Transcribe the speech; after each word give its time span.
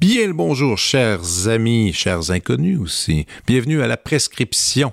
Bien 0.00 0.26
le 0.26 0.34
bonjour, 0.34 0.78
chers 0.78 1.48
amis, 1.48 1.92
chers 1.92 2.30
inconnus 2.30 2.78
aussi. 2.78 3.26
Bienvenue 3.46 3.82
à 3.82 3.86
la 3.86 3.96
prescription 3.96 4.92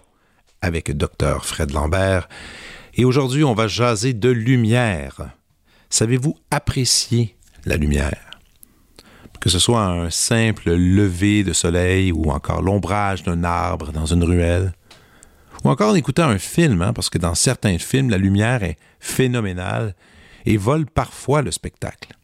avec 0.61 0.95
Dr. 0.95 1.45
Fred 1.45 1.71
Lambert. 1.71 2.27
Et 2.93 3.05
aujourd'hui, 3.05 3.43
on 3.43 3.53
va 3.53 3.67
jaser 3.67 4.13
de 4.13 4.29
lumière. 4.29 5.31
Savez-vous 5.89 6.37
apprécier 6.49 7.35
la 7.65 7.77
lumière? 7.77 8.31
Que 9.39 9.49
ce 9.49 9.59
soit 9.59 9.83
un 9.83 10.09
simple 10.09 10.71
lever 10.71 11.43
de 11.43 11.53
soleil 11.53 12.11
ou 12.11 12.31
encore 12.31 12.61
l'ombrage 12.61 13.23
d'un 13.23 13.43
arbre 13.43 13.91
dans 13.91 14.05
une 14.05 14.23
ruelle, 14.23 14.73
ou 15.63 15.69
encore 15.69 15.91
en 15.91 15.95
écoutant 15.95 16.27
un 16.27 16.37
film, 16.37 16.81
hein, 16.81 16.93
parce 16.93 17.09
que 17.09 17.17
dans 17.17 17.35
certains 17.35 17.77
films, 17.77 18.09
la 18.09 18.17
lumière 18.17 18.63
est 18.63 18.77
phénoménale 18.99 19.95
et 20.45 20.57
vole 20.57 20.85
parfois 20.85 21.41
le 21.41 21.51
spectacle. 21.51 22.15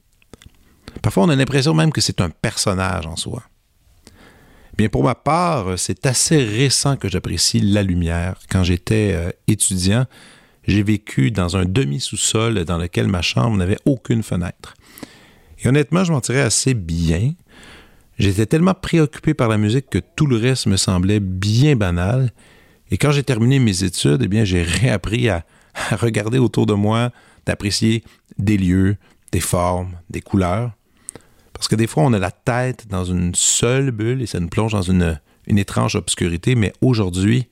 Parfois, 1.02 1.24
on 1.24 1.30
a 1.30 1.36
l'impression 1.36 1.74
même 1.74 1.92
que 1.92 2.02
c'est 2.02 2.22
un 2.22 2.30
personnage 2.30 3.06
en 3.06 3.16
soi. 3.16 3.44
Bien, 4.78 4.90
pour 4.90 5.04
ma 5.04 5.16
part, 5.16 5.78
c'est 5.80 6.06
assez 6.06 6.44
récent 6.44 6.98
que 6.98 7.10
j'apprécie 7.10 7.60
la 7.60 7.82
lumière. 7.82 8.40
Quand 8.50 8.64
j'étais 8.64 9.14
euh, 9.14 9.32
étudiant, 9.48 10.06
j'ai 10.68 10.84
vécu 10.84 11.32
dans 11.32 11.58
un 11.58 11.66
demi-sous-sol 11.66 12.66
dans 12.66 12.78
lequel 12.78 13.08
ma 13.08 13.22
chambre 13.22 13.58
n'avait 13.58 13.80
aucune 13.86 14.24
fenêtre. 14.24 14.76
Et 15.60 15.68
honnêtement, 15.68 16.04
je 16.04 16.12
m'en 16.12 16.22
tirais 16.22 16.42
assez 16.42 16.74
bien. 16.74 17.34
J'étais 18.20 18.46
tellement 18.46 18.74
préoccupé 18.74 19.34
par 19.34 19.48
la 19.48 19.58
musique 19.58 19.90
que 19.90 20.00
tout 20.00 20.26
le 20.26 20.38
reste 20.38 20.66
me 20.66 20.78
semblait 20.78 21.20
bien 21.20 21.76
banal. 21.76 22.32
Et 22.92 22.98
quand 22.98 23.12
j'ai 23.12 23.24
terminé 23.24 23.60
mes 23.60 23.84
études, 23.84 24.22
eh 24.24 24.28
bien, 24.28 24.44
j'ai 24.44 24.62
réappris 24.62 25.30
à 25.30 25.46
regarder 25.92 26.38
autour 26.38 26.66
de 26.66 26.74
moi, 26.74 27.12
d'apprécier 27.46 28.04
des 28.38 28.58
lieux, 28.58 28.98
des 29.32 29.40
formes, 29.40 29.94
des 30.10 30.22
couleurs. 30.22 30.72
Parce 31.54 31.68
que 31.68 31.76
des 31.76 31.88
fois, 31.88 32.04
on 32.04 32.14
a 32.14 32.20
la 32.20 32.32
tête 32.32 32.88
dans 32.88 33.04
une 33.04 33.34
seule 33.34 33.92
bulle 33.92 34.22
et 34.22 34.28
ça 34.28 34.40
nous 34.40 34.48
plonge 34.48 34.74
dans 34.74 34.82
une, 34.82 35.20
étrange 35.48 35.96
obscurité. 35.96 36.56
Mais 36.56 36.74
aujourd'hui, 36.82 37.48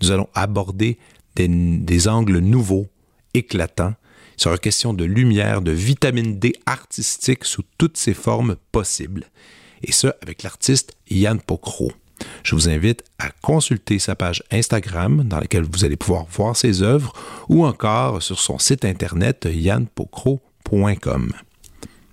nous 0.00 0.10
allons 0.10 0.28
aborder 0.34 0.98
des, 1.46 2.08
angles 2.08 2.38
nouveaux, 2.38 2.86
éclatants. 3.34 3.94
Il 4.36 4.42
sera 4.42 4.58
question 4.58 4.94
de 4.94 5.04
lumière, 5.04 5.62
de 5.62 5.70
vitamine 5.70 6.38
D 6.38 6.54
artistique 6.66 7.44
sous 7.44 7.62
toutes 7.76 7.96
ses 7.96 8.14
formes 8.14 8.56
possibles. 8.72 9.26
Et 9.82 9.92
ça 9.92 10.14
avec 10.22 10.42
l'artiste 10.42 10.96
Yann 11.10 11.40
Pocro. 11.40 11.92
Je 12.42 12.54
vous 12.54 12.68
invite 12.68 13.04
à 13.18 13.30
consulter 13.42 13.98
sa 13.98 14.16
page 14.16 14.42
Instagram 14.50 15.22
dans 15.24 15.38
laquelle 15.38 15.62
vous 15.70 15.84
allez 15.84 15.96
pouvoir 15.96 16.24
voir 16.24 16.56
ses 16.56 16.82
œuvres 16.82 17.12
ou 17.48 17.64
encore 17.64 18.22
sur 18.22 18.40
son 18.40 18.58
site 18.58 18.84
internet 18.84 19.48
yannpocro.com. 19.50 21.32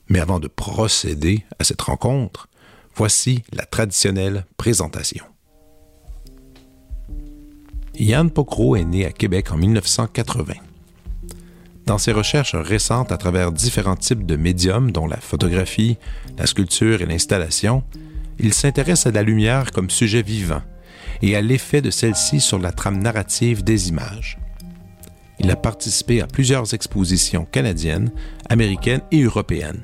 Mais 0.10 0.20
avant 0.20 0.40
de 0.40 0.48
procéder 0.48 1.44
à 1.58 1.64
cette 1.64 1.82
rencontre, 1.82 2.48
voici 2.96 3.44
la 3.52 3.66
traditionnelle 3.66 4.46
présentation. 4.58 5.26
Yann 8.00 8.30
Pocro 8.30 8.76
est 8.76 8.84
né 8.84 9.06
à 9.06 9.12
Québec 9.12 9.52
en 9.52 9.58
1980. 9.58 10.54
Dans 11.86 11.98
ses 11.98 12.12
recherches 12.12 12.56
récentes 12.56 13.12
à 13.12 13.18
travers 13.18 13.52
différents 13.52 13.96
types 13.96 14.26
de 14.26 14.36
médiums, 14.36 14.92
dont 14.92 15.08
la 15.08 15.18
photographie, 15.18 15.98
la 16.38 16.48
sculpture 16.48 17.02
et 17.02 17.06
l'installation, 17.06 17.84
il 18.40 18.54
s'intéresse 18.54 19.06
à 19.06 19.12
la 19.12 19.24
lumière 19.24 19.72
comme 19.72 19.90
sujet 19.90 20.24
vivant 20.24 20.62
et 21.22 21.36
à 21.36 21.42
l'effet 21.42 21.82
de 21.82 21.92
celle-ci 21.92 22.42
sur 22.42 22.60
la 22.60 22.72
trame 22.72 23.02
narrative 23.02 23.64
des 23.64 23.90
images. 23.90 24.40
Il 25.40 25.50
a 25.52 25.56
participé 25.56 26.22
à 26.22 26.28
plusieurs 26.28 26.74
expositions 26.74 27.46
canadiennes, 27.46 28.12
américaines 28.50 29.02
et 29.12 29.22
européennes. 29.22 29.84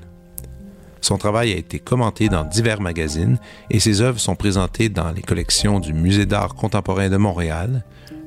Son 1.01 1.17
travail 1.17 1.51
a 1.51 1.57
été 1.57 1.79
commenté 1.79 2.29
dans 2.29 2.43
divers 2.43 2.79
magazines 2.79 3.39
et 3.71 3.79
ses 3.79 4.01
œuvres 4.01 4.19
sont 4.19 4.35
présentées 4.35 4.89
dans 4.89 5.11
les 5.11 5.23
collections 5.23 5.79
du 5.79 5.93
Musée 5.93 6.27
d'art 6.27 6.53
contemporain 6.53 7.09
de 7.09 7.17
Montréal, 7.17 7.83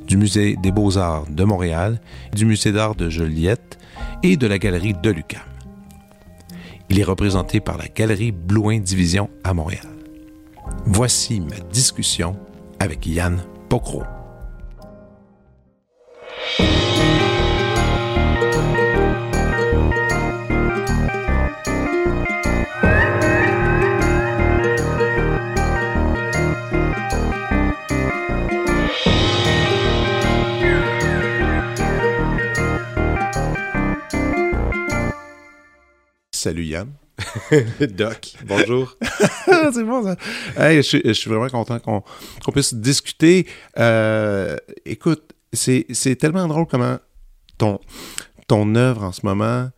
du 0.07 0.17
Musée 0.17 0.57
des 0.61 0.73
beaux-arts 0.73 1.27
de 1.31 1.45
Montréal, 1.45 2.01
du 2.35 2.45
Musée 2.45 2.73
d'art 2.73 2.97
de 2.97 3.09
Joliette 3.09 3.79
et 4.25 4.37
de 4.37 4.47
la 4.47 4.59
Galerie 4.59 4.95
de 4.95 5.11
Lucam. 5.11 5.41
Il 6.91 6.99
est 6.99 7.05
représenté 7.05 7.61
par 7.61 7.79
la 7.79 7.87
Galerie 7.89 8.33
Blouin 8.33 8.81
Division 8.81 9.31
à 9.45 9.55
Montréal. 9.55 9.87
Voici 10.85 11.41
ma 11.41 11.59
discussion 11.71 12.37
avec 12.81 13.07
Yann 13.07 13.43
Pocro. 13.69 14.03
Salut 36.45 36.67
Yann. 36.67 36.93
Doc, 37.97 38.35
bonjour. 38.47 38.99
c'est 39.73 39.83
bon 39.83 40.05
ça. 40.05 40.15
je, 40.59 40.83
suis, 40.83 41.31
vraiment 41.31 41.49
content 41.49 41.79
qu'on 41.79 42.53
puisse 42.53 42.75
discuter. 42.75 43.47
Euh, 43.79 44.59
écoute, 44.85 45.33
c'est 45.55 46.17
tellement 46.21 46.47
drôle 46.47 46.67
comment 46.67 46.99
ton, 47.57 47.81
ton 48.47 48.75
œuvre 48.75 49.05
en 49.05 49.13
ce 49.13 49.25
moment 49.25 49.71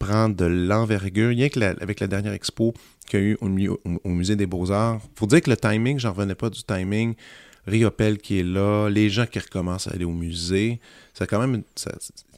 prend 0.00 0.28
de 0.28 0.46
l'envergure. 0.46 1.28
Rien 1.28 1.48
que 1.48 1.60
avec 1.80 2.00
la 2.00 2.08
dernière 2.08 2.32
expo 2.32 2.74
qu'il 3.06 3.20
y 3.20 3.22
a 3.22 3.26
eu 3.26 3.38
au, 3.40 4.08
Musée 4.08 4.34
des 4.34 4.46
Beaux-Arts. 4.46 5.00
faut 5.14 5.26
dire 5.26 5.42
que 5.42 5.50
le 5.50 5.56
timing, 5.56 6.00
j'en 6.00 6.12
revenais 6.12 6.34
pas 6.34 6.50
du 6.50 6.64
timing. 6.64 7.14
Riopel 7.68 8.18
qui 8.18 8.40
est 8.40 8.42
là, 8.42 8.88
les 8.88 9.10
gens 9.10 9.26
qui 9.26 9.38
recommencent 9.38 9.86
à 9.86 9.92
aller 9.92 10.04
au 10.04 10.10
musée. 10.10 10.80
Ça 11.14 11.28
quand 11.28 11.38
même. 11.38 11.62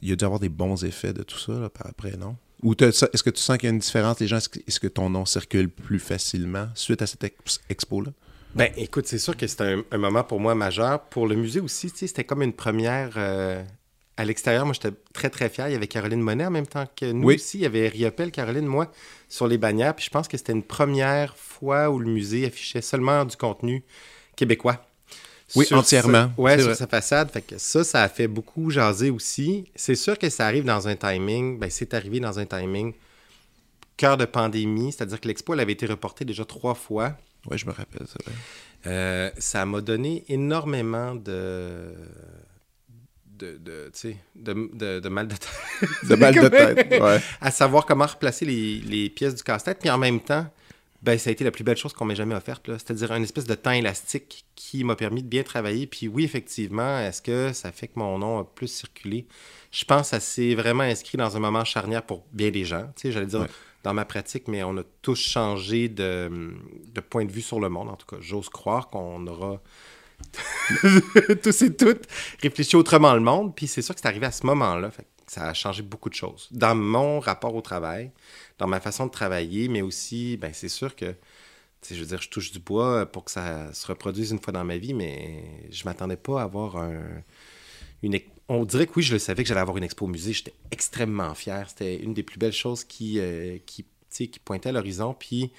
il 0.03 0.09
y 0.09 0.11
a 0.11 0.15
dû 0.15 0.25
avoir 0.25 0.39
des 0.39 0.49
bons 0.49 0.85
effets 0.85 1.13
de 1.13 1.23
tout 1.23 1.39
ça 1.39 1.71
par 1.73 1.87
après, 1.87 2.17
non? 2.17 2.35
Ou 2.63 2.73
est-ce 2.79 3.23
que 3.23 3.29
tu 3.29 3.41
sens 3.41 3.57
qu'il 3.57 3.67
y 3.67 3.71
a 3.71 3.73
une 3.73 3.79
différence, 3.79 4.19
les 4.19 4.27
gens, 4.27 4.37
est-ce 4.37 4.79
que 4.79 4.87
ton 4.87 5.09
nom 5.09 5.25
circule 5.25 5.69
plus 5.69 5.99
facilement 5.99 6.67
suite 6.75 7.01
à 7.01 7.07
cette 7.07 7.23
expo-là? 7.69 8.11
Ben, 8.55 8.71
écoute, 8.77 9.07
c'est 9.07 9.17
sûr 9.17 9.35
que 9.35 9.47
c'était 9.47 9.75
un, 9.91 9.97
moment 9.97 10.23
pour 10.23 10.39
moi 10.39 10.55
majeur. 10.55 11.01
Pour 11.05 11.27
le 11.27 11.35
musée 11.35 11.59
aussi, 11.59 11.89
c'était 11.89 12.23
comme 12.23 12.41
une 12.41 12.53
première 12.53 13.13
euh, 13.17 13.63
à 14.15 14.25
l'extérieur. 14.25 14.65
Moi, 14.65 14.73
j'étais 14.73 14.95
très, 15.11 15.29
très 15.29 15.49
fier. 15.49 15.67
Il 15.69 15.73
y 15.73 15.75
avait 15.75 15.87
Caroline 15.87 16.21
Monet 16.21 16.45
en 16.45 16.51
même 16.51 16.67
temps 16.67 16.85
que 16.95 17.11
nous 17.11 17.31
aussi. 17.31 17.57
Il 17.57 17.61
y 17.61 17.65
avait 17.65 17.87
Riopel, 17.87 18.31
Caroline, 18.31 18.65
moi, 18.65 18.91
sur 19.27 19.47
les 19.47 19.57
bannières. 19.57 19.95
Puis 19.95 20.05
je 20.05 20.11
pense 20.11 20.27
que 20.27 20.37
c'était 20.37 20.53
une 20.53 20.63
première 20.63 21.35
fois 21.35 21.89
où 21.89 21.99
le 21.99 22.07
musée 22.07 22.45
affichait 22.45 22.81
seulement 22.81 23.25
du 23.25 23.35
contenu 23.35 23.83
québécois. 24.35 24.85
Oui, 25.55 25.67
entièrement. 25.71 26.31
Oui, 26.37 26.59
sur 26.61 26.75
sa 26.75 26.87
façade. 26.87 27.29
Fait 27.31 27.41
que 27.41 27.57
ça, 27.57 27.83
ça 27.83 28.03
a 28.03 28.09
fait 28.09 28.27
beaucoup 28.27 28.69
jaser 28.69 29.09
aussi. 29.09 29.65
C'est 29.75 29.95
sûr 29.95 30.17
que 30.17 30.29
ça 30.29 30.47
arrive 30.47 30.63
dans 30.65 30.87
un 30.87 30.95
timing. 30.95 31.59
Ben, 31.59 31.69
c'est 31.69 31.93
arrivé 31.93 32.19
dans 32.19 32.39
un 32.39 32.45
timing 32.45 32.93
cœur 33.97 34.17
de 34.17 34.25
pandémie, 34.25 34.91
c'est-à-dire 34.91 35.19
que 35.19 35.27
l'expo, 35.27 35.53
elle 35.53 35.59
avait 35.59 35.73
été 35.73 35.85
reportée 35.85 36.25
déjà 36.25 36.45
trois 36.45 36.73
fois. 36.73 37.15
Oui, 37.49 37.57
je 37.57 37.65
me 37.65 37.71
rappelle, 37.71 38.07
ça. 38.07 38.17
Euh, 38.85 39.29
ça 39.37 39.65
m'a 39.65 39.81
donné 39.81 40.23
énormément 40.27 41.15
de. 41.15 41.93
De, 43.25 43.57
de, 43.57 43.91
de, 44.35 44.99
de, 44.99 45.09
mal 45.09 45.27
de 45.27 45.35
tête. 45.35 45.49
de 46.07 46.15
mal 46.15 46.33
de 46.33 46.47
tête, 46.49 47.01
ouais. 47.01 47.19
À 47.41 47.51
savoir 47.51 47.85
comment 47.85 48.05
replacer 48.05 48.45
les, 48.45 48.79
les 48.79 49.09
pièces 49.09 49.35
du 49.35 49.43
casse-tête. 49.43 49.79
Puis 49.79 49.89
en 49.89 49.97
même 49.97 50.21
temps, 50.21 50.47
ben, 51.03 51.19
ça 51.19 51.29
a 51.29 51.33
été 51.33 51.43
la 51.43 51.51
plus 51.51 51.65
belle 51.65 51.75
chose 51.75 51.91
qu'on 51.91 52.05
m'ait 52.05 52.15
jamais 52.15 52.33
offerte. 52.33 52.65
C'est-à-dire 52.65 53.11
une 53.11 53.23
espèce 53.23 53.45
de 53.45 53.55
temps 53.55 53.71
élastique 53.71 54.45
qui 54.55 54.85
m'a 54.85 54.95
permis 54.95 55.21
de 55.21 55.27
bien 55.27 55.43
travailler. 55.43 55.85
Puis 55.85 56.07
oui, 56.07 56.23
effectivement, 56.23 56.97
est-ce 56.99 57.21
que 57.21 57.51
ça 57.51 57.73
fait 57.73 57.89
que 57.89 57.99
mon 57.99 58.17
nom 58.17 58.39
a 58.39 58.45
plus 58.45 58.69
circulé? 58.69 59.27
Je 59.71 59.83
pense 59.83 60.03
que 60.03 60.07
ça 60.07 60.19
s'est 60.21 60.55
vraiment 60.55 60.83
inscrit 60.83 61.17
dans 61.17 61.35
un 61.35 61.39
moment 61.41 61.65
charnière 61.65 62.03
pour 62.03 62.23
bien 62.31 62.51
des 62.51 62.63
gens. 62.63 62.85
Tu 62.95 63.01
sais, 63.01 63.11
j'allais 63.11 63.25
dire 63.25 63.47
dans 63.83 63.93
ma 63.93 64.05
pratique, 64.05 64.47
mais 64.47 64.63
on 64.63 64.77
a 64.77 64.83
tous 65.01 65.19
changé 65.19 65.89
de, 65.89 66.55
de 66.93 67.01
point 67.01 67.25
de 67.25 67.31
vue 67.31 67.41
sur 67.41 67.59
le 67.59 67.67
monde. 67.67 67.89
En 67.89 67.97
tout 67.97 68.07
cas, 68.07 68.21
j'ose 68.21 68.47
croire 68.47 68.87
qu'on 68.87 69.27
aura 69.27 69.61
tous 71.43 71.61
et 71.63 71.75
toutes 71.75 72.07
réfléchi 72.41 72.77
autrement 72.77 73.13
le 73.13 73.19
monde. 73.19 73.53
Puis 73.53 73.67
c'est 73.67 73.81
sûr 73.81 73.93
que 73.93 73.99
c'est 73.99 74.07
arrivé 74.07 74.25
à 74.25 74.31
ce 74.31 74.45
moment-là. 74.45 74.89
Ça 75.27 75.47
a 75.47 75.53
changé 75.53 75.81
beaucoup 75.81 76.09
de 76.09 76.15
choses. 76.15 76.49
Dans 76.51 76.75
mon 76.75 77.19
rapport 77.19 77.55
au 77.55 77.61
travail, 77.61 78.11
dans 78.57 78.67
ma 78.67 78.79
façon 78.79 79.05
de 79.05 79.11
travailler, 79.11 79.67
mais 79.67 79.81
aussi, 79.81 80.37
ben, 80.37 80.51
c'est 80.53 80.69
sûr 80.69 80.95
que, 80.95 81.15
je 81.89 82.03
veux 82.03 82.17
je 82.17 82.29
touche 82.29 82.51
du 82.51 82.59
bois 82.59 83.05
pour 83.05 83.25
que 83.25 83.31
ça 83.31 83.73
se 83.73 83.87
reproduise 83.87 84.31
une 84.31 84.39
fois 84.39 84.53
dans 84.53 84.63
ma 84.63 84.77
vie, 84.77 84.93
mais 84.93 85.43
je 85.69 85.83
m'attendais 85.85 86.17
pas 86.17 86.41
à 86.41 86.43
avoir 86.43 86.77
une, 88.03 88.19
on 88.49 88.65
dirait 88.65 88.87
que 88.87 88.93
oui, 88.97 89.03
je 89.03 89.13
le 89.13 89.19
savais 89.19 89.43
que 89.43 89.49
j'allais 89.49 89.61
avoir 89.61 89.77
une 89.77 89.83
expo 89.83 90.05
au 90.05 90.09
musée. 90.09 90.33
J'étais 90.33 90.53
extrêmement 90.71 91.33
fier. 91.33 91.69
C'était 91.69 91.97
une 91.97 92.13
des 92.13 92.23
plus 92.23 92.37
belles 92.37 92.53
choses 92.53 92.83
qui, 92.83 93.19
euh, 93.19 93.57
pointait 94.45 94.69
à 94.69 94.71
l'horizon. 94.73 95.15
Puis 95.17 95.51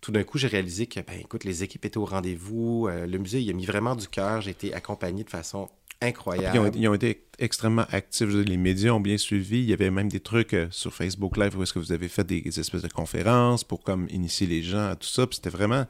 tout 0.00 0.12
d'un 0.12 0.22
coup, 0.22 0.38
j'ai 0.38 0.48
réalisé 0.48 0.86
que, 0.86 1.00
ben, 1.00 1.18
écoute, 1.18 1.44
les 1.44 1.62
équipes 1.62 1.84
étaient 1.86 1.98
au 1.98 2.04
rendez-vous. 2.04 2.88
Euh, 2.88 3.06
le 3.06 3.18
musée, 3.18 3.40
il 3.40 3.50
a 3.50 3.52
mis 3.54 3.66
vraiment 3.66 3.96
du 3.96 4.08
cœur. 4.08 4.42
J'ai 4.42 4.50
été 4.50 4.74
accompagné 4.74 5.24
de 5.24 5.30
façon 5.30 5.68
incroyable. 6.00 6.72
Ils 6.76 6.88
ont, 6.88 6.94
été 6.94 7.26
extrêmement 7.38 7.86
actifs. 7.90 8.28
Les 8.28 8.56
médias 8.56 8.92
ont 8.92 9.00
bien 9.00 9.18
suivi. 9.18 9.58
Il 9.58 9.64
y 9.64 9.72
avait 9.72 9.90
même 9.90 10.08
des 10.08 10.20
trucs 10.20 10.54
euh, 10.54 10.66
sur 10.70 10.92
Facebook 10.92 11.36
Live 11.36 11.56
où 11.58 11.62
est-ce 11.62 11.72
que 11.72 11.78
vous 11.78 11.92
avez 11.92 12.08
fait 12.08 12.24
des, 12.24 12.42
espèces 12.58 12.82
de 12.82 12.88
conférences 12.88 13.64
pour 13.64 13.82
comme 13.82 14.06
initier 14.10 14.46
les 14.46 14.62
gens 14.62 14.90
à 14.90 14.96
tout 14.96 15.08
ça. 15.08 15.26
C'était 15.30 15.50
vraiment 15.50 15.86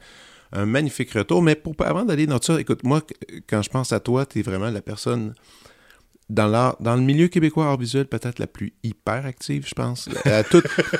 un 0.51 0.65
magnifique 0.65 1.11
retour. 1.11 1.41
Mais 1.41 1.55
pour, 1.55 1.75
avant 1.79 2.05
d'aller 2.05 2.27
dans 2.27 2.41
ça, 2.41 2.59
écoute, 2.59 2.83
moi, 2.83 3.01
quand 3.47 3.61
je 3.61 3.69
pense 3.69 3.91
à 3.91 3.99
toi, 3.99 4.25
tu 4.25 4.39
es 4.39 4.41
vraiment 4.41 4.69
la 4.69 4.81
personne 4.81 5.33
dans, 6.29 6.75
dans 6.79 6.95
le 6.95 7.01
milieu 7.01 7.27
québécois 7.27 7.67
art 7.67 7.77
visuel, 7.77 8.05
peut-être 8.05 8.39
la 8.39 8.47
plus 8.47 8.73
hyper 8.83 9.25
active, 9.25 9.65
je 9.67 9.73
pense. 9.73 10.09
À 10.25 10.43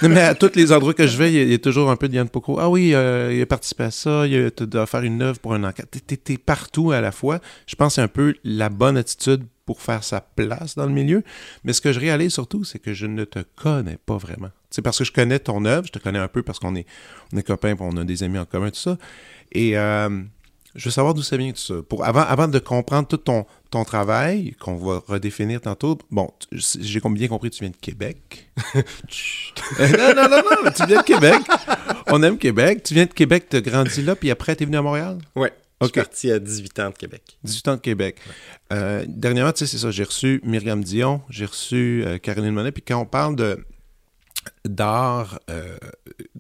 mais 0.08 0.22
à 0.22 0.36
tous 0.36 0.56
les 0.56 0.72
endroits 0.72 0.94
que 0.94 1.06
je 1.06 1.18
vais, 1.18 1.34
il 1.34 1.52
y, 1.52 1.54
a, 1.54 1.58
toujours 1.58 1.90
un 1.90 1.98
peu 1.98 2.08
de 2.08 2.16
Yann 2.16 2.30
Poco. 2.30 2.58
Ah 2.60 2.70
oui, 2.70 2.94
euh, 2.94 3.34
il 3.34 3.42
a 3.42 3.46
participé 3.46 3.84
à 3.84 3.92
ça, 3.92 4.26
il 4.26 4.52
a, 4.74 4.86
faire 4.86 5.02
une 5.02 5.22
œuvre 5.22 5.40
pour 5.40 5.54
un 5.54 5.64
enquête. 5.64 5.90
T'es 6.08 6.34
es, 6.34 6.38
partout 6.38 6.92
à 6.92 7.02
la 7.02 7.12
fois. 7.12 7.40
Je 7.66 7.76
pense 7.76 7.94
que 7.94 7.96
c'est 7.96 8.02
un 8.02 8.08
peu 8.08 8.36
la 8.44 8.70
bonne 8.70 8.96
attitude 8.96 9.44
pour 9.66 9.82
faire 9.82 10.02
sa 10.04 10.22
place 10.22 10.76
dans 10.76 10.86
le 10.86 10.94
milieu. 10.94 11.24
Mais 11.66 11.74
ce 11.74 11.82
que 11.82 11.92
je 11.92 12.00
réalise 12.00 12.32
surtout, 12.32 12.64
c'est 12.64 12.80
que 12.80 12.94
je 12.94 13.06
ne 13.06 13.26
te 13.26 13.40
connais 13.58 13.98
pas 14.06 14.18
vraiment. 14.18 14.50
C'est 14.70 14.82
parce 14.82 14.98
que 14.98 15.04
je 15.04 15.12
connais 15.12 15.40
ton 15.40 15.66
œuvre, 15.66 15.88
je 15.88 15.92
te 15.92 16.00
connais 16.00 16.20
un 16.20 16.30
peu 16.30 16.42
parce 16.42 16.60
qu'on 16.60 16.76
est, 16.76 16.86
on 17.34 17.38
est 17.38 17.44
copains, 17.44 17.76
on 17.80 17.98
a 17.98 18.06
des 18.06 18.24
amis 18.24 18.38
en 18.38 18.46
commun, 18.46 18.70
tout 18.70 18.80
ça. 18.80 18.98
Et 19.52 19.78
euh, 19.78 20.22
je 20.78 20.86
veux 20.86 20.92
savoir 20.92 21.16
d'où 21.16 21.24
ça 21.24 21.36
vient 21.38 21.52
tout 21.52 21.58
ça. 21.58 21.74
Pour, 21.90 22.06
avant, 22.06 22.22
avant 22.22 22.48
de 22.48 22.60
comprendre 22.60 23.08
tout 23.08 23.18
ton, 23.18 23.46
ton 23.72 23.84
travail, 23.84 24.54
qu'on 24.60 24.76
va 24.76 25.02
redéfinir 25.08 25.60
tantôt, 25.60 25.98
bon, 26.12 26.30
j'ai 26.52 27.00
bien 27.02 27.28
compris, 27.28 27.50
tu 27.50 27.62
viens 27.62 27.72
de 27.72 27.76
Québec. 27.76 28.50
non, 28.76 30.14
non, 30.16 30.30
non, 30.30 30.38
non, 30.64 30.72
tu 30.76 30.86
viens 30.86 31.02
de 31.02 31.06
Québec. 31.06 31.42
On 32.08 32.22
aime 32.22 32.38
Québec. 32.38 32.84
Tu 32.84 32.94
viens 32.94 33.06
de 33.06 33.14
Québec, 33.14 33.48
tu 33.50 33.58
as 33.58 33.62
grandi 33.62 34.04
là, 34.04 34.16
puis 34.16 34.30
après, 34.30 34.56
tu 34.56 34.64
es 34.64 34.66
venu 34.68 34.78
à 34.78 34.84
Montréal? 34.84 35.18
Oui. 35.36 35.50
Je 35.82 35.86
suis 35.88 35.94
parti 35.94 36.32
à 36.32 36.40
18 36.40 36.80
ans 36.80 36.90
de 36.90 36.96
Québec. 36.96 37.38
18 37.44 37.68
ans 37.68 37.76
de 37.76 37.82
Québec. 37.82 38.18
Euh, 38.72 39.04
dernièrement, 39.08 39.52
tu 39.54 39.60
sais, 39.60 39.68
c'est 39.68 39.78
ça, 39.78 39.92
j'ai 39.92 40.04
reçu 40.04 40.42
Myriam 40.44 40.84
Dion, 40.84 41.22
j'ai 41.30 41.46
reçu 41.46 42.04
euh, 42.06 42.18
Caroline 42.18 42.52
Monet, 42.52 42.72
puis 42.72 42.82
quand 42.82 43.00
on 43.00 43.06
parle 43.06 43.36
de 43.36 43.64
d'art, 44.66 45.40
euh, 45.50 45.78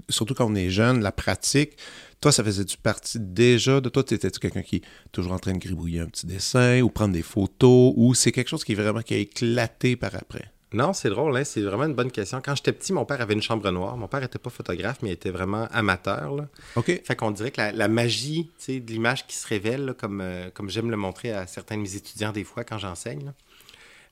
surtout 0.10 0.34
quand 0.34 0.45
on 0.45 0.56
est 0.56 0.69
jeune, 0.69 1.01
la 1.01 1.12
pratique, 1.12 1.78
toi, 2.19 2.31
ça 2.31 2.43
faisait-tu 2.43 2.77
partie 2.77 3.19
déjà 3.19 3.79
de 3.79 3.89
toi? 3.89 4.03
Étais-tu 4.09 4.39
quelqu'un 4.39 4.63
qui 4.63 4.77
est 4.77 4.83
toujours 5.11 5.33
en 5.33 5.39
train 5.39 5.53
de 5.53 5.59
gribouiller 5.59 5.99
un 5.99 6.07
petit 6.07 6.25
dessin 6.25 6.81
ou 6.81 6.89
prendre 6.89 7.13
des 7.13 7.21
photos 7.21 7.93
ou 7.95 8.13
c'est 8.13 8.31
quelque 8.31 8.49
chose 8.49 8.63
qui 8.63 8.71
est 8.71 8.75
vraiment 8.75 9.01
qui 9.01 9.13
a 9.13 9.17
éclaté 9.17 9.95
par 9.95 10.15
après? 10.15 10.51
Non, 10.73 10.91
c'est 10.91 11.09
drôle, 11.09 11.37
hein? 11.37 11.45
c'est 11.45 11.61
vraiment 11.61 11.85
une 11.85 11.93
bonne 11.93 12.11
question. 12.11 12.41
Quand 12.43 12.53
j'étais 12.55 12.73
petit, 12.73 12.91
mon 12.91 13.05
père 13.05 13.21
avait 13.21 13.33
une 13.33 13.41
chambre 13.41 13.69
noire. 13.71 13.95
Mon 13.95 14.09
père 14.09 14.19
n'était 14.19 14.39
pas 14.39 14.49
photographe, 14.49 14.97
mais 15.01 15.09
il 15.09 15.13
était 15.13 15.29
vraiment 15.29 15.65
amateur. 15.71 16.35
Là. 16.35 16.47
OK. 16.75 17.01
Fait 17.05 17.15
qu'on 17.15 17.31
dirait 17.31 17.51
que 17.51 17.61
la, 17.61 17.87
magie 17.87 18.51
de 18.67 18.91
l'image 18.91 19.25
qui 19.27 19.37
se 19.37 19.47
révèle, 19.47 19.95
comme, 19.97 20.19
euh, 20.19 20.49
comme 20.53 20.69
j'aime 20.69 20.91
le 20.91 20.97
montrer 20.97 21.31
à 21.31 21.47
certains 21.47 21.77
de 21.77 21.83
mes 21.83 21.95
étudiants 21.95 22.33
des 22.33 22.43
fois 22.43 22.65
quand 22.65 22.77
j'enseigne, 22.77 23.31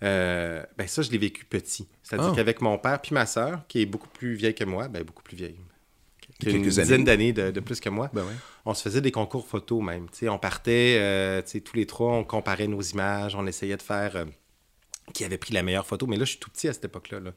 euh, 0.03 0.63
ben 0.77 0.87
ça, 0.87 1.01
je 1.01 1.11
l'ai 1.11 1.17
vécu 1.17 1.43
petit. 1.43 1.87
C'est-à-dire 2.03 2.29
ah. 2.31 2.35
qu'avec 2.35 2.61
mon 2.61 2.77
père 2.77 3.01
puis 3.01 3.13
ma 3.13 3.25
sœur, 3.25 3.61
qui 3.67 3.81
est 3.81 3.85
beaucoup 3.85 4.09
plus 4.09 4.35
vieille 4.35 4.55
que 4.55 4.63
moi, 4.63 4.87
ben 4.87 5.03
beaucoup 5.03 5.23
plus 5.23 5.35
vieille, 5.35 5.59
une 6.43 6.61
dizaine 6.61 7.03
d'années 7.03 7.33
de, 7.33 7.59
plus 7.59 7.79
que 7.79 7.89
moi. 7.89 8.09
Ben 8.13 8.23
on 8.65 8.73
se 8.73 8.81
faisait 8.81 9.01
des 9.01 9.11
concours 9.11 9.47
photos 9.47 9.83
même. 9.83 10.07
on 10.23 10.37
partait 10.37 10.97
euh, 10.99 11.41
tous 11.43 11.75
les 11.75 11.85
trois, 11.85 12.13
on 12.13 12.23
comparait 12.23 12.67
nos 12.67 12.81
images, 12.81 13.35
on 13.35 13.45
essayait 13.45 13.77
de 13.77 13.81
faire 13.81 14.15
euh, 14.15 14.25
qui 15.13 15.23
avait 15.23 15.37
pris 15.37 15.53
la 15.53 15.63
meilleure 15.63 15.85
photo. 15.85 16.07
Mais 16.07 16.17
là, 16.17 16.25
je 16.25 16.31
suis 16.31 16.39
tout 16.39 16.49
petit 16.49 16.67
à 16.67 16.73
cette 16.73 16.85
époque-là. 16.85 17.19
Là. 17.19 17.31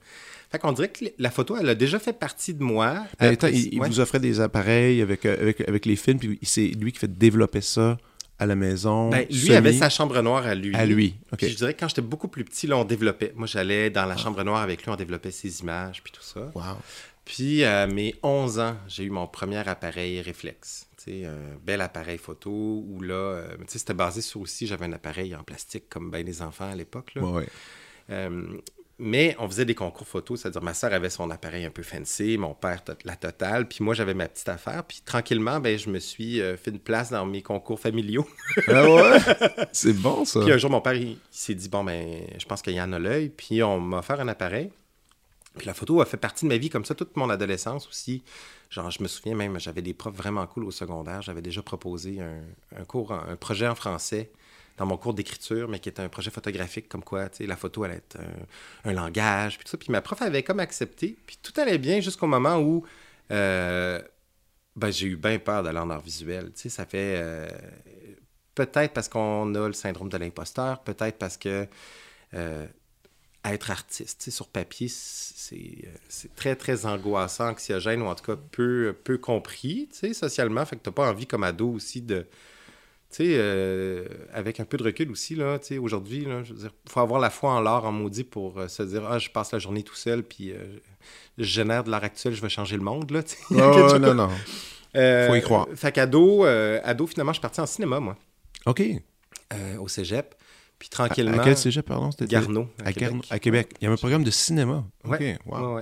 Fait 0.50 0.58
qu'on 0.58 0.72
dirait 0.72 0.88
que 0.88 1.04
la 1.18 1.30
photo, 1.30 1.56
elle 1.56 1.68
a 1.68 1.74
déjà 1.74 1.98
fait 1.98 2.12
partie 2.12 2.54
de 2.54 2.62
moi. 2.62 3.04
Ben, 3.20 3.36
il, 3.52 3.80
vous 3.80 4.00
offrait 4.00 4.20
des 4.20 4.40
appareils 4.40 5.02
avec, 5.02 5.26
euh, 5.26 5.40
avec, 5.40 5.60
avec 5.68 5.86
les 5.86 5.96
films, 5.96 6.18
puis 6.18 6.38
c'est 6.42 6.68
lui 6.68 6.92
qui 6.92 6.98
fait 6.98 7.18
développer 7.18 7.60
ça 7.60 7.98
à 8.38 8.46
la 8.46 8.54
maison. 8.54 9.10
Ben, 9.10 9.26
lui 9.30 9.52
avait 9.52 9.72
sa 9.72 9.90
chambre 9.90 10.20
noire 10.22 10.46
à 10.46 10.54
lui. 10.54 10.74
À 10.74 10.86
lui, 10.86 11.16
OK. 11.32 11.40
je 11.42 11.54
dirais 11.54 11.74
que 11.74 11.80
quand 11.80 11.88
j'étais 11.88 12.02
beaucoup 12.02 12.28
plus 12.28 12.44
petit, 12.44 12.66
là, 12.66 12.76
on 12.76 12.84
développait. 12.84 13.32
Moi, 13.36 13.46
j'allais 13.46 13.90
dans 13.90 14.06
la 14.06 14.14
ah. 14.14 14.16
chambre 14.16 14.42
noire 14.44 14.62
avec 14.62 14.84
lui, 14.84 14.90
on 14.90 14.96
développait 14.96 15.32
ses 15.32 15.60
images, 15.60 16.02
puis 16.02 16.12
tout 16.12 16.22
ça. 16.22 16.50
Wow. 16.54 16.78
Puis 17.28 17.62
à 17.62 17.86
mes 17.86 18.14
11 18.22 18.58
ans, 18.58 18.76
j'ai 18.88 19.04
eu 19.04 19.10
mon 19.10 19.26
premier 19.26 19.68
appareil 19.68 20.22
réflexe. 20.22 20.88
Un 21.08 21.56
bel 21.62 21.80
appareil 21.80 22.18
photo 22.18 22.50
où 22.50 23.00
là, 23.00 23.14
euh, 23.14 23.56
c'était 23.66 23.94
basé 23.94 24.20
sur 24.20 24.40
aussi, 24.42 24.66
j'avais 24.66 24.86
un 24.86 24.92
appareil 24.92 25.34
en 25.34 25.42
plastique 25.42 25.88
comme 25.88 26.10
bien 26.10 26.22
les 26.22 26.42
enfants 26.42 26.70
à 26.70 26.74
l'époque. 26.74 27.14
Euh, 28.10 28.58
mais 28.98 29.36
on 29.38 29.46
faisait 29.48 29.64
des 29.64 29.74
concours 29.74 30.06
photos, 30.06 30.40
c'est-à-dire 30.40 30.62
ma 30.62 30.74
soeur 30.74 30.92
avait 30.92 31.08
son 31.08 31.30
appareil 31.30 31.64
un 31.64 31.70
peu 31.70 31.82
fancy, 31.82 32.36
mon 32.36 32.52
père 32.52 32.82
la 33.04 33.16
totale, 33.16 33.68
puis 33.68 33.82
moi 33.82 33.94
j'avais 33.94 34.14
ma 34.14 34.28
petite 34.28 34.48
affaire. 34.48 34.84
Puis 34.84 35.00
tranquillement, 35.04 35.60
ben, 35.60 35.78
je 35.78 35.88
me 35.88 35.98
suis 35.98 36.40
euh, 36.40 36.56
fait 36.56 36.70
une 36.70 36.78
place 36.78 37.10
dans 37.10 37.24
mes 37.24 37.42
concours 37.42 37.78
familiaux. 37.78 38.26
ah 38.68 38.90
ouais? 38.90 39.18
C'est 39.72 39.94
bon 39.94 40.24
ça. 40.24 40.40
Puis 40.40 40.52
un 40.52 40.58
jour, 40.58 40.70
mon 40.70 40.80
père, 40.80 40.94
il, 40.94 41.18
s'est 41.30 41.54
dit, 41.54 41.68
bon, 41.68 41.84
ben, 41.84 42.22
je 42.38 42.44
pense 42.46 42.60
qu'il 42.60 42.74
y 42.74 42.80
en 42.80 42.92
a 42.92 42.98
l'œil, 42.98 43.28
puis 43.28 43.62
on 43.62 43.80
m'a 43.80 43.98
offert 43.98 44.20
un 44.20 44.28
appareil. 44.28 44.70
Puis 45.58 45.66
la 45.66 45.74
photo 45.74 46.00
a 46.00 46.06
fait 46.06 46.16
partie 46.16 46.46
de 46.46 46.48
ma 46.48 46.56
vie 46.56 46.70
comme 46.70 46.84
ça, 46.84 46.94
toute 46.94 47.16
mon 47.16 47.28
adolescence 47.28 47.86
aussi. 47.88 48.22
Genre, 48.70 48.90
je 48.90 49.02
me 49.02 49.08
souviens 49.08 49.34
même, 49.34 49.58
j'avais 49.60 49.82
des 49.82 49.94
profs 49.94 50.14
vraiment 50.14 50.46
cool 50.46 50.64
au 50.64 50.70
secondaire. 50.70 51.20
J'avais 51.22 51.42
déjà 51.42 51.62
proposé 51.62 52.20
un, 52.20 52.84
cours, 52.84 53.12
un 53.12 53.36
projet 53.36 53.68
en 53.68 53.74
français 53.74 54.30
dans 54.78 54.86
mon 54.86 54.96
cours 54.96 55.12
d'écriture, 55.12 55.68
mais 55.68 55.80
qui 55.80 55.88
était 55.88 56.02
un 56.02 56.08
projet 56.08 56.30
photographique, 56.30 56.88
comme 56.88 57.02
quoi, 57.02 57.28
tu 57.28 57.38
sais, 57.38 57.46
la 57.46 57.56
photo 57.56 57.82
allait 57.82 57.96
être 57.96 58.18
un, 58.84 58.92
langage, 58.92 59.58
puis 59.58 59.64
tout 59.64 59.72
ça. 59.72 59.76
Puis 59.76 59.90
ma 59.90 60.00
prof 60.00 60.22
avait 60.22 60.42
comme 60.42 60.60
accepté, 60.60 61.18
puis 61.26 61.38
tout 61.42 61.52
allait 61.60 61.78
bien 61.78 62.00
jusqu'au 62.00 62.28
moment 62.28 62.58
où 62.58 62.84
euh, 63.32 64.00
ben, 64.76 64.90
j'ai 64.90 65.08
eu 65.08 65.16
bien 65.16 65.38
peur 65.38 65.62
d'aller 65.62 65.80
en 65.80 65.90
art 65.90 66.00
visuel. 66.00 66.52
Tu 66.54 66.62
sais, 66.62 66.68
ça 66.68 66.86
fait... 66.86 67.16
Euh, 67.18 67.48
peut-être 68.54 68.92
parce 68.92 69.08
qu'on 69.08 69.54
a 69.54 69.66
le 69.66 69.72
syndrome 69.72 70.08
de 70.08 70.16
l'imposteur, 70.16 70.80
peut-être 70.82 71.18
parce 71.18 71.36
que... 71.36 71.66
Euh, 72.34 72.66
être 73.54 73.70
artiste. 73.70 74.30
sur 74.30 74.48
papier, 74.48 74.88
c'est 74.88 76.34
très, 76.34 76.56
très 76.56 76.86
angoissant, 76.86 77.50
anxiogène, 77.50 78.02
ou 78.02 78.06
en 78.06 78.14
tout 78.14 78.24
cas 78.24 78.40
peu, 78.50 78.94
peu 79.04 79.18
compris 79.18 79.88
socialement. 80.12 80.64
Fait 80.64 80.76
que 80.76 80.82
tu 80.82 80.88
n'as 80.88 80.94
pas 80.94 81.10
envie, 81.10 81.26
comme 81.26 81.44
ado 81.44 81.68
aussi, 81.68 82.02
de. 82.02 82.26
Tu 83.10 83.24
sais, 83.24 83.36
euh, 83.38 84.04
avec 84.34 84.60
un 84.60 84.66
peu 84.66 84.76
de 84.76 84.84
recul 84.84 85.10
aussi, 85.10 85.34
là, 85.34 85.58
tu 85.58 85.68
sais, 85.68 85.78
aujourd'hui, 85.78 86.26
je 86.44 86.52
veux 86.52 86.58
dire, 86.58 86.74
faut 86.86 87.00
avoir 87.00 87.18
la 87.20 87.30
foi 87.30 87.52
en 87.52 87.60
l'art, 87.60 87.86
en 87.86 87.92
maudit, 87.92 88.24
pour 88.24 88.58
euh, 88.58 88.68
se 88.68 88.82
dire, 88.82 89.02
ah, 89.10 89.18
je 89.18 89.30
passe 89.30 89.50
la 89.52 89.58
journée 89.58 89.82
tout 89.82 89.94
seul, 89.94 90.22
puis 90.22 90.52
euh, 90.52 90.56
je 91.38 91.44
génère 91.44 91.84
de 91.84 91.90
l'art 91.90 92.04
actuel, 92.04 92.34
je 92.34 92.42
vais 92.42 92.50
changer 92.50 92.76
le 92.76 92.82
monde, 92.82 93.10
là, 93.10 93.22
tu 93.22 93.30
sais. 93.30 93.38
Oh, 93.50 93.54
non, 93.98 94.14
non. 94.14 94.28
faut 94.28 95.34
y 95.34 95.40
croire. 95.40 95.68
Fait 95.74 95.90
qu'ado, 95.90 96.44
ado, 96.44 97.06
finalement, 97.06 97.32
je 97.32 97.36
suis 97.36 97.42
parti 97.42 97.62
en 97.62 97.66
cinéma, 97.66 97.98
moi. 97.98 98.16
OK. 98.66 98.82
au 99.78 99.88
cégep. 99.88 100.34
Puis 100.78 100.88
tranquillement. 100.88 101.38
À, 101.38 101.44
quel 101.44 101.56
cégep, 101.56 101.84
pardon 101.86 102.10
Garneau. 102.20 102.68
À, 102.84 102.92
Québec. 102.92 103.26
à, 103.30 103.38
Québec. 103.38 103.74
Il 103.80 103.84
y 103.84 103.86
a 103.88 103.90
un 103.90 103.96
programme 103.96 104.24
de 104.24 104.30
cinéma. 104.30 104.84
OK, 105.04 105.22
wow. 105.46 105.80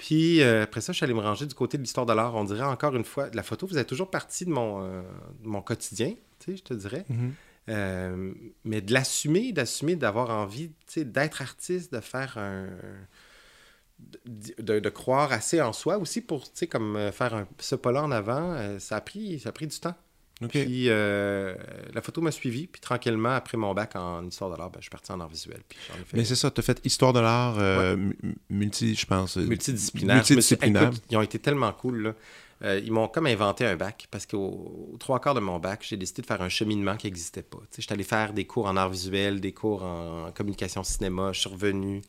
Puis 0.00 0.40
euh, 0.40 0.62
après 0.62 0.80
ça, 0.80 0.92
je 0.92 0.96
suis 0.96 1.04
allé 1.04 1.12
me 1.12 1.20
ranger 1.20 1.44
du 1.44 1.54
côté 1.54 1.76
de 1.76 1.82
l'histoire 1.82 2.06
de 2.06 2.14
l'art. 2.14 2.34
On 2.34 2.44
dirait 2.44 2.62
encore 2.62 2.96
une 2.96 3.04
fois, 3.04 3.28
la 3.34 3.42
photo 3.42 3.66
faisait 3.66 3.84
toujours 3.84 4.10
partie 4.10 4.46
de 4.46 4.50
mon, 4.50 4.82
euh, 4.82 5.02
mon 5.42 5.60
quotidien, 5.60 6.14
tu 6.38 6.52
sais, 6.52 6.56
je 6.56 6.62
te 6.62 6.72
dirais. 6.72 7.04
Mm-hmm. 7.10 7.30
Euh, 7.68 8.32
mais 8.64 8.80
de 8.80 8.94
l'assumer, 8.94 9.52
d'assumer 9.52 9.96
d'avoir 9.96 10.30
envie, 10.30 10.68
tu 10.68 10.74
sais, 10.86 11.04
d'être 11.04 11.42
artiste, 11.42 11.92
de 11.92 12.00
faire 12.00 12.38
un. 12.38 12.68
De, 14.24 14.78
de, 14.78 14.88
croire 14.88 15.30
assez 15.30 15.60
en 15.60 15.74
soi 15.74 15.98
aussi 15.98 16.22
pour, 16.22 16.44
tu 16.44 16.50
sais, 16.54 16.66
comme 16.66 17.10
faire 17.12 17.34
un, 17.34 17.46
ce 17.58 17.74
pas-là 17.74 18.02
en 18.02 18.10
avant, 18.10 18.56
ça, 18.78 18.96
a 18.96 19.00
pris, 19.02 19.38
ça 19.38 19.50
a 19.50 19.52
pris 19.52 19.66
du 19.66 19.78
temps. 19.78 19.94
Puis 20.48 20.88
euh, 20.88 21.54
la 21.92 22.00
photo 22.00 22.20
m'a 22.20 22.30
suivi. 22.30 22.66
Puis 22.66 22.80
tranquillement, 22.80 23.30
après 23.30 23.58
mon 23.58 23.74
bac 23.74 23.94
en 23.96 24.26
histoire 24.26 24.50
de 24.50 24.56
l'art, 24.56 24.70
ben, 24.70 24.78
je 24.78 24.84
suis 24.84 24.90
parti 24.90 25.12
en 25.12 25.20
art 25.20 25.28
visuel. 25.28 25.60
Mais 26.14 26.24
c'est 26.24 26.34
ça, 26.34 26.50
tu 26.50 26.60
as 26.60 26.62
fait 26.62 26.80
histoire 26.84 27.12
de 27.12 27.20
l'art 27.20 27.56
euh, 27.58 27.96
multi, 28.48 28.94
je 28.94 29.06
pense. 29.06 29.36
Euh, 29.36 29.42
multidisciplinaire. 29.42 30.22
Ils 31.10 31.16
ont 31.16 31.22
été 31.22 31.38
tellement 31.38 31.72
cool. 31.72 32.14
Là. 32.62 32.78
ils 32.78 32.92
m'ont 32.92 33.08
comme 33.08 33.26
inventé 33.26 33.66
un 33.66 33.76
bac 33.76 34.08
parce 34.10 34.26
qu'aux 34.26 34.96
trois 34.98 35.20
quarts 35.20 35.34
de 35.34 35.40
mon 35.40 35.58
bac, 35.58 35.84
j'ai 35.86 35.96
décidé 35.96 36.22
de 36.22 36.26
faire 36.26 36.40
un 36.42 36.48
cheminement 36.48 36.96
qui 36.96 37.06
n'existait 37.06 37.42
pas. 37.42 37.58
J'étais 37.76 37.92
allé 37.92 38.04
faire 38.04 38.32
des 38.32 38.46
cours 38.46 38.66
en 38.66 38.76
art 38.76 38.90
visuel, 38.90 39.40
des 39.40 39.52
cours 39.52 39.82
en 39.82 40.30
communication 40.32 40.82
cinéma. 40.84 41.32
Je 41.32 41.40
suis 41.40 41.50
revenu. 41.50 42.02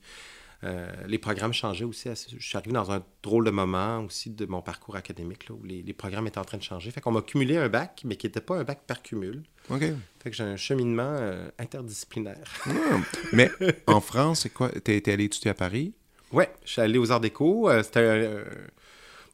Euh, 0.63 0.91
les 1.07 1.17
programmes 1.17 1.53
changeaient 1.53 1.85
aussi. 1.85 2.09
Je 2.09 2.45
suis 2.45 2.57
arrivé 2.57 2.73
dans 2.73 2.91
un 2.91 3.03
drôle 3.23 3.45
de 3.45 3.51
moment 3.51 4.01
aussi 4.01 4.29
de 4.29 4.45
mon 4.45 4.61
parcours 4.61 4.95
académique 4.95 5.47
où 5.49 5.63
les, 5.63 5.93
programmes 5.93 6.27
étaient 6.27 6.37
en 6.37 6.45
train 6.45 6.57
de 6.57 6.63
changer. 6.63 6.91
Fait 6.91 7.01
qu'on 7.01 7.11
m'a 7.11 7.21
cumulé 7.21 7.57
un 7.57 7.67
bac, 7.67 8.01
mais 8.05 8.15
qui 8.15 8.27
n'était 8.27 8.41
pas 8.41 8.57
un 8.57 8.63
bac 8.63 8.81
par 8.85 9.01
cumul. 9.01 9.43
OK. 9.69 9.83
Fait 10.21 10.29
que 10.29 10.35
j'ai 10.35 10.43
un 10.43 10.57
cheminement 10.57 11.03
euh, 11.03 11.49
interdisciplinaire. 11.57 12.51
Ah. 12.65 12.71
mais 13.33 13.49
en 13.87 14.01
France, 14.01 14.41
c'est 14.41 14.49
quoi? 14.49 14.69
T'es 14.69 14.97
es 14.97 15.09
allé 15.09 15.25
étudier 15.25 15.51
à 15.51 15.55
Paris? 15.55 15.93
Oui, 16.31 16.45
je 16.63 16.73
suis 16.73 16.81
allé 16.81 16.97
aux 16.97 17.11
Arts 17.11 17.21
Déco. 17.21 17.69
Euh, 17.69 17.81
c'était 17.81 17.99
un, 17.99 18.43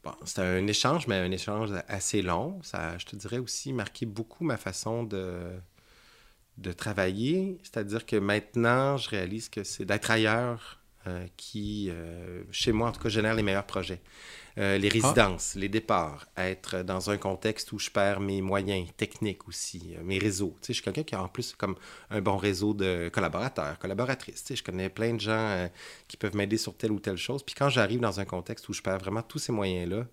bon, 0.04 0.12
un 0.38 0.68
échange, 0.68 1.08
mais 1.08 1.16
un 1.16 1.32
échange 1.32 1.72
assez 1.90 2.22
long. 2.22 2.60
Ça, 2.64 2.98
je 2.98 3.06
te 3.06 3.16
dirais 3.18 3.40
aussi, 3.40 3.74
marqué 3.74 4.06
beaucoup 4.06 4.46
ma 4.46 4.58
façon 4.58 5.04
de 5.04 5.52
de 6.58 6.72
travailler. 6.72 7.60
C'est-à-dire 7.64 8.06
que 8.06 8.16
maintenant, 8.16 8.98
je 8.98 9.10
réalise 9.10 9.48
que 9.48 9.64
c'est 9.64 9.86
d'être 9.86 10.10
ailleurs 10.10 10.80
qui, 11.36 11.90
euh, 11.90 12.44
chez 12.52 12.72
moi 12.72 12.90
en 12.90 12.92
tout 12.92 13.02
cas, 13.02 13.10
génère 13.10 13.36
les 13.36 13.44
meilleurs 13.44 13.66
projets. 13.66 14.02
Euh, 14.60 14.80
les 14.80 14.90
résidences, 14.90 15.54
les 15.54 15.70
départs, 15.70 16.26
être 16.36 16.82
dans 16.82 17.12
un 17.12 17.18
contexte 17.18 17.72
où 17.74 17.80
je 17.80 17.92
perds 17.92 18.20
mes 18.20 18.42
moyens 18.42 18.88
techniques 18.98 19.48
aussi, 19.48 19.94
euh, 19.96 20.02
mes 20.04 20.18
réseaux. 20.18 20.56
Tu 20.62 20.68
sais, 20.68 20.74
je 20.74 20.78
suis 20.78 20.84
quelqu'un 20.84 21.04
qui 21.04 21.14
a 21.14 21.22
en 21.22 21.28
plus 21.28 21.54
comme 21.54 21.76
un 22.10 22.22
bon 22.22 22.38
réseau 22.38 22.74
de 22.74 23.12
collaborateurs, 23.14 23.78
collaboratrices. 23.78 24.44
Tu 24.44 24.48
sais, 24.48 24.56
je 24.56 24.64
connais 24.64 24.90
plein 24.90 25.14
de 25.14 25.20
gens 25.20 25.32
euh, 25.32 25.68
qui 26.08 26.18
peuvent 26.18 26.36
m'aider 26.36 26.58
sur 26.58 26.76
telle 26.76 26.92
ou 26.92 27.00
telle 27.00 27.18
chose. 27.18 27.44
Puis 27.44 27.54
quand 27.54 27.70
j'arrive 27.70 28.00
dans 28.00 28.20
un 28.20 28.26
contexte 28.26 28.68
où 28.68 28.74
je 28.74 28.82
perds 28.82 28.98
vraiment 28.98 29.22
tous 29.22 29.38
ces 29.38 29.52
moyens-là, 29.52 30.08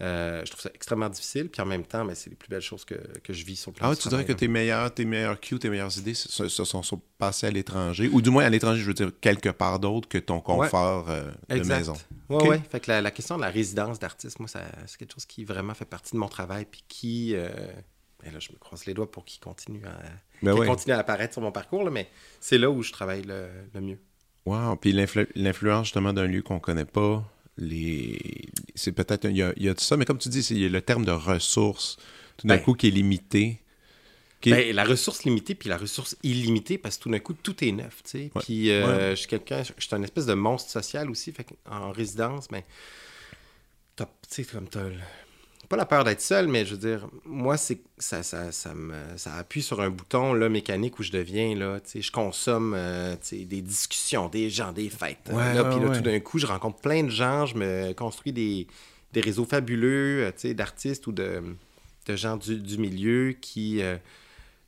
euh, 0.00 0.42
je 0.44 0.50
trouve 0.50 0.62
ça 0.62 0.70
extrêmement 0.74 1.08
difficile. 1.08 1.48
Puis 1.48 1.60
en 1.62 1.66
même 1.66 1.84
temps, 1.84 2.04
mais 2.04 2.14
c'est 2.14 2.30
les 2.30 2.36
plus 2.36 2.48
belles 2.48 2.60
choses 2.62 2.84
que, 2.84 2.94
que 3.22 3.32
je 3.32 3.44
vis 3.44 3.56
sur 3.56 3.70
le 3.70 3.76
plan 3.76 3.86
Ah 3.86 3.90
ouais, 3.90 3.96
tu 3.96 4.08
dirais 4.08 4.24
que 4.24 4.32
tes 4.32 4.48
meilleurs, 4.48 4.92
tes 4.94 5.04
meilleurs 5.04 5.38
cues, 5.40 5.58
tes 5.58 5.68
meilleures 5.68 5.96
idées 5.98 6.14
se, 6.14 6.48
se 6.48 6.64
sont, 6.64 6.82
sont 6.82 7.00
passées 7.18 7.46
à 7.48 7.50
l'étranger, 7.50 8.08
ou 8.12 8.22
du 8.22 8.30
moins 8.30 8.44
à 8.44 8.48
l'étranger, 8.48 8.80
je 8.80 8.86
veux 8.86 8.94
dire, 8.94 9.10
quelque 9.20 9.50
part 9.50 9.78
d'autre 9.78 10.08
que 10.08 10.18
ton 10.18 10.40
confort 10.40 11.10
euh, 11.10 11.30
de 11.48 11.56
Exact. 11.56 11.78
maison. 11.78 11.92
Ouais, 12.28 12.36
Ok. 12.36 12.48
ouais. 12.48 12.60
Fait 12.70 12.80
que 12.80 12.90
la, 12.90 13.00
la 13.02 13.10
question 13.10 13.36
de 13.36 13.42
la 13.42 13.50
résidence 13.50 13.98
d'artiste, 13.98 14.38
moi, 14.40 14.48
c'est 14.48 14.96
quelque 14.96 15.12
chose 15.12 15.26
qui 15.26 15.44
vraiment 15.44 15.74
fait 15.74 15.84
partie 15.84 16.12
de 16.12 16.18
mon 16.18 16.28
travail. 16.28 16.66
Puis 16.70 16.84
qui. 16.88 17.34
euh, 17.34 17.48
ben 18.22 18.32
là, 18.34 18.38
je 18.38 18.52
me 18.52 18.58
croise 18.58 18.84
les 18.84 18.92
doigts 18.94 19.10
pour 19.10 19.24
qu'il 19.24 19.40
continue 19.40 19.82
à, 19.86 19.98
Ben 20.42 20.54
continue 20.66 20.92
à 20.94 20.98
apparaître 20.98 21.32
sur 21.32 21.42
mon 21.42 21.52
parcours, 21.52 21.82
là, 21.84 21.90
mais 21.90 22.08
c'est 22.38 22.58
là 22.58 22.70
où 22.70 22.82
je 22.82 22.92
travaille 22.92 23.22
le, 23.22 23.48
le 23.74 23.80
mieux. 23.80 23.98
Wow. 24.46 24.76
Puis 24.76 24.92
l'influ- 24.92 25.28
l'influence 25.34 25.86
justement 25.86 26.12
d'un 26.12 26.26
lieu 26.26 26.42
qu'on 26.42 26.60
connaît 26.60 26.84
pas, 26.84 27.24
les... 27.60 28.18
c'est 28.74 28.92
peut-être 28.92 29.26
il 29.26 29.36
y 29.36 29.42
a, 29.42 29.52
il 29.56 29.62
y 29.64 29.68
a 29.68 29.74
de 29.74 29.80
ça, 29.80 29.96
mais 29.96 30.04
comme 30.04 30.18
tu 30.18 30.28
dis, 30.28 30.42
c'est 30.42 30.54
il 30.54 30.60
y 30.62 30.66
a 30.66 30.68
le 30.68 30.80
terme 30.82 31.04
de 31.04 31.10
ressources 31.12 31.96
tout 32.36 32.46
d'un 32.46 32.56
Ben. 32.56 32.62
coup 32.62 32.74
qui 32.74 32.88
est 32.88 32.90
limité. 32.90 33.60
Qui 34.40 34.50
est- 34.50 34.52
Ben, 34.54 34.74
la 34.76 34.84
ressource 34.84 35.24
limitée 35.24 35.54
puis 35.54 35.68
la 35.68 35.76
ressource 35.76 36.16
illimitée 36.22 36.78
parce 36.78 36.96
que 36.96 37.02
tout 37.02 37.10
d'un 37.10 37.18
coup 37.18 37.34
tout 37.34 37.62
est 37.62 37.72
neuf 37.72 38.02
tu 38.04 38.10
sais 38.10 38.30
Ouais. 38.34 38.42
puis 38.42 38.70
euh, 38.70 38.86
Ouais. 38.86 39.10
je 39.10 39.16
suis 39.16 39.28
quelqu'un 39.28 39.62
je 39.62 39.72
suis 39.78 39.94
un 39.94 40.02
espèce 40.02 40.24
de 40.24 40.32
monstre 40.32 40.70
social 40.70 41.10
aussi 41.10 41.30
fait 41.32 41.46
en 41.70 41.92
résidence 41.92 42.48
ben 42.48 42.62
t'as- 43.96 44.06
tu 44.06 44.42
sais 44.42 44.44
comme 44.44 44.66
t'as 44.66 44.88
pas 45.70 45.76
la 45.76 45.86
peur 45.86 46.04
d'être 46.04 46.20
seul 46.20 46.48
mais 46.48 46.66
je 46.66 46.74
veux 46.74 46.80
dire 46.90 47.08
moi 47.24 47.56
c'est 47.56 47.80
ça 47.96 48.22
ça 48.22 48.50
ça 48.52 48.74
me 48.74 48.92
ça 49.16 49.36
appuie 49.36 49.62
sur 49.62 49.80
un 49.80 49.88
bouton 49.88 50.34
là 50.34 50.48
mécanique 50.48 50.98
où 50.98 51.02
je 51.02 51.12
deviens 51.12 51.54
là 51.54 51.78
tu 51.80 52.02
je 52.02 52.10
consomme 52.12 52.74
euh, 52.76 53.14
tu 53.26 53.44
des 53.46 53.62
discussions 53.62 54.28
des 54.28 54.50
gens 54.50 54.72
des 54.72 54.90
fêtes 54.90 55.30
euh, 55.30 55.34
Ouais, 55.36 55.54
là 55.54 55.62
ouais, 55.62 55.70
puis 55.70 55.80
là 55.80 55.90
ouais. 55.90 55.96
tout 55.96 56.02
d'un 56.02 56.20
coup 56.20 56.38
je 56.38 56.46
rencontre 56.46 56.80
plein 56.80 57.04
de 57.04 57.08
gens 57.10 57.46
je 57.46 57.54
me 57.56 57.92
construis 57.92 58.32
des 58.32 58.66
des 59.12 59.20
réseaux 59.20 59.44
fabuleux 59.44 60.24
euh, 60.26 60.32
tu 60.36 60.54
d'artistes 60.54 61.06
ou 61.06 61.12
de 61.12 61.40
de 62.06 62.16
gens 62.16 62.36
du, 62.36 62.56
du 62.58 62.76
milieu 62.76 63.32
qui 63.40 63.80
euh, 63.80 63.96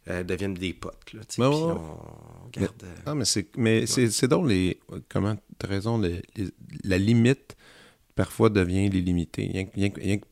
euh, 0.09 0.23
deviennent 0.23 0.55
des 0.55 0.73
potes. 0.75 1.13
Là, 1.15 1.21
tu 1.29 1.37
sais, 1.37 1.43
Ouais, 1.43 1.49
puis 1.49 1.59
ouais. 1.65 1.73
on 1.73 2.61
garde. 2.61 2.83
euh, 2.85 2.95
Ah, 3.07 3.15
mais 3.15 3.25
c'est 3.25 3.47
mais 3.57 3.87
c'est 3.87 4.11
c'est 4.11 4.29
donc 4.29 4.49
les 4.49 4.79
comment 5.09 5.37
t'as 5.59 5.69
raison 5.69 5.99
les- 5.99 6.23
les- 6.37 6.51
la 6.85 6.99
limite 6.99 7.57
parfois 8.15 8.51
devient 8.51 8.89
rien, 8.91 9.65
rien 9.75 9.91
rien 9.97 10.19
que 10.19 10.27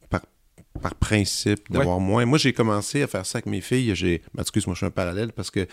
par 0.83 0.95
principe 0.95 1.71
d'avoir 1.71 2.01
moins. 2.01 2.25
Moi, 2.27 2.39
j'ai 2.39 2.53
commencé 2.53 3.03
à 3.03 3.07
faire 3.07 3.27
ça 3.27 3.39
avec 3.39 3.47
mes 3.47 3.61
filles. 3.61 3.95
J'ai, 3.95 4.23
ben, 4.35 4.43
excuse-moi, 4.43 4.75
je 4.75 4.79
suis 4.79 4.87
un 4.87 4.91
parallèle 4.91 5.33
parce 5.33 5.51
que, 5.51 5.67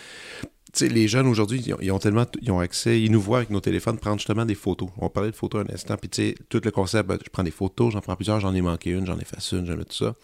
les 0.81 1.07
jeunes 1.07 1.27
aujourd'hui, 1.27 1.61
ils 1.65 1.73
ont, 1.73 1.77
ils 1.81 1.91
ont 1.91 1.99
tellement, 1.99 2.25
ils 2.41 2.51
ont 2.51 2.59
accès, 2.59 3.01
ils 3.01 3.11
nous 3.11 3.21
voient 3.21 3.37
avec 3.37 3.49
nos 3.49 3.61
téléphones 3.61 3.97
prendre 3.97 4.17
justement 4.17 4.45
des 4.45 4.55
photos. 4.55 4.89
On 4.97 5.09
parlait 5.09 5.31
de 5.31 5.35
photos 5.35 5.65
un 5.67 5.73
instant, 5.73 5.97
puis 5.97 6.09
tu 6.09 6.21
sais, 6.21 6.35
tout 6.49 6.61
le 6.63 6.71
concept, 6.71 7.07
ben, 7.07 7.17
je 7.23 7.29
prends 7.29 7.43
des 7.43 7.51
photos, 7.51 7.93
j'en 7.93 8.01
prends 8.01 8.15
plusieurs, 8.15 8.39
j'en 8.39 8.53
ai 8.53 8.61
manqué 8.61 8.91
une, 8.91 9.05
j'en 9.05 9.17
efface 9.17 9.51
une, 9.53 9.65
j'en 9.65 9.77
mets 9.77 9.85
tout 9.85 9.95
ça. 9.95 10.15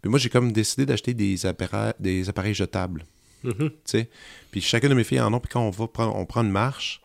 Puis 0.00 0.10
moi, 0.10 0.18
j'ai 0.18 0.30
comme 0.30 0.52
décidé 0.52 0.84
d'acheter 0.86 1.14
des 1.14 1.46
appareils, 1.46 1.92
des 2.00 2.28
appareils 2.28 2.54
jetables 2.54 3.04
mhm. 3.44 3.70
sais. 3.84 4.08
Puis 4.50 4.60
chacune 4.60 4.90
de 4.90 4.94
mes 4.94 5.04
filles 5.04 5.20
en 5.20 5.32
ont, 5.32 5.40
puis 5.40 5.50
quand 5.52 5.62
on 5.62 5.70
va 5.70 5.86
prendre, 5.86 6.16
on 6.16 6.26
prend 6.26 6.42
une 6.42 6.50
marche, 6.50 7.00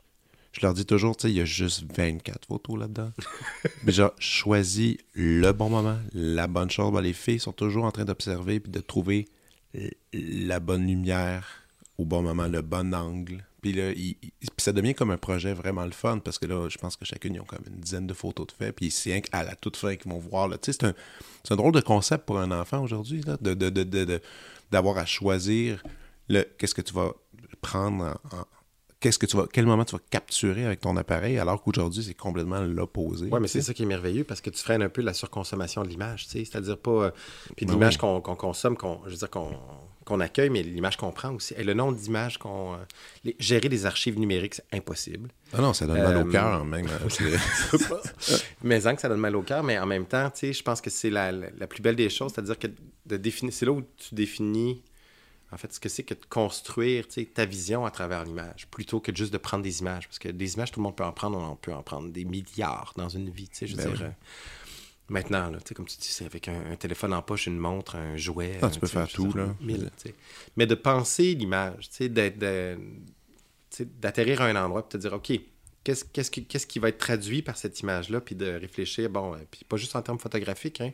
je 0.51 0.61
leur 0.61 0.73
dis 0.73 0.85
toujours, 0.85 1.15
tu 1.15 1.23
sais, 1.23 1.31
il 1.31 1.37
y 1.37 1.41
a 1.41 1.45
juste 1.45 1.83
24 1.95 2.47
photos 2.47 2.79
là-dedans. 2.79 3.11
Mais 3.83 3.91
genre, 3.91 4.13
choisis 4.17 4.97
le 5.13 5.51
bon 5.51 5.69
moment, 5.69 5.97
la 6.13 6.47
bonne 6.47 6.71
chose. 6.71 6.91
Ben, 6.91 7.01
les 7.01 7.13
filles 7.13 7.39
sont 7.39 7.51
toujours 7.53 7.85
en 7.85 7.91
train 7.91 8.05
d'observer 8.05 8.59
puis 8.59 8.71
de 8.71 8.79
trouver 8.79 9.27
la 10.13 10.59
bonne 10.59 10.87
lumière 10.87 11.47
au 11.97 12.05
bon 12.05 12.21
moment, 12.21 12.47
le 12.47 12.61
bon 12.61 12.93
angle. 12.95 13.45
Puis 13.61 13.73
là, 13.73 13.91
ça 14.57 14.71
devient 14.71 14.95
comme 14.95 15.11
un 15.11 15.17
projet 15.17 15.53
vraiment 15.53 15.83
le 15.83 15.91
fun 15.91 16.19
parce 16.19 16.39
que 16.39 16.45
là, 16.45 16.69
je 16.69 16.77
pense 16.77 16.95
que 16.95 17.05
chacune, 17.05 17.35
ils 17.35 17.41
ont 17.41 17.45
comme 17.45 17.63
une 17.67 17.79
dizaine 17.79 18.07
de 18.07 18.13
photos 18.13 18.47
de 18.47 18.53
fait. 18.53 18.71
Puis 18.71 18.89
c'est 18.89 19.21
qu'à 19.21 19.43
la 19.43 19.55
toute 19.55 19.75
fin 19.75 19.95
qu'ils 19.97 20.11
vont 20.11 20.17
voir. 20.17 20.49
Tu 20.49 20.71
sais, 20.71 20.93
c'est 21.43 21.51
un, 21.51 21.55
drôle 21.55 21.73
de 21.73 21.81
concept 21.81 22.25
pour 22.25 22.39
un 22.39 22.51
enfant 22.51 22.81
aujourd'hui, 22.81 23.21
d'avoir 24.71 24.97
à 24.97 25.05
choisir 25.05 25.83
qu'est-ce 26.29 26.73
que 26.73 26.81
tu 26.81 26.93
vas 26.93 27.11
prendre 27.61 28.17
en, 28.31 28.37
en- 28.37 28.45
qu'est-ce 28.99 29.17
que 29.19 29.25
tu 29.25 29.37
vas 29.37 29.47
quel 29.51 29.65
moment 29.65 29.85
tu 29.85 29.95
vas 29.95 30.01
capturer 30.09 30.65
avec 30.65 30.81
ton 30.81 30.97
appareil 30.97 31.37
alors 31.39 31.61
qu'aujourd'hui 31.63 32.03
c'est 32.03 32.13
complètement 32.13 32.61
l'opposé. 32.61 33.27
Ouais, 33.27 33.39
mais 33.39 33.47
c'est 33.47 33.61
ça 33.61 33.73
qui 33.73 33.83
est 33.83 33.85
merveilleux 33.85 34.23
parce 34.23 34.41
que 34.41 34.49
tu 34.49 34.61
freines 34.61 34.81
un 34.81 34.89
peu 34.89 35.01
la 35.01 35.13
surconsommation 35.13 35.83
de 35.83 35.87
l'image, 35.89 36.25
tu 36.25 36.31
sais? 36.31 36.45
C'est-à-dire 36.45 36.77
pas. 36.77 36.91
euh, 36.91 37.11
Puis 37.55 37.65
Ben 37.65 37.73
l'image 37.73 37.93
oui. 38.01 38.21
qu'on 38.21 38.35
consomme, 38.35 38.75
qu'on, 38.77 38.99
je 39.05 39.11
veux 39.11 39.15
dire, 39.17 39.29
qu'on, 39.29 39.51
qu'on 40.05 40.19
accueille, 40.19 40.49
mais 40.49 40.63
l'image 40.63 40.97
qu'on 40.97 41.11
prend 41.11 41.33
aussi. 41.35 41.53
Et 41.57 41.63
le 41.63 41.73
nombre 41.73 41.97
d'images 41.97 42.37
qu'on. 42.37 42.73
euh, 42.73 43.31
gérer 43.39 43.69
des 43.69 43.85
archives 43.85 44.17
numériques, 44.19 44.55
c'est 44.55 44.65
impossible. 44.73 45.29
Ah 45.53 45.61
non, 45.61 45.73
ça 45.73 45.85
donne 45.87 46.01
mal 46.01 46.17
au 46.17 46.27
Euh, 46.27 46.31
cœur 46.31 46.65
même. 46.65 46.87
hein, 46.87 47.07
mais 48.63 48.85
en 48.87 48.95
que 48.95 49.01
ça 49.01 49.09
donne 49.09 49.19
mal 49.19 49.35
au 49.35 49.41
cœur, 49.41 49.63
mais 49.63 49.77
en 49.79 49.85
même 49.85 50.05
temps, 50.05 50.29
tu 50.29 50.39
sais, 50.39 50.53
je 50.53 50.63
pense 50.63 50.81
que 50.81 50.89
c'est 50.89 51.09
la, 51.09 51.31
la, 51.31 51.47
la 51.57 51.67
plus 51.67 51.81
belle 51.81 51.95
des 51.95 52.09
choses, 52.09 52.31
c'est-à-dire 52.33 52.57
que 52.59 52.67
de 53.05 53.17
définir, 53.17 53.53
c'est 53.53 53.65
là 53.65 53.71
où 53.71 53.81
tu 53.97 54.13
définis, 54.15 54.83
en 55.51 55.57
fait, 55.57 55.73
ce 55.73 55.79
que 55.79 55.89
c'est 55.89 56.03
que 56.03 56.13
de 56.13 56.25
construire, 56.29 57.05
ta 57.33 57.45
vision 57.45 57.85
à 57.85 57.91
travers 57.91 58.23
l'image, 58.23 58.67
plutôt 58.69 58.99
que 58.99 59.15
juste 59.15 59.33
de 59.33 59.37
prendre 59.39 59.63
des 59.63 59.79
images, 59.79 60.07
parce 60.07 60.19
que 60.19 60.29
des 60.29 60.53
images, 60.53 60.71
tout 60.71 60.79
le 60.79 60.83
monde 60.83 60.95
peut 60.95 61.03
en 61.03 61.11
prendre, 61.11 61.37
on 61.39 61.55
peut 61.55 61.73
en 61.73 61.81
prendre 61.83 62.09
des 62.09 62.23
milliards 62.25 62.93
dans 62.97 63.09
une 63.09 63.29
vie, 63.29 63.49
je 63.59 63.65
veux 63.65 63.75
Ben 63.83 63.89
dire. 63.91 63.99
oui. 64.01 64.05
euh, 64.05 64.11
Maintenant, 65.11 65.49
là, 65.49 65.57
tu 65.57 65.69
sais, 65.69 65.73
comme 65.73 65.87
tu 65.87 65.97
dis, 65.97 66.07
c'est 66.07 66.25
avec 66.25 66.47
un, 66.47 66.71
un 66.71 66.75
téléphone 66.75 67.13
en 67.15 67.23
poche, 67.23 67.47
une 67.47 67.57
montre, 67.57 67.95
un 67.95 68.15
jouet. 68.15 68.59
Ah, 68.61 68.67
un, 68.67 68.69
tu 68.69 68.79
peux 68.79 68.85
faire 68.85 69.01
veux 69.01 69.07
tout, 69.07 69.25
dire, 69.29 69.37
là. 69.37 69.55
mille. 69.59 69.89
Mais 70.55 70.67
de 70.67 70.75
penser 70.75 71.33
l'image, 71.33 71.89
de- 71.99 72.77
d'atterrir 74.01 74.41
à 74.41 74.45
un 74.45 74.55
endroit 74.55 74.81
et 74.85 74.89
te 74.91 74.97
dire, 74.97 75.13
OK, 75.13 75.31
qu'est-ce 75.83 76.05
qu'est-ce 76.05 76.67
qui, 76.67 76.79
va 76.79 76.89
être 76.89 76.97
traduit 76.99 77.41
par 77.41 77.57
cette 77.57 77.79
image-là, 77.79 78.21
puis 78.21 78.35
de 78.35 78.51
réfléchir, 78.51 79.09
bon, 79.09 79.33
euh, 79.33 79.37
puis 79.49 79.63
pas 79.67 79.77
juste 79.77 79.95
en 79.95 80.01
termes 80.03 80.19
photographiques, 80.19 80.81
hein, 80.81 80.91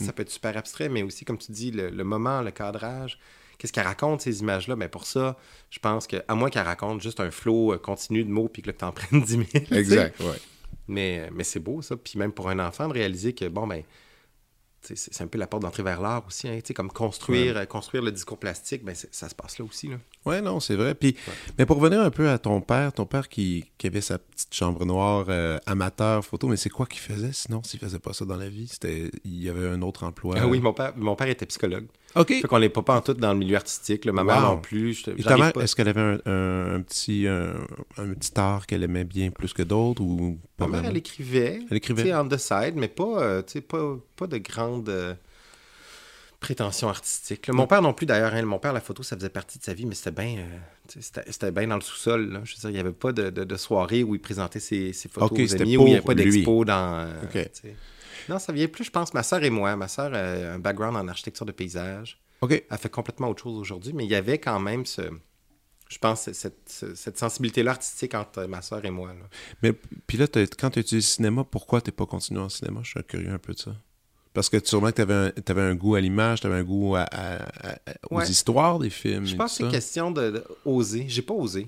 Mm. 0.00 0.04
ça 0.06 0.12
peut 0.12 0.22
être 0.22 0.30
super 0.30 0.56
abstrait, 0.56 0.88
mais 0.88 1.02
aussi, 1.02 1.24
comme 1.24 1.38
tu 1.38 1.50
dis, 1.52 1.70
le, 1.70 1.90
le 1.90 2.04
moment, 2.04 2.40
le 2.40 2.52
cadrage, 2.52 3.18
qu'est-ce 3.58 3.72
qu'elle 3.72 3.86
raconte, 3.86 4.22
ces 4.22 4.40
images-là, 4.40 4.76
mais 4.76 4.88
pour 4.88 5.06
ça, 5.06 5.36
je 5.70 5.78
pense 5.78 6.06
que, 6.06 6.16
à 6.28 6.34
moins 6.34 6.48
qu'elle 6.48 6.64
raconte 6.64 7.02
juste 7.02 7.20
un 7.20 7.30
flot 7.30 7.74
euh, 7.74 7.78
continu 7.78 8.24
de 8.24 8.30
mots, 8.30 8.48
puis 8.48 8.62
que 8.62 8.70
que 8.70 8.76
t'en 8.76 8.92
prennes 8.92 9.22
10 9.22 9.30
000, 9.30 9.44
tu 9.44 9.58
sais. 9.66 9.74
exact, 9.78 10.20
ouais. 10.20 10.40
Mais, 10.86 11.28
mais 11.32 11.44
c'est 11.44 11.60
beau, 11.60 11.82
ça, 11.82 11.96
puis 11.96 12.18
même 12.18 12.32
pour 12.32 12.48
un 12.48 12.58
enfant, 12.58 12.88
de 12.88 12.94
réaliser 12.94 13.34
que, 13.34 13.46
bon, 13.46 13.66
ben, 13.66 13.82
tu 14.82 14.94
c'est 14.96 15.22
un 15.22 15.26
peu 15.26 15.38
la 15.38 15.46
porte 15.46 15.62
d'entrée 15.62 15.82
vers 15.82 16.00
l'art 16.00 16.24
aussi, 16.26 16.48
hein, 16.48 16.58
tu 16.64 16.72
comme 16.72 16.90
construire, 16.90 17.56
euh, 17.56 17.64
construire 17.64 18.02
le 18.02 18.12
discours 18.12 18.38
plastique, 18.38 18.84
ben, 18.84 18.94
ça 18.94 19.28
se 19.28 19.34
passe 19.34 19.58
là 19.58 19.64
aussi, 19.64 19.88
là. 19.88 19.96
Ouais, 20.28 20.40
non, 20.40 20.60
c'est 20.60 20.76
vrai. 20.76 20.94
Puis, 20.94 21.16
mais 21.58 21.66
pour 21.66 21.78
revenir 21.78 22.00
un 22.00 22.10
peu 22.10 22.28
à 22.28 22.38
ton 22.38 22.60
père, 22.60 22.92
ton 22.92 23.06
père 23.06 23.28
qui, 23.28 23.64
qui 23.78 23.86
avait 23.86 24.00
sa 24.00 24.18
petite 24.18 24.54
chambre 24.54 24.84
noire 24.84 25.26
euh, 25.28 25.58
amateur 25.66 26.24
photo, 26.24 26.48
mais 26.48 26.56
c'est 26.56 26.70
quoi 26.70 26.86
qu'il 26.86 27.00
faisait 27.00 27.32
sinon 27.32 27.62
s'il 27.64 27.80
faisait 27.80 27.98
pas 27.98 28.12
ça 28.12 28.24
dans 28.24 28.36
la 28.36 28.48
vie? 28.48 28.68
C'était, 28.68 29.10
il 29.24 29.42
y 29.42 29.48
avait 29.48 29.68
un 29.68 29.82
autre 29.82 30.04
emploi. 30.04 30.36
Ah 30.38 30.46
oui, 30.46 30.60
mon 30.60 30.72
père, 30.72 30.92
mon 30.96 31.16
père 31.16 31.28
était 31.28 31.46
psychologue. 31.46 31.86
Ok. 32.16 32.28
Fait 32.40 32.48
qu'on 32.48 32.58
n'est 32.58 32.68
pas, 32.70 32.82
pas 32.82 32.96
en 32.96 33.00
tout 33.02 33.12
dans 33.14 33.32
le 33.32 33.38
milieu 33.38 33.56
artistique. 33.56 34.04
là. 34.06 34.12
Ma 34.12 34.24
mère 34.24 34.40
non 34.40 34.56
plus. 34.58 34.94
je- 34.94 35.10
Et 35.10 35.16
ta 35.16 35.22
j'arrive 35.30 35.44
mère, 35.44 35.52
pas- 35.52 35.62
est-ce 35.62 35.76
qu'elle 35.76 35.88
avait 35.88 36.00
un, 36.00 36.18
un- 36.26 36.74
un 36.76 36.80
petit 36.82 37.26
un, 37.26 37.52
un 37.98 38.14
petit 38.14 38.32
art 38.36 38.66
qu'elle 38.66 38.82
aimait 38.82 39.04
bien 39.04 39.30
plus 39.30 39.52
que 39.52 39.62
d'autres 39.62 40.02
ou 40.02 40.38
pas 40.56 40.66
Ma 40.66 40.80
mère, 40.80 40.90
elle 40.90 40.96
écrivait. 40.96 41.60
Elle 41.70 41.76
écrivait. 41.76 42.14
On 42.14 42.26
the 42.26 42.38
side, 42.38 42.74
mais 42.76 42.88
pas, 42.88 43.22
euh, 43.22 43.42
pas, 43.68 43.96
pas 44.16 44.26
de 44.26 44.38
grande 44.38 44.88
euh, 44.88 45.14
prétention 46.40 46.88
artistique. 46.88 47.46
là. 47.48 47.54
Mon 47.54 47.66
père 47.66 47.82
non 47.82 47.92
plus, 47.92 48.06
d'ailleurs. 48.06 48.32
hein. 48.34 48.42
mon 48.42 48.58
père, 48.58 48.72
la 48.72 48.80
photo, 48.80 49.02
ça 49.02 49.16
faisait 49.16 49.28
partie 49.28 49.58
de 49.58 49.64
sa 49.64 49.74
vie, 49.74 49.86
mais 49.86 49.94
c'était 49.94 50.10
bien 50.12 50.38
euh, 50.38 50.58
tu 50.88 51.50
bien 51.52 51.66
dans 51.66 51.74
le 51.76 51.80
sous-sol. 51.82 52.40
Je 52.44 52.54
veux 52.54 52.60
dire, 52.60 52.70
il 52.70 52.72
n'y 52.74 52.78
avait 52.78 52.92
pas 52.92 53.12
de, 53.12 53.30
de- 53.30 53.44
de 53.44 53.56
soirée 53.56 54.04
où 54.04 54.14
il 54.14 54.20
présentait 54.20 54.60
ses, 54.60 54.92
ses 54.92 55.08
photos 55.08 55.30
aux 55.38 55.54
amis, 55.62 55.76
où 55.76 55.82
il 55.82 55.84
n'y 55.86 55.92
avait 55.94 56.02
pas 56.02 56.14
d'expo 56.14 56.64
dans... 56.64 57.06
euh, 57.34 57.44
tu. 57.60 57.68
Non, 58.28 58.38
ça 58.38 58.52
vient 58.52 58.68
plus, 58.68 58.84
je 58.84 58.90
pense, 58.90 59.14
ma 59.14 59.22
soeur 59.22 59.42
et 59.42 59.50
moi. 59.50 59.74
Ma 59.76 59.88
soeur 59.88 60.12
a 60.14 60.18
un 60.18 60.58
background 60.58 60.96
en 60.96 61.08
architecture 61.08 61.46
de 61.46 61.52
paysage. 61.52 62.20
Elle 62.70 62.78
fait 62.78 62.88
complètement 62.90 63.28
autre 63.28 63.42
chose 63.42 63.58
aujourd'hui, 63.58 63.92
mais 63.92 64.04
il 64.04 64.10
y 64.10 64.14
avait 64.14 64.38
quand 64.38 64.60
même 64.60 64.86
ce... 64.86 65.02
Je 65.88 65.96
pense 65.96 66.30
cette, 66.32 66.68
cette, 66.68 67.16
sensibilité-là 67.18 67.70
artistique 67.70 68.14
entre 68.14 68.44
ma 68.44 68.60
soeur 68.60 68.84
et 68.84 68.90
moi. 68.90 69.08
là. 69.08 69.26
Mais 69.62 69.72
puis 70.06 70.18
là, 70.18 70.26
quand 70.58 70.70
tu 70.70 70.80
étudies 70.80 70.96
le 70.96 71.00
cinéma, 71.00 71.44
pourquoi 71.44 71.80
t'es 71.80 71.92
pas 71.92 72.04
continué 72.04 72.40
en 72.40 72.50
cinéma? 72.50 72.80
Je 72.84 72.90
suis 72.90 73.04
curieux 73.04 73.30
un 73.30 73.38
peu 73.38 73.54
de 73.54 73.58
ça. 73.58 73.74
Parce 74.34 74.48
que 74.48 74.64
sûrement 74.64 74.88
que 74.90 74.96
tu 74.96 75.02
avais, 75.02 75.14
un, 75.14 75.70
un 75.70 75.74
goût 75.74 75.94
à 75.94 76.00
l'image, 76.00 76.40
tu 76.40 76.46
avais 76.46 76.56
un 76.56 76.62
goût 76.64 76.94
à, 76.96 77.00
à- 77.10 77.42
à- 77.70 77.78
aux 78.10 78.16
Ouais. 78.16 78.28
histoires 78.28 78.78
des 78.78 78.90
films. 78.90 79.26
Je 79.26 79.34
pense 79.36 79.58
que 79.58 79.64
c'est 79.64 79.70
question 79.70 80.10
de, 80.10 80.30
de 80.30 80.44
oser. 80.64 81.06
J'ai 81.08 81.22
pas 81.22 81.34
osé. 81.34 81.66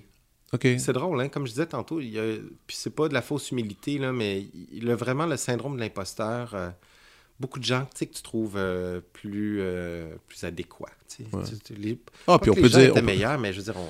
C'est 0.62 0.92
drôle, 0.92 1.20
hein? 1.20 1.28
comme 1.28 1.46
je 1.46 1.52
disais 1.52 1.66
tantôt, 1.66 2.00
il 2.00 2.10
y 2.10 2.18
a... 2.18 2.22
puis 2.66 2.76
c'est 2.76 2.90
pas 2.94 3.08
de 3.08 3.14
la 3.14 3.22
fausse 3.22 3.50
humilité, 3.52 3.98
là, 3.98 4.12
mais 4.12 4.46
il 4.72 4.90
a 4.90 4.96
vraiment 4.96 5.26
le 5.26 5.36
syndrome 5.36 5.76
de 5.76 5.80
l'imposteur. 5.80 6.54
euh, 6.54 6.70
beaucoup 7.38 7.58
de 7.60 7.64
gens 7.64 7.86
que 7.98 8.04
tu 8.04 8.22
trouves 8.22 8.56
euh, 8.56 9.00
plus, 9.12 9.58
euh, 9.60 10.12
plus 10.28 10.42
adéquats. 10.44 10.86
Ouais. 11.32 11.42
Les- 11.78 11.98
Ah, 12.26 12.32
pas 12.32 12.38
puis 12.40 12.50
on 12.50 12.54
peut 12.54 12.68
dire. 12.68 12.80
étaient 12.80 12.90
on 12.90 12.94
peut- 12.96 13.00
meilleurs, 13.02 13.38
mais 13.38 13.52
je 13.52 13.58
veux 13.58 13.64
dire, 13.72 13.76
on- 13.78 13.88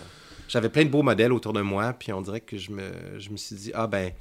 j'avais 0.48 0.68
plein 0.68 0.84
de 0.84 0.90
beaux 0.90 1.02
modèles 1.02 1.32
autour 1.32 1.52
de 1.54 1.60
moi, 1.62 1.92
puis 1.94 2.12
on 2.12 2.20
dirait 2.22 2.40
que 2.42 2.56
je 2.58 2.70
me, 2.70 2.90
je 3.18 3.30
me 3.30 3.36
suis 3.36 3.56
dit, 3.56 3.70
ah 3.74 3.86
ben, 3.86 4.12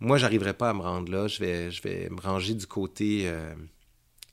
moi, 0.00 0.16
j'arriverai 0.18 0.54
pas 0.54 0.70
à 0.70 0.74
me 0.74 0.80
rendre 0.80 1.12
là, 1.12 1.28
je 1.28 1.38
vais, 1.38 1.70
je 1.70 1.82
vais 1.82 2.08
me 2.10 2.20
ranger 2.20 2.54
du 2.54 2.66
côté 2.66 3.28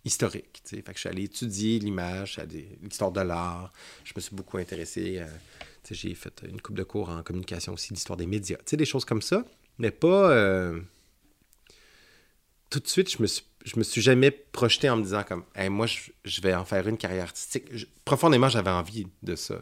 historique. 0.06 0.62
Fait 0.66 0.82
que 0.82 0.94
je 0.94 1.00
suis 1.00 1.10
allé 1.10 1.24
étudier 1.24 1.80
l'image, 1.80 2.40
l'histoire 2.82 3.12
de 3.12 3.22
l'art, 3.22 3.72
je 4.04 4.14
me 4.16 4.22
suis 4.22 4.36
beaucoup 4.36 4.58
intéressé, 4.58 5.20
euh, 5.20 5.28
j'ai 5.90 6.14
fait 6.16 6.44
une 6.48 6.62
coupe 6.62 6.76
de 6.76 6.84
cours 6.84 7.10
en 7.10 7.24
communication 7.24 7.74
aussi, 7.74 7.94
l'histoire 7.94 8.18
des 8.18 8.26
médias, 8.26 8.58
des 8.72 8.86
choses 8.86 9.06
comme 9.06 9.22
ça, 9.22 9.46
mais 9.78 9.92
pas... 9.92 10.32
Euh, 10.32 10.80
tout 12.70 12.80
de 12.80 12.88
suite, 12.88 13.12
je 13.12 13.22
me 13.22 13.28
suis, 13.28 13.44
je 13.66 13.78
me 13.78 13.84
suis 13.84 14.02
jamais 14.02 14.32
projeté 14.32 14.90
en 14.90 14.96
me 14.96 15.04
disant 15.04 15.24
comme, 15.24 15.44
moi, 15.70 15.88
je, 15.88 16.42
vais 16.42 16.56
en 16.56 16.66
faire 16.66 16.88
une 16.88 16.98
carrière 16.98 17.24
artistique. 17.24 17.66
profondément, 18.06 18.48
j'avais 18.48 18.72
envie 18.72 19.08
de 19.22 19.36
ça. 19.36 19.62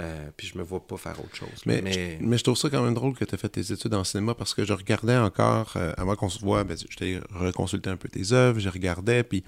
Euh, 0.00 0.30
puis 0.36 0.46
je 0.46 0.56
me 0.56 0.62
vois 0.62 0.86
pas 0.86 0.96
faire 0.96 1.20
autre 1.20 1.34
chose. 1.36 1.62
Mais, 1.66 1.82
mais... 1.82 2.18
Je, 2.38 2.42
trouve 2.42 2.56
ça 2.56 2.70
quand 2.70 2.82
même 2.82 2.94
drôle 2.94 3.14
que 3.14 3.26
tu 3.26 3.34
aies 3.34 3.38
fait 3.38 3.50
tes 3.50 3.72
études 3.72 3.92
en 3.92 4.04
cinéma 4.04 4.34
parce 4.34 4.54
que 4.54 4.64
je 4.64 4.72
regardais 4.72 5.16
encore, 5.16 5.74
euh, 5.76 5.92
avant 5.98 6.16
qu'on 6.16 6.30
se 6.30 6.40
voit, 6.40 6.64
ben, 6.64 6.76
je 6.76 6.96
t'ai 6.96 7.20
reconsulté 7.30 7.90
un 7.90 7.96
peu 7.96 8.08
tes 8.08 8.32
œuvres, 8.32 8.58
je 8.58 8.70
regardais, 8.70 9.22
puis 9.22 9.44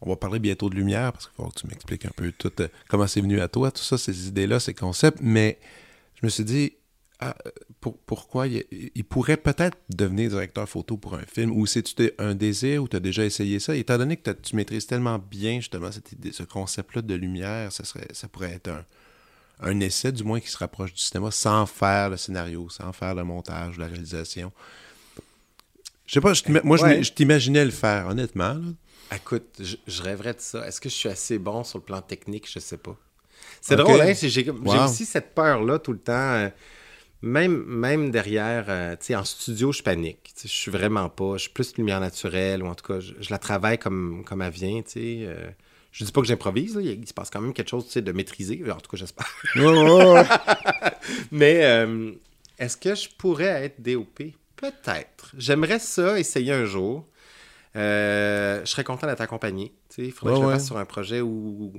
on 0.00 0.08
va 0.08 0.16
parler 0.16 0.38
bientôt 0.38 0.70
de 0.70 0.76
lumière 0.76 1.12
parce 1.12 1.26
qu'il 1.26 1.36
faut 1.36 1.50
que 1.50 1.60
tu 1.60 1.66
m'expliques 1.66 2.06
un 2.06 2.12
peu 2.16 2.32
tout, 2.32 2.52
euh, 2.60 2.68
comment 2.88 3.06
c'est 3.06 3.20
venu 3.20 3.40
à 3.40 3.48
toi, 3.48 3.70
tout 3.70 3.82
ça, 3.82 3.98
ces 3.98 4.28
idées-là, 4.28 4.60
ces 4.60 4.72
concepts. 4.72 5.18
Mais 5.20 5.58
je 6.14 6.24
me 6.24 6.30
suis 6.30 6.44
dit, 6.44 6.72
ah, 7.20 7.36
pour, 7.80 7.98
pourquoi 7.98 8.46
il, 8.46 9.04
pourrait 9.04 9.36
peut-être 9.36 9.76
devenir 9.94 10.30
directeur 10.30 10.66
photo 10.66 10.96
pour 10.96 11.14
un 11.16 11.26
film? 11.26 11.52
Ou 11.52 11.66
c'est 11.66 11.84
un 12.18 12.34
désir 12.34 12.82
ou 12.82 12.88
tu 12.88 12.96
as 12.96 13.00
déjà 13.00 13.26
essayé 13.26 13.60
ça? 13.60 13.76
Étant 13.76 13.98
donné 13.98 14.16
que 14.16 14.30
tu 14.30 14.56
maîtrises 14.56 14.86
tellement 14.86 15.18
bien 15.18 15.56
justement 15.56 15.92
cette 15.92 16.10
idée, 16.12 16.32
ce 16.32 16.42
concept-là 16.44 17.02
de 17.02 17.14
lumière 17.14 17.70
ça 17.70 17.84
serait 17.84 18.08
ça 18.12 18.26
pourrait 18.26 18.52
être 18.52 18.68
un, 18.68 18.84
un 19.60 19.80
essai 19.80 20.12
du 20.12 20.24
moins 20.24 20.40
qui 20.40 20.48
se 20.48 20.58
rapproche 20.58 20.92
du 20.92 21.00
cinéma 21.00 21.30
sans 21.30 21.66
faire 21.66 22.10
le 22.10 22.16
scénario 22.16 22.68
sans 22.68 22.92
faire 22.92 23.14
le 23.14 23.24
montage 23.24 23.78
la 23.78 23.86
réalisation 23.86 24.52
je 26.06 26.14
sais 26.14 26.20
pas 26.20 26.32
moi 26.64 26.76
je, 26.76 27.10
t'imaginais 27.10 27.64
le 27.64 27.70
faire 27.70 28.08
honnêtement 28.08 28.60
écoute 29.14 29.60
je, 29.60 30.02
rêverais 30.02 30.34
de 30.34 30.40
ça 30.40 30.66
est-ce 30.66 30.80
que 30.80 30.88
je 30.88 30.94
suis 30.94 31.08
assez 31.08 31.38
bon 31.38 31.64
sur 31.64 31.78
le 31.78 31.84
plan 31.84 32.00
technique? 32.00 32.50
Je 32.50 32.58
sais 32.58 32.78
pas 32.78 32.96
c'est 33.60 33.76
drôle 33.76 34.00
hein 34.00 34.12
j'ai 34.14 34.50
aussi 34.50 35.04
cette 35.04 35.34
peur 35.34 35.62
là 35.62 35.78
tout 35.78 35.92
le 35.92 35.98
temps 35.98 36.12
euh, 36.12 36.48
même, 37.22 37.64
même 37.64 38.10
derrière, 38.10 38.66
euh, 38.68 38.96
tu 38.96 39.06
sais, 39.06 39.14
en 39.14 39.24
studio, 39.24 39.72
je 39.72 39.82
panique. 39.82 40.34
Je 40.42 40.48
suis 40.48 40.70
vraiment 40.70 41.08
pas. 41.08 41.36
Je 41.36 41.42
suis 41.42 41.50
plus 41.50 41.76
lumière 41.76 42.00
naturelle, 42.00 42.62
ou 42.62 42.66
en 42.66 42.74
tout 42.74 42.84
cas, 42.84 43.00
je, 43.00 43.30
la 43.30 43.38
travaille 43.38 43.78
comme, 43.78 44.24
comme 44.26 44.42
elle 44.42 44.52
vient, 44.52 44.82
tu 44.82 44.90
sais. 44.90 45.24
Euh. 45.26 45.50
Je 45.92 46.04
dis 46.04 46.12
pas 46.12 46.22
que 46.22 46.26
j'improvise, 46.26 46.78
il 46.82 47.06
se 47.06 47.12
passe 47.12 47.28
quand 47.30 47.40
même 47.40 47.52
quelque 47.52 47.68
chose 47.68 47.92
de 47.92 48.12
maîtrisé, 48.12 48.62
en 48.70 48.76
tout 48.76 48.90
cas, 48.90 48.96
j'espère. 48.96 49.28
Mais 51.30 51.64
euh, 51.64 52.12
est-ce 52.58 52.78
que 52.78 52.94
je 52.94 53.08
pourrais 53.16 53.64
être 53.66 53.82
DOP? 53.82 54.22
Peut-être. 54.56 55.32
J'aimerais 55.36 55.78
ça 55.78 56.18
essayer 56.18 56.52
un 56.52 56.64
jour. 56.64 57.06
Euh, 57.74 58.60
je 58.64 58.70
serais 58.70 58.84
content 58.84 59.06
d'être 59.06 59.22
accompagné. 59.22 59.72
Il 59.96 60.12
faudrait 60.12 60.34
que 60.34 60.40
je 60.42 60.46
le 60.46 60.52
fasse 60.52 60.66
sur 60.66 60.76
un 60.76 60.84
projet 60.84 61.20
où 61.22 61.72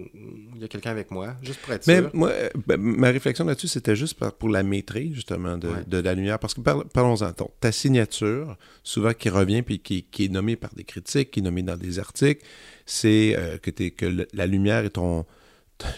il 0.55 0.61
y 0.61 0.63
a 0.63 0.67
quelqu'un 0.67 0.89
avec 0.89 1.11
moi, 1.11 1.35
juste 1.43 1.59
pour 1.61 1.73
être 1.73 1.85
Mais 1.85 1.99
sûr. 1.99 2.09
Moi, 2.13 2.31
ben, 2.65 2.79
ma 2.79 3.09
réflexion 3.09 3.45
là-dessus, 3.45 3.67
c'était 3.67 3.95
juste 3.95 4.19
pour 4.19 4.49
la 4.49 4.63
maîtrise, 4.63 5.13
justement, 5.13 5.57
de, 5.57 5.97
la 5.97 6.13
lumière. 6.13 6.39
Parce 6.39 6.53
que 6.55 6.61
parlons-en. 6.61 7.31
Ta 7.59 7.71
signature, 7.71 8.57
souvent 8.83 9.13
qui 9.13 9.29
revient 9.29 9.61
puis 9.61 9.79
qui, 9.79 10.05
est 10.19 10.31
nommée 10.31 10.55
par 10.55 10.73
des 10.73 10.83
critiques, 10.83 11.31
qui 11.31 11.39
est 11.41 11.43
nommée 11.43 11.63
dans 11.63 11.77
des 11.77 11.99
articles, 11.99 12.43
c'est 12.85 13.35
euh, 13.37 13.57
que, 13.57 13.69
que 13.71 14.27
la 14.33 14.47
lumière 14.47 14.85
est 14.85 14.91
ton, 14.91 15.25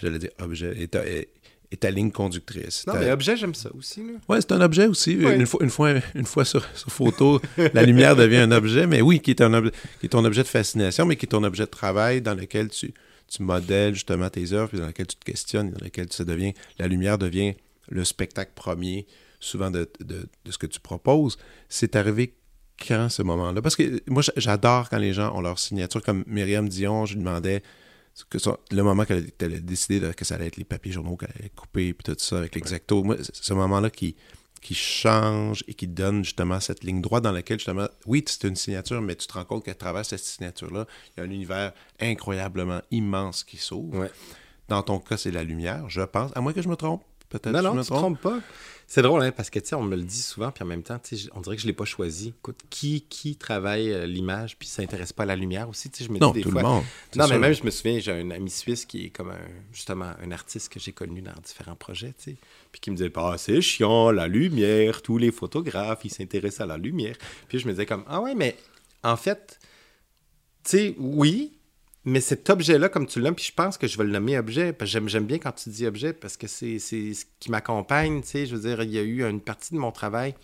j'allais 0.02 0.18
dire, 0.18 0.30
objet, 0.38 0.76
est, 0.78 0.94
est 0.94 1.28
ta 1.76 1.90
ligne 1.90 2.10
conductrice. 2.10 2.86
Non, 2.86 2.94
mais 2.94 3.10
objet, 3.10 3.36
j'aime 3.36 3.54
ça 3.54 3.70
aussi. 3.76 4.02
Oui, 4.28 4.38
c'est 4.40 4.52
un 4.52 4.60
objet 4.60 4.86
aussi. 4.86 5.12
Une, 5.12 5.46
fois, 5.46 5.62
une 5.62 5.70
fois, 5.70 5.94
une 6.14 6.24
fois 6.24 6.44
sur, 6.44 6.64
photo, 6.88 7.40
la 7.74 7.82
lumière 7.82 8.16
devient 8.16 8.38
un 8.38 8.52
objet, 8.52 8.86
mais 8.86 9.00
oui, 9.00 9.20
qui 9.20 9.30
est, 9.30 9.40
un 9.40 9.54
objet, 9.54 9.72
qui 10.00 10.06
est 10.06 10.10
ton 10.10 10.24
objet 10.24 10.42
de 10.42 10.48
fascination, 10.48 11.06
mais 11.06 11.16
qui 11.16 11.26
est 11.26 11.28
ton 11.28 11.44
objet 11.44 11.64
de 11.64 11.70
travail 11.70 12.20
dans 12.20 12.34
lequel 12.34 12.68
tu, 12.68 12.92
tu 13.28 13.42
modèles 13.42 13.94
justement 13.94 14.28
tes 14.30 14.52
œuvres, 14.52 14.68
puis 14.68 14.78
dans 14.78 14.86
lequel 14.86 15.06
tu 15.06 15.16
te 15.16 15.24
questionnes, 15.24 15.70
dans 15.70 15.84
lequel 15.84 16.12
ça 16.12 16.24
devient, 16.24 16.52
la 16.78 16.86
lumière 16.86 17.18
devient 17.18 17.54
le 17.88 18.04
spectacle 18.04 18.52
premier, 18.54 19.06
souvent 19.40 19.70
de, 19.70 19.88
de, 20.00 20.28
de 20.44 20.50
ce 20.50 20.58
que 20.58 20.66
tu 20.66 20.80
proposes. 20.80 21.36
C'est 21.68 21.96
arrivé 21.96 22.34
quand 22.86 23.08
ce 23.08 23.22
moment-là? 23.22 23.62
Parce 23.62 23.76
que 23.76 24.00
moi, 24.08 24.22
j'adore 24.36 24.88
quand 24.88 24.98
les 24.98 25.12
gens 25.12 25.34
ont 25.36 25.40
leur 25.40 25.58
signature, 25.58 26.02
comme 26.02 26.24
Myriam 26.26 26.68
Dion, 26.68 27.06
je 27.06 27.14
lui 27.14 27.20
demandais 27.20 27.62
que 28.24 28.38
le 28.70 28.82
moment 28.82 29.04
qu'elle 29.04 29.30
a 29.40 29.48
décidé 29.60 30.00
que 30.16 30.24
ça 30.24 30.36
allait 30.36 30.46
être 30.46 30.56
les 30.56 30.64
papiers 30.64 30.92
journaux 30.92 31.16
qu'elle 31.16 31.32
allait 31.38 31.50
couper, 31.50 31.92
puis 31.92 32.12
tout 32.12 32.18
ça 32.18 32.38
avec 32.38 32.54
l'exacto, 32.54 33.04
moi, 33.04 33.16
ce 33.20 33.52
moment-là 33.52 33.90
qui, 33.90 34.16
qui 34.62 34.74
change 34.74 35.62
et 35.68 35.74
qui 35.74 35.86
donne 35.86 36.24
justement 36.24 36.58
cette 36.60 36.82
ligne 36.82 37.00
droite 37.00 37.22
dans 37.22 37.32
laquelle 37.32 37.58
justement, 37.58 37.88
oui, 38.06 38.24
c'est 38.26 38.44
une 38.48 38.56
signature, 38.56 39.00
mais 39.02 39.14
tu 39.16 39.26
te 39.26 39.32
rends 39.34 39.44
compte 39.44 39.64
qu'à 39.64 39.74
travers 39.74 40.04
cette 40.04 40.20
signature-là, 40.20 40.86
il 41.16 41.20
y 41.20 41.22
a 41.22 41.26
un 41.26 41.30
univers 41.30 41.72
incroyablement 42.00 42.80
immense 42.90 43.44
qui 43.44 43.58
s'ouvre. 43.58 44.08
Dans 44.68 44.82
ton 44.82 44.98
cas, 44.98 45.16
c'est 45.16 45.30
la 45.30 45.44
lumière, 45.44 45.88
je 45.88 46.02
pense, 46.02 46.32
à 46.34 46.40
moins 46.40 46.52
que 46.52 46.62
je 46.62 46.68
me 46.68 46.76
trompe. 46.76 47.04
Peut-être 47.28 47.52
non, 47.52 47.62
non, 47.62 47.72
je 47.72 47.78
me 47.78 47.82
tu 47.82 47.88
trompe 47.90 48.20
pas. 48.20 48.40
C'est 48.88 49.02
drôle, 49.02 49.20
hein, 49.22 49.32
parce 49.32 49.50
que, 49.50 49.58
tu 49.58 49.66
sais, 49.66 49.74
on 49.74 49.82
me 49.82 49.96
le 49.96 50.02
dit 50.02 50.22
souvent, 50.22 50.52
puis 50.52 50.62
en 50.62 50.66
même 50.66 50.84
temps, 50.84 51.00
on 51.34 51.40
dirait 51.40 51.56
que 51.56 51.62
je 51.62 51.66
ne 51.66 51.72
l'ai 51.72 51.76
pas 51.76 51.84
choisi. 51.84 52.28
Écoute, 52.28 52.60
qui, 52.70 53.00
qui 53.00 53.34
travaille 53.34 53.92
euh, 53.92 54.06
l'image, 54.06 54.56
puis 54.56 54.68
s'intéresse 54.68 55.12
pas 55.12 55.24
à 55.24 55.26
la 55.26 55.34
lumière 55.34 55.68
aussi, 55.68 55.90
je 55.98 56.08
me 56.08 56.20
non, 56.20 56.30
dis 56.30 56.38
des 56.38 56.42
tout 56.42 56.52
fois... 56.52 56.62
Le 56.62 56.68
monde, 56.68 56.84
non, 57.16 57.26
mais 57.26 57.38
même, 57.38 57.52
je 57.52 57.64
me 57.64 57.70
souviens, 57.70 57.98
j'ai 57.98 58.12
un 58.12 58.30
ami 58.30 58.48
suisse 58.48 58.84
qui 58.84 59.06
est 59.06 59.10
comme, 59.10 59.30
un, 59.30 59.40
justement, 59.72 60.12
un 60.22 60.30
artiste 60.30 60.72
que 60.72 60.78
j'ai 60.78 60.92
connu 60.92 61.20
dans 61.20 61.32
différents 61.44 61.74
projets, 61.74 62.14
tu 62.16 62.30
sais, 62.30 62.36
puis 62.70 62.80
qui 62.80 62.92
me 62.92 62.96
disait, 62.96 63.10
ah, 63.16 63.34
c'est 63.38 63.60
chiant, 63.60 64.12
la 64.12 64.28
lumière, 64.28 65.02
tous 65.02 65.18
les 65.18 65.32
photographes, 65.32 66.04
ils 66.04 66.12
s'intéressent 66.12 66.60
à 66.60 66.66
la 66.66 66.78
lumière. 66.78 67.16
Puis 67.48 67.58
je 67.58 67.66
me 67.66 67.72
disais 67.72 67.86
comme, 67.86 68.04
ah 68.06 68.20
ouais, 68.20 68.36
mais 68.36 68.56
en 69.02 69.16
fait, 69.16 69.58
tu 70.62 70.70
sais, 70.70 70.94
oui, 70.98 71.55
mais 72.06 72.20
cet 72.20 72.48
objet-là, 72.48 72.88
comme 72.88 73.06
tu 73.06 73.20
l'as, 73.20 73.32
puis 73.32 73.44
je 73.44 73.52
pense 73.52 73.76
que 73.76 73.88
je 73.88 73.98
vais 73.98 74.04
le 74.04 74.10
nommer 74.10 74.38
objet, 74.38 74.72
parce 74.72 74.92
que 74.92 75.08
j'aime 75.08 75.26
bien 75.26 75.38
quand 75.38 75.52
tu 75.52 75.70
dis 75.70 75.86
objet, 75.86 76.12
parce 76.12 76.36
que 76.36 76.46
c'est 76.46 76.78
ce 76.78 77.24
qui 77.40 77.50
m'accompagne, 77.50 78.22
tu 78.22 78.28
sais, 78.28 78.46
je 78.46 78.54
veux 78.54 78.62
dire, 78.62 78.80
il 78.82 78.90
y 78.90 78.98
a 78.98 79.02
eu 79.02 79.24
une 79.24 79.40
partie 79.40 79.74
de 79.74 79.78
mon 79.78 79.90
travail 79.90 80.34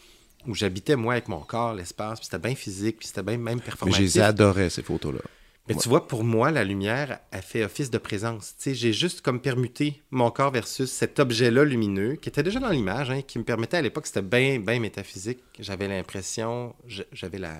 où 0.49 0.55
j'habitais, 0.57 0.97
moi, 0.97 1.15
avec 1.15 1.29
mon 1.29 1.39
corps, 1.39 1.73
l'espace, 1.73 2.19
puis 2.19 2.27
c'était 2.31 2.45
bien 2.45 2.57
physique, 2.57 2.99
puis 2.99 3.07
c'était 3.07 3.23
bien 3.23 3.39
même 3.39 3.61
performatif. 3.61 4.01
Mais 4.01 4.05
les 4.05 4.19
adorais, 4.19 4.71
ces 4.71 4.83
photos-là. 4.83 5.21
Mais 5.69 5.77
tu 5.77 5.89
vois, 5.89 6.09
pour 6.09 6.25
moi, 6.25 6.51
la 6.51 6.65
lumière 6.65 7.21
a 7.31 7.41
fait 7.41 7.63
office 7.63 7.91
de 7.91 7.99
présence. 7.99 8.57
Tu 8.59 8.65
sais, 8.65 8.75
j'ai 8.75 8.93
juste 8.93 9.21
comme 9.21 9.41
permuté 9.41 10.03
mon 10.11 10.33
corps 10.33 10.51
versus 10.51 10.91
cet 10.91 11.21
objet-là 11.21 11.63
lumineux, 11.65 12.17
qui 12.17 12.29
était 12.29 12.43
déjà 12.43 12.59
dans 12.59 12.71
l'image, 12.71 13.11
hein, 13.11 13.23
qui 13.23 13.39
me 13.39 13.45
permettait 13.45 13.77
à 13.77 13.83
l'époque, 13.83 14.09
c'était 14.09 14.23
bien, 14.23 14.59
bien 14.59 14.81
métaphysique. 14.81 15.39
J'avais 15.61 15.87
l'impression, 15.87 16.75
j'avais 17.13 17.39
la... 17.39 17.55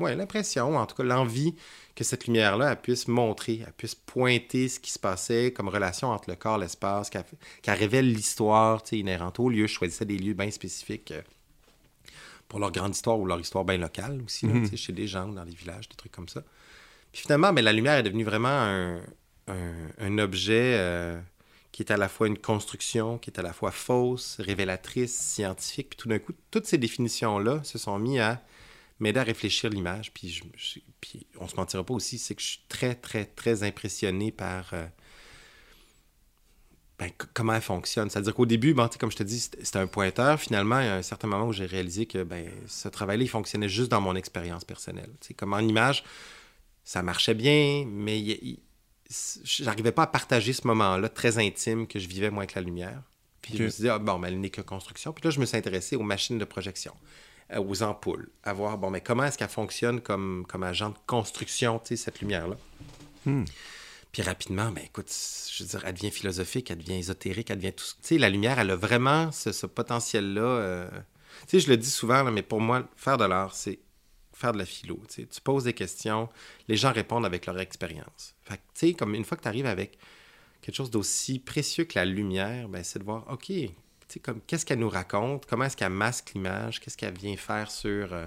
Ouais, 0.00 0.14
l'impression, 0.14 0.76
en 0.76 0.86
tout 0.86 0.94
cas 0.94 1.02
l'envie 1.02 1.54
que 1.96 2.04
cette 2.04 2.26
lumière-là 2.26 2.76
puisse 2.76 3.08
montrer, 3.08 3.64
elle 3.66 3.72
puisse 3.72 3.96
pointer 3.96 4.68
ce 4.68 4.78
qui 4.78 4.92
se 4.92 4.98
passait 4.98 5.52
comme 5.52 5.68
relation 5.68 6.10
entre 6.10 6.30
le 6.30 6.36
corps 6.36 6.56
et 6.56 6.60
l'espace, 6.60 7.10
qu'elle 7.10 7.24
révèle 7.66 8.12
l'histoire 8.12 8.82
inhérente 8.92 9.40
au 9.40 9.48
lieu. 9.48 9.66
Je 9.66 9.72
choisissais 9.72 10.04
des 10.04 10.16
lieux 10.16 10.34
bien 10.34 10.50
spécifiques 10.50 11.10
euh, 11.10 11.22
pour 12.46 12.60
leur 12.60 12.70
grande 12.70 12.94
histoire 12.94 13.18
ou 13.18 13.26
leur 13.26 13.40
histoire 13.40 13.64
bien 13.64 13.78
locale 13.78 14.22
aussi, 14.24 14.46
mhm. 14.46 14.76
chez 14.76 14.92
des 14.92 15.08
gens, 15.08 15.26
dans 15.26 15.44
des 15.44 15.54
villages, 15.54 15.88
des 15.88 15.96
trucs 15.96 16.12
comme 16.12 16.28
ça. 16.28 16.42
Puis 17.12 17.22
finalement, 17.22 17.52
mais 17.52 17.62
la 17.62 17.72
lumière 17.72 17.94
est 17.94 18.02
devenue 18.04 18.24
vraiment 18.24 18.48
un, 18.48 19.00
un, 19.48 20.18
objet 20.18 20.76
euh, 20.78 21.18
qui 21.72 21.82
est 21.82 21.90
à 21.90 21.96
la 21.96 22.08
fois 22.08 22.26
une 22.26 22.38
construction, 22.38 23.18
qui 23.18 23.30
est 23.30 23.38
à 23.38 23.42
la 23.42 23.52
fois 23.52 23.70
fausse, 23.70 24.36
révélatrice, 24.40 25.16
scientifique. 25.16 25.90
Puis 25.90 25.96
tout 25.96 26.08
d'un 26.08 26.18
coup, 26.18 26.32
toutes 26.50 26.66
ces 26.66 26.78
définitions-là 26.78 27.64
se 27.64 27.78
sont 27.78 27.98
mises 27.98 28.20
à 28.20 28.40
m'aider 29.00 29.20
à 29.20 29.24
réfléchir 29.24 29.70
l'image. 29.70 30.12
Puis, 30.12 30.30
je, 30.30 30.80
puis 31.00 31.26
on 31.38 31.48
se 31.48 31.56
mentira 31.56 31.84
pas 31.84 31.94
aussi, 31.94 32.18
c'est 32.18 32.34
que 32.34 32.42
je 32.42 32.46
suis 32.46 32.64
très, 32.68 32.94
très, 32.94 33.24
très 33.24 33.62
impressionné 33.62 34.32
par 34.32 34.70
euh, 34.72 34.86
ben, 36.98 37.10
comment 37.32 37.54
elle 37.54 37.62
fonctionne. 37.62 38.10
C'est-à-dire 38.10 38.34
qu'au 38.34 38.46
début, 38.46 38.74
bon, 38.74 38.88
comme 38.98 39.12
je 39.12 39.16
te 39.16 39.22
dis, 39.22 39.38
c'était 39.38 39.78
un 39.78 39.86
pointeur. 39.86 40.40
Finalement, 40.40 40.80
il 40.80 40.86
y 40.86 40.88
a 40.88 40.96
un 40.96 41.02
certain 41.02 41.28
moment 41.28 41.46
où 41.46 41.52
j'ai 41.52 41.66
réalisé 41.66 42.06
que 42.06 42.24
ben, 42.24 42.50
ce 42.66 42.88
travail-là, 42.88 43.24
il 43.24 43.28
fonctionnait 43.28 43.68
juste 43.68 43.90
dans 43.90 44.00
mon 44.00 44.16
expérience 44.16 44.64
personnelle. 44.64 45.10
C'est 45.20 45.34
comme 45.34 45.52
en 45.52 45.60
image, 45.60 46.02
ça 46.84 47.02
marchait 47.02 47.34
bien, 47.34 47.84
mais 47.86 48.38
j'arrivais 49.44 49.92
pas 49.92 50.02
à 50.02 50.06
partager 50.08 50.52
ce 50.52 50.66
moment-là 50.66 51.08
très 51.08 51.38
intime 51.38 51.86
que 51.86 51.98
je 51.98 52.08
vivais 52.08 52.30
moi 52.30 52.42
avec 52.42 52.54
la 52.54 52.62
lumière. 52.62 53.02
Puis 53.42 53.56
je 53.56 53.62
me 53.62 53.68
suis 53.68 53.82
dit, 53.82 53.88
ah, 53.88 53.98
bon, 53.98 54.18
mais 54.18 54.28
elle 54.28 54.40
n'est 54.40 54.50
que 54.50 54.60
construction. 54.60 55.12
Puis 55.12 55.22
là, 55.24 55.30
je 55.30 55.38
me 55.38 55.46
suis 55.46 55.56
intéressé 55.56 55.94
aux 55.94 56.02
machines 56.02 56.38
de 56.38 56.44
projection. 56.44 56.92
Euh, 57.52 57.62
aux 57.62 57.82
ampoules, 57.82 58.28
à 58.44 58.52
voir, 58.52 58.76
bon, 58.76 58.90
mais 58.90 59.00
comment 59.00 59.24
est-ce 59.24 59.38
qu'elle 59.38 59.48
fonctionne 59.48 60.02
comme, 60.02 60.44
comme 60.46 60.62
agent 60.62 60.90
de 60.90 60.98
construction, 61.06 61.80
cette 61.82 62.20
lumière-là? 62.20 62.56
Hmm. 63.24 63.44
Puis 64.12 64.20
rapidement, 64.20 64.70
ben 64.70 64.84
écoute, 64.84 65.10
je 65.52 65.62
veux 65.62 65.68
dire, 65.70 65.82
elle 65.86 65.94
devient 65.94 66.10
philosophique, 66.10 66.70
elle 66.70 66.78
devient 66.78 66.98
ésotérique, 66.98 67.50
elle 67.50 67.56
devient 67.56 67.72
tout... 67.72 67.84
Tu 67.84 67.92
sais, 68.02 68.18
la 68.18 68.28
lumière, 68.28 68.58
elle 68.58 68.70
a 68.70 68.76
vraiment 68.76 69.32
ce, 69.32 69.64
potentiel-là. 69.64 70.42
Euh, 70.42 70.90
tu 71.46 71.58
sais, 71.58 71.60
je 71.60 71.70
le 71.70 71.78
dis 71.78 71.90
souvent, 71.90 72.22
mais 72.24 72.42
pour 72.42 72.60
moi, 72.60 72.86
faire 72.96 73.16
de 73.16 73.24
l'art, 73.24 73.54
c'est 73.54 73.78
faire 74.34 74.52
de 74.52 74.58
la 74.58 74.66
philo. 74.66 75.00
Tu, 75.08 75.22
sais. 75.22 75.26
tu 75.26 75.40
poses 75.40 75.64
des 75.64 75.72
questions, 75.72 76.28
les 76.68 76.76
gens 76.76 76.92
répondent 76.92 77.24
avec 77.24 77.46
leur 77.46 77.58
expérience. 77.58 78.34
Fait 78.42 78.56
tu 78.56 78.88
sais, 78.88 78.92
comme 78.92 79.14
une 79.14 79.24
fois 79.24 79.38
que 79.38 79.42
tu 79.42 79.48
arrives 79.48 79.66
avec 79.66 79.98
quelque 80.60 80.76
chose 80.76 80.90
d'aussi 80.90 81.38
précieux 81.38 81.84
que 81.84 81.98
la 81.98 82.04
lumière, 82.04 82.68
ben, 82.68 82.84
c'est 82.84 82.98
de 82.98 83.04
voir, 83.04 83.24
OK, 83.30 83.50
comme 84.22 84.40
qu'est-ce 84.46 84.64
qu'elle 84.64 84.78
nous 84.78 84.88
raconte, 84.88 85.46
comment 85.46 85.64
est-ce 85.64 85.76
qu'elle 85.76 85.90
masque 85.90 86.32
l'image, 86.34 86.80
qu'est-ce 86.80 86.96
qu'elle 86.96 87.16
vient 87.16 87.36
faire 87.36 87.70
sur 87.70 88.12
euh, 88.12 88.26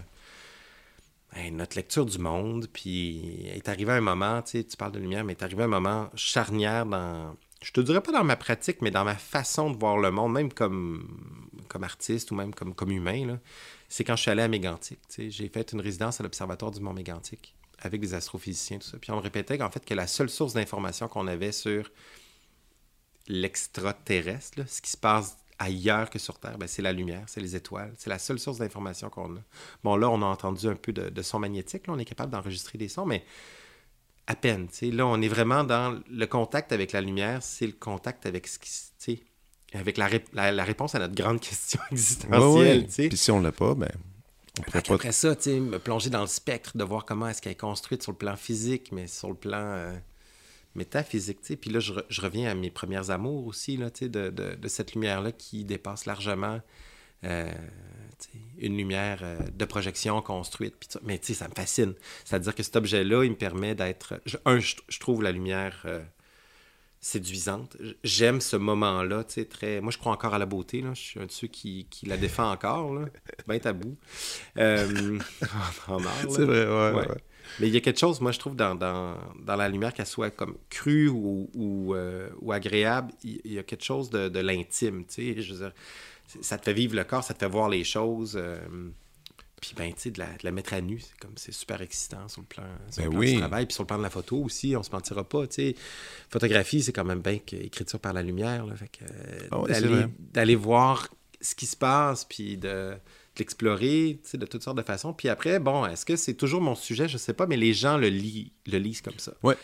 notre 1.51 1.75
lecture 1.75 2.05
du 2.05 2.17
monde? 2.17 2.67
Puis 2.71 3.47
est 3.47 3.67
arrivé 3.69 3.91
un 3.91 4.01
moment, 4.01 4.41
tu 4.41 4.63
parles 4.77 4.91
de 4.91 4.99
lumière, 4.99 5.23
mais 5.23 5.33
est 5.33 5.43
arrivé 5.43 5.63
un 5.63 5.67
moment 5.67 6.09
charnière 6.15 6.85
dans, 6.85 7.35
je 7.61 7.71
te 7.71 7.81
dirais 7.81 8.01
pas 8.01 8.11
dans 8.11 8.23
ma 8.23 8.35
pratique, 8.35 8.81
mais 8.81 8.91
dans 8.91 9.03
ma 9.03 9.15
façon 9.15 9.69
de 9.69 9.77
voir 9.77 9.97
le 9.97 10.11
monde, 10.11 10.33
même 10.33 10.51
comme, 10.51 11.07
comme 11.67 11.83
artiste 11.83 12.31
ou 12.31 12.35
même 12.35 12.53
comme, 12.53 12.73
comme 12.73 12.91
humain, 12.91 13.39
c'est 13.87 14.03
quand 14.03 14.15
je 14.15 14.23
suis 14.23 14.31
allé 14.31 14.41
à 14.41 14.47
Mégantic. 14.47 14.99
J'ai 15.17 15.47
fait 15.47 15.71
une 15.71 15.81
résidence 15.81 16.19
à 16.19 16.23
l'Observatoire 16.23 16.71
du 16.71 16.79
Mont 16.79 16.93
Mégantic 16.93 17.55
avec 17.79 18.01
des 18.01 18.13
astrophysiciens, 18.13 18.79
tout 18.79 18.87
ça. 18.87 18.97
Puis 18.99 19.11
on 19.11 19.17
me 19.17 19.21
répétait 19.21 19.57
qu'en 19.57 19.69
fait, 19.69 19.83
que 19.83 19.93
la 19.93 20.07
seule 20.07 20.29
source 20.29 20.53
d'information 20.53 21.07
qu'on 21.07 21.27
avait 21.27 21.51
sur 21.51 21.91
l'extraterrestre, 23.27 24.67
ce 24.67 24.81
qui 24.81 24.91
se 24.91 24.97
passe 24.97 25.37
ailleurs 25.61 26.09
que 26.09 26.19
sur 26.19 26.39
Terre, 26.39 26.57
ben, 26.57 26.67
c'est 26.67 26.81
la 26.81 26.91
lumière, 26.91 27.23
c'est 27.27 27.39
les 27.39 27.55
étoiles. 27.55 27.93
C'est 27.97 28.09
la 28.09 28.19
seule 28.19 28.39
source 28.39 28.57
d'information 28.57 29.09
qu'on 29.09 29.35
a. 29.35 29.39
Bon, 29.83 29.95
là, 29.95 30.09
on 30.09 30.21
a 30.21 30.25
entendu 30.25 30.67
un 30.67 30.75
peu 30.75 30.91
de, 30.91 31.09
de 31.09 31.21
son 31.21 31.39
magnétique. 31.39 31.87
Là, 31.87 31.93
on 31.93 31.99
est 31.99 32.05
capable 32.05 32.31
d'enregistrer 32.31 32.77
des 32.77 32.87
sons, 32.87 33.05
mais 33.05 33.23
à 34.27 34.35
peine. 34.35 34.67
Là, 34.81 35.05
on 35.05 35.21
est 35.21 35.27
vraiment 35.27 35.63
dans 35.63 35.99
le 36.09 36.25
contact 36.25 36.71
avec 36.71 36.91
la 36.91 37.01
lumière, 37.01 37.43
c'est 37.43 37.67
le 37.67 37.73
contact 37.73 38.25
avec 38.25 38.47
ce 38.47 38.59
qui. 38.59 39.23
Avec 39.73 39.95
la, 39.97 40.09
la, 40.33 40.63
réponse 40.65 40.95
à 40.95 40.99
notre 40.99 41.15
grande 41.15 41.39
question 41.41 41.79
existentielle. 41.91 42.87
Puis 42.87 43.15
si 43.15 43.31
on 43.31 43.39
l'a 43.39 43.53
pas, 43.53 43.73
ben. 43.73 43.91
On 44.59 44.77
Après 44.77 45.13
ça, 45.13 45.29
me 45.29 45.77
plonger 45.77 46.09
dans 46.09 46.21
le 46.21 46.27
spectre, 46.27 46.75
de 46.75 46.83
voir 46.83 47.05
comment 47.05 47.29
est-ce 47.29 47.41
qu'elle 47.41 47.53
est 47.53 47.55
construite 47.55 48.03
sur 48.03 48.11
le 48.11 48.17
plan 48.17 48.35
physique, 48.35 48.91
mais 48.91 49.07
sur 49.07 49.29
le 49.29 49.35
plan 49.35 49.61
euh, 49.61 49.93
métaphysique. 50.75 51.39
Puis 51.59 51.69
là, 51.69 51.79
je, 51.79 51.93
je, 52.09 52.21
reviens 52.21 52.49
à 52.49 52.55
mes 52.55 52.71
premières 52.71 53.11
amours 53.11 53.45
aussi, 53.45 53.77
là, 53.77 53.89
de, 53.89 54.07
de, 54.07 54.29
de, 54.55 54.67
cette 54.67 54.93
lumière-là 54.93 55.31
qui 55.31 55.65
dépasse 55.65 56.05
largement 56.05 56.61
euh, 57.23 57.51
une 58.57 58.77
lumière 58.77 59.19
euh, 59.23 59.39
de 59.53 59.65
projection 59.65 60.21
construite. 60.21 60.75
Pis 60.79 60.87
mais 61.03 61.19
ça 61.21 61.47
me 61.47 61.53
fascine. 61.53 61.93
C'est-à-dire 62.23 62.55
que 62.55 62.63
cet 62.63 62.75
objet-là, 62.75 63.23
il 63.23 63.31
me 63.31 63.35
permet 63.35 63.75
d'être... 63.75 64.21
Un, 64.45 64.59
je, 64.59 64.99
trouve 64.99 65.23
la 65.23 65.31
lumière 65.31 65.81
euh, 65.85 66.03
séduisante. 66.99 67.77
J'aime 68.03 68.41
ce 68.41 68.57
moment-là. 68.57 69.23
Très... 69.23 69.81
Moi, 69.81 69.91
je 69.91 69.97
crois 69.97 70.11
encore 70.11 70.33
à 70.33 70.39
la 70.39 70.45
beauté. 70.45 70.81
Là. 70.81 70.93
Je 70.93 71.01
suis 71.01 71.19
un 71.19 71.25
de 71.25 71.31
ceux 71.31 71.47
qui, 71.47 71.87
qui 71.89 72.05
la 72.05 72.17
défend 72.17 72.51
encore. 72.51 72.93
Là. 72.93 73.05
bien 73.47 73.59
tabou. 73.59 73.97
Euh... 74.57 75.19
C'est 76.29 76.45
vrai, 76.45 76.93
ouais, 76.93 77.07
Mais 77.59 77.67
il 77.67 77.73
y 77.73 77.77
a 77.77 77.81
quelque 77.81 77.99
chose, 77.99 78.21
moi, 78.21 78.31
je 78.31 78.39
trouve, 78.39 78.55
dans, 78.55 78.75
dans, 78.75 79.17
dans 79.43 79.55
la 79.55 79.69
lumière, 79.69 79.93
qu'elle 79.93 80.05
soit 80.05 80.31
comme 80.31 80.55
crue 80.69 81.09
ou, 81.09 81.49
ou, 81.53 81.95
ou 82.41 82.51
agréable, 82.51 83.13
il, 83.23 83.53
y 83.53 83.59
a 83.59 83.63
quelque 83.63 83.83
chose 83.83 84.09
de, 84.09 84.29
de 84.29 84.39
l'intime. 84.39 85.05
Je 85.09 85.53
veux 85.53 85.59
dire, 85.59 85.73
ça 86.41 86.57
te 86.57 86.63
fait 86.63 86.73
vivre 86.73 86.95
le 86.95 87.03
corps, 87.03 87.23
ça 87.23 87.33
te 87.33 87.39
fait 87.39 87.49
voir 87.49 87.69
les 87.69 87.83
choses. 87.83 88.37
Euh, 88.41 88.59
puis, 89.59 89.73
ben, 89.77 89.93
tu 89.93 90.01
sais, 90.01 90.11
de 90.11 90.21
la, 90.43 90.51
mettre 90.51 90.73
à 90.73 90.81
nu, 90.81 90.99
c'est 90.99 91.17
comme, 91.19 91.33
c'est 91.35 91.51
super 91.51 91.81
excitant 91.81 92.27
sur 92.27 92.41
le 92.41 92.47
plan, 92.47 92.63
sur 92.89 93.11
ben 93.11 93.19
du 93.19 93.37
travail. 93.37 93.65
Puis 93.67 93.75
sur 93.75 93.83
le 93.83 93.87
plan 93.87 93.97
de 93.97 94.03
la 94.03 94.09
photo 94.09 94.37
aussi, 94.37 94.75
on 94.75 94.81
se 94.81 94.91
mentira 94.91 95.23
pas, 95.23 95.45
tu 95.45 95.55
sais. 95.55 95.75
Photographie, 96.29 96.81
c'est 96.81 96.93
quand 96.93 97.05
même 97.05 97.21
bien 97.21 97.37
qu'écriture 97.37 97.99
par 97.99 98.13
la 98.13 98.23
lumière, 98.23 98.65
là. 98.65 98.75
Fait 98.75 98.87
que, 98.87 99.05
ah 99.51 99.61
d'aller, 100.33 100.55
voir 100.55 101.09
ce 101.39 101.53
qui 101.53 101.67
se 101.67 101.77
passe, 101.77 102.25
puis 102.25 102.57
de, 102.57 102.95
sais, 103.49 104.37
de 104.37 104.45
toutes 104.45 104.63
sortes 104.63 104.77
de 104.77 104.83
façons. 104.83 105.13
Puis 105.13 105.29
après, 105.29 105.59
bon, 105.59 105.85
est-ce 105.85 106.05
que 106.05 106.15
c'est 106.15 106.35
toujours 106.35 106.61
mon 106.61 106.75
sujet? 106.75 107.07
Je 107.07 107.17
sais 107.17 107.33
pas, 107.33 107.47
mais 107.47 107.57
les 107.57 107.73
gens 107.73 107.97
le, 107.97 108.09
le 108.09 108.77
lisent 108.77 109.01
comme 109.01 109.19
ça. 109.19 109.33
Ouais. 109.43 109.55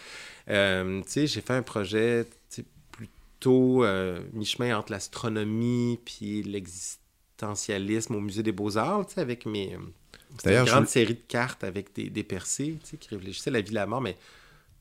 Euh, 0.50 1.02
tu 1.02 1.10
sais, 1.10 1.28
j'ai 1.28 1.42
fait 1.42 1.54
un 1.54 1.62
projet, 1.62 2.26
plutôt 2.92 3.84
euh, 3.84 4.20
mi-chemin 4.34 4.78
entre 4.78 4.92
l'astronomie 4.92 6.00
puis 6.04 6.42
l'existentialisme 6.44 8.16
au 8.16 8.20
Musée 8.20 8.44
des 8.44 8.52
Beaux-Arts, 8.52 9.08
avec 9.18 9.46
mes... 9.46 9.76
Euh, 9.76 9.80
C'était 10.38 10.58
une 10.58 10.66
grande 10.66 10.88
série 10.88 11.14
de 11.14 11.26
cartes 11.28 11.64
avec 11.64 11.94
des, 11.94 12.10
des 12.10 12.24
percées 12.24 12.78
qui 13.00 13.10
réfléchissaient 13.10 13.50
à 13.50 13.54
la 13.54 13.62
vie 13.62 13.72
et 13.72 13.76
la 13.76 13.86
mort, 13.86 14.02
mais 14.02 14.18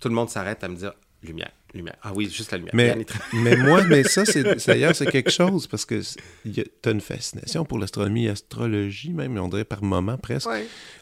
tout 0.00 0.08
le 0.08 0.14
monde 0.14 0.30
s'arrête 0.30 0.64
à 0.64 0.68
me 0.68 0.76
dire 0.76 0.92
lumière, 1.26 1.50
lumière. 1.74 1.96
Ah 2.02 2.12
oui, 2.14 2.30
juste 2.30 2.52
la 2.52 2.58
lumière. 2.58 2.74
Mais, 2.74 2.96
mais 3.34 3.56
moi, 3.56 3.82
mais 3.84 4.02
ça, 4.04 4.24
c'est 4.26 4.42
d'ailleurs, 4.66 4.94
c'est 4.94 5.10
quelque 5.10 5.30
chose 5.30 5.66
parce 5.66 5.84
que 5.84 6.00
tu 6.44 6.64
as 6.84 6.90
une 6.90 7.00
fascination 7.00 7.64
pour 7.64 7.78
l'astronomie, 7.78 8.26
l'astrologie 8.26 9.10
même, 9.10 9.36
on 9.38 9.48
dirait 9.48 9.64
par 9.64 9.82
moment 9.82 10.16
presque, 10.16 10.48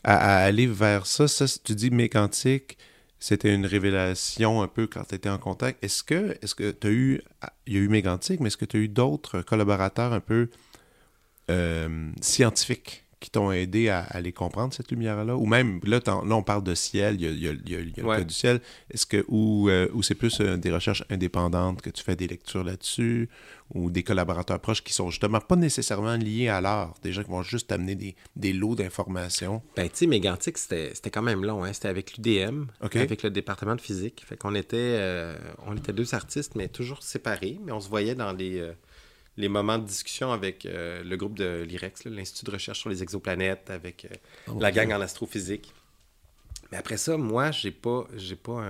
à, 0.03 0.45
aller 0.45 0.67
vers 0.67 1.07
ça. 1.07 1.29
Ça, 1.29 1.47
tu 1.63 1.75
dis 1.75 1.91
mécantique 1.91 2.79
c'était 3.21 3.55
une 3.55 3.65
révélation 3.65 4.61
un 4.61 4.69
peu 4.69 4.87
quand 4.87 5.05
tu 5.05 5.15
étais 5.15 5.31
en 5.31 5.39
contact. 5.39 5.83
Est-ce 5.83 6.03
que 6.03 6.37
est-ce 6.43 6.55
que 6.55 6.73
tu 6.73 6.87
as 6.87 6.91
eu 6.91 7.23
il 7.67 7.73
y 7.73 7.77
a 7.79 7.81
eu 7.81 7.89
Mégantic, 7.89 8.39
mais 8.41 8.49
est-ce 8.49 8.59
que 8.59 8.67
tu 8.67 8.77
as 8.77 8.81
eu 8.81 8.89
d'autres 8.89 9.41
collaborateurs 9.41 10.13
un 10.13 10.21
peu 10.21 10.51
euh, 11.51 12.11
scientifiques? 12.21 13.04
Qui 13.25 13.31
t'ont 13.31 13.51
aidé 13.51 13.89
à, 13.89 14.01
à, 14.01 14.21
les 14.21 14.33
comprendre, 14.33 14.75
cette 14.75 14.91
lumière-là? 14.91 15.35
Ou 15.35 15.47
même, 15.47 15.81
là, 15.83 15.99
là, 16.05 16.37
on 16.37 16.43
parle 16.43 16.63
de 16.63 16.75
ciel, 16.75 17.15
il 17.15 17.23
y 17.23 17.27
a, 17.27 17.31
il 17.31 17.43
y 17.43 17.49
a, 17.49 17.53
il 17.53 17.71
y 17.71 17.75
a, 17.75 18.03
le 18.03 18.19
cas 18.19 18.23
du 18.23 18.35
ciel. 18.35 18.61
Est-ce 18.91 19.07
que, 19.07 19.25
ou, 19.29 19.71
euh, 19.71 19.89
ou 19.95 20.03
c'est 20.03 20.15
plus 20.15 20.41
euh, 20.41 20.59
des 20.59 20.71
recherches 20.71 21.03
indépendantes 21.09 21.81
que 21.81 21.89
tu 21.89 22.05
fais 22.05 22.17
des 22.17 22.27
lectures 22.27 22.65
là-dessus, 22.65 23.31
ou 23.75 23.91
des 23.91 24.03
collaborateurs 24.03 24.61
proches 24.61 24.85
qui 24.85 24.93
sont 24.93 25.09
justement 25.09 25.41
pas 25.41 25.57
nécessairement 25.57 26.17
liés 26.17 26.49
à 26.49 26.61
l'art, 26.61 26.93
des 27.03 27.15
gens 27.15 27.23
qui 27.23 27.31
vont 27.31 27.43
juste 27.43 27.73
amener 27.73 27.95
des, 27.95 28.15
des 28.37 28.53
lots 28.53 28.75
d'informations? 28.75 29.63
Ben, 29.75 29.89
tu 29.89 29.97
sais, 29.97 30.07
Mégantic, 30.07 30.59
c'était 30.59 30.93
quand 31.11 31.23
même 31.23 31.47
long, 31.47 31.65
hein? 31.65 31.73
C'était 31.73 31.89
avec 31.89 32.19
l'UDM, 32.19 32.67
avec 32.83 33.23
le 33.23 33.31
département 33.31 33.75
de 33.75 33.81
physique. 33.81 34.23
Fait 34.27 34.37
qu'on 34.37 34.55
était, 34.55 34.77
euh, 34.77 35.39
on 35.67 35.75
était 35.75 35.95
deux 35.95 36.15
artistes, 36.15 36.57
mais 36.57 36.69
toujours 36.69 37.03
séparés, 37.03 37.59
mais 37.65 37.73
on 37.73 37.81
se 37.81 37.89
voyait 37.89 38.15
dans 38.15 38.33
les 38.33 38.61
les 39.37 39.49
moments 39.49 39.79
de 39.79 39.87
discussion 39.87 40.33
avec 40.33 40.67
euh, 40.67 41.03
le 41.03 41.17
groupe 41.17 41.37
de 41.37 41.65
l'IREX, 41.67 42.05
l'Institut 42.05 42.47
de 42.47 42.51
recherche 42.53 42.81
sur 42.81 42.91
les 42.91 43.03
exoplanètes, 43.03 43.71
avec 43.71 44.05
euh, 44.05 44.15
oh, 44.49 44.59
la 44.61 44.71
gang 44.71 44.93
en 44.93 45.01
astrophysique. 45.01 45.73
Mais 46.71 46.79
après 46.79 46.97
ça, 46.97 47.17
moi, 47.17 47.51
j'ai 47.51 47.71
pas, 47.71 48.07
j'ai 48.17 48.37
pas 48.37 48.65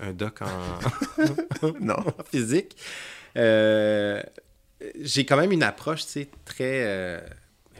un, 0.00 0.12
doc 0.12 0.42
en, 0.42 1.70
non. 1.80 1.96
physique. 2.30 2.76
Euh, 3.36 4.22
j'ai 5.00 5.24
quand 5.24 5.36
même 5.36 5.52
une 5.52 5.62
approche, 5.62 6.06
tu 6.06 6.26
très 6.44 7.22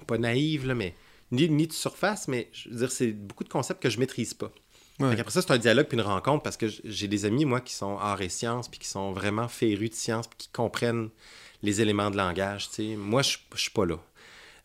pas 0.06 0.18
naïve 0.18 0.66
là, 0.66 0.74
mais 0.74 0.94
ni, 1.30 1.48
ni 1.48 1.66
de 1.66 1.72
surface, 1.72 2.26
mais 2.26 2.48
je 2.52 2.68
veux 2.68 2.76
dire, 2.76 2.90
c'est 2.90 3.12
beaucoup 3.12 3.44
de 3.44 3.48
concepts 3.48 3.82
que 3.82 3.90
je 3.90 3.98
maîtrise 3.98 4.34
pas. 4.34 4.50
Après 5.00 5.30
ça, 5.30 5.40
c'est 5.40 5.50
un 5.50 5.58
dialogue 5.58 5.86
puis 5.86 5.96
une 5.96 6.04
rencontre 6.04 6.42
parce 6.42 6.56
que 6.56 6.66
j'ai 6.84 7.08
des 7.08 7.24
amis, 7.24 7.44
moi, 7.44 7.60
qui 7.60 7.72
sont 7.74 7.96
arts 7.98 8.20
et 8.20 8.28
sciences 8.28 8.68
puis 8.68 8.78
qui 8.78 8.88
sont 8.88 9.12
vraiment 9.12 9.48
férus 9.48 9.90
de 9.90 9.94
sciences 9.94 10.26
puis 10.26 10.36
qui 10.36 10.48
comprennent 10.48 11.08
les 11.62 11.80
éléments 11.80 12.10
de 12.10 12.16
langage. 12.16 12.68
Moi, 12.96 13.22
je 13.22 13.38
ne 13.52 13.56
suis 13.56 13.70
pas 13.70 13.86
là. 13.86 13.96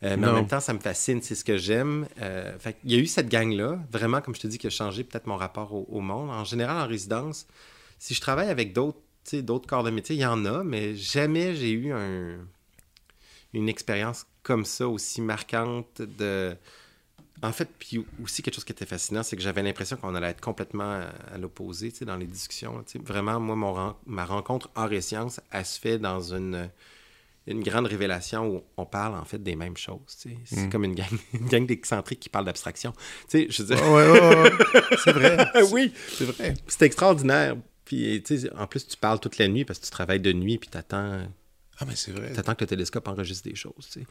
Euh, 0.03 0.17
mais 0.19 0.27
en 0.27 0.34
même 0.34 0.47
temps, 0.47 0.60
ça 0.60 0.73
me 0.73 0.79
fascine, 0.79 1.21
c'est 1.21 1.36
ce 1.36 1.43
que 1.43 1.58
j'aime. 1.58 2.08
Euh, 2.21 2.55
il 2.84 2.91
y 2.91 2.95
a 2.95 2.99
eu 2.99 3.08
cette 3.08 3.29
gang-là, 3.29 3.79
vraiment, 3.91 4.21
comme 4.21 4.36
je 4.36 4.41
te 4.41 4.47
dis, 4.47 4.58
qui 4.58 4.67
a 4.67 4.69
changé 4.69 5.03
peut-être 5.03 5.25
mon 5.25 5.38
rapport 5.38 5.73
au, 5.73 5.99
monde. 6.01 6.29
En 6.29 6.43
général, 6.43 6.77
en 6.77 6.88
résidence, 6.88 7.47
si 7.97 8.13
je 8.13 8.21
travaille 8.21 8.49
avec 8.49 8.73
d'autres 8.73 8.99
d'autres 9.34 9.65
corps 9.65 9.84
de 9.84 9.89
métier, 9.89 10.15
il 10.15 10.19
y 10.19 10.25
en 10.25 10.45
a, 10.45 10.63
mais 10.63 10.95
jamais 10.95 11.55
j'ai 11.55 11.71
eu 11.71 11.91
un, 11.91 12.38
une 13.53 13.67
expérience 13.67 14.27
comme 14.43 14.65
ça, 14.65 14.88
aussi 14.88 15.19
marquante 15.19 16.03
de... 16.03 16.55
En 17.43 17.52
fait, 17.52 17.69
puis 17.78 18.06
aussi 18.24 18.41
quelque 18.41 18.56
chose 18.56 18.63
qui 18.63 18.71
était 18.71 18.86
fascinant, 18.86 19.21
c'est 19.21 19.36
que 19.36 19.41
j'avais 19.41 19.62
l'impression 19.62 19.98
qu'on 19.98 20.15
allait 20.15 20.30
être 20.30 20.41
complètement 20.41 21.02
à, 21.32 21.38
l'opposé 21.38 21.91
dans 22.02 22.15
les 22.15 22.28
discussions. 22.28 22.84
Vraiment, 23.04 23.39
moi, 23.39 23.56
mon, 23.56 23.95
ma 24.06 24.26
rencontre 24.26 24.69
hors 24.76 24.91
et 24.91 25.02
sciences, 25.02 25.41
elle 25.52 25.65
se 25.65 25.80
fait 25.80 26.00
dans 26.00 26.34
une 26.34 26.69
une 27.48 27.62
grande 27.62 27.86
révélation 27.86 28.48
où 28.48 28.63
on 28.78 28.86
parle 28.86 29.15
en 29.15 29.26
fait 29.26 29.41
des 29.41 29.56
mêmes 29.56 29.78
choses. 29.78 30.00
C'est 30.08 30.36
mm. 30.52 30.69
comme 30.69 30.84
une 30.84 30.95
gang, 30.95 31.08
une 31.34 31.48
gang 31.48 31.65
d'excentriques 31.65 32.19
qui 32.19 32.30
parle 32.30 32.45
d'abstraction. 32.45 32.91
Tu 33.30 33.45
sais, 33.45 33.48
je 33.50 33.63
veux 33.63 33.76
dire... 33.76 33.91
ouais, 33.91 34.10
ouais, 34.10 34.52
c'est 34.98 35.12
vrai. 35.12 35.48
oui, 35.71 35.93
c'est 36.10 36.26
vrai. 36.26 36.54
C'est 36.67 36.86
extraordinaire. 36.86 37.56
Puis, 37.84 38.24
en 38.58 38.65
plus, 38.65 38.88
tu 38.88 38.98
parles 38.98 39.19
toute 39.19 39.38
la 39.38 39.48
nuit 39.48 39.63
parce 39.63 39.78
que 39.78 39.86
tu 39.86 39.91
travailles 39.91 40.19
de 40.19 40.34
nuit 40.34 40.58
puis 40.58 40.69
tu 40.69 40.78
attends. 40.78 41.28
Ah, 41.79 41.85
mais 41.85 41.95
c'est 41.95 42.11
vrai. 42.11 42.31
Tu 42.33 42.39
attends 42.39 42.55
que 42.55 42.63
le 42.63 42.67
télescope 42.67 43.07
enregistre 43.07 43.49
des 43.49 43.55
choses, 43.55 43.88
tu 43.91 43.99
sais. 43.99 44.07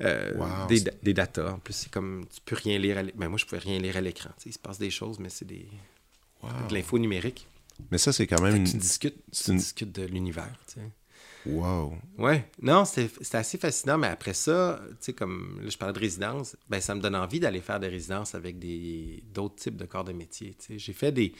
Euh, 0.00 0.66
des, 0.66 0.82
des 1.02 1.14
datas. 1.14 1.52
En 1.52 1.58
plus, 1.58 1.74
c'est 1.74 1.90
comme, 1.90 2.26
tu 2.32 2.40
peux 2.44 2.56
rien 2.56 2.78
lire 2.78 2.98
à 2.98 3.02
l'écran. 3.02 3.20
Ben, 3.20 3.28
moi, 3.28 3.38
je 3.38 3.44
pouvais 3.44 3.60
rien 3.60 3.78
lire 3.78 3.96
à 3.96 4.00
l'écran. 4.00 4.30
Il 4.44 4.52
se 4.52 4.58
passe 4.58 4.78
des 4.78 4.90
choses, 4.90 5.18
mais 5.18 5.28
c'est 5.28 5.44
des... 5.44 5.68
de 6.68 6.74
l'info 6.74 6.98
numérique. 6.98 7.46
Mais 7.90 7.98
ça, 7.98 8.12
c'est 8.12 8.26
quand 8.26 8.42
même 8.42 8.56
une... 8.56 8.64
Tu 8.64 8.76
discutes, 8.76 9.22
tu 9.30 9.54
discutes 9.54 9.92
de 9.92 10.04
l'univers, 10.04 10.58
tu 10.66 10.80
sais. 10.80 10.90
Wow. 11.44 11.94
Ouais. 12.18 12.50
Non, 12.60 12.84
c'est 12.84 13.34
assez 13.34 13.56
fascinant, 13.56 13.98
mais 13.98 14.08
après 14.08 14.34
ça, 14.34 14.80
tu 14.88 14.96
sais, 14.98 15.12
comme 15.12 15.60
là, 15.62 15.70
je 15.70 15.76
parlais 15.76 15.94
de 15.94 15.98
résidence, 16.00 16.56
ben, 16.68 16.80
ça 16.80 16.94
me 16.94 17.00
donne 17.00 17.14
envie 17.14 17.38
d'aller 17.38 17.60
faire 17.60 17.78
des 17.78 17.86
résidences 17.86 18.34
avec 18.34 18.58
d'autres 19.32 19.54
types 19.54 19.76
de 19.76 19.84
corps 19.84 20.02
de 20.02 20.12
métier. 20.12 20.56
J'ai 20.68 20.92
fait 20.92 21.12
des, 21.12 21.32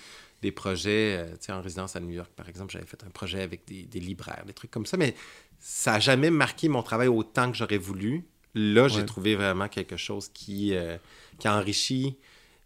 des 0.42 0.52
projets, 0.52 1.16
euh, 1.18 1.30
tu 1.32 1.46
sais, 1.46 1.52
en 1.52 1.62
résidence 1.62 1.96
à 1.96 2.00
New 2.00 2.10
York, 2.10 2.30
par 2.36 2.48
exemple, 2.48 2.72
j'avais 2.72 2.86
fait 2.86 3.02
un 3.04 3.10
projet 3.10 3.42
avec 3.42 3.66
des, 3.66 3.84
des, 3.84 4.00
libraires, 4.00 4.44
des 4.46 4.52
trucs 4.52 4.70
comme 4.70 4.86
ça, 4.86 4.96
mais 4.96 5.14
ça 5.58 5.92
n'a 5.92 6.00
jamais 6.00 6.30
marqué 6.30 6.68
mon 6.68 6.82
travail 6.82 7.08
autant 7.08 7.50
que 7.50 7.56
j'aurais 7.56 7.78
voulu. 7.78 8.26
Là, 8.54 8.88
j'ai 8.88 9.04
trouvé 9.04 9.34
vraiment 9.34 9.68
quelque 9.68 9.96
chose 9.96 10.28
qui, 10.28 10.74
euh, 10.74 10.96
qui 11.38 11.46
a 11.48 11.56
enrichi 11.56 12.16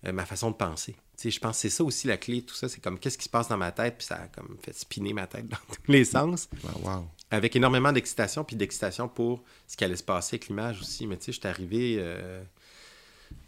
euh, 0.06 0.12
ma 0.12 0.24
façon 0.24 0.50
de 0.50 0.56
penser 0.56 0.94
je 1.28 1.38
pense 1.38 1.56
que 1.56 1.60
c'est 1.62 1.70
ça 1.70 1.84
aussi 1.84 2.06
la 2.06 2.16
clé, 2.16 2.40
tout 2.40 2.54
ça. 2.54 2.68
C'est 2.68 2.80
comme 2.80 2.98
qu'est-ce 2.98 3.18
qui 3.18 3.24
se 3.24 3.28
passe 3.28 3.48
dans 3.48 3.58
ma 3.58 3.72
tête, 3.72 3.96
puis 3.98 4.06
ça 4.06 4.14
a 4.14 4.28
comme 4.28 4.56
fait 4.62 4.74
spinner 4.74 5.12
ma 5.12 5.26
tête 5.26 5.46
dans 5.48 5.56
tous 5.56 5.92
les 5.92 6.06
sens. 6.06 6.48
wow. 6.82 7.06
avec 7.30 7.54
énormément 7.56 7.92
d'excitation, 7.92 8.44
puis 8.44 8.56
d'excitation 8.56 9.08
pour 9.08 9.42
ce 9.66 9.76
qui 9.76 9.84
allait 9.84 9.96
se 9.96 10.02
passer 10.02 10.36
avec 10.36 10.48
l'image 10.48 10.80
aussi. 10.80 11.06
Mais 11.06 11.18
tu 11.18 11.24
sais, 11.24 11.32
je 11.32 11.40
suis 11.40 11.48
arrivé. 11.48 11.96
euh, 11.98 12.42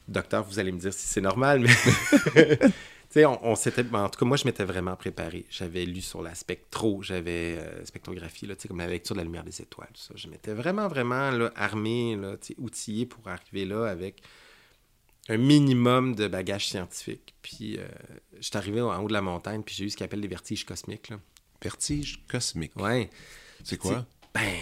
Docteur, 0.08 0.44
vous 0.44 0.58
allez 0.58 0.72
me 0.72 0.78
dire 0.78 0.92
si 0.92 1.06
c'est 1.06 1.20
normal, 1.20 1.61
mais. 1.61 2.58
tu 3.12 3.20
sais, 3.20 3.27
on, 3.27 3.44
on 3.46 3.55
s'était. 3.55 3.85
En 3.92 4.09
tout 4.09 4.18
cas, 4.18 4.25
moi, 4.25 4.37
je 4.38 4.44
m'étais 4.46 4.64
vraiment 4.64 4.96
préparé. 4.96 5.44
J'avais 5.51 5.85
lu 5.85 6.01
sur 6.01 6.22
la 6.22 6.35
spectro, 6.35 7.03
j'avais 7.03 7.59
euh, 7.59 7.85
spectrographie, 7.85 8.46
là, 8.46 8.57
tu 8.57 8.62
sais, 8.62 8.68
comme 8.68 8.79
la 8.79 8.87
lecture 8.87 9.14
de 9.14 9.20
la 9.20 9.25
lumière 9.25 9.44
des 9.44 9.61
étoiles, 9.61 9.88
tout 9.92 10.01
ça. 10.01 10.14
Je 10.16 10.29
m'étais 10.29 10.55
vraiment, 10.55 10.88
vraiment 10.88 11.31
là, 11.31 11.53
armé, 11.55 12.16
là, 12.16 12.37
tu 12.38 12.48
sais, 12.48 12.55
outillé 12.59 13.05
pour 13.07 13.29
arriver 13.29 13.64
là 13.66 13.85
avec 13.87 14.22
un 15.29 15.37
minimum 15.37 16.14
de 16.14 16.27
bagages 16.27 16.68
scientifiques. 16.68 17.35
Puis, 17.42 17.77
euh, 17.79 17.87
je 18.38 18.42
suis 18.48 18.57
arrivé 18.57 18.81
en 18.81 19.03
haut 19.03 19.09
de 19.09 19.12
la 19.12 19.20
montagne, 19.22 19.62
puis 19.62 19.75
j'ai 19.75 19.85
eu 19.85 19.90
ce 19.90 19.96
qu'ils 19.96 20.05
appellent 20.05 20.20
les 20.20 20.29
vertiges 20.29 20.64
cosmiques. 20.64 21.11
Là. 21.11 21.20
Vertige 21.62 22.25
cosmique. 22.29 22.72
Ouais. 22.77 23.09
C'est 23.62 23.77
quoi? 23.77 24.05
Ben, 24.35 24.57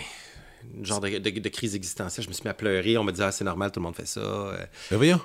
une 0.75 0.85
genre 0.85 1.01
de, 1.01 1.09
de- 1.19 1.31
de 1.39 1.49
crise 1.49 1.75
existentielle. 1.75 2.25
Je 2.25 2.29
me 2.29 2.35
suis 2.35 2.43
mis 2.45 2.51
à 2.51 2.55
pleurer. 2.55 2.99
On 2.99 3.05
me 3.05 3.13
dit, 3.13 3.23
ah, 3.23 3.33
c'est 3.33 3.45
normal, 3.45 3.71
tout 3.73 3.81
le 3.81 3.85
monde 3.85 3.97
fait 3.97 4.05
ça. 4.07 4.21
Euh, 4.21 4.67
Ben 4.91 4.97
voyons. 4.99 5.21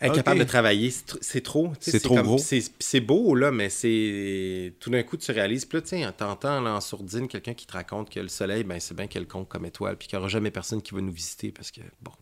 Incapable 0.00 0.40
Ok. 0.40 0.46
de 0.46 0.48
travailler, 0.48 0.90
c'est 0.90 1.06
tr- 1.06 1.18
c'est 1.20 1.40
trop. 1.42 1.72
tu 1.80 1.90
C'est 1.90 2.00
trop 2.00 2.16
comme- 2.16 2.24
gros. 2.26 2.38
C'est 2.38 3.00
beau, 3.00 3.34
là, 3.34 3.50
mais 3.50 3.68
c'est. 3.68 4.74
Tout 4.80 4.90
d'un 4.90 5.02
coup, 5.02 5.16
tu 5.16 5.30
réalises. 5.32 5.64
Puis 5.66 5.78
là, 5.78 5.82
tu 5.82 5.88
sais, 5.88 6.12
t'entends 6.16 6.60
là, 6.60 6.74
en 6.74 6.80
sourdine 6.80 7.28
quelqu'un 7.28 7.54
qui 7.54 7.66
te 7.66 7.72
raconte 7.72 8.10
que 8.10 8.20
le 8.20 8.28
soleil, 8.28 8.64
ben, 8.64 8.80
c'est 8.80 8.94
bien 8.94 9.06
quelconque 9.06 9.48
comme 9.48 9.66
étoile, 9.66 9.96
puis 9.96 10.08
qu'il 10.08 10.16
n'y 10.16 10.20
aura 10.20 10.28
jamais 10.28 10.50
personne 10.50 10.80
qui 10.82 10.94
va 10.94 11.00
nous 11.00 11.12
visiter 11.12 11.52
parce 11.52 11.70
que, 11.70 11.80
bon. 12.02 12.12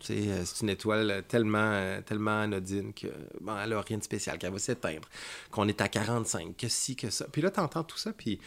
tu 0.00 0.06
sais, 0.06 0.14
euh, 0.28 0.42
C'est 0.44 0.60
une 0.62 0.70
étoile 0.70 1.24
tellement, 1.26 2.00
tellement 2.06 2.42
anodine 2.42 2.92
que 2.94 3.08
bon, 3.40 3.52
elle 3.62 3.70
n'a 3.70 3.80
rien 3.80 3.98
de 3.98 4.02
spécial, 4.04 4.38
qu'elle 4.38 4.52
va 4.52 4.58
s'éteindre, 4.60 5.08
qu'on 5.50 5.66
est 5.66 5.80
à 5.80 5.88
45, 5.88 6.56
que 6.56 6.68
si, 6.68 6.94
que 6.94 7.10
ça. 7.10 7.26
Puis 7.32 7.42
là, 7.42 7.50
tu 7.50 7.58
entends 7.58 7.82
tout 7.82 7.98
ça, 7.98 8.12
puis 8.12 8.38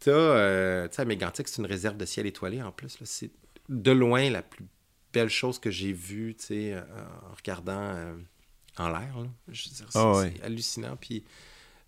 t'as, 0.00 0.10
euh, 0.10 0.88
tu 0.88 0.96
sais, 0.96 1.04
Mégantic, 1.04 1.46
c'est 1.46 1.58
une 1.62 1.66
réserve 1.66 1.96
de 1.96 2.06
ciel 2.06 2.26
étoilé 2.26 2.60
en 2.60 2.72
plus. 2.72 2.98
là. 2.98 3.06
C'est 3.06 3.30
de 3.68 3.92
loin 3.92 4.28
la 4.30 4.42
plus 4.42 4.64
belle 5.12 5.28
chose 5.28 5.58
que 5.58 5.70
j'ai 5.70 5.92
vue, 5.92 6.34
tu 6.38 6.46
sais, 6.46 6.72
euh, 6.74 6.80
en 7.30 7.34
regardant 7.36 7.80
euh, 7.94 8.14
en 8.78 8.88
l'air. 8.88 9.18
là. 9.18 9.26
Je 9.48 9.68
veux 9.68 9.74
dire, 9.74 9.86
c'est 9.90 9.98
Ah 9.98 10.12
ouais. 10.12 10.34
hallucinant, 10.42 10.96
puis 11.00 11.24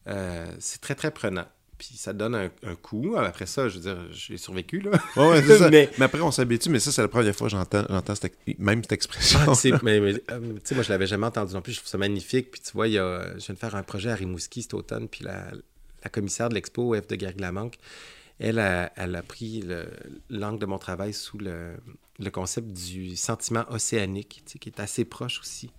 euh, 0.09 0.47
c'est 0.59 0.81
très, 0.81 0.95
très 0.95 1.11
prenant. 1.11 1.47
Puis 1.79 1.97
ça 1.97 2.13
donne 2.13 2.35
un, 2.37 2.51
un 2.63 2.77
coup. 2.77 3.17
Après 3.17 3.47
ça, 3.47 3.69
je 3.69 3.77
veux 3.79 3.81
dire, 3.83 4.07
j'ai 4.13 4.37
survécu, 4.37 4.81
là. 4.81 4.91
Ouais, 5.17 5.43
ça. 5.59 5.69
Mais- 5.69 5.91
mais... 5.99 6.05
après, 6.05 6.21
on 6.21 6.31
s'habitue, 6.31 6.69
mais 6.71 6.79
ça, 6.79 6.93
c'est 6.93 7.03
la 7.03 7.09
première 7.09 7.35
fois 7.35 7.49
que 7.49 7.51
j'entends, 7.53 7.85
j'entends 7.89 8.15
cette, 8.15 8.37
même 8.59 8.83
cette 8.83 8.93
expression. 8.93 9.41
Ah, 9.49 9.55
c'est- 9.55 9.71
mais, 9.83 9.99
mais, 9.99 10.15
euh, 10.31 10.53
tu 10.55 10.61
sais, 10.65 10.75
moi, 10.77 10.85
je 10.85 10.91
l'avais 10.91 11.07
jamais 11.09 11.27
entendu 11.27 11.55
non 11.55 11.61
plus. 11.63 11.73
Je 11.73 11.79
trouve 11.79 11.89
ça 11.91 11.99
magnifique. 11.99 12.53
Puis 12.53 12.61
tu 12.61 12.71
vois, 12.73 12.87
il 12.87 12.93
y 12.95 12.99
a, 12.99 13.33
je 13.37 13.47
viens 13.47 13.55
de 13.55 13.59
faire 13.59 13.75
un 13.75 13.83
projet 13.83 14.11
à 14.11 14.15
Rimouski 14.15 14.63
cet 14.63 14.75
automne. 14.75 15.09
Puis 15.09 15.25
la, 15.25 15.51
la 16.05 16.11
commissaire 16.11 16.49
de 16.51 16.55
l'expo, 16.55 16.95
F 16.95 17.07
de 17.09 17.17
Garglamanque, 17.17 17.79
elle 18.39 18.61
a, 18.61 18.93
elle 18.97 19.17
a 19.17 19.23
pris 19.23 19.63
le- 19.63 19.89
l'angle 20.31 20.61
de 20.61 20.67
mon 20.67 20.79
travail 20.79 21.13
sous 21.13 21.39
le, 21.39 21.73
le 22.23 22.31
concept 22.31 22.69
du 22.73 23.17
sentiment 23.17 23.65
océanique, 23.71 24.43
tu 24.47 24.53
sais, 24.53 24.59
qui 24.59 24.69
est 24.69 24.81
assez 24.81 25.05
proche 25.05 25.41
aussi. 25.41 25.71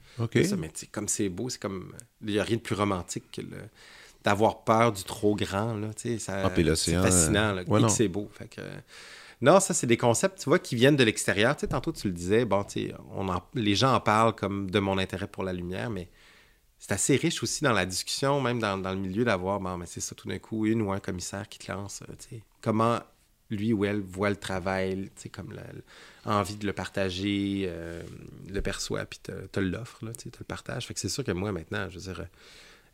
Ça. 0.44 0.56
Mais 0.56 0.72
comme 0.92 1.08
c'est 1.08 1.30
beau, 1.30 1.50
c'est 1.50 1.60
comme. 1.62 1.94
Il 2.22 2.34
n'y 2.34 2.40
a 2.40 2.44
rien 2.44 2.58
de 2.58 2.62
plus 2.62 2.76
romantique 2.76 3.26
que 3.32 3.42
le- 3.42 3.70
d'avoir 4.24 4.64
peur 4.64 4.92
du 4.94 5.04
trop 5.04 5.36
grand. 5.36 5.74
Là, 5.76 5.94
tu 5.94 6.02
sais, 6.14 6.20
ça, 6.20 6.42
Ah, 6.46 6.50
C'est 6.76 6.92
fascinant. 7.12 7.52
Là, 7.54 7.62
euh, 7.62 7.66
ouais, 7.66 7.80
non. 7.82 7.90
c'est 7.90 8.08
beau. 8.08 8.30
Fait 8.34 8.48
que, 8.48 8.62
non, 9.42 9.60
ça, 9.60 9.74
c'est 9.74 9.88
des 9.88 9.98
concepts, 9.98 10.40
tu 10.40 10.46
vois, 10.50 10.60
qui 10.60 10.76
viennent 10.76 10.96
de 10.96 11.04
l'extérieur. 11.04 11.56
Tu 11.56 11.62
sais, 11.62 11.68
tantôt, 11.68 11.92
tu 11.92 12.08
le 12.08 12.14
disais, 12.14 12.46
bon, 12.46 12.64
tu 12.64 12.88
sais, 12.88 12.94
on 13.12 13.28
en- 13.28 13.44
les 13.54 13.76
gens 13.76 13.94
en 13.94 14.00
parlent 14.00 14.36
comme 14.36 14.70
de 14.72 14.80
mon 14.80 14.98
intérêt 14.98 15.28
pour 15.28 15.44
la 15.44 15.52
lumière, 15.52 15.90
mais 15.90 16.10
c'est 16.80 16.92
assez 16.94 17.16
riche 17.16 17.42
aussi 17.44 17.64
dans 17.64 17.74
la 17.74 17.86
discussion, 17.86 18.40
même 18.40 18.60
dans, 18.60 18.78
dans 18.78 18.92
le 18.92 19.00
milieu, 19.00 19.26
d'avoir, 19.26 19.60
bon, 19.60 19.78
mais 19.78 19.86
c'est 19.86 20.00
ça, 20.02 20.16
tout 20.16 20.28
d'un 20.30 20.40
coup, 20.40 20.66
une 20.66 20.82
ou 20.82 20.92
un 20.92 21.00
commissaire 21.00 21.50
qui 21.50 21.60
te 21.60 21.72
lance, 21.72 22.02
euh, 22.04 22.14
tu 22.20 22.36
sais, 22.38 22.44
comment 22.62 23.00
lui 23.50 23.74
ou 23.74 23.84
elle 23.86 24.02
voit 24.02 24.30
le 24.30 24.36
travail, 24.38 25.10
tu 25.16 25.24
sais, 25.24 25.30
comme 25.30 25.52
la- 25.52 25.64
envie 26.26 26.56
de 26.56 26.66
le 26.66 26.74
partager, 26.74 27.66
euh, 27.68 28.02
le 28.50 28.62
perçoit, 28.62 29.06
puis 29.06 29.20
te, 29.22 29.32
te 29.48 29.60
l'offre, 29.60 30.00
tu 30.18 30.30
le 30.38 30.46
partage. 30.46 30.88
Fait 30.88 30.94
que 30.94 31.00
c'est 31.00 31.10
sûr 31.10 31.24
que 31.24 31.32
moi, 31.32 31.52
maintenant, 31.52 31.88
je 31.90 31.96
veux 31.96 32.14
dire, 32.14 32.22
euh, 32.22 32.26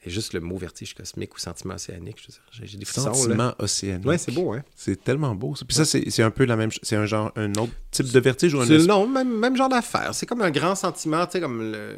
et 0.05 0.09
juste 0.09 0.33
le 0.33 0.39
mot 0.39 0.57
vertige 0.57 0.93
cosmique 0.93 1.35
ou 1.35 1.39
sentiment 1.39 1.73
océanique, 1.73 2.17
je 2.21 2.27
veux 2.27 2.31
dire, 2.31 2.69
j'ai, 2.71 2.77
des 2.77 2.85
frissons. 2.85 3.13
Sentiment 3.13 3.53
océanique. 3.59 4.07
Ouais, 4.07 4.17
c'est 4.17 4.31
beau, 4.31 4.53
hein? 4.53 4.63
C'est 4.75 5.03
tellement 5.03 5.35
beau. 5.35 5.53
Puis 5.67 5.75
ça, 5.75 5.83
c'est, 5.83 6.23
un 6.23 6.31
peu 6.31 6.45
la 6.45 6.55
même. 6.55 6.69
C'est 6.83 6.95
un 6.95 7.05
genre, 7.05 7.33
un 7.35 7.51
autre 7.55 7.73
type 7.91 8.09
de 8.09 8.19
vertige 8.19 8.53
ou 8.53 8.61
un 8.61 8.63
espèce- 8.63 8.87
non, 8.87 9.07
même, 9.07 9.37
même 9.37 9.57
genre 9.57 9.67
d'affaire. 9.67 10.15
C'est 10.15 10.25
comme 10.25 10.41
un 10.41 10.51
grand 10.51 10.75
sentiment, 10.75 11.25
tu 11.25 11.33
sais, 11.33 11.41
comme 11.41 11.73
le, 11.73 11.97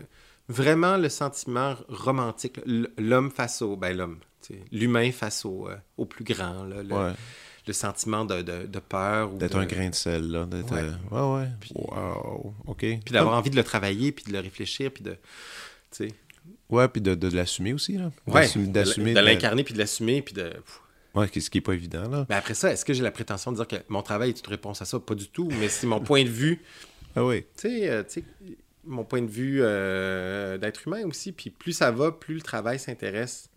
vraiment 0.50 0.98
le 0.98 1.10
sentiment 1.10 1.76
romantique. 1.90 2.60
L'homme 2.98 3.30
face 3.30 3.62
au. 3.62 3.76
Ben, 3.76 3.96
l'homme. 3.96 4.18
L'humain 4.72 5.12
face 5.12 5.46
au, 5.46 5.70
euh, 5.70 5.76
au 5.98 6.06
plus 6.06 6.24
grand. 6.24 6.64
là, 6.64 6.82
le, 6.82 6.94
Ouais. 6.94 7.14
Le 7.72 7.76
sentiment 7.76 8.24
de, 8.26 8.42
de, 8.42 8.66
de 8.68 8.80
peur. 8.80 9.34
ou 9.34 9.38
D'être 9.38 9.58
de- 9.58 9.64
un 9.64 9.66
grain 9.66 9.90
de 9.90 9.96
sel, 9.96 10.30
là. 10.32 10.46
D'être, 10.46 10.72
Ouais. 10.74 10.82
euh, 10.82 11.36
ouais, 11.38 11.42
ouais. 11.44 11.50
Wow. 11.76 12.54
OK. 12.68 12.78
Puis 12.80 13.00
d'avoir 13.12 13.38
envie 13.38 13.50
de 13.50 13.56
le 13.56 13.64
travailler, 13.64 14.12
puis 14.12 14.26
de 14.26 14.32
le 14.34 14.40
réfléchir, 14.40 14.92
puis 14.92 15.04
de. 15.04 15.12
Tu 15.92 16.08
sais. 16.08 16.08
Ouais, 16.70 16.88
puis 16.88 17.02
de, 17.02 17.16
de 17.16 17.28
l'assumer 17.36 17.74
aussi, 17.74 17.98
là. 17.98 18.12
Ouais, 18.28 18.48
D'assumer- 18.58 19.14
de, 19.14 19.20
l'incarner, 19.20 19.64
puis 19.64 19.74
de 19.74 19.80
l'assumer, 19.80 20.22
puis 20.22 20.34
de. 20.34 20.44
pff. 20.50 20.80
Ouais, 21.14 21.28
ce 21.38 21.50
qui 21.50 21.58
est 21.58 21.62
pas 21.62 21.74
évident, 21.74 22.08
là. 22.10 22.26
Ben 22.30 22.38
après 22.38 22.54
ça, 22.54 22.72
est-ce 22.72 22.86
que 22.86 22.94
j'ai 22.94 23.04
la 23.04 23.12
prétention 23.12 23.52
de 23.52 23.58
dire 23.58 23.68
que 23.68 23.76
mon 23.90 24.02
travail 24.02 24.30
est 24.30 24.40
une 24.40 24.50
réponse 24.50 24.82
à 24.82 24.86
ça? 24.86 24.98
Pas 25.00 25.14
du 25.16 25.28
tout, 25.28 25.50
mais 25.60 25.68
c'est 25.68 25.86
mon 25.88 26.00
point 26.00 26.24
de 26.24 26.30
vue. 26.30 26.62
Ah 27.14 27.26
oui. 27.26 27.42
tu 27.58 27.68
sais, 27.68 27.90
euh, 27.90 28.04
tu 28.04 28.22
sais, 28.22 28.24
mon 28.86 29.04
point 29.04 29.22
de 29.22 29.30
vue 29.30 29.60
euh, 29.62 30.58
d'être 30.58 30.88
humain 30.88 31.04
aussi. 31.06 31.34
Puis 31.34 31.50
plus 31.50 31.74
ça 31.74 31.92
va, 31.92 32.14
plus 32.14 32.36
le 32.36 32.42
travail 32.42 32.80
s'intéresse 32.80 33.50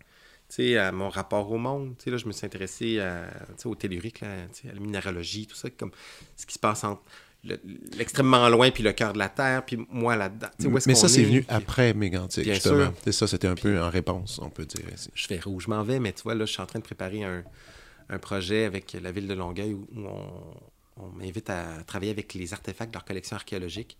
sais, 0.55 0.77
à 0.77 0.91
mon 0.91 1.09
rapport 1.09 1.51
au 1.51 1.57
monde. 1.57 1.95
Tu 1.97 2.05
sais, 2.05 2.11
là, 2.11 2.17
je 2.17 2.25
me 2.25 2.31
suis 2.31 2.45
intéressé 2.45 2.99
à, 2.99 3.25
tu 3.49 3.53
sais, 3.63 3.67
au 3.67 3.75
tellurique, 3.75 4.21
là, 4.21 4.27
tu 4.53 4.61
sais, 4.63 4.69
à 4.69 4.73
la 4.73 4.79
minéralogie, 4.79 5.47
tout 5.47 5.55
ça, 5.55 5.69
comme 5.69 5.91
ce 6.35 6.45
qui 6.45 6.53
se 6.53 6.59
passe 6.59 6.83
entre 6.83 7.01
le- 7.43 7.59
l'extrêmement 7.97 8.49
loin 8.49 8.71
puis 8.71 8.81
le 8.83 8.91
cœur 8.93 9.13
de 9.13 9.19
la 9.19 9.29
Terre, 9.29 9.63
puis 9.65 9.77
moi 9.89 10.15
là-dedans. 10.15 10.47
Mais 10.87 10.95
ça, 10.95 11.07
c'est 11.07 11.21
est, 11.21 11.25
venu 11.25 11.41
puis 11.43 11.55
après 11.55 11.93
Mégantic, 11.93 12.43
Bien 12.43 12.53
justement. 12.55 12.85
sûr. 12.85 12.93
C'est 13.03 13.11
ça, 13.11 13.27
c'était 13.27 13.47
un 13.47 13.55
peu 13.55 13.79
en 13.81 13.89
réponse, 13.89 14.39
on 14.41 14.49
peut 14.49 14.65
dire. 14.65 14.85
ici. 14.93 15.09
Je 15.13 15.27
fais 15.27 15.39
où 15.45 15.59
je 15.59 15.69
m'en 15.69 15.83
vais, 15.83 15.99
mais 15.99 16.11
tu 16.13 16.23
vois, 16.23 16.33
là, 16.35 16.45
je 16.45 16.51
suis 16.51 16.61
en 16.61 16.65
train 16.65 16.79
de 16.79 16.83
préparer 16.83 17.23
un, 17.23 17.43
un 18.09 18.17
projet 18.17 18.65
avec 18.65 18.93
la 18.99 19.11
ville 19.11 19.27
de 19.27 19.33
Longueuil 19.35 19.73
où, 19.73 19.87
où 19.95 20.07
on, 20.07 21.03
on 21.03 21.07
m'invite 21.09 21.49
à 21.49 21.65
travailler 21.85 22.11
avec 22.11 22.33
les 22.33 22.53
artefacts 22.53 22.89
de 22.91 22.95
leur 22.95 23.05
collection 23.05 23.35
archéologique. 23.35 23.97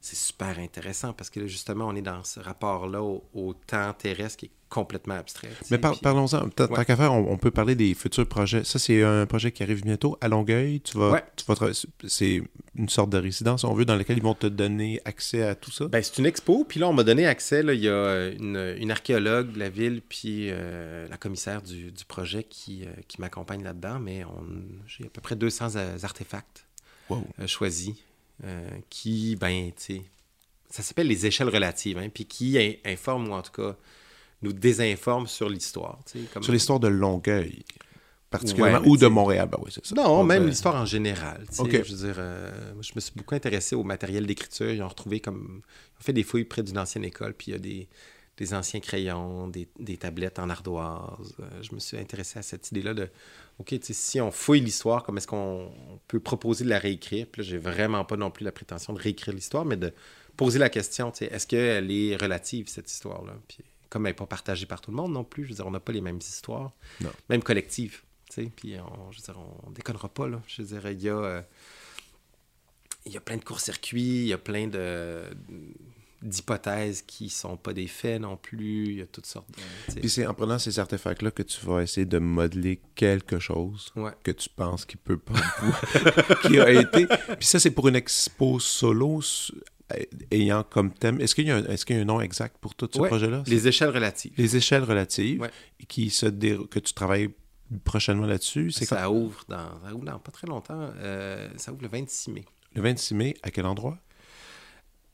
C'est 0.00 0.16
super 0.16 0.58
intéressant 0.60 1.12
parce 1.12 1.30
que 1.30 1.40
là, 1.40 1.46
justement, 1.46 1.86
on 1.88 1.96
est 1.96 2.02
dans 2.02 2.22
ce 2.22 2.38
rapport-là 2.38 3.02
au, 3.02 3.24
au 3.34 3.54
temps 3.54 3.92
terrestre 3.92 4.36
qui 4.38 4.46
est 4.46 4.50
complètement 4.68 5.14
abstrait. 5.14 5.48
Mais 5.70 5.78
par- 5.78 5.92
puis- 5.92 6.00
parlons-en. 6.00 6.48
Tant 6.50 6.66
Ouais. 6.68 6.84
qu'à 6.84 6.96
faire, 6.96 7.12
on, 7.12 7.32
on 7.32 7.38
peut 7.38 7.50
parler 7.50 7.74
des 7.74 7.94
futurs 7.94 8.26
projets. 8.26 8.62
Ça, 8.64 8.78
c'est 8.78 9.02
un 9.02 9.24
projet 9.26 9.50
qui 9.52 9.62
arrive 9.62 9.82
bientôt 9.82 10.16
à 10.20 10.28
Longueuil. 10.28 10.80
Tu 10.80 10.96
vas, 10.98 11.10
Ouais. 11.12 11.24
tu 11.36 11.44
vas 11.46 11.54
tra- 11.54 11.86
c'est 12.06 12.42
une 12.76 12.88
sorte 12.88 13.10
de 13.10 13.18
résidence, 13.18 13.64
on 13.64 13.74
veut, 13.74 13.84
dans 13.84 13.96
laquelle 13.96 14.18
ils 14.18 14.22
vont 14.22 14.34
te 14.34 14.46
donner 14.46 15.00
accès 15.04 15.42
à 15.42 15.54
tout 15.54 15.70
ça. 15.72 15.86
Ben, 15.88 16.02
c'est 16.02 16.18
une 16.18 16.26
expo, 16.26 16.64
puis 16.64 16.78
là, 16.78 16.88
on 16.88 16.92
m'a 16.92 17.04
donné 17.04 17.26
accès. 17.26 17.62
Là, 17.62 17.74
il 17.74 17.80
y 17.80 17.88
a 17.88 18.28
une, 18.28 18.76
une 18.78 18.90
archéologue 18.90 19.52
de 19.52 19.58
la 19.58 19.70
ville, 19.70 20.02
puis 20.08 20.48
euh, 20.50 21.08
la 21.08 21.16
commissaire 21.16 21.62
du, 21.62 21.90
du 21.90 22.04
projet 22.04 22.44
qui, 22.44 22.84
euh, 22.84 22.88
qui 23.08 23.20
m'accompagne 23.20 23.62
là-dedans. 23.64 23.98
Mais 23.98 24.24
on, 24.24 24.44
j'ai 24.86 25.06
à 25.06 25.08
peu 25.10 25.20
près 25.20 25.36
200 25.36 25.76
a- 25.76 26.04
artefacts 26.04 26.66
Wow. 27.08 27.24
euh, 27.40 27.46
choisis 27.46 27.94
euh, 28.44 28.68
qui, 28.90 29.36
ben, 29.36 29.70
tu 29.72 29.96
sais, 29.96 30.02
ça 30.68 30.82
s'appelle 30.82 31.06
les 31.06 31.26
échelles 31.26 31.48
relatives, 31.48 31.98
hein, 31.98 32.08
puis 32.12 32.26
qui 32.26 32.58
in- 32.58 32.74
informent, 32.90 33.28
ou 33.28 33.32
en 33.32 33.42
tout 33.42 33.52
cas, 33.52 33.76
nous 34.42 34.52
désinforment 34.52 35.26
sur 35.26 35.48
l'histoire. 35.48 35.98
Comme... 36.32 36.42
Sur 36.42 36.52
l'histoire 36.52 36.78
de 36.80 36.88
Longueuil, 36.88 37.64
particulièrement, 38.30 38.80
Ouais, 38.80 38.88
ou 38.88 38.96
de 38.96 39.06
Montréal. 39.06 39.48
Ben 39.50 39.58
oui, 39.64 39.70
c'est 39.72 39.84
ça. 39.86 39.94
Non, 39.94 40.20
On 40.20 40.24
même 40.24 40.46
l'histoire 40.46 40.74
en 40.76 40.84
général. 40.84 41.46
Je 41.50 41.62
veux 41.62 42.06
dire, 42.06 42.16
euh, 42.18 42.74
moi, 42.74 42.82
je 42.82 42.92
me 42.94 43.00
suis 43.00 43.12
beaucoup 43.16 43.34
intéressé 43.34 43.74
au 43.74 43.84
matériel 43.84 44.26
d'écriture. 44.26 44.70
Ils 44.70 44.82
ont 44.82 44.88
retrouvé 44.88 45.20
comme. 45.20 45.62
Ils 45.62 46.00
ont 46.00 46.04
fait 46.04 46.12
des 46.12 46.22
fouilles 46.24 46.44
près 46.44 46.62
d'une 46.62 46.78
ancienne 46.78 47.04
école, 47.04 47.32
puis 47.32 47.46
il 47.48 47.52
y 47.52 47.56
a 47.56 47.58
des, 47.58 47.88
des 48.36 48.52
anciens 48.52 48.80
crayons, 48.80 49.48
des, 49.48 49.68
des 49.78 49.96
tablettes 49.96 50.38
en 50.38 50.50
ardoise. 50.50 51.34
Euh, 51.40 51.44
je 51.62 51.74
me 51.74 51.78
suis 51.80 51.96
intéressé 51.96 52.38
à 52.38 52.42
cette 52.42 52.70
idée-là 52.70 52.92
de. 52.92 53.08
OK, 53.58 53.74
si 53.82 54.20
on 54.20 54.30
fouille 54.30 54.60
l'histoire, 54.60 55.02
comment 55.02 55.16
est-ce 55.18 55.26
qu'on 55.26 55.72
on 55.90 55.98
peut 56.08 56.20
proposer 56.20 56.64
de 56.64 56.68
la 56.70 56.78
réécrire? 56.78 57.26
Puis 57.26 57.42
là, 57.42 57.48
j'ai 57.48 57.58
vraiment 57.58 58.04
pas 58.04 58.16
non 58.16 58.30
plus 58.30 58.44
la 58.44 58.52
prétention 58.52 58.92
de 58.92 59.00
réécrire 59.00 59.32
l'histoire, 59.34 59.64
mais 59.64 59.76
de 59.78 59.92
poser 60.36 60.58
la 60.58 60.68
question, 60.68 61.10
tu 61.10 61.18
sais, 61.18 61.26
est-ce 61.26 61.46
qu'elle 61.46 61.90
est 61.90 62.16
relative, 62.16 62.68
cette 62.68 62.90
histoire-là? 62.90 63.32
Puis 63.48 63.58
comme 63.88 64.04
elle 64.04 64.10
n'est 64.10 64.14
pas 64.16 64.26
partagée 64.26 64.66
par 64.66 64.80
tout 64.82 64.90
le 64.90 64.96
monde 64.96 65.12
non 65.12 65.24
plus, 65.24 65.44
je 65.44 65.50
veux 65.50 65.54
dire, 65.54 65.66
on 65.66 65.70
n'a 65.70 65.80
pas 65.80 65.92
les 65.92 66.00
mêmes 66.02 66.18
histoires, 66.18 66.72
Non. 67.00 67.10
même 67.30 67.42
collectives. 67.42 68.02
tu 68.28 68.42
sais, 68.44 68.50
Puis 68.54 68.76
on, 68.78 69.10
je 69.12 69.18
veux 69.18 69.24
dire, 69.24 69.38
on 69.66 69.70
déconnera 69.70 70.08
pas. 70.08 70.28
Là. 70.28 70.42
Je 70.48 70.60
veux 70.60 70.68
dire, 70.68 70.90
il 70.90 71.00
y 71.00 71.08
a, 71.08 71.16
euh, 71.16 71.42
il 73.06 73.12
y 73.12 73.16
a 73.16 73.20
plein 73.20 73.36
de 73.38 73.44
courts-circuits, 73.44 74.02
il 74.22 74.26
y 74.26 74.32
a 74.34 74.38
plein 74.38 74.66
de 74.66 75.22
d'hypothèses 76.26 77.02
qui 77.02 77.28
sont 77.30 77.56
pas 77.56 77.72
des 77.72 77.86
faits 77.86 78.20
non 78.20 78.36
plus. 78.36 78.86
Il 78.88 78.94
y 78.98 79.02
a 79.02 79.06
toutes 79.06 79.26
sortes 79.26 79.48
de. 79.88 80.00
Puis 80.00 80.10
c'est 80.10 80.26
en 80.26 80.34
prenant 80.34 80.58
ces 80.58 80.78
artefacts-là 80.78 81.30
que 81.30 81.42
tu 81.42 81.64
vas 81.64 81.82
essayer 81.82 82.04
de 82.06 82.18
modeler 82.18 82.80
quelque 82.94 83.38
chose 83.38 83.90
Ouais. 83.96 84.12
que 84.22 84.30
tu 84.32 84.48
penses 84.48 84.84
qu'il 84.84 84.98
peut 84.98 85.18
pas, 85.18 85.34
qui 86.42 86.58
a 86.60 86.70
été. 86.70 87.06
Puis 87.06 87.46
ça, 87.46 87.58
c'est 87.60 87.70
pour 87.70 87.88
une 87.88 87.96
expo 87.96 88.58
solo 88.60 89.20
euh, 89.92 90.02
ayant 90.30 90.62
comme 90.64 90.92
thème. 90.92 91.20
Est-ce 91.20 91.34
qu'il 91.34 91.46
y, 91.46 91.50
a 91.50 91.56
un- 91.56 91.64
est-ce 91.66 91.86
qu'il 91.86 91.96
y 91.96 91.98
a 91.98 92.02
un 92.02 92.06
nom 92.06 92.20
exact 92.20 92.56
pour 92.60 92.74
tout 92.74 92.88
ce 92.92 92.98
Ouais, 92.98 93.08
projet-là? 93.08 93.42
Les 93.46 93.68
échelles 93.68 93.90
relatives. 93.90 94.32
Les 94.36 94.56
échelles 94.56 94.82
relatives 94.84 95.40
Ouais. 95.40 95.50
qui 95.88 96.10
se 96.10 96.26
dé- 96.26 96.58
que 96.70 96.78
tu 96.80 96.92
travailles 96.92 97.30
prochainement 97.84 98.26
là-dessus. 98.26 98.70
C'est 98.72 98.84
ça, 98.84 99.10
ouvre 99.10 99.42
dans, 99.48 99.80
ça 99.84 99.94
ouvre 99.94 100.04
dans 100.04 100.18
pas 100.18 100.32
très 100.32 100.46
longtemps. 100.46 100.90
Euh, 100.98 101.48
ça 101.56 101.72
ouvre 101.72 101.82
le 101.82 101.88
26 101.88 102.30
mai. 102.32 102.44
Le 102.74 102.82
26 102.82 103.14
mai, 103.14 103.34
à 103.42 103.50
quel 103.50 103.64
endroit? 103.66 103.98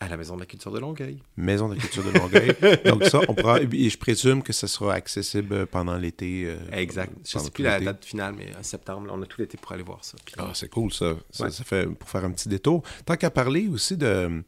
À 0.02 0.08
la 0.08 0.16
Maison 0.16 0.34
de 0.34 0.40
la 0.40 0.46
Culture 0.46 0.72
de 0.72 0.80
Longueuil. 0.80 1.18
Maison 1.36 1.68
de 1.68 1.74
la 1.74 1.80
Culture 1.80 2.02
de 2.02 2.10
Longueuil. 2.18 2.56
Donc 2.84 3.04
ça, 3.04 3.20
on 3.28 3.34
pourra... 3.34 3.60
Et 3.60 3.88
je 3.88 3.96
présume 3.96 4.42
que 4.42 4.52
ça 4.52 4.66
sera 4.66 4.94
accessible 4.94 5.66
pendant 5.66 5.96
l'été. 5.96 6.44
Euh, 6.46 6.56
exact. 6.72 7.12
Je 7.24 7.38
ne 7.38 7.42
sais 7.44 7.50
plus 7.52 7.62
la 7.62 7.78
date 7.78 8.04
finale, 8.04 8.34
mais 8.36 8.48
en 8.58 8.64
septembre, 8.64 9.08
on 9.12 9.22
a 9.22 9.26
tout 9.26 9.40
l'été 9.40 9.56
pour 9.58 9.70
aller 9.70 9.84
voir 9.84 10.04
ça. 10.04 10.18
Ah, 10.38 10.50
c'est 10.54 10.68
cool 10.68 10.92
ça. 10.92 11.14
Ça, 11.30 11.50
ça. 11.50 11.62
fait 11.62 11.86
pour 11.86 12.08
faire 12.08 12.24
un 12.24 12.32
petit 12.32 12.48
détour. 12.48 12.82
Tant 13.06 13.14
qu'à 13.14 13.30
parler 13.30 13.68
aussi 13.68 13.96
de 13.96 14.42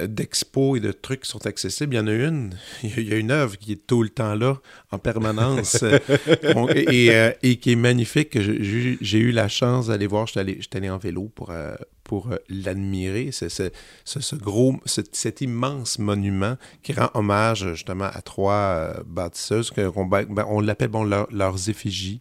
d'expos 0.00 0.76
et 0.76 0.80
de 0.80 0.92
trucs 0.92 1.22
qui 1.22 1.28
sont 1.28 1.46
accessibles. 1.46 1.94
Il 1.94 1.96
y 1.96 2.00
en 2.00 2.06
a 2.06 2.12
une, 2.12 2.54
il 2.82 3.08
y 3.08 3.12
a 3.12 3.16
une 3.16 3.30
œuvre 3.30 3.56
qui 3.56 3.72
est 3.72 3.86
tout 3.86 4.02
le 4.02 4.08
temps 4.08 4.34
là, 4.34 4.58
en 4.90 4.98
permanence, 4.98 5.82
euh, 5.82 5.98
euh, 6.44 7.32
et, 7.42 7.56
qui 7.56 7.72
est 7.72 7.76
magnifique. 7.76 8.38
J'ai 8.40 9.18
eu 9.18 9.32
la 9.32 9.48
chance 9.48 9.88
d'aller 9.88 10.06
voir, 10.06 10.26
je 10.26 10.32
suis 10.32 10.40
allé, 10.74 10.90
en 10.90 10.98
vélo 10.98 11.30
pour, 11.34 11.50
euh, 11.50 11.74
pour 12.04 12.30
l'admirer. 12.48 13.30
C'est 13.32 13.48
ce, 13.48 14.36
gros, 14.36 14.76
cet 14.86 15.40
immense 15.40 15.98
monument 15.98 16.56
qui 16.82 16.92
rend 16.92 17.10
hommage 17.14 17.66
justement 17.74 18.08
à 18.12 18.22
trois 18.22 18.94
bâtisseuses, 19.06 19.70
qu'on, 19.70 20.06
ben, 20.06 20.26
on 20.48 20.60
l'appelle 20.60 20.88
bon, 20.88 21.04
leurs 21.04 21.68
effigies. 21.68 22.20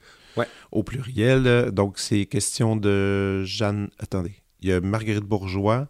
Au 0.72 0.84
pluriel. 0.84 1.72
Donc, 1.72 1.98
c'est 1.98 2.28
question 2.28 2.76
de 2.76 3.44
Jeanne. 3.44 3.90
Attendez. 3.98 4.36
Il 4.62 4.70
y 4.70 4.74
a 4.74 4.82
Marguerite 4.82 5.24
Bourgeois, 5.24 5.88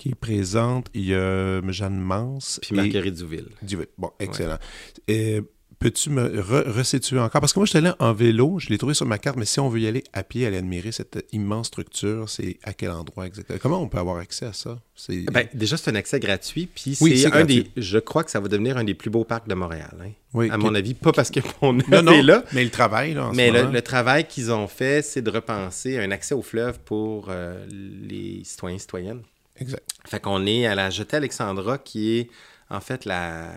qui 0.00 0.08
est 0.08 0.14
présente. 0.14 0.88
Il 0.94 1.04
y 1.04 1.14
a 1.14 1.60
Jeanne 1.70 2.00
Mans. 2.00 2.38
Puis 2.62 2.74
Marguerite 2.74 3.14
Duville. 3.14 3.48
Duville. 3.62 3.88
Bon, 3.98 4.10
excellent. 4.18 4.58
Et 5.06 5.42
peux-tu 5.78 6.10
me 6.10 6.40
resituer 6.70 7.18
encore? 7.18 7.40
Parce 7.40 7.52
que 7.52 7.58
moi, 7.58 7.66
je 7.66 7.70
suis 7.70 7.78
allé 7.78 7.90
en 7.98 8.12
vélo, 8.14 8.58
je 8.58 8.68
l'ai 8.68 8.78
trouvé 8.78 8.94
sur 8.94 9.06
ma 9.06 9.18
carte, 9.18 9.36
mais 9.36 9.44
si 9.44 9.60
on 9.60 9.68
veut 9.68 9.80
y 9.80 9.86
aller 9.86 10.04
à 10.14 10.22
pied, 10.22 10.46
aller 10.46 10.56
admirer 10.56 10.90
cette 10.90 11.26
immense 11.32 11.68
structure, 11.68 12.30
c'est 12.30 12.58
à 12.64 12.72
quel 12.72 12.90
endroit 12.90 13.26
exactement? 13.26 13.58
Comment 13.60 13.82
on 13.82 13.88
peut 13.88 13.98
avoir 13.98 14.16
accès 14.16 14.46
à 14.46 14.54
ça? 14.54 14.78
Ben, 15.08 15.48
déjà, 15.52 15.76
c'est 15.76 15.90
un 15.90 15.94
accès 15.94 16.18
gratuit, 16.18 16.66
puis 16.66 16.94
c'est 16.94 17.32
un 17.32 17.44
des... 17.44 17.66
Je 17.76 17.98
crois 17.98 18.24
que 18.24 18.30
ça 18.30 18.40
va 18.40 18.48
devenir 18.48 18.78
un 18.78 18.84
des 18.84 18.94
plus 18.94 19.10
beaux 19.10 19.24
parcs 19.24 19.48
de 19.48 19.54
Montréal. 19.54 19.96
Hein? 20.02 20.10
Oui, 20.32 20.50
à 20.50 20.56
mon 20.56 20.74
avis, 20.74 20.94
pas 20.94 21.12
parce 21.12 21.30
qu'on 21.30 21.78
est 21.78 22.22
là. 22.22 22.44
Mais 22.52 22.64
le 22.64 22.70
travail, 22.70 23.14
là, 23.14 23.26
en 23.28 23.32
Mais 23.32 23.50
le, 23.50 23.82
travail 23.82 24.26
qu'ils 24.26 24.50
ont 24.50 24.68
fait, 24.68 25.02
c'est 25.02 25.22
de 25.22 25.30
repenser 25.30 25.98
un 25.98 26.10
accès 26.10 26.34
au 26.34 26.42
fleuve 26.42 26.78
pour 26.80 27.28
euh, 27.28 27.66
les 27.70 28.42
citoyens 28.44 28.76
et 28.76 28.80
citoyennes. 28.80 29.22
Exact. 29.60 29.88
Fait 30.06 30.20
qu'on 30.20 30.46
est 30.46 30.66
à 30.66 30.74
la 30.74 30.90
jetée 30.90 31.16
Alexandra, 31.16 31.78
qui 31.78 32.18
est 32.18 32.30
en 32.70 32.80
fait 32.80 33.04
la, 33.04 33.52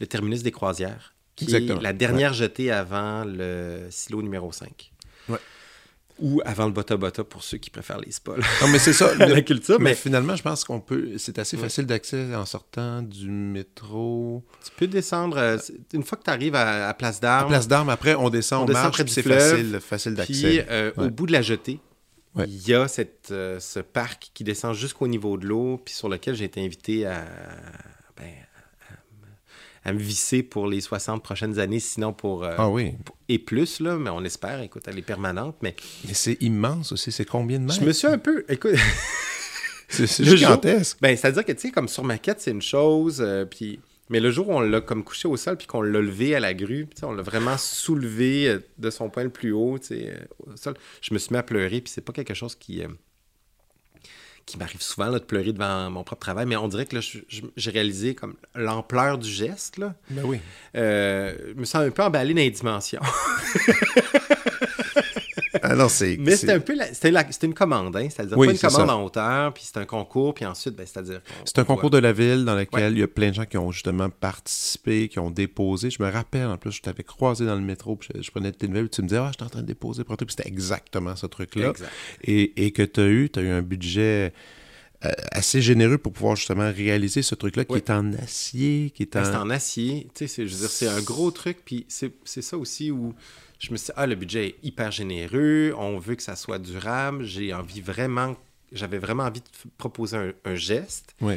le 0.00 0.06
terminus 0.06 0.42
des 0.42 0.52
croisières, 0.52 1.14
qui 1.36 1.54
est 1.54 1.60
la 1.60 1.92
dernière 1.92 2.32
jetée 2.32 2.70
avant 2.70 3.24
le 3.24 3.86
silo 3.90 4.22
numéro 4.22 4.52
5. 4.52 4.92
Ouais. 5.28 5.38
Ou 6.18 6.42
avant 6.44 6.66
le 6.66 6.72
Bota 6.72 6.98
Bota 6.98 7.24
pour 7.24 7.42
ceux 7.42 7.56
qui 7.56 7.70
préfèrent 7.70 8.00
les 8.00 8.12
spoils. 8.12 8.42
Non, 8.60 8.68
mais 8.68 8.78
c'est 8.78 8.92
ça. 8.92 9.14
la 9.18 9.40
culture. 9.40 9.80
Mais, 9.80 9.94
finalement, 9.94 10.36
je 10.36 10.42
pense 10.42 10.64
qu'on 10.64 10.80
peut. 10.80 11.12
C'est 11.16 11.38
assez 11.38 11.56
facile 11.56 11.86
d'accès 11.86 12.34
en 12.34 12.44
sortant 12.44 13.00
du 13.00 13.30
métro. 13.30 14.44
Tu 14.62 14.70
peux 14.76 14.86
descendre. 14.86 15.38
Euh, 15.38 15.56
une 15.94 16.02
fois 16.02 16.18
que 16.18 16.24
tu 16.24 16.30
arrives 16.30 16.54
à, 16.54 16.92
Place 16.92 17.20
d'Armes. 17.20 17.48
Place 17.48 17.68
d'Armes, 17.68 17.88
après, 17.88 18.14
on 18.14 18.28
descend, 18.28 18.68
on, 18.68 18.70
on 18.70 18.74
marche, 18.74 19.02
c'est 19.06 19.22
facile, 19.22 19.80
facile 19.80 20.14
d'accès. 20.14 20.32
Puis, 20.32 20.60
euh, 20.68 20.92
au 20.98 21.08
bout 21.08 21.24
de 21.24 21.32
la 21.32 21.40
jetée, 21.40 21.80
il 22.36 22.68
y 22.68 22.74
a 22.74 22.88
cette, 22.88 23.28
euh, 23.30 23.58
ce 23.60 23.80
parc 23.80 24.30
qui 24.34 24.44
descend 24.44 24.74
jusqu'au 24.74 25.08
niveau 25.08 25.36
de 25.36 25.46
l'eau, 25.46 25.80
puis 25.84 25.94
sur 25.94 26.08
lequel 26.08 26.34
j'ai 26.34 26.44
été 26.44 26.64
invité 26.64 27.06
à, 27.06 27.24
ben, 28.16 28.30
à, 29.84 29.92
me 29.92 29.98
visser 29.98 30.42
pour 30.42 30.68
les 30.68 30.80
60 30.80 31.22
prochaines 31.22 31.58
années, 31.58 31.80
sinon 31.80 32.12
pour... 32.12 32.44
Euh, 32.44 32.54
ah 32.56 32.68
oui. 32.68 32.94
et 33.28 33.38
plus, 33.38 33.80
là, 33.80 33.96
mais 33.96 34.10
on 34.10 34.24
espère, 34.24 34.60
écoute, 34.60 34.84
elle 34.86 34.98
est 34.98 35.02
permanente, 35.02 35.56
mais... 35.62 35.74
Mais 36.06 36.14
c'est 36.14 36.40
immense 36.40 36.92
aussi, 36.92 37.10
c'est 37.10 37.24
combien 37.24 37.58
de 37.58 37.64
mètres? 37.64 37.80
Je 37.80 37.84
me 37.84 37.92
suis 37.92 38.06
un 38.06 38.18
peu... 38.18 38.44
Écoute... 38.48 38.76
c'est 39.88 40.06
gigantesque. 40.24 40.98
ben, 41.00 41.16
c'est-à-dire 41.16 41.44
que, 41.44 41.52
tu 41.52 41.60
sais, 41.60 41.70
comme 41.70 41.88
sur 41.88 42.04
maquette, 42.04 42.40
c'est 42.40 42.52
une 42.52 42.62
chose, 42.62 43.20
euh, 43.20 43.44
puis 43.44 43.80
mais 44.10 44.18
le 44.18 44.30
jour 44.32 44.48
où 44.48 44.52
on 44.52 44.60
l'a 44.60 44.80
comme 44.80 45.04
couché 45.04 45.28
au 45.28 45.36
sol, 45.36 45.56
puis 45.56 45.68
qu'on 45.68 45.82
l'a 45.82 46.00
levé 46.00 46.34
à 46.34 46.40
la 46.40 46.52
grue, 46.52 46.88
on 47.02 47.12
l'a 47.12 47.22
vraiment 47.22 47.56
soulevé 47.56 48.48
euh, 48.48 48.58
de 48.76 48.90
son 48.90 49.08
point 49.08 49.22
le 49.22 49.30
plus 49.30 49.52
haut, 49.52 49.78
euh, 49.92 50.18
au 50.46 50.56
sol, 50.56 50.74
je 51.00 51.14
me 51.14 51.18
suis 51.18 51.32
mis 51.32 51.38
à 51.38 51.44
pleurer, 51.44 51.80
puis 51.80 51.92
c'est 51.94 52.00
pas 52.00 52.12
quelque 52.12 52.34
chose 52.34 52.56
qui, 52.56 52.82
euh, 52.82 52.88
qui 54.46 54.58
m'arrive 54.58 54.82
souvent 54.82 55.12
de 55.12 55.18
pleurer 55.20 55.52
devant 55.52 55.90
mon 55.90 56.02
propre 56.02 56.22
travail, 56.22 56.44
mais 56.44 56.56
on 56.56 56.66
dirait 56.66 56.86
que 56.86 56.98
j'ai 57.00 57.70
réalisé 57.70 58.16
comme 58.16 58.34
l'ampleur 58.56 59.16
du 59.16 59.30
geste. 59.30 59.78
Là. 59.78 59.94
Ben 60.10 60.24
oui. 60.24 60.40
je 60.74 61.54
me 61.54 61.64
sens 61.64 61.76
un 61.76 61.90
peu 61.90 62.02
emballé 62.02 62.34
dans 62.34 62.40
les 62.40 62.50
dimensions. 62.50 63.02
Ah 65.78 65.88
c'est. 65.88 66.16
Mais 66.18 66.36
c'était 66.36 66.52
un 66.52 66.60
peu. 66.60 66.76
C'était 66.92 67.46
une 67.46 67.54
commande, 67.54 67.96
hein? 67.96 68.08
C'est-à-dire 68.10 68.36
pas 68.36 68.44
une 68.44 68.58
commande 68.58 68.90
en 68.90 69.04
hauteur, 69.04 69.54
puis 69.54 69.64
c'est 69.66 69.78
un 69.78 69.84
concours, 69.84 70.34
puis 70.34 70.44
ensuite, 70.44 70.74
ben, 70.74 70.86
c'est-à-dire. 70.86 71.20
C'est 71.44 71.58
un 71.58 71.64
concours 71.64 71.90
de 71.90 71.98
la 71.98 72.12
ville 72.12 72.44
dans 72.44 72.56
lequel 72.56 72.92
il 72.92 73.00
y 73.00 73.02
a 73.02 73.08
plein 73.08 73.30
de 73.30 73.34
gens 73.34 73.44
qui 73.44 73.58
ont 73.58 73.70
justement 73.70 74.10
participé, 74.10 75.08
qui 75.08 75.18
ont 75.18 75.30
déposé. 75.30 75.90
Je 75.90 76.02
me 76.02 76.10
rappelle, 76.10 76.46
en 76.46 76.56
plus, 76.56 76.72
je 76.72 76.82
t'avais 76.82 77.02
croisé 77.02 77.46
dans 77.46 77.54
le 77.54 77.60
métro, 77.60 77.96
puis 77.96 78.08
je, 78.20 78.30
prenais 78.30 78.52
tes 78.52 78.68
nouvelles, 78.68 78.88
puis 78.88 78.96
tu 78.96 79.02
me 79.02 79.08
disais, 79.08 79.20
ah, 79.20 79.30
je 79.32 79.38
suis 79.38 79.44
en 79.44 79.50
train 79.50 79.62
de 79.62 79.66
déposer 79.66 80.04
pour 80.04 80.16
truc, 80.16 80.28
puis 80.28 80.36
c'était 80.36 80.48
exactement 80.48 81.16
ce 81.16 81.26
truc-là. 81.26 81.72
Et, 82.22 82.64
et, 82.64 82.72
que 82.72 82.82
tu 82.82 83.00
as 83.00 83.06
eu, 83.06 83.30
tu 83.30 83.38
as 83.38 83.42
eu 83.42 83.50
un 83.50 83.62
budget. 83.62 84.32
Euh, 85.02 85.10
assez 85.32 85.62
généreux 85.62 85.96
pour 85.96 86.12
pouvoir 86.12 86.36
justement 86.36 86.70
réaliser 86.70 87.22
ce 87.22 87.34
truc-là 87.34 87.64
qui 87.64 87.74
est 87.74 87.88
en 87.88 88.12
acier, 88.12 88.92
qui 88.94 89.04
est 89.04 89.14
ben, 89.14 89.22
en... 89.22 89.24
C'est 89.24 89.36
en 89.36 89.48
acier, 89.48 90.08
tu 90.14 90.28
sais, 90.28 90.46
je 90.46 90.52
veux 90.52 90.60
dire, 90.60 90.68
c'est 90.68 90.88
un 90.88 91.00
gros 91.00 91.30
truc, 91.30 91.60
puis 91.64 91.86
c'est 91.88 92.12
ça 92.42 92.58
aussi 92.58 92.90
où 92.90 93.14
je 93.60 93.70
me 93.72 93.76
suis 93.76 93.86
dit, 93.86 93.92
ah, 93.96 94.06
le 94.06 94.14
budget 94.14 94.48
est 94.48 94.56
hyper 94.62 94.90
généreux, 94.90 95.74
on 95.76 95.98
veut 95.98 96.14
que 96.16 96.22
ça 96.22 96.34
soit 96.34 96.58
durable, 96.58 97.24
j'ai 97.24 97.52
envie 97.52 97.82
vraiment, 97.82 98.36
j'avais 98.72 98.98
vraiment 98.98 99.24
envie 99.24 99.40
de 99.40 99.70
proposer 99.76 100.32
un, 100.44 100.54
geste. 100.54 101.14
Oui. 101.20 101.34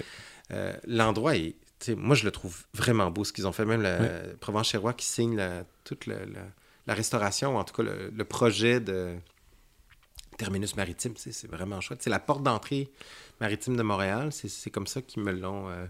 Euh, 0.52 0.74
l'endroit 0.88 1.36
est, 1.36 1.56
moi, 1.98 2.16
je 2.16 2.24
le 2.24 2.32
trouve 2.32 2.64
vraiment 2.74 3.12
beau, 3.12 3.26
ce 3.26 3.34
qu'ils 3.34 3.46
ont 3.46 3.52
fait, 3.52 3.66
même 3.66 3.82
le 3.82 4.36
Provence 4.38 4.70
Chérois 4.70 4.94
qui 4.94 5.06
signe 5.06 5.38
toute 5.84 6.06
la 6.08 6.94
restauration, 6.94 7.56
ou 7.56 7.60
en 7.60 7.66
tout 7.66 7.76
cas 7.76 7.84
le, 7.84 8.24
projet 8.24 8.80
de 8.80 9.16
terminus 10.38 10.78
maritime, 10.78 11.14
c'est 11.18 11.50
vraiment 11.52 11.82
chouette. 11.82 12.02
C'est 12.02 12.10
la 12.10 12.20
porte 12.20 12.42
d'entrée 12.42 12.90
maritime 13.42 13.76
de 13.76 13.84
Montréal, 13.84 14.30
c'est 14.32 14.72
comme 14.72 14.88
ça 14.88 15.02
qu'ils 15.02 15.24
me 15.24 15.34
l'ont... 15.34 15.70
Euh, 15.70 15.86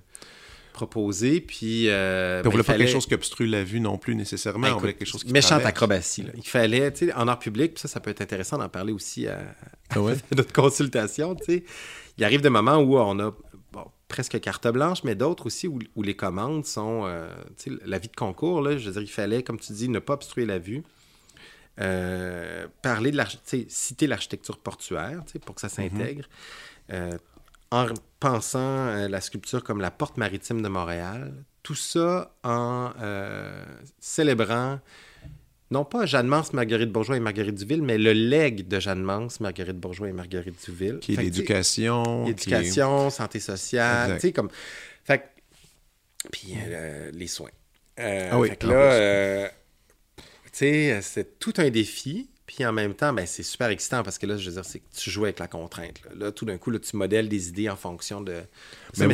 proposé. 0.73 1.39
Puis, 1.39 1.87
euh, 1.87 2.41
on 2.41 2.43
ben, 2.43 2.49
voulait 2.49 2.63
pas 2.63 2.77
quelque 2.77 2.91
chose 2.91 3.05
qui 3.05 3.13
obstrue 3.13 3.47
la 3.47 3.63
vue 3.63 3.79
non 3.79 3.97
plus 3.97 4.15
nécessairement. 4.15 4.67
on 4.67 4.77
voulait 4.77 4.93
quelque 4.93 5.07
chose 5.07 5.23
qui 5.23 5.31
Méchante 5.31 5.65
acrobatie. 5.65 6.23
Là. 6.23 6.31
Il 6.35 6.47
fallait, 6.47 6.91
tu 6.91 7.07
sais, 7.07 7.13
en 7.13 7.27
art 7.27 7.39
public, 7.39 7.75
puis 7.75 7.81
ça, 7.81 7.87
ça 7.87 7.99
peut 7.99 8.09
être 8.11 8.21
intéressant 8.21 8.57
d'en 8.57 8.69
parler 8.69 8.91
aussi 8.91 9.27
à, 9.27 9.39
ah 9.91 9.99
notre 10.35 10.51
consultation. 10.51 11.35
Tu 11.35 11.43
sais. 11.45 11.63
Il 12.17 12.23
arrive 12.25 12.41
des 12.41 12.49
moments 12.49 12.77
où 12.77 12.97
on 12.97 13.19
a 13.19 13.33
presque 14.09 14.39
carte 14.41 14.67
blanche, 14.67 15.03
mais 15.03 15.15
d'autres 15.15 15.47
aussi 15.47 15.67
où, 15.67 16.03
les 16.03 16.15
commandes 16.15 16.65
sont, 16.65 17.03
euh, 17.05 17.27
tu 17.57 17.71
sais, 17.71 17.79
la 17.85 17.97
vie 17.97 18.09
de 18.09 18.15
concours, 18.15 18.61
là, 18.61 18.77
je 18.77 18.85
veux 18.85 18.91
dire, 18.91 19.01
il 19.01 19.07
fallait, 19.07 19.41
comme 19.41 19.59
tu 19.59 19.73
dis, 19.73 19.89
ne 19.89 19.99
pas 19.99 20.13
obstruer 20.13 20.45
la 20.45 20.59
vue. 20.59 20.83
Euh, 21.81 22.67
parler 22.83 23.09
de 23.09 23.17
l'architecture, 23.17 23.65
citer 23.67 24.05
l'architecture 24.05 24.59
portuaire, 24.59 25.23
pour 25.43 25.55
que 25.55 25.61
ça 25.61 25.67
mhm. 25.67 25.89
s'intègre 25.89 26.27
en 27.73 27.87
pensant 28.19 28.59
euh, 28.59 29.07
la 29.07 29.19
sculpture 29.19 29.63
comme 29.63 29.81
la 29.81 29.89
porte 29.89 30.17
maritime 30.17 30.61
de 30.61 30.67
Montréal, 30.67 31.33
tout 31.63 31.75
ça 31.75 32.35
en 32.43 32.91
euh, 33.01 33.65
célébrant 33.99 34.79
non 35.71 35.85
pas 35.85 36.05
Jeanne 36.05 36.27
Mans, 36.27 36.43
Marguerite 36.53 36.91
Bourgeois 36.91 37.17
et 37.17 37.19
Marguerite 37.19 37.55
Duville, 37.55 37.81
mais 37.81 37.97
le 37.97 38.13
legs 38.13 38.67
de 38.67 38.79
Jeanne 38.79 39.01
Mans, 39.01 39.27
Marguerite 39.39 39.79
Bourgeois 39.79 40.07
et 40.07 40.11
Marguerite 40.11 40.63
Duville. 40.63 40.99
Qui 40.99 41.15
est 41.15 41.17
l'éducation. 41.17 42.27
Éducation, 42.27 43.09
santé 43.09 43.39
sociale, 43.39 44.13
tu 44.15 44.19
sais, 44.19 44.31
comme... 44.33 44.49
Fait 45.03 45.31
Puis 46.31 46.53
euh, 46.55 47.09
les 47.11 47.25
soins. 47.25 47.49
ah 47.97 48.37
oui. 48.37 48.49
Fait 48.49 48.55
que 48.57 48.67
là, 48.67 49.49
tu 50.17 50.23
sais, 50.51 50.99
c'est 51.01 51.39
tout 51.39 51.53
un 51.57 51.71
défi. 51.71 52.29
Puis 52.45 52.65
en 52.65 52.73
même 52.73 52.93
temps, 52.93 53.13
ben, 53.13 53.25
c'est 53.25 53.43
super 53.43 53.69
excitant 53.69 54.03
parce 54.03 54.17
que 54.17 54.25
là, 54.25 54.35
je 54.35 54.49
veux 54.49 54.55
dire, 54.55 54.65
c'est 54.65 54.79
que 54.79 54.95
tu 54.95 55.09
joues 55.09 55.23
avec 55.23 55.39
la 55.39 55.47
contrainte. 55.47 56.01
Là, 56.15 56.31
tout 56.31 56.45
d'un 56.45 56.57
coup, 56.57 56.71
là, 56.71 56.79
tu 56.79 56.95
modèles 56.97 57.29
des 57.29 57.47
idées 57.49 57.69
en 57.69 57.77
fonction 57.77 58.19
de. 58.21 58.41
Mais, 58.97 59.07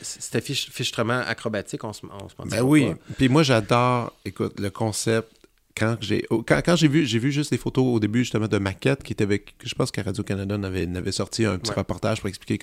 c'était 0.00 0.40
fichtrement 0.40 1.20
acrobatique, 1.20 1.84
on 1.84 1.92
se, 1.92 2.06
on 2.06 2.46
Ben 2.46 2.62
oui. 2.62 2.92
Puis 3.18 3.28
moi, 3.28 3.42
j'adore, 3.42 4.12
écoute, 4.24 4.58
le 4.58 4.70
concept. 4.70 5.30
Quand 5.74 5.96
j'ai 6.02 6.26
quand, 6.46 6.76
j'ai 6.76 6.86
vu 6.86 7.06
j'ai 7.06 7.18
vu 7.18 7.32
juste 7.32 7.50
des 7.50 7.56
photos 7.56 7.82
au 7.86 7.98
début 7.98 8.18
justement 8.18 8.46
de 8.46 8.58
maquettes 8.58 9.02
qui 9.02 9.14
étaient 9.14 9.24
avec 9.24 9.54
je 9.64 9.74
pense 9.74 9.90
qu'à 9.90 10.02
Radio 10.02 10.22
Canada 10.22 10.54
avait, 10.62 10.86
avait 10.94 11.12
sorti 11.12 11.46
un 11.46 11.56
petit 11.56 11.72
reportage 11.72 12.20
pour 12.20 12.28
expliquer 12.28 12.58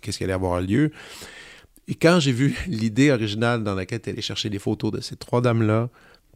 qu'est-ce 0.00 0.16
qui 0.16 0.22
allait 0.22 0.32
avoir 0.32 0.60
lieu 0.60 0.92
et 1.88 1.96
quand 1.96 2.20
j'ai 2.20 2.30
vu 2.30 2.56
l'idée 2.68 3.10
originale 3.10 3.64
dans 3.64 3.74
laquelle 3.74 4.00
tu 4.00 4.10
allais 4.10 4.22
chercher 4.22 4.48
des 4.48 4.60
photos 4.60 4.92
de 4.92 5.00
ces 5.00 5.16
trois 5.16 5.40
dames 5.40 5.66
là 5.66 5.90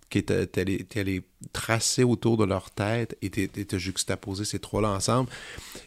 qui 0.08 0.18
étaient 0.18 0.98
allé 1.00 1.22
tracer 1.52 2.04
autour 2.04 2.36
de 2.36 2.44
leur 2.44 2.70
tête 2.70 3.16
et 3.22 3.26
étaient 3.26 3.78
juxtaposé 3.78 4.44
ces 4.44 4.58
trois-là 4.58 4.90
ensemble. 4.90 5.30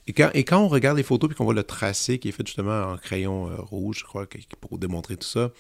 Et 0.07 0.13
quand, 0.13 0.29
et 0.33 0.43
quand 0.43 0.59
on 0.59 0.67
regarde 0.67 0.97
les 0.97 1.03
photos 1.03 1.29
puis 1.29 1.37
qu'on 1.37 1.45
voit 1.45 1.53
le 1.53 1.63
tracé 1.63 2.19
qui 2.19 2.29
est 2.29 2.31
fait 2.31 2.45
justement 2.45 2.91
en 2.91 2.97
crayon 2.97 3.49
euh, 3.49 3.55
rouge, 3.57 3.99
je 3.99 4.03
crois, 4.05 4.27
pour 4.59 4.77
démontrer 4.77 5.15
tout 5.17 5.27
ça, 5.27 5.51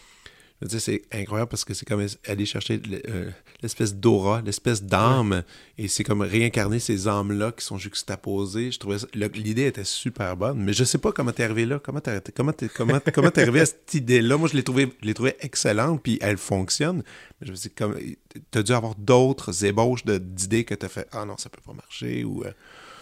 c'est 0.67 1.03
incroyable 1.13 1.49
parce 1.49 1.63
que 1.63 1.73
c'est 1.73 1.85
comme 1.85 2.05
aller 2.27 2.45
chercher 2.45 2.81
euh, 3.07 3.29
l'espèce 3.61 3.95
d'aura, 3.95 4.41
l'espèce 4.41 4.83
d'âme, 4.83 5.43
et 5.77 5.87
c'est 5.87 6.03
comme 6.03 6.21
réincarner 6.21 6.79
ces 6.79 7.07
âmes-là 7.07 7.53
qui 7.53 7.63
sont 7.63 7.77
juxtaposées. 7.77 8.71
Je 8.71 8.79
trouvais 8.79 8.97
l'idée 9.13 9.67
était 9.67 9.85
super 9.85 10.35
bonne, 10.35 10.61
mais 10.61 10.73
je 10.73 10.83
sais 10.83 10.97
pas 10.97 11.13
comment 11.13 11.31
t'es 11.31 11.43
arrivé 11.43 11.65
là, 11.65 11.79
comment 11.79 12.01
t'es 12.01 12.19
comment 12.35 12.51
comment 12.75 12.99
comment 13.13 13.29
es 13.29 13.39
arrivé 13.39 13.61
à 13.61 13.65
cette 13.65 13.93
idée-là? 13.93 14.35
Moi, 14.35 14.49
je 14.49 14.55
l'ai 14.55 14.63
trouvé, 14.63 14.91
je 15.01 15.07
l'ai 15.07 15.13
trouvé 15.13 15.35
excellente, 15.39 16.03
puis 16.03 16.17
elle 16.21 16.37
fonctionne. 16.37 17.03
Mais 17.39 17.47
je 17.47 17.51
me 17.51 17.57
dis 17.57 17.69
comme 17.69 17.95
t'as 18.51 18.63
dû 18.63 18.73
avoir 18.73 18.95
d'autres 18.95 19.63
ébauches 19.63 20.03
d'idées 20.05 20.65
que 20.65 20.75
t'as 20.75 20.89
fait 20.89 21.07
ah 21.13 21.25
non 21.25 21.37
ça 21.37 21.49
peut 21.49 21.61
pas 21.65 21.73
marcher 21.73 22.23
ou 22.23 22.43
euh, 22.43 22.51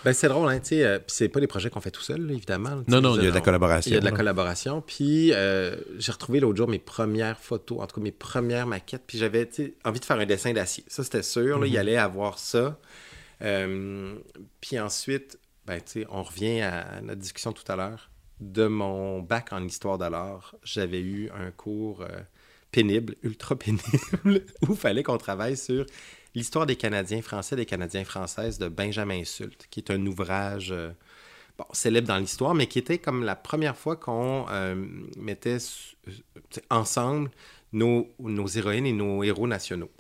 ben, 0.04 0.14
c'est 0.14 0.28
drôle, 0.28 0.50
hein, 0.50 0.60
tu 0.60 0.70
sais. 0.70 0.84
Euh, 0.84 1.00
c'est 1.08 1.30
pas 1.30 1.40
des 1.40 1.48
projets 1.48 1.70
qu'on 1.70 1.82
fait 1.82 1.92
tout 1.92 2.02
seul, 2.02 2.30
évidemment. 2.32 2.84
Non, 2.88 3.02
non, 3.02 3.16
il 3.18 3.24
y 3.24 3.28
a 3.28 3.30
de 3.30 3.36
la 3.36 3.42
collaboration. 3.42 3.92
Il 3.92 3.94
y 3.94 3.98
a 3.98 4.00
de 4.00 4.06
la 4.06 4.12
collaboration. 4.12 4.82
Puis 4.82 5.34
euh, 5.34 5.76
j'ai 5.98 6.12
retrouvé 6.12 6.40
l'autre 6.40 6.58
jour 6.58 6.68
mes 6.68 6.80
premières 6.80 7.40
photos, 7.40 7.82
en 7.82 7.88
tout 7.88 7.96
cas 7.96 8.02
mes 8.02 8.12
premières 8.12 8.68
maquettes. 8.68 9.04
Puis 9.08 9.18
j'avais 9.18 9.50
envie 9.84 10.00
de 10.00 10.06
faire 10.06 10.20
un 10.20 10.26
dessin 10.26 10.54
d'acier. 10.54 10.84
Ça, 10.88 11.04
c'était 11.04 11.24
sûr. 11.24 11.66
il 11.66 11.72
mhm. 11.72 11.80
allait 11.80 11.98
avoir 11.98 12.40
ça. 12.40 12.80
Euh, 13.42 14.16
puis 14.62 14.80
ensuite, 14.80 15.40
ben, 15.66 15.78
tu 15.78 16.02
sais, 16.02 16.08
on 16.10 16.24
revient 16.24 16.62
à 16.62 17.02
notre 17.02 17.22
discussion 17.22 17.52
tout 17.52 17.70
à 17.72 17.76
l'heure. 17.76 18.10
De 18.40 18.68
mon 18.68 19.20
bac 19.20 19.52
en 19.52 19.64
histoire 19.64 19.98
d'alors, 19.98 20.56
j'avais 20.64 21.02
eu 21.02 21.30
un 21.32 21.50
cours 21.50 22.06
pénible, 22.72 23.16
ultra 23.24 23.56
pénible, 23.56 23.82
où 24.62 24.72
il 24.72 24.76
fallait 24.76 25.02
qu'on 25.02 25.18
travaille 25.18 25.58
sur 25.58 25.86
L'histoire 26.36 26.66
des 26.66 26.76
Canadiens 26.76 27.22
français, 27.22 27.56
des 27.56 27.66
Canadiens 27.66 28.06
françaises 28.06 28.58
de 28.58 28.68
Benjamin 28.68 29.24
Sulte, 29.24 29.68
qui 29.70 29.80
est 29.80 29.92
un 29.92 30.06
ouvrage 30.06 30.72
euh, 30.72 30.92
célèbre 31.74 32.08
dans 32.08 32.18
l'histoire, 32.18 32.54
mais 32.54 32.68
qui 32.68 32.80
était 32.80 32.98
comme 32.98 33.24
la 33.24 33.36
première 33.36 33.78
fois 33.78 33.96
qu'on 33.96 34.46
euh, 34.50 34.76
mettait 35.18 35.58
euh, 36.08 36.12
ensemble 36.70 37.32
nos, 37.74 38.08
nos, 38.20 38.48
héroïnes 38.48 38.86
et 38.86 38.94
nos 38.94 39.24
héros 39.24 39.48
nationaux. 39.48 39.92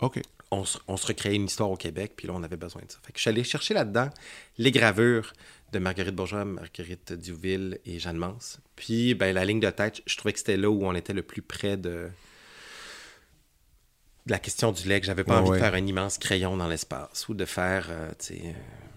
OK. 0.00 0.20
On, 0.52 0.64
on, 0.88 0.96
se 0.96 1.06
recréait 1.06 1.36
une 1.36 1.44
histoire 1.44 1.70
au 1.70 1.76
Québec, 1.76 2.14
puis 2.16 2.26
là, 2.26 2.34
on 2.34 2.42
avait 2.42 2.56
besoin 2.56 2.82
de 2.82 2.90
ça. 2.90 2.98
Fait 3.04 3.12
que 3.12 3.18
je 3.18 3.22
suis 3.22 3.28
allé 3.28 3.44
chercher 3.44 3.72
là-dedans 3.72 4.10
les 4.58 4.72
gravures 4.72 5.32
de 5.72 5.78
Marguerite 5.78 6.16
Bourgeois, 6.16 6.44
Marguerite 6.44 7.12
Duville 7.12 7.78
et 7.84 8.00
Jeanne 8.00 8.16
Mance. 8.16 8.58
Puis, 8.74 9.14
ben, 9.14 9.32
la 9.32 9.44
ligne 9.44 9.60
de 9.60 9.70
tête, 9.70 10.02
je 10.06 10.16
trouvais 10.16 10.32
que 10.32 10.40
c'était 10.40 10.56
là 10.56 10.68
où 10.68 10.84
on 10.84 10.94
était 10.94 11.12
le 11.12 11.22
plus 11.22 11.42
près 11.42 11.76
de, 11.76 12.10
la 14.30 14.38
question 14.38 14.72
du 14.72 14.88
lait, 14.88 15.00
que 15.00 15.06
j'avais 15.06 15.24
pas 15.24 15.40
envie 15.40 15.50
de 15.50 15.56
faire 15.56 15.74
un 15.74 15.86
immense 15.86 16.18
crayon 16.18 16.56
dans 16.56 16.68
l'espace 16.68 17.28
ou 17.28 17.34
de 17.34 17.44
faire, 17.44 17.88
euh, 17.90 18.10
tu 18.18 18.34
sais, 18.34 18.40
euh, 18.44 18.52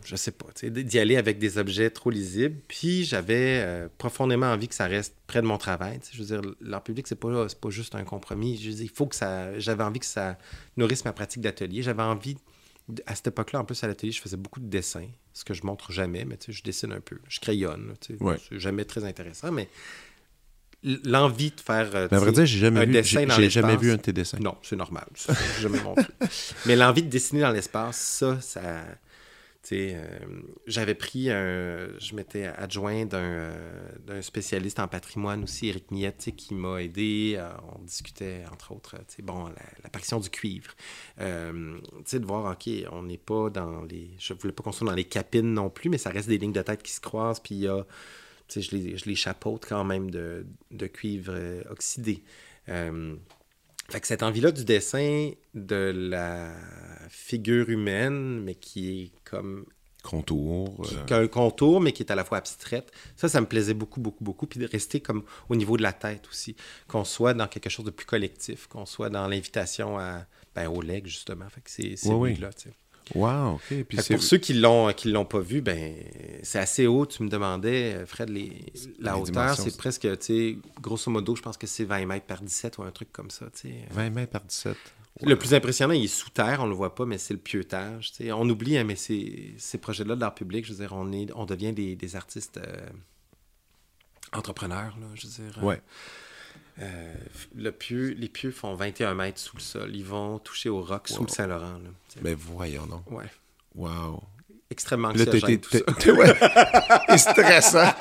je 0.06 0.16
sais 0.16 0.32
pas, 0.32 0.48
d'y 0.62 1.00
aller 1.00 1.18
avec 1.18 1.40
des 1.40 1.58
objets 1.58 1.90
trop 1.90 2.10
lisibles. 2.10 2.56
Puis 2.68 3.04
j'avais 3.04 3.62
euh, 3.64 3.88
profondément 3.98 4.48
envie 4.48 4.68
que 4.68 4.76
ça 4.76 4.86
reste 4.86 5.16
près 5.28 5.42
de 5.42 5.48
mon 5.48 5.58
travail. 5.58 6.00
Je 6.12 6.20
veux 6.20 6.26
dire, 6.26 6.42
l'art 6.62 6.84
public, 6.84 7.08
c'est 7.08 7.16
pas, 7.16 7.48
pas 7.48 7.70
juste 7.70 7.96
un 7.96 8.04
compromis. 8.04 8.58
Je 8.58 8.70
veux 8.70 8.82
il 8.82 8.90
faut 8.90 9.08
que 9.08 9.16
ça. 9.16 9.58
J'avais 9.60 9.84
envie 9.84 10.00
que 10.00 10.06
ça 10.06 10.38
nourrisse 10.78 11.04
ma 11.06 11.14
pratique 11.14 11.42
d'atelier. 11.42 11.82
J'avais 11.82 12.04
envie. 12.04 12.38
À 13.06 13.16
cette 13.16 13.28
époque-là, 13.28 13.62
en 13.62 13.66
plus, 13.66 13.82
à 13.86 13.88
l'atelier, 13.88 14.12
je 14.12 14.22
faisais 14.22 14.36
beaucoup 14.36 14.60
de 14.60 14.68
dessins, 14.68 15.08
ce 15.32 15.46
que 15.46 15.54
je 15.54 15.66
montre 15.66 15.94
jamais, 15.94 16.26
mais 16.26 16.38
je 16.46 16.64
dessine 16.64 16.92
un 16.92 17.00
peu. 17.00 17.18
Je 17.30 17.40
crayonne. 17.40 17.94
C'est 18.02 18.60
jamais 18.60 18.84
très 18.84 19.06
intéressant, 19.06 19.54
mais 19.54 19.70
l'envie 20.84 21.52
de 21.52 21.60
faire 21.60 21.96
euh, 21.96 22.08
vrai 22.08 22.32
dire, 22.32 22.46
j'ai 22.46 22.60
jamais, 22.60 22.86
vu, 22.86 23.04
j'ai, 23.04 23.50
jamais 23.50 23.78
vu 23.78 23.92
un 23.92 23.96
de 23.96 24.02
tes 24.02 24.14
dessins. 24.14 24.40
Non, 24.40 24.56
c'est 24.62 24.76
normal. 24.76 25.06
jamais 25.62 25.82
montré. 25.82 26.06
Mais 26.66 26.76
l'envie 26.76 27.04
de 27.04 27.10
dessiner 27.10 27.42
dans 27.42 27.52
l'espace, 27.52 27.98
ça, 27.98 28.42
ça. 28.42 28.62
Euh, 29.72 30.06
j'avais 30.68 30.94
pris 30.94 31.32
un. 31.32 31.88
Je 31.98 32.16
m'étais 32.16 32.48
adjoint 32.48 33.06
d'un, 33.06 33.18
euh, 33.20 34.22
spécialiste 34.22 34.78
en 34.80 34.90
patrimoine 34.90 35.44
aussi, 35.44 35.70
Eric 35.70 35.90
Miette, 35.90 36.32
qui 36.36 36.54
m'a 36.54 36.84
aidé. 36.84 37.42
on 37.74 37.82
discutait, 37.82 38.44
entre 38.52 38.74
autres, 38.74 38.98
bon, 39.20 39.50
l'apparition 39.82 40.20
du 40.20 40.30
cuivre. 40.30 40.76
de 41.18 42.26
voir, 42.26 42.52
OK, 42.52 42.70
on 42.92 43.04
n'est 43.04 43.18
pas 43.18 43.50
dans 43.50 43.84
les. 43.84 44.12
Je 44.20 44.34
voulais 44.34 44.54
pas 44.54 44.64
construire 44.64 44.92
dans 44.92 44.98
les 44.98 45.06
capines 45.06 45.54
non 45.54 45.70
plus, 45.70 45.90
mais 45.90 45.98
ça 45.98 46.10
reste 46.10 46.28
des 46.28 46.38
lignes 46.38 46.52
de 46.52 46.62
tête 46.62 46.84
qui 46.84 46.92
se 46.92 47.00
croisent, 47.00 47.40
puis 47.40 47.56
il 47.56 47.62
y 47.62 47.68
a 47.70 47.86
je 48.50 48.76
les, 48.76 48.98
je 48.98 49.06
les 49.06 49.16
chapeaute 49.16 49.66
quand 49.68 49.84
même 49.84 50.12
de, 50.12 50.46
cuivre 50.88 51.34
euh, 51.36 51.64
oxydé. 51.70 52.24
Euh, 52.70 53.16
fait 53.90 54.00
que 54.00 54.08
cette 54.08 54.24
envie-là 54.24 54.52
du 54.52 54.64
dessin 54.64 55.32
de 55.54 55.92
la 55.94 56.52
figure 57.10 57.70
humaine, 57.70 58.42
mais 58.42 58.56
qui 58.56 59.02
est 59.02 59.12
comme 59.24 59.66
contour. 60.04 60.86
Qui, 61.08 61.14
a 61.14 61.18
un 61.18 61.28
contour, 61.28 61.82
mais 61.82 61.92
qui 61.92 62.04
est 62.04 62.12
à 62.12 62.16
la 62.16 62.24
fois 62.24 62.38
abstraite. 62.38 62.92
Ça, 63.16 63.30
ça 63.30 63.42
me 63.42 63.46
plaisait 63.48 63.74
beaucoup, 63.74 64.00
beaucoup, 64.00 64.24
beaucoup. 64.24 64.48
Puis 64.48 64.60
de 64.60 64.68
rester 64.68 65.00
comme 65.00 65.24
au 65.50 65.56
niveau 65.56 65.78
de 65.78 65.82
la 65.82 65.94
tête 65.94 66.28
aussi. 66.30 66.56
Qu'on 66.88 67.04
soit 67.04 67.34
dans 67.34 67.48
quelque 67.48 67.70
chose 67.70 67.86
de 67.86 67.92
plus 67.92 68.06
collectif, 68.06 68.68
qu'on 68.68 68.86
soit 68.86 69.10
dans 69.10 69.28
l'invitation 69.28 69.98
à, 69.98 70.26
ben, 70.56 70.68
au 70.68 70.82
leg, 70.82 71.06
justement. 71.08 71.50
Fait 71.50 71.62
que 71.62 71.70
c'est 71.70 72.12
oui, 72.12 72.36
là, 72.36 72.54
tu 72.54 72.70
sais. 72.70 72.76
Wow, 73.16 73.56
OK. 73.56 73.84
Puis 73.88 73.98
pour 74.10 74.24
ceux 74.24 74.38
qui 74.38 74.54
l'ont 74.54 74.92
qui 74.94 75.12
l'ont 75.12 75.26
pas 75.26 75.40
vu, 75.40 75.62
ben 75.62 75.94
c'est 76.42 76.60
assez 76.60 76.88
haut. 76.88 77.06
Tu 77.06 77.24
me 77.24 77.30
demandais, 77.30 78.06
Fred, 78.06 78.30
les, 78.30 78.66
la 79.00 79.18
hauteur, 79.18 79.56
c'est 79.56 79.76
presque, 79.78 80.02
tu 80.02 80.26
sais, 80.26 80.58
grosso 80.82 81.12
modo, 81.12 81.36
je 81.36 81.42
pense 81.42 81.58
que 81.58 81.68
c'est 81.68 81.84
20 81.86 82.06
mètres 82.06 82.26
par 82.26 82.42
17 82.42 82.78
ou 82.78 82.84
un 82.84 82.92
truc 82.92 83.12
comme 83.12 83.30
ça, 83.30 83.48
tu 83.54 83.70
sais. 83.70 83.76
20 83.92 84.10
mètres 84.10 84.32
par 84.32 84.44
17. 84.44 84.76
Le 85.22 85.38
plus 85.38 85.54
impressionnant, 85.54 85.94
il 85.94 86.06
est 86.06 86.08
sous 86.08 86.32
terre, 86.32 86.62
on 86.62 86.66
le 86.66 86.74
voit 86.74 86.96
pas, 86.96 87.06
mais 87.06 87.18
c'est 87.18 87.34
le 87.34 87.40
pieutage. 87.40 88.12
sais. 88.14 88.32
On 88.32 88.50
oublie, 88.50 88.78
hein, 88.78 88.84
mais 88.84 88.96
ces, 88.96 89.54
ces 89.58 89.78
projets-là 89.78 90.16
d'art 90.16 90.34
public, 90.34 90.66
je 90.66 90.74
veux 90.74 90.80
dire, 90.80 90.94
on, 90.94 91.12
est, 91.12 91.28
on 91.36 91.46
devient 91.46 91.72
des, 91.72 91.96
des 91.96 92.16
artistes 92.16 92.58
euh, 92.58 92.90
entrepreneurs, 94.34 94.98
là, 95.00 95.08
je 95.14 95.28
veux 95.28 95.50
dire. 95.50 95.64
Ouais. 95.64 95.76
Euh, 95.76 95.80
le 97.56 97.72
pieu, 97.72 98.16
les 98.18 98.30
pieux 98.30 98.52
font 98.52 98.74
21 98.74 99.14
mètres 99.16 99.40
sous 99.40 99.58
le 99.58 99.62
sol. 99.62 99.96
Ils 99.96 100.06
vont 100.06 100.40
toucher 100.40 100.70
au 100.70 100.82
roc 100.82 101.08
sous 101.08 101.24
le 101.24 101.30
Saint-Laurent. 101.30 101.80
Mais 102.22 102.34
voyons 102.34 102.86
donc. 102.88 103.10
Ouais. 103.12 103.30
Wow. 103.76 104.22
Extrêmement 104.70 105.10
anxiogène, 105.10 105.60
tout 105.60 105.70
ça. 105.72 107.18
stressant. 107.18 107.94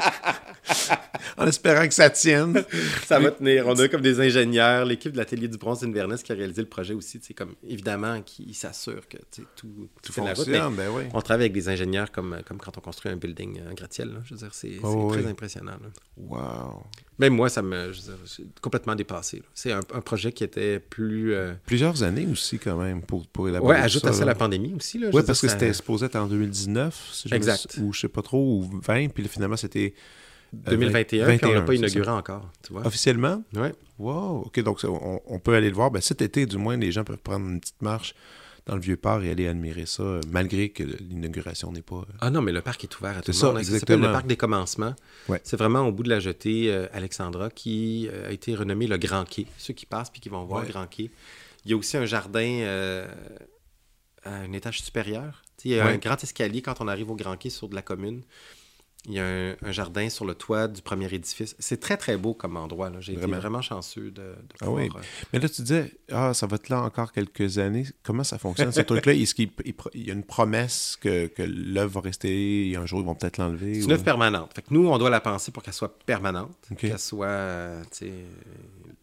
en 1.37 1.47
espérant 1.47 1.87
que 1.87 1.95
ça 1.95 2.11
tienne. 2.11 2.65
ça 3.05 3.19
va 3.19 3.31
tenir. 3.31 3.67
On 3.67 3.75
a 3.79 3.89
comme 3.89 4.01
des 4.01 4.21
ingénieurs, 4.21 4.85
l'équipe 4.85 5.13
de 5.13 5.17
l'atelier 5.17 5.49
du 5.49 5.59
bronze 5.59 5.81
d'Inverness 5.81 6.23
qui 6.23 6.33
a 6.33 6.35
réalisé 6.35 6.63
le 6.63 6.69
projet 6.69 6.95
aussi, 6.95 7.21
comme 7.35 7.55
évidemment, 7.67 8.23
qui 8.23 8.55
s'assure 8.55 9.09
que 9.09 9.19
tout, 9.57 9.89
tout 10.03 10.13
fonctionne. 10.13 10.75
Ben 10.75 10.89
oui. 10.91 11.05
On 11.13 11.21
travaille 11.21 11.45
avec 11.45 11.53
des 11.53 11.69
ingénieurs 11.69 12.11
comme, 12.11 12.41
comme 12.47 12.59
quand 12.59 12.77
on 12.79 12.81
construit 12.81 13.11
un 13.11 13.17
building 13.17 13.61
un 13.69 13.75
gratte-ciel. 13.75 14.21
Je 14.25 14.35
veux 14.35 14.41
dire, 14.41 14.55
c'est 14.55 14.79
oh 14.83 15.11
très 15.13 15.27
impressionnant. 15.27 15.77
Wow. 16.17 16.85
Même 17.19 17.35
moi, 17.35 17.49
ça 17.49 17.63
me. 17.63 17.93
Je 17.93 18.01
complètement 18.61 18.95
dépassé. 18.95 19.43
C'est 19.55 19.73
un, 19.73 19.83
projet 19.83 20.33
qui 20.33 20.45
était 20.45 20.81
plus. 20.81 21.35
Euh, 21.35 21.53
Plusieurs 21.67 22.03
années 22.03 22.27
aussi, 22.31 22.59
quand 22.59 22.77
même, 22.77 23.03
pour, 23.03 23.27
pour 23.27 23.49
élaborer. 23.49 23.77
Oui, 23.77 23.83
ajoute 23.83 24.05
à 24.07 24.13
ça 24.13 24.25
la 24.25 24.35
pandémie 24.35 24.75
aussi. 24.75 24.99
Oui, 25.13 25.23
parce 25.27 25.41
que 25.41 25.49
c'était 25.49 25.73
supposé 25.73 26.07
être 26.07 26.17
en 26.17 26.27
2019, 26.27 27.11
si 27.13 27.35
exact. 27.35 27.79
ou 27.81 27.93
je 27.93 28.01
sais 28.01 28.09
pas 28.09 28.23
trop, 28.23 28.61
ou 28.61 28.81
20, 28.83 29.09
puis 29.09 29.29
finalement, 29.29 29.57
c'était 29.57 29.95
2021, 30.53 31.29
euh, 31.29 31.37
puis 31.37 31.47
on 31.47 31.53
n'a 31.55 31.63
pas 31.63 31.75
inauguré 31.75 32.11
encore. 32.11 32.51
Tu 32.63 32.73
vois? 32.73 32.87
Officiellement? 32.87 33.43
Oui. 33.55 33.69
Wow, 33.99 34.43
OK, 34.47 34.61
donc 34.61 34.81
on, 34.85 35.39
peut 35.39 35.55
aller 35.55 35.69
le 35.69 35.75
voir. 35.75 35.91
Ben, 35.91 36.01
cet 36.01 36.23
été, 36.23 36.47
du 36.47 36.59
moins, 36.59 36.77
les 36.77 36.93
gens 36.93 37.05
peuvent 37.05 37.19
prendre 37.19 37.47
une 37.49 37.61
petite 37.61 37.81
marche 37.81 38.15
dans 38.67 38.75
le 38.77 38.81
Vieux-Port 38.81 39.23
et 39.23 39.31
aller 39.31 39.49
admirer 39.49 39.87
ça, 39.87 40.21
malgré 40.29 40.69
que 40.69 40.83
l'inauguration 40.83 41.73
n'est 41.73 41.83
pas... 41.83 41.97
Euh, 41.97 42.19
ah 42.21 42.31
non, 42.31 42.43
mais 42.43 42.53
le 42.53 42.63
parc 42.63 42.85
est 42.85 42.99
ouvert 42.99 43.19
à 43.19 43.23
tout 43.23 43.33
le 43.33 43.47
monde. 43.47 43.59
Hein. 43.59 43.63
Ça 43.65 43.79
s'appelle 43.79 44.01
le 44.01 44.13
parc 44.13 44.27
des 44.27 44.37
commencements. 44.37 44.95
Ouais. 45.29 45.41
C'est 45.45 45.57
vraiment 45.57 45.87
au 45.87 45.93
bout 45.93 46.03
de 46.03 46.09
la 46.09 46.21
jetée, 46.21 46.73
euh, 46.73 46.87
Alexandra, 46.93 47.51
qui 47.51 48.09
a 48.27 48.31
été 48.31 48.55
renommé 48.55 48.87
le 48.87 48.99
Grand 48.99 49.25
Quai. 49.29 49.47
Ceux 49.59 49.75
qui 49.75 49.87
passent 49.87 50.11
puis 50.11 50.21
qui 50.21 50.29
vont 50.29 50.45
voir 50.45 50.63
le 50.63 50.69
Grand 50.69 50.87
Quai. 50.87 51.11
Il 51.65 51.71
y 51.71 51.75
a 51.75 51.77
aussi 51.77 51.97
un 51.97 52.07
jardin 52.07 53.07
à 54.25 54.31
un 54.31 54.53
étage 54.53 54.83
supérieur. 54.83 55.43
Il 55.65 55.73
y 55.73 55.79
a 55.79 55.87
un 55.87 55.97
grand 55.97 56.23
escalier 56.23 56.63
quand 56.63 56.81
on 56.81 56.89
arrive 56.89 57.11
au 57.11 57.15
Grand 57.15 57.37
Quai 57.37 57.51
sur 57.51 57.69
de 57.69 57.75
la 57.75 57.83
commune. 57.83 58.23
Il 59.07 59.15
y 59.15 59.19
a 59.19 59.25
un, 59.25 59.73
jardin 59.73 60.09
sur 60.09 60.25
le 60.25 60.35
toit 60.35 60.69
du 60.69 60.81
premier 60.81 61.13
édifice. 61.13 61.57
C'est 61.59 61.81
très, 61.81 61.97
très 61.97 62.17
beau 62.17 62.35
comme 62.35 62.57
endroit. 62.57 62.91
J'ai 63.01 63.15
été 63.15 63.27
vraiment 63.27 63.61
chanceux 63.61 64.13
de, 64.13 64.35
ah 64.61 64.71
oui. 64.71 64.89
Euh, 64.95 65.01
Mais 65.33 65.41
là, 65.41 65.49
tu 65.49 65.63
disais, 65.63 65.93
ah, 66.13 66.33
ça 66.35 66.47
va 66.47 66.55
être 66.55 66.69
là 66.69 66.83
encore 66.83 67.11
quelques 67.11 67.59
années. 67.59 67.85
Comment 68.05 68.23
ça 68.23 68.39
fonctionne, 68.39 68.71
ce 68.71 68.81
truc-là? 68.81 69.15
Est-ce 69.15 69.35
qu'il 69.35 69.51
y 69.95 70.11
a 70.11 70.13
une 70.13 70.23
promesse 70.23 70.97
que, 71.01 71.27
que 71.27 71.43
l'œuvre 71.43 71.95
va 71.95 72.01
rester 72.03 72.71
et 72.71 72.77
un 72.77 72.87
jour, 72.87 73.01
ils 73.01 73.07
vont 73.07 73.17
peut-être 73.17 73.39
l'enlever? 73.39 73.75
C'est 73.75 73.87
une 73.87 73.93
œuvre 73.93 74.05
permanente. 74.05 74.53
Fait 74.55 74.63
que 74.63 74.73
nous, 74.73 74.87
on 74.87 74.99
doit 74.99 75.11
la 75.11 75.21
penser 75.21 75.51
pour 75.51 75.65
qu'elle 75.65 75.75
soit 75.75 75.99
permanente, 76.07 76.57
qu'elle 76.79 76.99
soit 76.99 77.83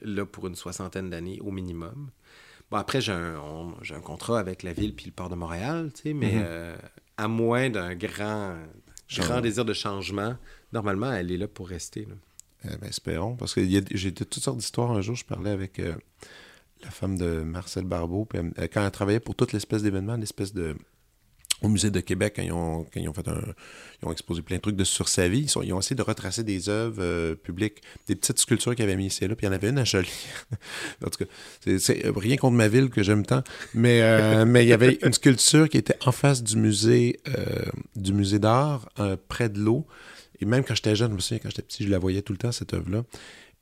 là 0.02 0.26
pour 0.26 0.48
une 0.48 0.56
soixantaine 0.56 1.10
d'années 1.10 1.40
au 1.42 1.52
minimum. 1.52 2.10
Bon, 2.72 2.78
après, 2.78 3.02
j'ai 3.02 3.12
un, 3.12 3.36
un, 3.36 4.00
contrat 4.00 4.40
avec 4.40 4.64
la 4.64 4.74
ville 4.74 4.96
puis 4.96 5.08
le 5.08 5.12
port 5.12 5.30
de 5.30 5.36
Montréal, 5.36 5.92
mais 6.06 6.14
mm-hmm. 6.14 6.44
euh, 6.46 6.78
à 7.18 7.28
moins 7.28 7.70
d'un 7.70 7.96
grand 7.96 8.56
grand 9.18 9.42
désir 9.42 9.66
de 9.66 9.74
changement, 9.74 10.36
normalement, 10.72 11.12
elle 11.12 11.32
est 11.32 11.38
là 11.38 11.48
pour 11.48 11.68
rester. 11.68 12.08
Eh 12.66 12.78
ben, 12.78 12.90
espérons, 12.90 13.36
parce 13.36 13.54
que 13.54 13.62
j'ai 13.66 14.14
toutes 14.14 14.36
sortes 14.36 14.58
d'histoires. 14.58 14.92
Un 14.92 15.02
jour, 15.02 15.16
je 15.16 15.26
parlais 15.26 15.52
avec 15.52 15.80
euh, 15.80 15.96
la 16.84 16.92
femme 16.92 17.18
de 17.18 17.42
Marcel 17.42 17.86
Barbeau, 17.86 18.26
puis 18.26 18.40
quand 18.74 18.84
elle 18.84 18.92
travaillait 18.92 19.20
pour 19.20 19.36
toute 19.36 19.54
l'espèce 19.54 19.84
d'événement, 19.84 20.16
l'espèce 20.16 20.54
de 20.54 20.76
au 21.62 21.68
musée 21.68 21.92
de 21.92 22.00
Québec, 22.00 22.34
quand 22.38 22.42
ils 22.42 22.52
ont, 22.54 22.86
quand 22.94 23.00
ils 23.00 23.10
ont 23.10 23.14
fait 23.14 23.28
un, 23.28 23.42
ils 24.02 24.08
ont 24.08 24.12
exposé 24.12 24.42
plein 24.42 24.56
de 24.58 24.62
trucs 24.62 24.76
de, 24.78 24.84
sur 24.86 25.10
sa 25.10 25.28
vie, 25.28 25.40
ils, 25.42 25.50
sont- 25.50 25.62
ils 25.62 25.74
ont 25.74 25.80
essayé 25.80 25.96
de 25.96 26.02
retracer 26.02 26.44
des 26.44 26.70
œuvres 26.70 27.02
euh, 27.02 27.36
publiques, 27.36 27.82
des 28.08 28.16
petites 28.16 28.40
sculptures 28.40 28.76
qu'ils 28.76 28.86
avaient 28.86 28.96
mis 28.96 29.08
ici 29.08 29.26
et 29.26 29.28
là, 29.28 29.36
puis 29.36 29.46
il 29.46 29.50
y 29.50 29.52
en 29.52 29.56
avait 29.56 29.70
une 29.70 29.78
à 29.78 29.84
Jolie. 29.84 30.10
en 31.06 31.10
tout 31.10 31.26
cas, 31.26 31.32
c'est- 31.78 32.04
rien 32.16 32.38
contre 32.38 32.56
ma 32.56 32.68
ville 32.70 32.90
que 32.90 33.04
j'aime 33.04 33.26
tant, 33.26 33.44
mais 33.74 34.02
euh, 34.02 34.46
mais 34.48 34.64
il 34.66 34.70
y 34.70 34.74
avait 34.74 34.98
une 35.04 35.14
sculpture 35.14 35.68
qui 35.70 35.78
était 35.78 35.98
en 36.06 36.12
face 36.12 36.44
du 36.44 36.56
musée 36.58 37.20
euh, 37.28 37.66
du 37.96 38.14
musée 38.14 38.40
d'art, 38.40 38.90
près 39.28 39.50
de 39.50 39.60
l'eau. 39.60 39.86
Et 40.42 40.46
même 40.46 40.64
quand 40.64 40.74
j'étais 40.76 40.96
jeune, 40.96 41.10
je 41.12 41.16
me 41.16 41.20
souviens, 41.20 41.40
quand 41.44 41.50
j'étais 41.50 41.62
petit, 41.64 41.84
je 41.84 41.90
la 41.90 42.00
voyais 42.00 42.22
tout 42.22 42.32
le 42.32 42.38
temps, 42.40 42.54
cette 42.54 42.74
œuvre-là. 42.74 43.04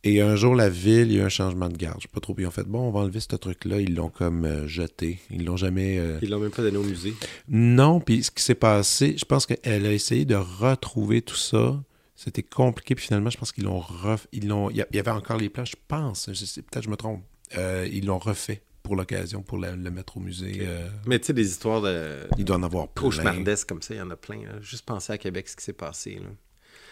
Et 0.10 0.22
un 0.22 0.36
jour, 0.36 0.56
la 0.56 0.70
ville, 0.70 1.12
il 1.12 1.14
y 1.14 1.20
a 1.20 1.24
eu 1.24 1.26
un 1.26 1.30
changement 1.30 1.68
de 1.70 1.76
garde. 1.78 1.98
Je 2.00 2.04
sais 2.04 2.08
pas 2.14 2.20
trop. 2.20 2.34
Ils 2.38 2.46
ont 2.48 2.52
fait, 2.52 2.64
bon, 2.68 2.88
on 2.88 2.92
va 2.92 3.02
enlever 3.02 3.20
ce 3.20 3.36
truc-là. 3.36 3.82
Ils 3.82 3.94
l'ont 3.96 4.10
comme 4.10 4.46
euh, 4.46 4.68
jeté. 4.68 5.20
Ils 5.32 5.44
l'ont 5.44 5.58
jamais. 5.58 5.98
euh, 6.00 6.18
Ils 6.22 6.30
l'ont 6.30 6.40
même 6.40 6.52
pas 6.52 6.62
donné 6.62 6.78
au 6.78 6.84
musée. 6.84 7.14
non, 7.50 8.00
puis 8.00 8.24
ce 8.24 8.32
qui 8.32 8.42
s'est 8.44 8.56
passé, 8.56 9.16
je 9.18 9.26
pense 9.26 9.46
qu'elle 9.46 9.86
a 9.86 9.92
essayé 9.92 10.26
de 10.26 10.36
retrouver 10.36 11.22
tout 11.22 11.36
ça. 11.36 11.82
C'était 12.16 12.42
compliqué, 12.44 12.96
puis 12.96 13.06
finalement, 13.06 13.30
je 13.30 13.38
pense 13.38 13.52
qu'ils 13.52 13.66
l'ont 13.66 13.80
ref... 13.80 14.28
ils 14.32 14.48
l'ont. 14.48 14.70
Il 14.72 14.78
y 14.92 15.00
avait 15.00 15.12
encore 15.12 15.38
les 15.38 15.50
plans, 15.50 15.66
je 15.66 15.76
pense. 15.88 16.30
Je 16.34 16.46
sais, 16.46 16.62
peut-être 16.64 16.84
je 16.86 16.90
me 16.90 16.96
trompe. 16.96 17.22
Euh, 17.58 17.88
ils 17.92 18.06
l'ont 18.06 18.18
refait 18.18 18.62
pour 18.84 18.96
l'occasion, 18.96 19.42
pour 19.44 19.58
la- 19.60 19.76
le 19.76 19.92
mettre 19.92 20.18
au 20.18 20.20
musée. 20.20 20.60
euh, 20.62 20.88
Mais 21.06 21.20
tu 21.20 21.28
sais, 21.28 21.34
des 21.34 21.48
histoires 21.48 21.82
de 21.82 22.22
il 22.38 22.46
doit 22.46 22.56
en 22.56 22.64
avoir 22.64 22.88
plein. 22.88 23.04
cauchemardesques 23.04 23.68
comme 23.70 23.82
ça, 23.82 23.94
il 23.94 23.98
y 23.98 24.02
en 24.02 24.10
a 24.10 24.16
plein. 24.16 24.38
là. 24.44 24.60
Juste 24.62 24.86
penser 24.86 25.14
à 25.14 25.18
Québec, 25.18 25.48
ce 25.50 25.56
qui 25.58 25.64
s'est 25.64 25.74
passé. 25.74 26.16
Là. 26.16 26.30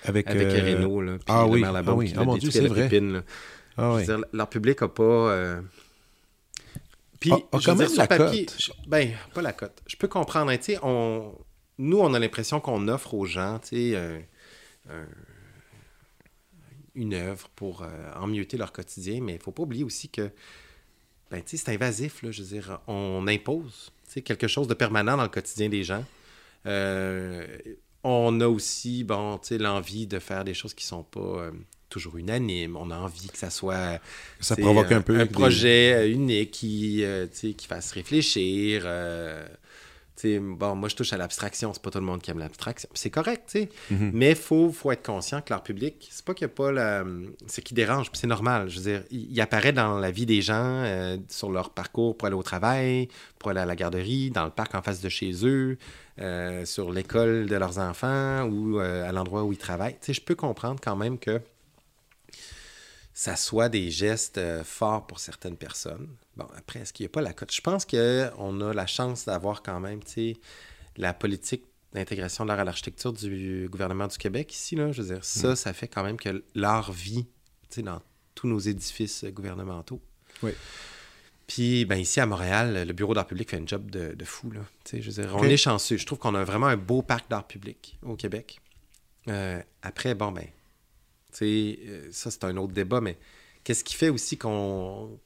Avec, 0.06 0.28
Avec 0.28 0.48
euh, 0.48 0.76
Renault, 0.76 1.02
là, 1.02 1.14
puis 1.14 1.24
ah 1.28 1.46
oui, 1.48 1.62
Labaume 1.62 1.88
ah 1.88 1.94
oui. 1.96 2.14
Ah 2.16 2.20
l'a 2.20 2.26
mon 2.26 2.38
Dieu, 2.38 2.52
c'est 2.52 2.62
la 2.62 2.70
vrai. 2.70 2.88
pépine, 2.90 3.14
là. 3.14 3.24
Ah 3.78 3.96
oui. 3.96 4.06
dire, 4.06 4.20
leur 4.32 4.50
public 4.50 4.82
a 4.82 4.88
pas. 4.88 5.04
euh, 5.04 5.62
Puis, 7.20 7.32
A- 7.32 7.36
a 7.36 7.60
je 7.60 7.66
quand 7.66 7.76
dire, 7.76 7.90
la 7.98 8.08
papier, 8.08 8.46
cote. 8.46 8.56
je- 8.60 8.72
ben, 8.88 9.12
pas 9.34 9.42
la 9.42 9.54
cote. 9.54 9.82
Je 9.88 9.96
peux 9.98 10.08
comprendre. 10.08 10.52
hein, 10.52 10.58
tu 10.58 10.74
sais, 10.74 10.80
on... 10.84 11.34
Nous, 11.78 12.00
on 12.00 12.14
a 12.14 12.20
l'impression 12.20 12.60
qu'on 12.62 12.88
offre 12.88 13.14
aux 13.14 13.26
gens, 13.26 13.60
tu 13.60 13.68
sais, 13.92 13.96
un- 13.98 14.22
un- 14.94 15.08
une 16.96 17.14
œuvre 17.14 17.50
pour 17.56 17.82
euh, 17.84 17.88
emmieuter 18.16 18.56
leur 18.58 18.72
quotidien, 18.72 19.20
mais 19.22 19.34
il 19.34 19.40
faut 19.42 19.52
pas 19.52 19.64
oublier 19.64 19.84
aussi 19.84 20.08
que, 20.08 20.30
ben, 21.32 21.42
tu 21.44 21.58
sais, 21.58 21.64
c'est 21.66 21.74
invasif, 21.74 22.22
là. 22.24 22.32
Je 22.32 22.42
veux 22.44 22.48
dire, 22.48 22.80
on 22.88 23.26
impose, 23.28 23.92
tu 24.06 24.14
sais, 24.14 24.22
quelque 24.22 24.48
chose 24.48 24.68
de 24.70 24.74
permanent 24.74 25.18
dans 25.18 25.24
le 25.24 25.30
quotidien 25.30 25.68
des 25.68 25.84
gens. 25.84 26.06
Euh, 26.66 27.46
on 28.06 28.40
a 28.40 28.48
aussi, 28.48 29.04
bon, 29.04 29.40
l'envie 29.60 30.08
de 30.08 30.20
faire 30.20 30.44
des 30.44 30.54
choses 30.54 30.74
qui 30.74 30.86
sont 30.86 31.04
pas 31.04 31.20
euh, 31.20 31.52
toujours 31.90 32.18
unanimes. 32.18 32.78
On 32.78 32.92
a 32.92 32.98
envie 32.98 33.28
que 33.28 33.38
ça 33.38 33.50
soit 33.50 34.00
Ça 34.40 34.56
provoque 34.56 34.92
un 34.92 35.02
peu. 35.02 35.20
un 35.20 35.26
projet 35.26 35.94
euh, 35.94 36.12
unique 36.12 36.52
qui, 36.52 37.04
euh, 37.04 37.26
qui 37.28 37.68
fasse 37.68 37.92
réfléchir. 37.92 38.84
euh, 38.86 39.46
tu 40.16 40.22
sais, 40.34 40.40
bon, 40.40 40.76
moi, 40.76 40.88
je 40.88 40.96
touche 40.96 41.12
à 41.14 41.18
l'abstraction. 41.18 41.74
C'est 41.74 41.82
pas 41.82 41.92
tout 41.92 42.00
le 42.00 42.06
monde 42.06 42.22
qui 42.22 42.32
aime 42.32 42.40
l'abstraction. 42.40 42.90
C'est 42.94 43.10
correct, 43.10 43.44
tu 43.48 43.60
sais. 43.60 43.70
Mhm. 43.92 44.12
Mais 44.14 44.30
il 44.30 44.36
faut, 44.36 44.72
faut 44.72 44.92
être 44.92 45.06
conscient 45.06 45.42
que 45.42 45.52
leur 45.52 45.62
public, 45.62 46.08
c'est 46.10 46.24
pas 46.24 46.34
qu'il 46.34 46.48
n'y 46.48 46.54
a 46.54 46.56
pas 46.56 46.72
la... 46.72 47.04
Ce 47.48 47.60
qui 47.62 47.74
dérange, 47.74 48.10
c'est 48.14 48.28
normal. 48.28 48.70
Je 48.70 48.78
veux 48.78 48.92
dire, 48.92 49.04
il, 49.12 49.32
il 49.32 49.42
apparaît 49.42 49.74
dans 49.74 50.00
la 50.00 50.12
vie 50.12 50.26
des 50.26 50.42
gens, 50.42 50.54
euh, 50.56 51.18
sur 51.28 51.52
leur 51.52 51.72
parcours 51.72 52.18
pour 52.18 52.28
aller 52.28 52.36
au 52.36 52.44
travail, 52.44 53.10
pour 53.40 53.52
aller 53.52 53.60
à 53.60 53.66
la 53.66 53.76
garderie, 53.76 54.32
dans 54.32 54.46
le 54.46 54.52
parc 54.52 54.74
en 54.76 54.82
face 54.82 55.02
de 55.02 55.10
chez 55.10 55.46
eux, 55.46 55.78
euh, 56.22 56.64
sur 56.64 56.92
l'école 56.94 57.48
de 57.48 57.56
leurs 57.58 57.78
enfants 57.78 58.44
ou 58.44 58.80
euh, 58.80 59.08
à 59.08 59.12
l'endroit 59.12 59.44
où 59.44 59.52
ils 59.52 59.58
travaillent. 59.58 59.98
Tu 60.00 60.08
sais, 60.08 60.14
je 60.14 60.22
peux 60.22 60.36
comprendre 60.36 60.80
quand 60.82 60.96
même 60.96 61.18
que 61.18 61.42
ça 63.16 63.38
soit 63.38 63.70
des 63.70 63.90
gestes 63.92 64.38
euh, 64.38 64.62
forts 64.66 65.08
pour 65.08 65.20
certaines 65.20 65.56
personnes. 65.56 66.10
Bon, 66.36 66.48
après, 66.58 66.82
est-ce 66.82 66.92
qu'il 66.92 67.06
n'y 67.06 67.08
a 67.08 67.14
pas 67.14 67.22
la 67.22 67.32
cote? 67.32 67.52
Je 67.52 67.62
pense 67.62 67.86
qu'on 67.86 68.62
a 68.62 68.74
la 68.74 68.86
chance 68.86 69.24
d'avoir 69.24 69.64
quand 69.64 69.80
même, 69.80 70.04
tu 70.04 70.12
sais, 70.12 70.38
la 70.98 71.14
politique 71.14 71.64
d'intégration 71.94 72.44
de 72.44 72.50
l'art 72.50 72.60
à 72.60 72.66
l'architecture 72.66 73.14
du 73.14 73.70
gouvernement 73.72 74.08
du 74.08 74.18
Québec 74.18 74.54
ici, 74.54 74.76
là. 74.76 74.92
Je 74.92 75.02
veux 75.02 75.14
dire, 75.14 75.24
ça, 75.24 75.56
ça 75.56 75.72
fait 75.72 75.88
quand 75.88 76.04
même 76.04 76.18
que 76.18 76.44
l'art 76.56 76.92
vit, 76.92 77.24
tu 77.24 77.76
sais, 77.76 77.82
dans 77.84 78.02
tous 78.36 78.50
nos 78.50 78.60
édifices 78.60 79.24
gouvernementaux. 79.24 80.02
Oui. 80.44 80.52
Puis, 81.48 81.86
ben, 81.86 81.96
ici 81.96 82.20
à 82.20 82.26
Montréal, 82.26 82.86
le 82.86 82.94
bureau 82.94 83.14
d'art 83.14 83.28
public 83.28 83.50
fait 83.50 83.58
un 83.58 83.66
job 83.66 83.90
de, 83.90 84.14
de 84.14 84.26
fou, 84.26 84.52
là. 84.52 84.60
Tu 84.84 84.98
sais, 84.98 85.02
je 85.02 85.10
veux 85.10 85.24
dire, 85.24 85.34
on 85.38 85.44
est 85.44 85.56
chanceux. 85.56 85.96
Je 85.96 86.06
trouve 86.06 86.20
qu'on 86.20 86.36
a 86.36 86.44
vraiment 86.44 86.68
un 86.68 86.76
beau 86.76 87.02
parc 87.02 87.30
d'art 87.30 87.48
public 87.48 87.98
au 88.04 88.18
Québec. 88.18 88.60
Euh, 89.30 89.62
après, 89.84 90.16
bon, 90.16 90.34
ben, 90.34 90.48
tu 91.38 91.46
sais, 91.46 91.80
euh, 91.88 92.08
ça, 92.12 92.32
c'est 92.32 92.44
un 92.46 92.56
autre 92.58 92.74
débat, 92.74 93.02
mais 93.02 93.18
qu'est-ce 93.64 93.84
qui 93.84 93.96
fait 93.96 94.10
aussi 94.10 94.38
qu'on 94.38 95.20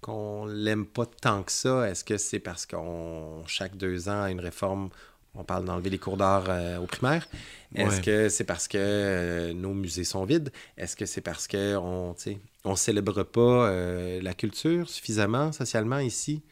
qu'on 0.00 0.44
l'aime 0.44 0.84
pas 0.84 1.06
tant 1.06 1.42
que 1.42 1.50
ça? 1.50 1.88
Est-ce 1.88 2.04
que 2.04 2.18
c'est 2.18 2.38
parce 2.38 2.66
qu'on, 2.66 3.42
chaque 3.46 3.74
deux 3.78 4.10
ans, 4.10 4.22
a 4.24 4.30
une 4.30 4.40
réforme, 4.40 4.90
on 5.34 5.44
parle 5.44 5.64
d'enlever 5.64 5.88
les 5.88 5.96
cours 5.98 6.18
d'art 6.18 6.44
euh, 6.48 6.76
au 6.78 6.84
primaire? 6.86 7.26
Est-ce 7.74 7.96
Ouais. 7.96 8.02
que 8.02 8.28
c'est 8.28 8.44
parce 8.44 8.68
que 8.68 8.76
euh, 8.78 9.52
nos 9.54 9.72
musées 9.72 10.04
sont 10.04 10.26
vides? 10.26 10.52
Est-ce 10.76 10.94
que 10.94 11.06
c'est 11.06 11.22
parce 11.22 11.48
qu'on 11.48 12.14
tu 12.18 12.22
sais, 12.22 12.38
on 12.64 12.76
célèbre 12.76 13.22
pas 13.22 13.68
euh, 13.70 14.20
la 14.20 14.34
culture 14.34 14.90
suffisamment 14.90 15.52
socialement 15.52 15.98
ici? 16.00 16.42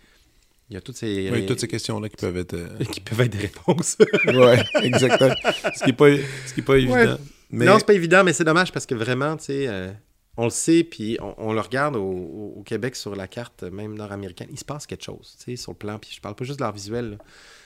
Il 0.71 0.75
y 0.75 0.77
a 0.79 0.81
toutes 0.81 0.97
ces... 0.97 1.29
Oui, 1.31 1.45
toutes 1.45 1.61
ces 1.61 1.69
questions-là 1.69 2.09
qui 2.09 2.17
peuvent 2.17 2.39
être. 2.39 2.55
euh, 2.55 2.79
qui 2.91 3.01
peuvent 3.01 3.21
être 3.21 3.33
des 3.33 3.39
réponses. 3.49 3.99
ouais, 4.25 4.65
exactement. 4.83 5.35
Ce 5.75 5.81
qui 5.81 5.91
n'est 5.91 5.93
pas, 5.93 6.09
ce 6.47 6.55
qui 6.55 6.61
est 6.61 6.65
pas 6.65 6.79
évident. 6.79 7.19
Mais 7.53 7.67
Non, 7.67 7.79
c'est 7.79 7.87
pas 7.87 7.95
évident, 7.95 8.25
mais 8.25 8.33
c'est 8.33 8.45
dommage 8.45 8.73
parce 8.73 8.87
que 8.87 8.95
vraiment, 8.95 9.37
tu 9.37 9.45
sais, 9.45 9.69
euh, 9.69 9.93
on 10.37 10.45
le 10.45 10.51
sait, 10.51 10.83
puis 10.85 11.19
on, 11.21 11.35
on 11.39 11.53
le 11.53 11.61
regarde 11.61 11.97
au, 11.97 12.63
Québec 12.65 12.97
sur 12.97 13.15
la 13.15 13.29
carte, 13.29 13.63
même 13.65 13.95
nord-américaine. 13.95 14.49
Il 14.51 14.59
se 14.59 14.65
passe 14.65 14.87
quelque 14.87 15.05
chose, 15.05 15.37
tu 15.39 15.45
sais, 15.45 15.57
sur 15.57 15.73
le 15.73 15.77
plan, 15.77 15.99
puis 15.99 16.11
je 16.15 16.21
parle 16.21 16.35
pas 16.35 16.45
juste 16.45 16.59
de 16.59 16.65
l'art 16.65 16.73
visuel, 16.73 17.11
là. 17.11 17.17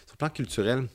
sur 0.06 0.14
le 0.14 0.18
plan 0.18 0.30
culturel. 0.30 0.88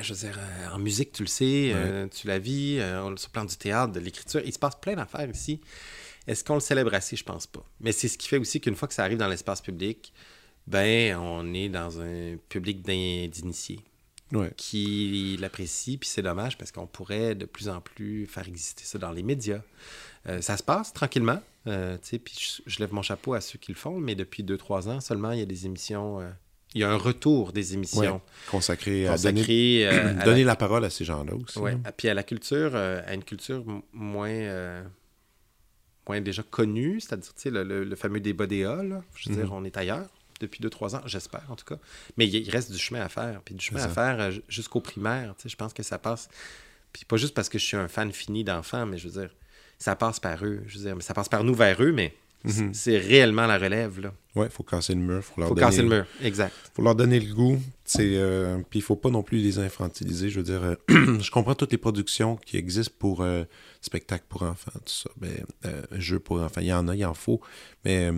Je 0.00 0.14
veux 0.14 0.18
dire, 0.28 0.38
euh, 0.38 0.74
en 0.74 0.78
musique, 0.78 1.12
tu 1.12 1.22
le 1.22 1.28
sais, 1.28 1.70
euh, 1.74 2.08
tu 2.08 2.26
la 2.26 2.38
vis, 2.38 2.78
euh, 2.80 3.02
sur 3.16 3.28
le 3.28 3.32
plan 3.32 3.44
du 3.44 3.56
théâtre, 3.56 3.92
de 3.92 4.00
l'écriture, 4.00 4.40
il 4.44 4.52
se 4.52 4.58
passe 4.58 4.74
plein 4.80 4.94
d'affaires 4.94 5.28
ici. 5.28 5.60
Est-ce 6.26 6.42
qu'on 6.42 6.54
le 6.54 6.60
célèbre 6.60 6.94
assez? 6.94 7.14
Je 7.14 7.24
pense 7.24 7.46
pas. 7.46 7.62
Mais 7.80 7.92
c'est 7.92 8.08
ce 8.08 8.16
qui 8.16 8.26
fait 8.28 8.38
aussi 8.38 8.60
qu'une 8.60 8.74
fois 8.74 8.88
que 8.88 8.94
ça 8.94 9.04
arrive 9.04 9.18
dans 9.18 9.28
l'espace 9.28 9.60
public, 9.60 10.12
ben, 10.66 11.16
on 11.18 11.52
est 11.52 11.68
dans 11.68 12.00
un 12.00 12.36
public 12.48 12.80
d'in- 12.82 13.28
d'initiés 13.28 13.80
ouais. 14.32 14.52
qui 14.56 15.36
l'apprécient, 15.40 15.96
puis 15.98 16.08
c'est 16.08 16.22
dommage 16.22 16.56
parce 16.58 16.72
qu'on 16.72 16.86
pourrait 16.86 17.34
de 17.34 17.44
plus 17.46 17.68
en 17.68 17.80
plus 17.80 18.26
faire 18.26 18.48
exister 18.48 18.84
ça 18.84 18.98
dans 18.98 19.12
les 19.12 19.22
médias. 19.22 19.60
Euh, 20.28 20.40
ça 20.40 20.56
se 20.56 20.62
passe 20.62 20.92
tranquillement, 20.92 21.40
euh, 21.66 21.96
puis 22.24 22.34
je, 22.38 22.62
je 22.70 22.78
lève 22.78 22.92
mon 22.92 23.02
chapeau 23.02 23.34
à 23.34 23.40
ceux 23.40 23.58
qui 23.58 23.72
le 23.72 23.76
font, 23.78 23.98
mais 23.98 24.14
depuis 24.14 24.42
2-3 24.44 24.88
ans 24.88 25.00
seulement, 25.00 25.32
il 25.32 25.38
y 25.40 25.42
a 25.42 25.46
des 25.46 25.66
émissions, 25.66 26.20
euh, 26.20 26.28
il 26.74 26.80
y 26.80 26.84
a 26.84 26.90
un 26.90 26.96
retour 26.96 27.52
des 27.52 27.74
émissions 27.74 28.20
consacré 28.50 29.06
à 29.08 29.16
donner, 29.18 29.40
consacrées 29.40 29.86
euh, 29.86 30.20
à 30.20 30.24
donner 30.24 30.44
la, 30.44 30.52
la 30.52 30.56
parole 30.56 30.84
à 30.84 30.90
ces 30.90 31.04
gens-là 31.04 31.34
aussi. 31.34 31.58
ouais, 31.58 31.72
hein. 31.72 31.92
puis 31.96 32.08
à 32.08 32.14
la 32.14 32.22
culture, 32.22 32.74
à 32.76 33.12
une 33.12 33.24
culture 33.24 33.64
moins, 33.92 34.84
moins 36.08 36.20
déjà 36.20 36.42
connue, 36.42 37.00
c'est-à-dire, 37.00 37.32
le, 37.46 37.62
le- 37.64 37.84
le 37.84 37.96
fameux 37.96 38.20
débat 38.20 38.46
des 38.46 38.64
A, 38.64 38.82
là, 38.82 39.02
je 39.16 39.28
veux 39.28 39.36
Mhm. 39.36 39.42
dire, 39.42 39.52
on 39.52 39.64
est 39.64 39.76
ailleurs 39.76 40.08
depuis 40.42 40.60
2-3 40.62 40.96
ans, 40.96 41.00
j'espère 41.06 41.44
en 41.48 41.56
tout 41.56 41.64
cas. 41.64 41.76
Mais 42.16 42.26
il 42.28 42.50
reste 42.50 42.70
du 42.70 42.78
chemin 42.78 43.00
à 43.00 43.08
faire. 43.08 43.40
Puis 43.44 43.54
du 43.54 43.64
chemin 43.64 43.82
à 43.82 43.88
faire 43.88 44.20
euh, 44.20 44.30
ju- 44.30 44.42
jusqu'au 44.48 44.80
primaire. 44.80 45.34
Tu 45.38 45.44
sais, 45.44 45.48
je 45.48 45.56
pense 45.56 45.72
que 45.72 45.82
ça 45.82 45.98
passe. 45.98 46.28
Puis 46.92 47.04
pas 47.06 47.16
juste 47.16 47.34
parce 47.34 47.48
que 47.48 47.58
je 47.58 47.64
suis 47.64 47.76
un 47.76 47.88
fan 47.88 48.12
fini 48.12 48.44
d'enfants, 48.44 48.84
mais 48.84 48.98
je 48.98 49.08
veux 49.08 49.20
dire, 49.22 49.30
ça 49.78 49.96
passe 49.96 50.20
par 50.20 50.44
eux. 50.44 50.60
Je 50.66 50.78
veux 50.78 50.84
dire, 50.84 50.94
mais 50.96 51.02
ça 51.02 51.14
passe 51.14 51.28
par 51.28 51.42
nous 51.42 51.54
vers 51.54 51.82
eux, 51.82 51.92
mais 51.92 52.14
c'est- 52.46 52.62
Mhm. 52.62 52.74
c'est 52.74 52.98
réellement 52.98 53.46
la 53.46 53.56
relève. 53.58 54.00
Là. 54.00 54.12
Ouais, 54.34 54.48
faut 54.50 54.62
casser 54.62 54.94
le 54.94 55.00
mur. 55.00 55.22
Faut 55.24 55.40
leur 55.40 55.48
faut 55.48 55.54
donner, 55.54 55.66
casser 55.66 55.82
le 55.82 55.88
mur. 55.88 56.06
Exact. 56.22 56.52
faut 56.74 56.82
leur 56.82 56.94
donner 56.94 57.18
le 57.20 57.32
goût. 57.34 57.58
C'est, 57.84 58.16
euh, 58.16 58.58
puis 58.70 58.78
il 58.78 58.82
faut 58.82 58.96
pas 58.96 59.10
non 59.10 59.22
plus 59.22 59.38
les 59.38 59.58
infantiliser. 59.58 60.28
Je 60.30 60.38
veux 60.40 60.44
dire, 60.44 60.62
euh, 60.62 60.76
je 61.20 61.30
comprends 61.30 61.54
toutes 61.54 61.72
les 61.72 61.78
productions 61.78 62.36
qui 62.36 62.56
existent 62.56 62.94
pour 62.98 63.22
euh, 63.22 63.44
spectacles 63.80 64.24
pour 64.28 64.42
enfants, 64.42 64.70
tout 64.74 64.80
ça. 64.92 65.10
Euh, 65.66 65.82
jeux 65.92 66.18
pour 66.20 66.40
enfants, 66.40 66.60
il 66.60 66.66
y 66.68 66.72
en 66.72 66.88
a, 66.88 66.94
il 66.96 67.04
en 67.04 67.14
faut. 67.14 67.40
Mais 67.84 68.10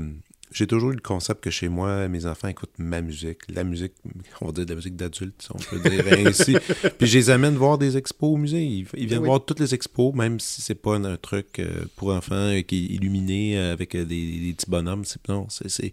j'ai 0.55 0.67
toujours 0.67 0.93
eu 0.93 0.95
le 0.95 1.01
concept 1.01 1.43
que 1.43 1.51
chez 1.51 1.69
moi, 1.69 2.09
mes 2.09 2.25
enfants 2.27 2.49
écoutent 2.49 2.79
ma 2.79 3.01
musique, 3.03 3.39
la 3.49 3.65
musique, 3.65 3.93
on 4.41 4.47
va 4.47 4.53
dire 4.53 4.65
de 4.65 4.71
la 4.71 4.77
musique 4.77 4.97
d'adulte, 4.97 5.43
si 5.43 5.49
on 5.53 5.59
peut 5.59 5.79
dire 5.91 6.05
ainsi. 6.27 6.57
Puis 6.99 7.07
je 7.07 7.19
les 7.19 7.31
amène 7.31 7.57
voir 7.57 7.77
des 7.77 7.97
expos 7.97 8.31
au 8.35 8.37
musée. 8.37 8.65
Ils, 8.65 8.87
ils 8.97 9.07
viennent 9.07 9.21
Oui. 9.21 9.27
voir 9.27 9.45
toutes 9.45 9.61
les 9.61 9.75
expos, 9.75 10.15
même 10.15 10.41
si 10.41 10.63
c'est 10.63 10.75
pas 10.75 10.95
un, 10.95 11.05
un 11.05 11.17
truc 11.17 11.59
euh, 11.59 11.85
pour 11.97 12.11
enfants 12.15 12.35
euh, 12.35 12.63
qui 12.63 12.77
est 12.87 12.95
illuminé 12.95 13.59
euh, 13.59 13.73
avec 13.73 13.97
des, 13.97 14.05
des 14.05 14.55
petits 14.57 14.71
bonhommes. 14.71 15.05
C'est, 15.05 15.29
non, 15.29 15.47
c'est, 15.51 15.93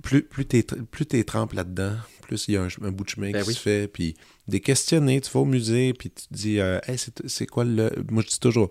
plus, 0.00 0.22
plus 0.22 0.46
t'es, 0.46 0.64
plus 0.90 1.04
t'es 1.06 1.22
trempes 1.24 1.52
là-dedans, 1.52 1.92
plus 2.22 2.46
il 2.48 2.54
y 2.54 2.56
a 2.56 2.62
un, 2.62 2.90
bout 2.92 3.04
de 3.04 3.10
chemin 3.10 3.30
Ben 3.30 3.42
qui 3.42 3.48
oui. 3.48 3.54
se 3.54 3.60
fait. 3.60 3.88
Puis 3.88 4.14
des 4.48 4.60
questionner, 4.60 5.20
tu 5.20 5.30
vas 5.30 5.40
au 5.40 5.44
musée, 5.44 5.92
puis 5.92 6.10
tu 6.10 6.26
te 6.28 6.32
dis, 6.34 6.60
euh, 6.60 6.78
Hey, 6.86 6.96
c'est 7.26 7.46
quoi 7.46 7.64
le. 7.64 7.90
Moi, 8.10 8.22
je 8.22 8.28
dis 8.28 8.40
toujours, 8.40 8.70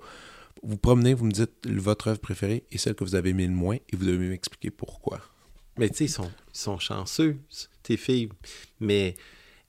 vous 0.64 0.78
promenez, 0.78 1.14
vous 1.14 1.26
me 1.26 1.32
dites 1.32 1.68
votre 1.68 2.08
œuvre 2.08 2.20
préférée 2.20 2.64
et 2.72 2.78
celle 2.78 2.96
que 2.96 3.04
vous 3.04 3.16
avez 3.16 3.30
aimée 3.32 3.48
le 3.48 3.54
moins, 3.54 3.76
et 3.76 3.96
vous 3.96 4.06
devez 4.06 4.30
m'expliquer 4.30 4.70
pourquoi. 4.72 5.20
Mais 5.78 5.90
tu 5.90 5.98
sais, 5.98 6.06
ils 6.06 6.10
sont, 6.10 6.30
sont 6.54 6.78
chanceux, 6.80 7.38
tes 7.84 7.98
filles. 7.98 8.30
Mais 8.80 9.16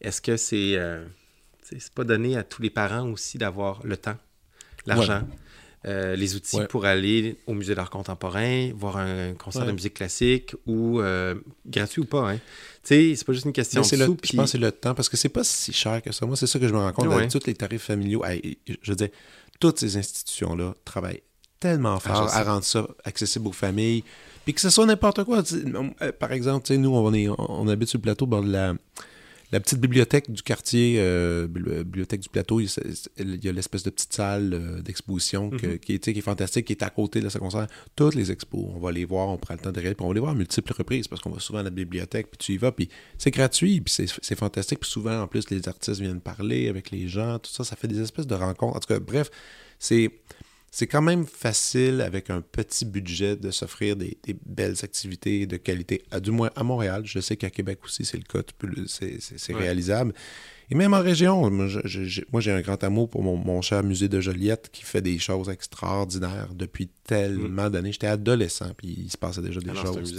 est-ce 0.00 0.20
que 0.20 0.36
c'est. 0.36 0.76
euh, 0.76 1.04
sais, 1.62 1.76
c'est 1.78 1.94
pas 1.94 2.04
donné 2.04 2.36
à 2.36 2.42
tous 2.42 2.60
les 2.62 2.70
parents 2.70 3.08
aussi 3.10 3.38
d'avoir 3.38 3.84
le 3.86 3.96
temps, 3.96 4.16
l'argent. 4.86 5.22
euh, 5.84 6.14
les 6.14 6.36
outils 6.36 6.58
Ouais. 6.58 6.66
pour 6.68 6.84
aller 6.84 7.38
au 7.48 7.54
musée 7.54 7.74
d'art 7.74 7.90
contemporain, 7.90 8.70
voir 8.76 8.98
un 8.98 9.34
concert 9.34 9.62
Ouais. 9.62 9.68
de 9.68 9.72
musique 9.72 9.94
classique 9.94 10.54
ou 10.66 11.00
euh, 11.00 11.34
gratuit 11.66 12.02
ou 12.02 12.04
pas. 12.04 12.30
Hein? 12.32 12.36
Tu 12.36 12.40
sais, 12.84 13.14
c'est 13.16 13.24
pas 13.26 13.32
juste 13.32 13.46
une 13.46 13.52
question 13.52 13.80
de 13.80 13.86
c'est 13.86 13.96
le, 13.96 14.06
sous. 14.06 14.12
je 14.12 14.16
puis- 14.28 14.36
pense 14.36 14.46
que 14.46 14.50
c'est 14.52 14.58
le 14.58 14.70
temps, 14.70 14.94
parce 14.94 15.08
que 15.08 15.16
c'est 15.16 15.28
pas 15.28 15.42
si 15.42 15.72
cher 15.72 16.00
que 16.02 16.12
ça. 16.12 16.24
Moi, 16.26 16.36
c'est 16.36 16.46
ça 16.46 16.60
que 16.60 16.68
je 16.68 16.72
me 16.72 16.78
rends 16.78 16.92
compte. 16.92 17.06
Ouais. 17.08 17.16
D'habitude, 17.16 17.42
les 17.46 17.54
tarifs 17.54 17.82
familiaux, 17.82 18.22
je 18.68 18.90
veux 18.92 18.96
dire, 18.96 19.08
toutes 19.62 19.78
ces 19.78 19.96
institutions-là 19.96 20.74
travaillent 20.84 21.22
tellement 21.60 22.00
fort 22.00 22.24
Ah, 22.26 22.28
sais. 22.28 22.36
à 22.36 22.42
rendre 22.42 22.64
ça 22.64 22.84
accessible 23.04 23.46
aux 23.46 23.52
familles. 23.52 24.02
Puis 24.44 24.54
que 24.54 24.60
ce 24.60 24.70
soit 24.70 24.86
n'importe 24.86 25.22
quoi. 25.22 25.42
euh, 26.02 26.10
Par 26.18 26.32
exemple, 26.32 26.74
nous, 26.74 26.90
on, 26.92 27.14
est, 27.14 27.28
on 27.28 27.68
habite 27.68 27.88
sur 27.88 27.98
le 27.98 28.02
plateau, 28.02 28.26
bord 28.26 28.42
de 28.42 28.50
la, 28.50 28.74
la 29.52 29.60
petite 29.60 29.78
bibliothèque 29.80 30.30
du 30.30 30.42
quartier, 30.42 30.96
euh, 30.98 31.46
bibli- 31.46 31.84
bibliothèque 31.84 32.20
du 32.20 32.28
plateau, 32.30 32.58
il, 32.58 32.68
il 33.18 33.44
y 33.44 33.48
a 33.48 33.52
l'espèce 33.52 33.82
de 33.82 33.90
petite 33.90 34.12
salle 34.12 34.54
euh, 34.54 34.80
d'exposition 34.80 35.50
Mhm. 35.50 35.78
qui, 35.78 35.94
est, 35.94 35.98
qui 36.12 36.20
fantastique, 36.22 36.66
qui 36.66 36.72
est 36.72 36.82
à 36.82 36.88
côté 36.90 37.20
de 37.20 37.28
ce 37.28 37.38
concert. 37.38 37.66
Toutes 37.94 38.14
les 38.14 38.30
expos, 38.32 38.64
on 38.74 38.78
va 38.80 38.90
les 38.92 39.04
voir, 39.04 39.28
on 39.28 39.36
prend 39.36 39.54
le 39.54 39.60
temps 39.60 39.70
de 39.70 39.78
regarder, 39.78 39.94
puis 39.94 40.04
on 40.04 40.08
va 40.08 40.14
les 40.14 40.20
voir 40.20 40.32
à 40.32 40.34
multiples 40.34 40.72
reprises 40.72 41.06
parce 41.06 41.20
qu'on 41.20 41.30
va 41.30 41.38
souvent 41.40 41.58
à 41.58 41.62
la 41.62 41.70
bibliothèque, 41.70 42.28
puis 42.30 42.38
tu 42.38 42.52
y 42.54 42.56
vas, 42.56 42.72
puis 42.72 42.88
c'est 43.18 43.30
gratuit, 43.30 43.80
puis 43.80 43.92
c'est 43.92 44.06
c'est 44.22 44.36
fantastique, 44.38 44.80
puis 44.80 44.90
souvent, 44.90 45.20
en 45.20 45.26
plus, 45.28 45.50
les 45.50 45.68
artistes 45.68 46.00
viennent 46.00 46.20
parler 46.20 46.68
avec 46.68 46.90
les 46.90 47.06
gens, 47.08 47.38
tout 47.38 47.50
ça, 47.50 47.62
ça 47.64 47.76
fait 47.76 47.88
des 47.88 48.00
espèces 48.00 48.26
de 48.26 48.34
rencontres. 48.34 48.76
En 48.76 48.80
tout 48.80 48.88
cas, 48.94 49.00
bref, 49.00 49.30
c'est 49.78 50.10
c'est 50.74 50.86
quand 50.86 51.02
même 51.02 51.26
facile 51.26 52.00
avec 52.00 52.30
un 52.30 52.40
petit 52.40 52.86
budget 52.86 53.36
de 53.36 53.50
s'offrir 53.50 53.94
des, 53.94 54.16
des 54.24 54.34
belles 54.46 54.76
activités 54.82 55.46
de 55.46 55.58
qualité, 55.58 56.02
à, 56.10 56.18
du 56.18 56.30
moins 56.30 56.50
à 56.56 56.62
Montréal. 56.64 57.02
Je 57.04 57.20
sais 57.20 57.36
qu'à 57.36 57.50
Québec 57.50 57.78
aussi, 57.84 58.06
c'est 58.06 58.16
le 58.16 58.24
cas, 58.24 58.40
c'est 58.86 59.20
c'est- 59.20 59.38
c'est 59.38 59.52
Ouais. 59.54 59.60
réalisable. 59.60 60.14
Et 60.70 60.74
même 60.74 60.94
en 60.94 61.00
région, 61.00 61.50
moi, 61.50 61.66
j'ai- 61.84 62.52
un 62.52 62.60
grand 62.60 62.82
amour 62.84 63.08
pour 63.10 63.22
mon, 63.22 63.36
mon 63.36 63.60
cher 63.62 63.82
musée 63.82 64.08
de 64.08 64.20
Joliette 64.20 64.70
qui 64.72 64.84
fait 64.84 65.00
des 65.02 65.18
choses 65.18 65.48
extraordinaires 65.50 66.48
depuis 66.54 66.88
tellement 67.04 67.68
d'années. 67.68 67.92
J'étais 67.92 68.06
adolescent, 68.06 68.70
puis 68.76 68.94
il 69.06 69.10
se 69.10 69.18
passait 69.18 69.42
déjà 69.42 69.60
des 69.60 69.70
Ah 69.70 69.74
non, 69.74 69.82
c'est 69.82 69.88
un 69.88 69.92
choses. 69.92 70.12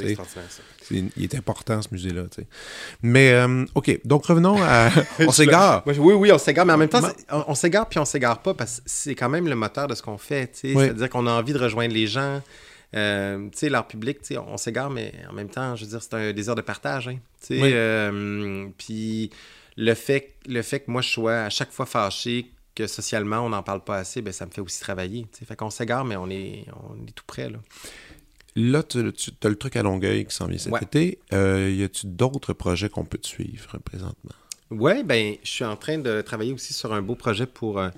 il 1.17 1.23
est 1.23 1.35
important, 1.35 1.81
ce 1.81 1.87
musée-là. 1.91 2.23
Mais, 3.01 3.31
euh, 3.31 3.65
OK, 3.75 3.99
donc 4.05 4.25
revenons 4.25 4.61
à... 4.61 4.89
on 5.19 5.31
s'égare. 5.31 5.83
Oui, 5.85 5.95
oui, 6.13 6.31
on 6.31 6.37
s'égare, 6.37 6.65
mais 6.65 6.73
en 6.73 6.77
même 6.77 6.89
temps, 6.89 7.01
on, 7.31 7.45
on 7.47 7.55
s'égare 7.55 7.87
puis 7.89 7.99
on 7.99 8.05
s'égare 8.05 8.41
pas 8.41 8.53
parce 8.53 8.77
que 8.77 8.83
c'est 8.85 9.15
quand 9.15 9.29
même 9.29 9.47
le 9.47 9.55
moteur 9.55 9.87
de 9.87 9.95
ce 9.95 10.01
qu'on 10.03 10.17
fait. 10.17 10.51
Oui. 10.63 10.73
C'est-à-dire 10.75 11.09
qu'on 11.09 11.25
a 11.27 11.31
envie 11.31 11.53
de 11.53 11.59
rejoindre 11.59 11.93
les 11.93 12.07
gens. 12.07 12.41
Euh, 12.95 13.39
tu 13.51 13.57
sais, 13.57 13.69
l'art 13.69 13.87
public, 13.87 14.19
tu 14.21 14.35
sais, 14.35 14.37
on 14.37 14.57
s'égare, 14.57 14.91
mais 14.91 15.13
en 15.27 15.33
même 15.33 15.49
temps, 15.49 15.75
je 15.75 15.83
veux 15.83 15.89
dire, 15.89 16.01
c'est 16.01 16.13
un 16.13 16.31
désir 16.31 16.53
de 16.53 16.61
partage. 16.61 17.07
Hein. 17.07 17.17
Oui. 17.49 17.59
Euh, 17.63 18.67
puis 18.77 19.31
le 19.77 19.93
fait, 19.93 20.33
le 20.47 20.61
fait 20.61 20.81
que 20.81 20.91
moi, 20.91 21.01
je 21.01 21.09
sois 21.09 21.41
à 21.43 21.49
chaque 21.49 21.71
fois 21.71 21.85
fâché 21.85 22.51
que 22.75 22.87
socialement, 22.87 23.39
on 23.45 23.49
n'en 23.49 23.61
parle 23.63 23.83
pas 23.83 23.97
assez, 23.97 24.21
ben, 24.21 24.33
ça 24.33 24.45
me 24.45 24.51
fait 24.51 24.61
aussi 24.61 24.79
travailler. 24.79 25.27
tu 25.31 25.39
sais. 25.39 25.45
Fait 25.45 25.55
qu'on 25.55 25.69
s'égare, 25.69 26.05
mais 26.05 26.15
on 26.15 26.29
est, 26.29 26.65
on 26.89 27.05
est 27.07 27.11
tout 27.11 27.23
près. 27.27 27.49
Là. 27.49 27.59
Là, 28.55 28.83
tu, 28.83 28.99
as 28.99 29.49
le 29.49 29.55
truc 29.55 29.75
à 29.75 29.83
Longueuil 29.83 30.25
qui 30.25 30.35
s'en 30.35 30.47
vient 30.47 30.57
cet 30.57 30.71
Ouais. 30.73 30.81
été. 30.83 31.19
Euh, 31.33 31.71
y 31.75 31.83
a-tu 31.83 32.05
d'autres 32.07 32.53
projets 32.53 32.89
qu'on 32.89 33.05
peut 33.05 33.17
te 33.17 33.27
suivre 33.27 33.77
présentement? 33.79 34.31
Oui, 34.71 35.03
ben, 35.03 35.35
je 35.43 35.49
suis 35.49 35.65
en 35.65 35.75
train 35.75 35.97
de 35.99 36.21
travailler 36.21 36.53
aussi 36.53 36.73
sur 36.73 36.93
un 36.93 37.01
beau 37.01 37.15
projet 37.15 37.45
pour. 37.45 37.79
euh, 37.79 37.89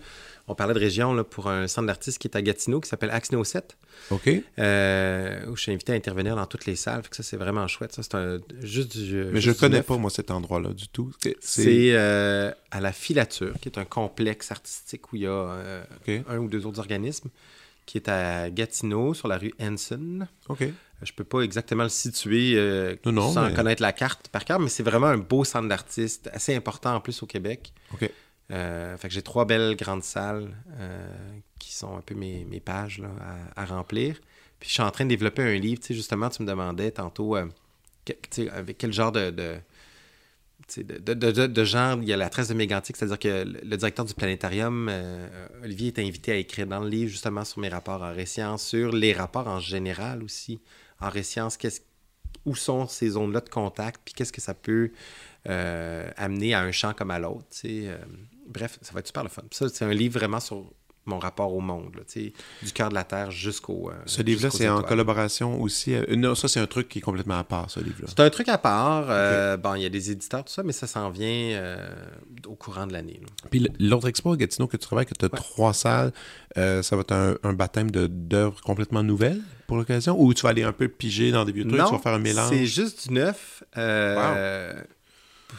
on 0.48 0.56
parlait 0.56 0.74
de 0.74 0.80
région, 0.80 1.14
là, 1.14 1.24
pour 1.24 1.48
un 1.50 1.68
centre 1.68 1.88
d'artistes 1.88 2.20
qui 2.20 2.28
est 2.28 2.36
à 2.38 2.42
Gatineau, 2.42 2.80
qui 2.80 2.88
s'appelle 2.90 3.10
Axno 3.12 3.44
7, 3.44 3.78
OK? 4.12 4.30
euh, 4.60 5.46
où 5.48 5.56
je 5.56 5.62
suis 5.62 5.72
invité 5.72 5.94
à 5.94 5.96
intervenir 5.96 6.36
dans 6.36 6.46
toutes 6.46 6.66
les 6.66 6.76
salles. 6.76 7.02
Fait 7.04 7.10
que 7.10 7.16
ça, 7.16 7.24
c'est 7.24 7.38
vraiment 7.38 7.68
chouette. 7.68 7.94
Ça, 7.94 8.04
c'est 8.04 8.16
un, 8.16 8.40
juste 8.62 8.98
du. 8.98 9.26
Mais 9.32 9.42
je 9.42 9.52
du 9.52 9.58
connais 9.58 9.78
neuf. 9.78 9.86
pas, 9.88 9.98
moi, 9.98 10.10
cet 10.12 10.32
endroit-là 10.32 10.70
du 10.74 10.88
tout. 10.90 11.12
C'est... 11.40 11.94
Euh, 11.94 12.52
à 12.72 12.82
la 12.82 12.92
Filature, 12.92 13.54
qui 13.62 13.70
est 13.70 13.78
un 13.78 13.86
complexe 13.86 14.52
artistique 14.52 15.12
où 15.12 15.16
il 15.16 15.24
y 15.24 15.28
a 15.28 15.30
euh, 15.32 15.84
un 16.28 16.38
ou 16.38 16.48
deux 16.48 16.66
autres 16.66 16.80
organismes, 16.80 17.30
qui 17.86 17.98
est 17.98 18.10
à 18.10 18.50
Gatineau, 18.50 19.14
sur 19.14 19.28
la 19.28 19.38
rue 19.38 19.54
Henson. 19.62 20.28
OK. 20.50 20.64
Je 21.02 21.12
peux 21.12 21.24
pas 21.26 21.42
exactement 21.42 21.84
le 21.84 21.90
situer 21.90 22.54
euh, 22.56 22.96
Non, 23.06 23.12
non, 23.12 23.32
sans 23.34 23.48
mais- 23.48 23.54
connaître 23.54 23.82
la 23.82 23.92
carte 23.94 24.30
par 24.30 24.46
cœur, 24.46 24.60
mais 24.60 24.70
c'est 24.70 24.82
vraiment 24.84 25.08
un 25.08 25.18
beau 25.18 25.44
centre 25.44 25.68
d'artistes, 25.68 26.30
assez 26.34 26.56
important 26.56 26.96
en 26.96 27.02
plus 27.02 27.22
au 27.22 27.26
Québec. 27.26 27.74
OK. 27.94 28.10
Euh, 28.52 28.96
fait 28.98 29.08
que 29.08 29.14
j'ai 29.14 29.24
trois 29.24 29.46
belles 29.46 29.76
grandes 29.76 30.04
salles 30.04 30.56
euh, 30.80 31.08
qui 31.58 31.74
sont 31.74 31.98
un 31.98 32.02
peu 32.02 32.14
mes, 32.14 32.46
mes 32.46 32.60
pages 32.60 33.00
là, 33.00 33.10
à, 33.56 33.66
remplir. 33.66 34.20
Puis 34.60 34.70
je 34.70 34.74
suis 34.76 34.84
en 34.84 34.92
train 34.92 35.06
de 35.06 35.10
développer 35.10 35.42
un 35.42 35.56
livre. 35.56 35.80
Tu 35.82 35.88
sais, 35.88 35.94
justement, 35.96 36.30
tu 36.30 36.44
me 36.44 36.48
demandais 36.48 36.92
tantôt 36.92 37.36
euh, 37.36 37.48
avec 38.52 38.78
quel 38.78 38.94
genre 38.94 39.12
de, 39.12 39.32
de, 39.32 39.58
de, 40.78 41.14
de, 41.14 41.48
de- 41.48 41.64
genre 41.64 41.98
il 42.02 42.08
y 42.08 42.14
a 42.14 42.18
la 42.18 42.30
tresse 42.30 42.50
de 42.50 42.54
mégantique, 42.54 42.98
c'est-à-dire 42.98 43.20
que 43.20 43.44
le, 43.64 43.78
directeur 43.78 44.06
du 44.06 44.14
planétarium, 44.14 44.92
Olivier, 45.64 45.88
est 45.88 46.00
invité 46.00 46.32
à 46.32 46.36
écrire 46.36 46.68
dans 46.68 46.80
le 46.82 46.90
livre 46.90 47.10
justement 47.10 47.44
sur 47.46 47.60
mes 47.60 47.70
rapports 47.70 48.04
en 48.04 48.14
ré-sciences, 48.14 48.64
sur 48.64 48.92
les 48.92 49.14
rapports 49.14 49.48
en 49.48 49.60
général 49.60 50.24
aussi 50.24 50.60
en 51.02 51.10
ré-sciences, 51.10 51.58
qu'est-ce- 51.58 51.82
où 52.46 52.56
sont 52.56 52.88
ces 52.88 53.10
zones-là 53.10 53.42
de 53.42 53.50
contact, 53.50 54.02
puis 54.06 54.14
qu'est-ce 54.14 54.32
que 54.34 54.42
ça 54.42 54.54
peut 54.54 54.92
amener 55.46 56.54
à 56.54 56.62
un 56.62 56.72
champ 56.72 56.94
comme 56.94 57.10
à 57.12 57.18
l'autre. 57.18 57.48
Bref, 58.48 58.78
ça 58.82 58.94
va 58.94 59.00
être 59.00 59.08
super 59.08 59.24
le 59.24 59.30
fun. 59.30 59.44
Ça, 59.52 59.68
c'est 59.70 59.86
un 59.86 59.94
livre 59.94 60.20
vraiment 60.20 60.40
sur 60.40 60.64
mon 61.08 61.20
rapport 61.20 61.54
au 61.54 61.60
monde, 61.60 61.96
là, 61.98 62.02
du 62.64 62.72
cœur 62.74 62.90
de 62.90 62.96
la 62.96 63.04
Terre 63.04 63.30
jusqu'au. 63.30 63.92
euh, 63.92 63.94
Ce 64.08 64.24
livre-là, 64.24 64.50
c'est 64.50 64.68
en 64.68 64.82
collaboration 64.82 65.62
aussi. 65.62 65.94
euh, 65.94 66.04
Non, 66.16 66.34
ça, 66.34 66.48
c'est 66.48 66.60
un 66.60 66.66
truc 66.66 66.90
qui 66.90 66.98
est 66.98 67.02
complètement 67.02 67.38
à 67.38 67.44
part, 67.44 67.70
ce 67.70 67.80
livre-là. 67.80 68.08
C'est 68.10 68.20
un 68.22 68.30
truc 68.32 68.50
à 68.50 68.58
part. 68.58 69.06
euh, 69.10 69.56
Bon, 69.56 69.76
il 69.76 69.84
y 69.84 69.86
a 69.86 69.90
des 69.90 70.10
éditeurs, 70.10 70.44
tout 70.44 70.52
ça, 70.52 70.64
mais 70.64 70.72
ça 70.74 70.88
s'en 70.88 71.12
vient 71.12 71.78
au 72.48 72.56
courant 72.56 72.88
de 72.88 72.94
l'année. 72.94 73.22
Puis 73.52 73.68
l'autre 73.80 74.08
expo 74.08 74.32
à 74.34 74.38
Gatineau 74.38 74.66
que 74.68 74.78
tu 74.78 74.86
travailles, 74.88 75.06
que 75.06 75.14
tu 75.14 75.26
as 75.26 75.28
Ouais. 75.32 75.38
trois 75.38 75.74
salles, 75.74 76.12
ça 76.56 76.96
va 76.96 77.02
être 77.02 77.12
un, 77.12 77.36
un 77.44 77.54
baptême 77.54 77.92
d'œuvres 77.92 78.60
complètement 78.62 79.04
nouvelles 79.04 79.42
pour 79.68 79.78
l'occasion? 79.78 80.20
Ou 80.20 80.34
tu 80.34 80.42
vas 80.42 80.50
aller 80.50 80.64
un 80.64 80.74
peu 80.74 80.88
piger 80.88 81.30
dans 81.32 81.46
des 81.46 81.52
vieux 81.52 81.68
trucs, 81.68 81.86
tu 81.86 81.92
vas 81.92 82.00
faire 82.00 82.14
un 82.14 82.20
mélange? 82.20 82.50
C'est 82.50 82.66
juste 82.66 83.08
du 83.10 83.14
neuf. 83.14 83.64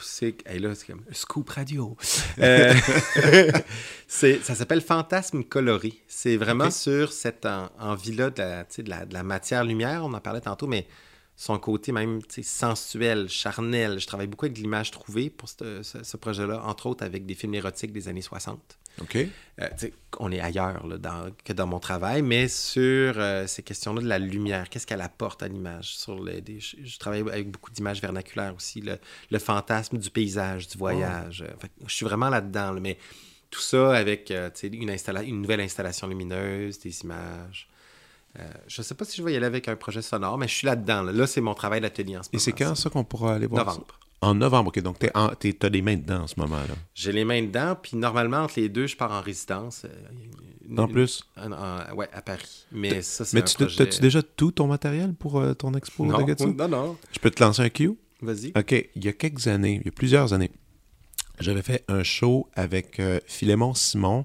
C'est 0.03 0.37
hey, 0.47 0.59
là, 0.59 0.75
c'est 0.75 0.87
comme 0.87 1.03
scoop 1.13 1.49
radio. 1.51 1.97
Euh, 2.39 2.75
ça 4.09 4.55
s'appelle 4.55 4.83
Fantasme 4.83 5.43
coloré. 5.45 5.95
C'est 6.07 6.37
vraiment 6.37 6.71
sur 6.71 7.13
cette 7.13 7.47
en- 7.47 7.71
envie-là 7.79 8.31
de 8.31 8.43
la, 8.89 9.07
de, 9.07 9.17
matière-lumière, 9.23 10.05
on 10.05 10.13
en 10.13 10.21
parlait 10.21 10.41
tantôt, 10.43 10.67
mais 10.67 10.87
son 11.35 11.59
côté 11.59 11.93
même 11.93 12.21
sensuel, 12.43 13.29
charnel. 13.29 13.99
Je 13.99 14.07
travaille 14.07 14.27
beaucoup 14.27 14.45
avec 14.47 14.59
l'image 14.59 14.91
trouvée 14.91 15.31
pour 15.31 15.49
ce, 15.49 15.83
ce- 15.83 16.03
ce 16.03 16.17
projet-là, 16.17 16.63
entre 16.65 16.87
autres 16.87 17.05
avec 17.05 17.25
des 17.27 17.35
films 17.35 17.55
érotiques 17.55 17.93
des 17.93 18.09
années 18.09 18.23
60. 18.23 18.79
OK. 19.01 19.17
Euh, 19.61 19.69
on 20.19 20.31
est 20.33 20.41
ailleurs 20.41 20.87
là, 20.87 20.99
dans- 20.99 21.31
que 21.45 21.53
dans 21.53 21.67
mon 21.67 21.79
travail, 21.79 22.21
mais 22.23 22.47
sur 22.49 23.15
euh, 23.19 23.47
ces 23.47 23.63
questions-là 23.63 24.03
de 24.03 24.07
la 24.07 24.19
lumière, 24.19 24.69
qu'est-ce 24.69 24.87
qu'elle 24.87 25.01
apporte 25.01 25.43
à 25.43 25.49
l'image 25.49 25.97
sur 25.97 26.23
les, 26.23 26.41
des- 26.43 26.61
je, 26.61 26.77
je 26.85 26.99
travaille 26.99 27.21
avec 27.21 27.51
beaucoup 27.51 27.71
d'images 27.71 28.01
vernaculaires 28.03 28.55
aussi, 28.55 28.81
le, 28.83 28.99
le 29.31 29.39
fantasme 29.39 29.97
du 29.99 30.11
paysage, 30.11 30.69
du 30.69 30.77
voyage. 30.79 31.43
Euh, 31.43 31.53
fait 31.59 31.71
je 31.87 31.95
suis 31.95 32.05
vraiment 32.05 32.29
là-dedans, 32.29 32.73
là, 32.73 32.81
mais 32.81 32.99
tout 33.51 33.61
ça 33.61 33.95
avec 33.97 34.31
euh, 34.31 34.51
une, 34.63 34.91
installa- 34.91 35.25
une 35.25 35.41
nouvelle 35.41 35.61
installation 35.61 36.07
lumineuse, 36.07 36.79
des 36.81 37.01
images. 37.03 37.69
Je 38.69 38.83
sais 38.83 38.95
pas 38.95 39.07
si 39.07 39.17
je 39.17 39.23
vais 39.23 39.33
y 39.33 39.37
aller 39.37 39.47
avec 39.47 39.67
un 39.69 39.77
projet 39.77 40.03
sonore, 40.03 40.37
mais 40.37 40.47
je 40.47 40.55
suis 40.55 40.67
là-dedans. 40.67 41.03
Là, 41.03 41.13
Là, 41.13 41.27
c'est 41.27 41.41
mon 41.41 41.55
travail 41.55 41.81
d'atelier 41.81 42.19
en 42.19 42.23
ce 42.23 42.29
Et 42.29 42.37
moment. 42.37 42.45
c'est 42.45 42.53
quand 42.53 42.75
ça 42.75 42.91
qu'on 42.91 43.03
pourra 43.05 43.35
aller 43.37 43.47
voir? 43.47 43.73
ça? 43.73 43.81
En 44.23 44.35
novembre, 44.35 44.69
OK. 44.69 44.81
Donc, 44.83 44.99
tu 44.99 45.07
as 45.13 45.69
les 45.69 45.83
mains 45.83 45.97
dedans 45.97 46.23
en 46.23 46.27
ce 46.27 46.35
moment-là. 46.39 46.75
J'ai 46.95 47.13
les 47.13 47.25
mains 47.25 47.43
dedans, 47.43 47.77
puis 47.81 47.97
normalement, 47.97 48.39
entre 48.39 48.59
les 48.59 48.69
deux, 48.69 48.87
je 48.87 48.97
pars 48.97 49.13
en 49.13 49.21
résidence. 49.21 49.83
euh, 49.85 49.89
une- 50.69 50.81
En 50.81 50.89
plus? 50.89 51.23
En- 51.37 51.53
en- 51.53 51.95
ouais, 51.95 52.09
à 52.13 52.23
Paris. 52.23 52.67
Mais 52.73 53.03
ça, 53.03 53.25
c'est 53.25 53.37
Mais 53.37 53.45
tu 53.45 53.55
projet... 53.57 53.83
as-tu 53.83 54.01
déjà 54.01 54.23
tout 54.23 54.51
ton 54.53 54.67
matériel 54.67 55.15
pour 55.15 55.39
euh, 55.39 55.55
ton 55.55 55.73
expo 55.75 56.05
Non, 56.07 56.19
de 56.19 56.25
Gatineau? 56.25 56.55
non, 56.55 56.69
non. 56.69 56.97
Je 57.13 57.19
peux 57.21 57.31
te 57.31 57.43
lancer 57.45 57.63
un 57.63 57.69
cue? 57.69 57.93
Vas-y. 58.23 58.53
OK. 58.57 58.73
Il 58.97 59.05
y 59.05 59.09
a 59.09 59.13
quelques 59.13 59.47
années, 59.47 59.77
il 59.83 59.87
y 59.87 59.89
a 59.89 59.93
plusieurs 59.93 60.33
années, 60.33 60.51
j'avais 61.39 61.63
fait 61.63 61.85
un 61.87 62.03
show 62.03 62.49
avec 62.55 62.99
euh, 62.99 63.21
Philémon 63.27 63.75
Simon 63.75 64.25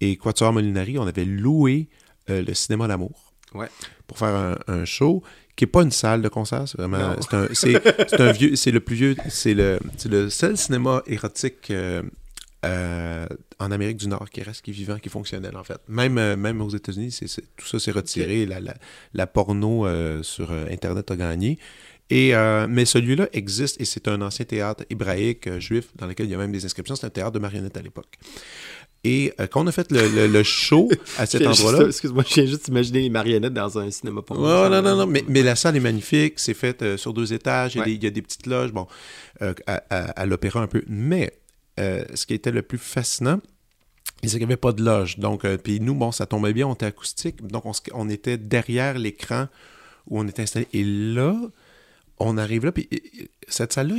et 0.00 0.16
Quatuor 0.16 0.52
Molinari. 0.52 0.98
On 0.98 1.06
avait 1.06 1.26
loué 1.26 1.88
euh, 2.30 2.42
le 2.42 2.54
cinéma 2.54 2.86
L'Amour 2.88 3.32
Ouais. 3.54 3.68
pour 4.06 4.18
faire 4.18 4.34
un, 4.34 4.56
un 4.66 4.84
show 4.84 5.22
qui 5.58 5.64
n'est 5.64 5.70
pas 5.70 5.82
une 5.82 5.90
salle 5.90 6.22
de 6.22 6.28
concert, 6.28 6.68
c'est 6.68 6.78
vraiment 6.78 7.16
c'est 7.52 8.20
un, 8.20 8.32
vieux 8.32 8.54
c'est 8.54 8.70
le 8.70 8.78
plus 8.78 8.94
vieux 8.94 9.16
c'est 9.28 9.54
le 9.54 10.30
seul 10.30 10.56
cinéma 10.56 11.02
érotique 11.08 11.72
euh, 11.72 12.00
euh, 12.64 13.26
en 13.58 13.72
Amérique 13.72 13.96
du 13.96 14.06
Nord 14.06 14.30
qui 14.30 14.40
reste 14.40 14.62
qui 14.62 14.70
est 14.70 14.74
vivant 14.74 14.98
qui 14.98 15.08
est 15.08 15.10
fonctionnel 15.10 15.56
en 15.56 15.64
fait. 15.64 15.80
Même 15.88 16.16
euh, 16.16 16.36
même 16.36 16.60
aux 16.60 16.70
États-Unis 16.70 17.18
tout 17.56 17.66
ça 17.66 17.80
s'est 17.80 17.90
retiré 17.90 18.46
la, 18.46 18.60
la, 18.60 18.74
la 19.14 19.26
porno 19.26 19.84
sur 20.22 20.52
internet 20.52 21.10
a 21.10 21.16
gagné. 21.16 21.58
Et 22.10 22.34
euh, 22.34 22.66
mais 22.68 22.86
celui-là 22.86 23.28
existe 23.32 23.80
et 23.80 23.84
c'est 23.84 24.08
un 24.08 24.22
ancien 24.22 24.46
théâtre 24.46 24.84
hébraïque 24.88 25.46
euh, 25.46 25.60
juif 25.60 25.88
dans 25.96 26.06
lequel 26.06 26.26
il 26.26 26.32
y 26.32 26.34
a 26.34 26.38
même 26.38 26.52
des 26.52 26.64
inscriptions. 26.64 26.96
C'est 26.96 27.06
un 27.06 27.10
théâtre 27.10 27.32
de 27.32 27.38
marionnettes 27.38 27.76
à 27.76 27.82
l'époque 27.82 28.18
et 29.04 29.32
euh, 29.40 29.46
quand 29.46 29.62
on 29.62 29.66
a 29.68 29.72
fait 29.72 29.90
le, 29.92 30.08
le- 30.08 30.26
le 30.26 30.42
show 30.42 30.88
à 31.18 31.26
cet 31.26 31.46
endroit-là 31.46 31.86
Excuse-moi, 31.86 32.24
je 32.28 32.34
viens 32.34 32.46
juste 32.46 32.64
d'imaginer 32.66 33.00
les 33.02 33.10
marionnettes 33.10 33.54
dans 33.54 33.78
un 33.78 33.90
cinéma 33.90 34.22
pour 34.22 34.38
Ouais, 34.38 34.68
non, 34.68 34.82
non, 34.82 34.96
non, 34.96 35.06
mais, 35.06 35.24
mais 35.28 35.42
la 35.42 35.54
salle 35.56 35.76
est 35.76 35.80
magnifique, 35.80 36.38
c'est 36.38 36.54
fait 36.54 36.82
euh, 36.82 36.96
sur 36.96 37.12
deux 37.14 37.32
étages, 37.32 37.74
il 37.74 37.78
y 37.78 37.80
a, 37.80 37.84
Ouais. 37.84 37.90
des, 37.90 37.96
il 37.96 38.04
y 38.04 38.06
a 38.06 38.10
des 38.10 38.22
petites 38.22 38.46
loges, 38.46 38.72
bon, 38.72 38.86
euh, 39.42 39.54
à, 39.66 39.82
à- 39.90 40.10
à 40.20 40.26
l'opéra 40.26 40.60
un 40.60 40.66
peu. 40.66 40.82
Mais 40.88 41.32
ce 41.78 42.26
qui 42.26 42.34
était 42.34 42.50
le 42.50 42.62
plus 42.62 42.78
fascinant, 42.78 43.40
Il 44.24 44.34
n'y 44.36 44.42
avait 44.42 44.56
pas 44.56 44.72
de 44.72 44.82
loge. 44.82 45.18
Donc, 45.20 45.46
puis 45.58 45.78
nous, 45.80 45.94
bon, 45.94 46.10
ça 46.10 46.26
tombait 46.26 46.52
bien, 46.52 46.66
on 46.66 46.74
était 46.74 46.86
acoustique. 46.86 47.46
Donc, 47.46 47.64
on, 47.66 47.72
on 47.94 48.08
était 48.08 48.36
derrière 48.36 48.98
l'écran 48.98 49.46
où 50.08 50.18
on 50.18 50.26
était 50.26 50.42
installé. 50.42 50.66
Et 50.72 50.82
là, 50.82 51.36
on 52.18 52.36
arrive 52.36 52.64
là, 52.64 52.72
puis 52.72 52.88
cette 53.46 53.72
salle-là, 53.72 53.94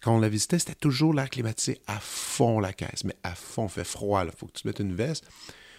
quand 0.00 0.16
on 0.16 0.20
la 0.20 0.28
visitait, 0.28 0.58
c'était 0.58 0.74
toujours 0.74 1.14
l'air 1.14 1.28
climatisé 1.28 1.80
à 1.86 1.98
fond 2.00 2.58
la 2.60 2.72
caisse, 2.72 3.04
mais 3.04 3.14
à 3.22 3.34
fond, 3.34 3.66
il 3.66 3.70
fait 3.70 3.84
froid, 3.84 4.24
il 4.24 4.30
faut 4.36 4.46
que 4.46 4.58
tu 4.58 4.66
mettes 4.66 4.80
une 4.80 4.94
veste. 4.94 5.24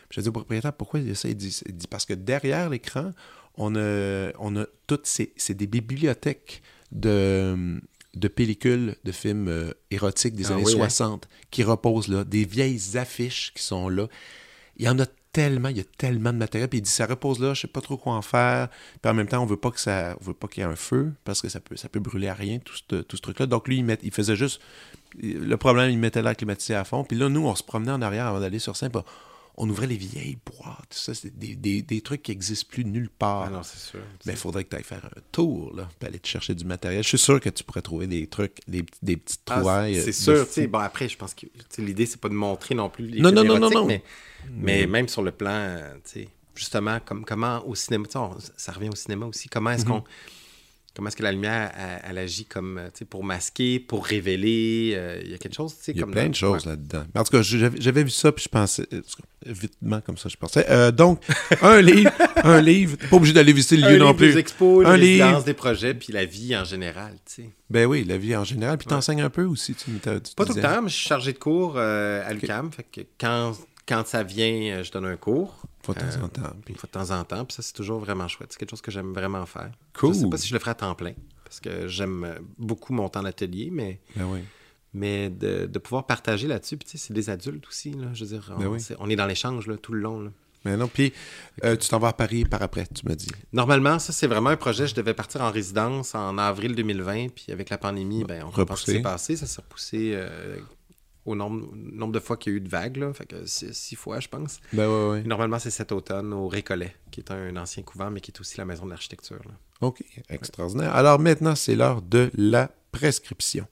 Puis 0.10 0.18
je 0.18 0.22
dis 0.22 0.30
au 0.30 0.32
propriétaire, 0.32 0.74
pourquoi 0.74 1.00
il 1.00 1.08
dit 1.08 1.16
ça? 1.16 1.30
Il 1.30 1.36
dit, 1.36 1.88
parce 1.90 2.06
que 2.06 2.14
derrière 2.14 2.70
l'écran, 2.70 3.12
on 3.56 3.76
a, 3.76 4.32
on 4.40 4.56
a 4.58 4.66
toutes 4.88 5.08
ces, 5.08 5.34
c'est 5.38 5.54
des 5.54 5.68
bibliothèques 5.68 6.62
de, 6.92 7.82
de 8.16 8.28
pellicules 8.28 8.96
de 9.04 9.12
films 9.12 9.48
euh, 9.48 9.72
érotiques 9.90 10.36
des 10.36 10.52
ah 10.52 10.56
années 10.56 10.66
60 10.66 11.24
hein? 11.24 11.28
qui 11.50 11.64
reposent 11.64 12.08
là, 12.08 12.24
des 12.24 12.46
vieilles 12.46 12.98
affiches 12.98 13.54
qui 13.56 13.64
sont 13.64 13.90
là. 13.90 14.08
Il 14.78 14.86
y 14.86 14.90
en 14.90 15.00
a 15.00 15.06
tellement, 15.32 15.70
il 15.70 15.78
y 15.78 15.82
a 15.82 15.86
tellement 15.98 16.34
de 16.34 16.38
matériel. 16.38 16.70
Puis 16.70 16.80
il 16.80 16.82
dit, 16.82 16.90
ça 16.90 17.06
repose 17.06 17.40
là, 17.40 17.54
je 17.54 17.62
sais 17.62 17.68
pas 17.68 17.82
trop 17.82 17.98
quoi 17.98 18.14
en 18.14 18.22
faire. 18.22 18.70
Puis 19.02 19.10
en 19.10 19.14
même 19.14 19.28
temps, 19.28 19.42
on 19.42 19.46
veut 19.46 19.58
pas 19.58 19.72
que 19.72 19.80
ça, 19.80 20.16
on 20.20 20.24
veut 20.24 20.34
pas 20.34 20.48
qu'il 20.48 20.64
y 20.64 20.66
ait 20.66 20.70
un 20.70 20.76
feu 20.76 21.14
parce 21.24 21.42
que 21.42 21.50
ça 21.50 21.60
peut, 21.60 21.76
ça 21.76 21.90
peut 21.90 22.00
brûler 22.00 22.28
à 22.28 22.34
rien, 22.34 22.60
tout 22.60 22.76
ce, 22.76 22.96
tout 23.02 23.18
ce 23.18 23.22
truc-là. 23.22 23.46
Donc 23.46 23.68
lui, 23.68 23.78
il, 23.78 23.86
met, 23.86 23.98
il 24.04 24.12
faisait 24.12 24.36
juste, 24.36 24.62
le 25.22 25.56
problème, 25.56 25.90
il 25.90 25.98
mettait 25.98 26.22
l'air 26.22 26.36
climatisé 26.36 26.76
à 26.76 26.84
fond. 26.84 27.04
Puis 27.04 27.18
là, 27.18 27.30
nous, 27.30 27.46
on 27.46 27.56
se 27.56 27.64
promenait 27.64 27.92
en 27.92 28.02
arrière 28.02 28.28
avant 28.28 28.40
d'aller 28.40 28.60
sur 28.60 28.76
scène. 28.76 28.92
On 29.58 29.70
ouvrait 29.70 29.88
les 29.88 29.98
vieilles 29.98 30.38
boîtes, 30.46 30.94
ça, 30.94 31.14
c'est 31.14 31.38
des, 31.38 31.56
des, 31.56 31.82
des, 31.82 32.02
trucs 32.02 32.24
qui 32.24 32.32
n'existent 32.32 32.68
plus 32.70 32.86
nulle 32.86 33.10
part. 33.10 33.46
Ah 33.48 33.50
non, 33.50 33.64
c'est 33.64 33.78
sûr. 33.78 34.00
Mais 34.26 34.34
il 34.34 34.38
faudrait 34.38 34.64
que 34.64 34.70
tu 34.70 34.76
ailles 34.78 34.84
faire 34.84 35.06
un 35.06 35.22
tour, 35.32 35.76
là, 35.76 35.90
puis 36.00 36.08
aller 36.08 36.20
te 36.20 36.28
chercher 36.28 36.56
du 36.56 36.66
matériel. 36.66 37.04
Je 37.04 37.10
suis 37.10 37.18
sûr 37.18 37.40
que 37.40 37.50
tu 37.50 37.64
pourrais 37.64 37.82
trouver 37.82 38.08
des 38.08 38.28
trucs, 38.28 38.58
des, 38.68 38.86
des 39.02 39.18
petites 39.18 39.42
ah, 39.50 39.56
trouvailles. 39.56 40.02
c'est 40.02 40.12
sûr, 40.12 40.48
tu 40.48 40.54
sais. 40.54 40.68
Bon, 40.68 40.80
après, 40.80 41.10
je 41.10 41.18
pense 41.18 41.34
que 41.34 41.46
l'idée, 41.78 42.06
c'est 42.06 42.20
pas 42.20 42.30
de 42.30 42.34
montrer 42.34 42.76
non 42.76 42.90
plus 42.90 43.08
les 43.08 43.22
non, 43.22 43.32
non, 43.32 43.44
non, 43.44 43.60
non, 43.60 43.70
non, 43.70 43.86
mais 43.86 44.04
mais 44.50 44.88
même 44.88 45.08
sur 45.08 45.22
le 45.22 45.32
plan, 45.32 45.78
tu 46.04 46.12
sais, 46.12 46.30
justement, 46.56 47.00
comme, 47.04 47.26
comment 47.26 47.66
au 47.68 47.76
cinéma, 47.76 48.06
ça 48.58 48.72
revient 48.72 48.90
au 48.90 48.96
cinéma 48.96 49.26
aussi, 49.26 49.50
comment 49.50 49.72
est-ce 49.72 49.86
mhm. 49.86 49.92
qu'on 49.92 50.04
comment 50.96 51.08
est-ce 51.08 51.16
que 51.16 51.24
la 51.24 51.32
lumière, 51.32 51.72
elle, 52.04 52.18
agit 52.18 52.46
comme, 52.46 52.82
pour 53.10 53.24
masquer, 53.24 53.80
pour 53.80 54.06
révéler. 54.06 54.94
Euh, 54.96 55.22
il 55.24 55.32
y 55.32 55.34
a 55.34 55.38
quelque 55.38 55.56
chose, 55.56 55.76
tu 55.78 55.84
sais, 55.84 55.94
comme... 55.94 56.12
Il 56.12 56.16
y 56.16 56.20
a 56.20 56.22
plein 56.22 56.30
de 56.30 56.36
choses 56.36 56.66
là-dedans. 56.66 57.04
En 57.16 57.24
tout 57.24 57.32
cas, 57.32 57.42
j'avais 57.42 58.04
vu 58.04 58.10
ça, 58.10 58.32
puis 58.32 58.44
je 58.44 58.50
pensais... 58.50 58.88
Vitement, 59.44 60.02
comme 60.02 60.18
ça, 60.18 60.30
je 60.30 60.38
pensais. 60.38 60.70
Euh, 60.70 60.92
donc, 60.92 61.20
un 61.64 61.82
livre, 61.82 62.12
un 62.44 62.62
livre, 62.62 62.96
pas 63.10 63.16
obligé 63.16 63.34
d'aller 63.34 63.54
visiter 63.54 63.76
le 63.78 63.90
lieu 63.90 63.98
non 63.98 64.14
plus. 64.14 64.34
Des 64.34 64.38
expos, 64.38 64.86
un 64.86 64.96
les 64.98 65.16
livre. 65.16 65.44
des 65.44 65.56
projets, 65.56 65.96
puis 65.96 66.14
la 66.14 66.26
vie 66.26 66.56
en 66.56 66.64
général, 66.64 67.14
tu 67.26 67.42
sais. 67.42 67.50
Ben 67.72 67.88
oui, 67.88 68.04
la 68.04 68.18
vie 68.18 68.36
en 68.36 68.44
général. 68.44 68.78
Puis 68.78 68.86
tu 68.86 68.94
enseignes 68.94 69.24
un 69.24 69.32
peu 69.32 69.46
aussi, 69.46 69.74
tu, 69.74 69.90
Pas 69.94 70.20
tout 70.46 70.54
le 70.54 70.62
temps, 70.62 70.84
mais 70.84 70.90
je 70.90 70.96
suis 70.96 71.08
chargé 71.08 71.34
de 71.34 71.40
cours 71.40 71.74
euh, 71.78 72.22
à 72.24 72.34
l'UQAM, 72.34 72.72
fait 72.72 72.84
que 72.84 73.02
quand 73.20 73.54
quand 73.92 74.08
ça 74.08 74.24
vient, 74.24 74.78
euh, 74.78 74.84
je 74.84 74.92
donne 74.92 75.06
un 75.06 75.18
cours. 75.18 75.64
Fois 75.84 75.96
de 75.96 76.00
temps 76.00 76.24
en 76.24 76.30
temps. 76.30 76.42
Fois 76.42 76.88
de 76.88 76.92
temps 76.92 77.12
en 77.12 77.24
temps. 77.26 77.44
Puis 77.44 77.56
ça, 77.56 77.62
c'est 77.62 77.74
toujours 77.74 78.00
vraiment 78.00 78.28
chouette. 78.30 78.54
C'est 78.54 78.58
quelque 78.58 78.70
chose 78.70 78.82
que 78.82 78.92
j'aime 78.92 79.12
vraiment 79.12 79.46
faire. 79.46 79.72
Cool. 79.94 80.14
Je 80.14 80.20
sais 80.20 80.30
pas 80.30 80.38
si 80.38 80.48
je 80.48 80.54
le 80.54 80.60
ferai 80.60 80.72
à 80.72 80.76
temps 80.76 80.96
plein, 80.96 81.14
parce 81.44 81.60
que 81.60 81.88
j'aime 81.88 82.24
euh, 82.24 82.40
beaucoup 82.58 82.94
mon 82.94 83.10
temps 83.10 83.24
d'atelier, 83.24 83.70
mais... 83.72 84.00
Ben 84.16 84.26
oui. 84.26 84.40
Mais 84.94 85.30
de, 85.30 85.68
de 85.68 85.80
pouvoir 85.80 86.06
partager 86.06 86.48
là-dessus, 86.48 86.76
puis 86.76 86.86
tu 86.86 86.98
sais, 86.98 87.08
c'est 87.08 87.14
des 87.14 87.30
adultes 87.30 87.66
aussi, 87.66 87.92
là, 87.92 88.08
je 88.12 88.26
veux 88.26 88.32
dire, 88.32 88.54
ben 88.60 88.68
on, 88.68 88.76
est, 88.76 88.94
on 89.00 89.10
est 89.10 89.16
dans 89.16 89.26
l'échange 89.26 89.72
tout 89.82 89.94
le 89.94 90.02
long. 90.02 90.20
Là. 90.20 90.32
Mais 90.66 90.76
non, 90.76 90.90
puis 90.90 91.14
euh, 91.64 91.78
tu 91.78 91.88
t'en 91.88 91.98
vas 91.98 92.10
à 92.10 92.14
Paris 92.14 92.44
par 92.44 92.62
après, 92.62 92.86
tu 92.94 93.08
me 93.08 93.16
dis. 93.16 93.32
Normalement, 93.54 94.00
ça, 94.00 94.12
c'est 94.12 94.28
vraiment 94.28 94.50
un 94.50 94.58
projet. 94.58 94.88
Je 94.88 94.96
devais 94.96 95.14
partir 95.14 95.40
en 95.40 95.50
résidence 95.50 96.14
en 96.14 96.38
avril 96.38 96.76
2020, 96.76 97.30
puis 97.30 97.54
avec 97.54 97.70
la 97.70 97.78
pandémie, 97.78 98.26
ben, 98.26 98.44
on 98.46 98.50
repoussé. 98.50 98.96
s'est 98.96 99.02
passé. 99.02 99.38
Ça 99.38 99.46
s'est 99.46 99.62
repoussé 99.62 100.22
au 101.26 101.36
nombre, 101.36 101.70
nombre 101.76 102.14
de 102.14 102.20
fois 102.20 102.38
qu'il 102.38 102.54
y 102.54 102.56
a 102.56 102.58
eu 102.58 102.62
de 102.62 102.70
vagues, 102.70 102.98
là, 102.98 103.14
fait 103.14 103.26
que 103.26 103.46
six, 103.46 103.96
fois, 103.96 104.20
je 104.20 104.28
pense. 104.28 104.60
Ben 104.74 104.88
ouais, 104.88 105.10
ouais. 105.12 105.24
Normalement, 105.24 105.60
c'est 105.60 105.70
cet 105.70 105.92
automne 105.92 106.34
au 106.34 106.48
Récollet, 106.48 106.96
qui 107.12 107.20
est 107.20 107.32
un 107.32 107.56
ancien 107.58 107.84
couvent, 107.84 108.10
mais 108.10 108.22
qui 108.22 108.32
est 108.32 108.40
aussi 108.40 108.58
la 108.58 108.66
maison 108.66 108.86
de 108.86 108.90
l'architecture. 108.90 109.42
OK, 109.82 110.04
extraordinaire. 110.30 110.96
Alors 110.96 111.20
maintenant, 111.20 111.56
c'est 111.56 111.76
l'heure 111.76 112.02
de 112.02 112.32
la 112.36 112.72
prescription. 112.92 113.68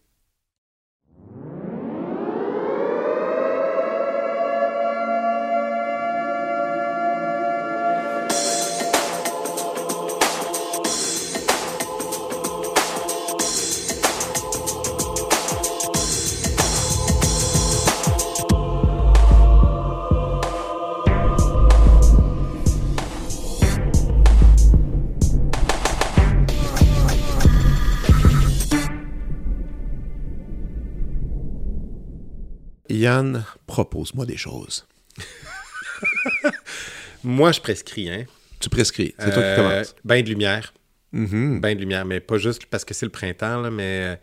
Yann, 33.10 33.44
propose-moi 33.66 34.28
des 34.28 34.38
choses. 34.38 34.86
Moi, 37.24 37.52
je 37.52 37.60
prescris, 37.60 38.08
hein. 38.08 38.26
Tu 38.60 38.70
prescris, 38.70 39.16
c'est 39.18 39.34
toi 39.34 39.42
qui 39.42 39.50
euh, 39.50 39.56
commences. 39.56 39.96
Bain 40.04 40.22
de 40.22 40.30
lumière. 40.30 40.74
Mm-hmm. 41.14 41.60
Bain 41.60 41.74
de 41.74 41.80
lumière, 41.80 42.06
mais 42.06 42.20
pas 42.20 42.38
juste 42.38 42.68
parce 42.68 42.86
que 42.86 42.94
c'est 42.94 43.08
le 43.08 43.12
printemps, 43.12 43.72
mais 43.72 44.04
euh, 44.04 44.16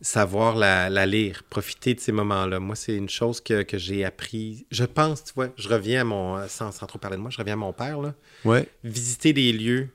savoir 0.00 0.56
la, 0.56 1.06
lire, 1.06 1.44
profiter 1.48 1.94
de 1.94 2.00
ces 2.00 2.10
moments-là. 2.10 2.58
Moi, 2.58 2.74
c'est 2.74 2.96
une 2.96 3.08
chose 3.08 3.40
que, 3.40 3.64
j'ai 3.74 4.04
appris. 4.04 4.66
Je 4.72 4.84
pense, 4.84 5.22
tu 5.22 5.32
vois, 5.36 5.50
je 5.56 5.68
reviens 5.68 6.00
à 6.00 6.04
mon. 6.04 6.48
Sans, 6.48 6.72
trop 6.72 6.98
parler 6.98 7.16
de 7.16 7.22
moi, 7.22 7.30
je 7.30 7.38
reviens 7.38 7.54
à 7.54 7.56
mon 7.56 7.72
père, 7.72 8.00
là. 8.00 8.14
Ouais. 8.44 8.66
Visiter 8.82 9.32
des 9.32 9.52
lieux, 9.52 9.88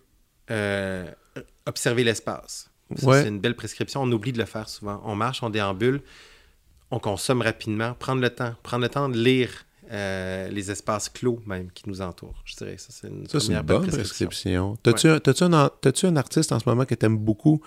euh, 0.52 1.06
observer 1.66 2.06
l'espace. 2.06 2.70
C'est 2.96 3.28
une 3.28 3.42
belle 3.42 3.56
prescription. 3.56 4.04
On 4.04 4.12
oublie 4.14 4.32
de 4.32 4.38
le 4.38 4.46
faire 4.46 4.70
souvent. 4.70 5.02
On 5.04 5.16
marche, 5.16 5.44
on 5.44 5.50
déambule 5.50 6.02
on 6.96 7.00
consomme 7.00 7.42
rapidement, 7.42 7.94
prendre 7.94 8.22
le 8.22 8.30
temps, 8.30 8.56
prendre 8.64 8.84
le 8.84 8.90
temps 8.90 9.10
de 9.10 9.18
lire 9.18 9.66
euh, 9.92 10.48
les 10.48 10.72
espaces 10.72 11.10
clos 11.10 11.42
même 11.46 11.70
qui 11.72 11.90
nous 11.90 12.02
entourent. 12.02 12.42
Je 12.46 12.56
dirais 12.56 12.78
ça, 12.78 12.88
c'est 12.90 13.10
une, 13.10 13.28
ça, 13.28 13.62
bonne 13.64 13.86
prescription. 13.86 14.78
T'as-tu 14.82 16.06
un, 16.06 16.16
artiste 16.16 16.54
en 16.54 16.60
ce 16.60 16.70
moment 16.70 16.86
que 16.86 16.96
tu 16.96 17.06
aimes 17.06 17.18
beaucoup, 17.18 17.62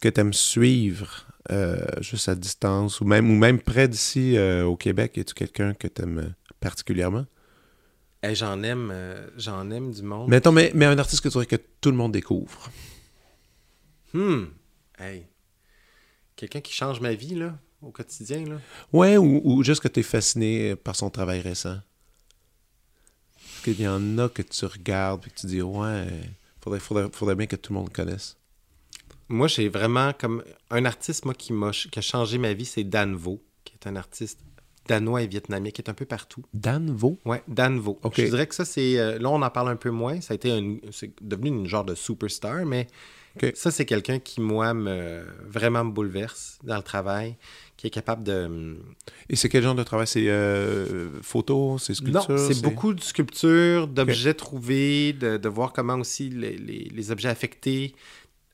que 0.00 0.08
tu 0.08 0.20
aimes 0.20 0.32
suivre 0.32 1.26
euh, 1.50 1.84
juste 2.00 2.28
à 2.28 2.36
distance 2.36 3.00
ou 3.00 3.04
même, 3.04 3.28
ou 3.28 3.34
même 3.34 3.58
près 3.58 3.88
d'ici 3.88 4.36
euh, 4.36 4.64
au 4.64 4.76
Québec? 4.76 5.18
Es-tu 5.18 5.34
quelqu'un 5.34 5.74
que 5.74 5.88
tu 5.88 6.02
aimes 6.02 6.34
particulièrement? 6.60 7.26
j'en 8.32 8.62
aime, 8.62 8.92
j'en 9.36 9.70
aime 9.70 9.92
du 9.92 10.02
monde. 10.02 10.28
Mettons, 10.28 10.52
mais, 10.52 10.70
mais 10.74 10.84
un 10.84 10.98
artiste 10.98 11.22
que 11.22 11.28
tu 11.28 11.32
voudrais 11.32 11.46
que 11.46 11.62
tout 11.80 11.90
le 11.90 11.96
monde 11.96 12.12
découvre. 12.12 12.70
Hmm. 14.12 14.44
Hey. 14.98 15.26
Quelqu'un 16.36 16.60
qui 16.60 16.72
change 16.72 17.00
ma 17.00 17.14
vie, 17.14 17.34
là 17.34 17.58
au 17.82 17.90
quotidien. 17.90 18.44
Là? 18.44 18.56
Ouais, 18.92 19.16
ou, 19.16 19.62
juste 19.62 19.82
que 19.82 19.88
tu 19.88 20.00
es 20.00 20.02
fasciné 20.02 20.76
par 20.76 20.96
son 20.96 21.10
travail 21.10 21.40
récent. 21.40 21.78
Parce 23.34 23.62
qu'il 23.64 23.80
y 23.80 23.88
en 23.88 24.18
a 24.18 24.28
que 24.28 24.42
tu 24.42 24.64
regardes 24.66 25.26
et 25.26 25.30
que 25.30 25.40
tu 25.40 25.46
dis, 25.46 25.62
ouais, 25.62 26.06
faudrait, 26.60 26.80
faudrait, 26.80 27.08
faudrait 27.12 27.34
bien 27.34 27.46
que 27.46 27.56
tout 27.56 27.72
le 27.72 27.78
monde 27.78 27.92
connaisse. 27.92 28.36
Moi, 29.28 29.46
j'ai 29.48 29.68
vraiment 29.68 30.12
comme 30.12 30.42
un 30.70 30.84
artiste 30.84 31.24
moi, 31.24 31.34
qui, 31.34 31.52
m'a, 31.52 31.70
qui 31.70 31.98
a 31.98 32.02
changé 32.02 32.38
ma 32.38 32.54
vie, 32.54 32.64
c'est 32.64 32.84
Dan 32.84 33.14
Vo, 33.14 33.42
qui 33.64 33.74
est 33.74 33.86
un 33.86 33.96
artiste 33.96 34.40
danois 34.88 35.22
et 35.22 35.26
vietnamien 35.26 35.70
qui 35.70 35.82
est 35.82 35.90
un 35.90 35.94
peu 35.94 36.06
partout. 36.06 36.42
Dan 36.54 36.90
Vo? 36.90 37.18
Ouais, 37.24 37.42
Dan 37.46 37.78
Vo. 37.78 38.00
Je 38.16 38.24
dirais 38.24 38.46
que 38.46 38.54
ça, 38.54 38.64
c'est. 38.64 38.98
Euh, 38.98 39.18
là, 39.18 39.28
on 39.28 39.42
en 39.42 39.50
parle 39.50 39.68
un 39.68 39.76
peu 39.76 39.90
moins. 39.90 40.20
Ça 40.20 40.32
a 40.32 40.34
été 40.34 40.80
c'est 40.90 41.12
devenu 41.22 41.48
une 41.48 41.66
genre 41.66 41.84
de 41.84 41.94
superstar, 41.94 42.64
mais 42.64 42.86
ça, 43.54 43.70
c'est 43.70 43.84
quelqu'un 43.84 44.18
qui, 44.18 44.40
moi, 44.40 44.74
me, 44.74 45.24
vraiment 45.46 45.84
me 45.84 45.90
bouleverse 45.90 46.58
dans 46.62 46.76
le 46.76 46.82
travail 46.82 47.36
qui 47.76 47.86
est 47.86 47.90
capable 47.90 48.24
de... 48.24 48.76
Et 49.28 49.36
c'est 49.36 49.48
quel 49.48 49.62
genre 49.62 49.74
de 49.74 49.82
travail? 49.82 50.06
C'est 50.06 50.28
euh, 50.28 51.20
photo, 51.22 51.78
c'est 51.78 51.94
sculpture? 51.94 52.26
Non, 52.28 52.38
c'est 52.38 52.62
beaucoup 52.62 52.92
de 52.92 53.00
sculpture, 53.00 53.86
d'objets 53.86 54.34
trouvés, 54.34 55.12
de, 55.12 55.48
voir 55.48 55.72
comment 55.72 55.94
aussi 55.94 56.28
les, 56.30 57.10
objets 57.10 57.28
affectés, 57.28 57.94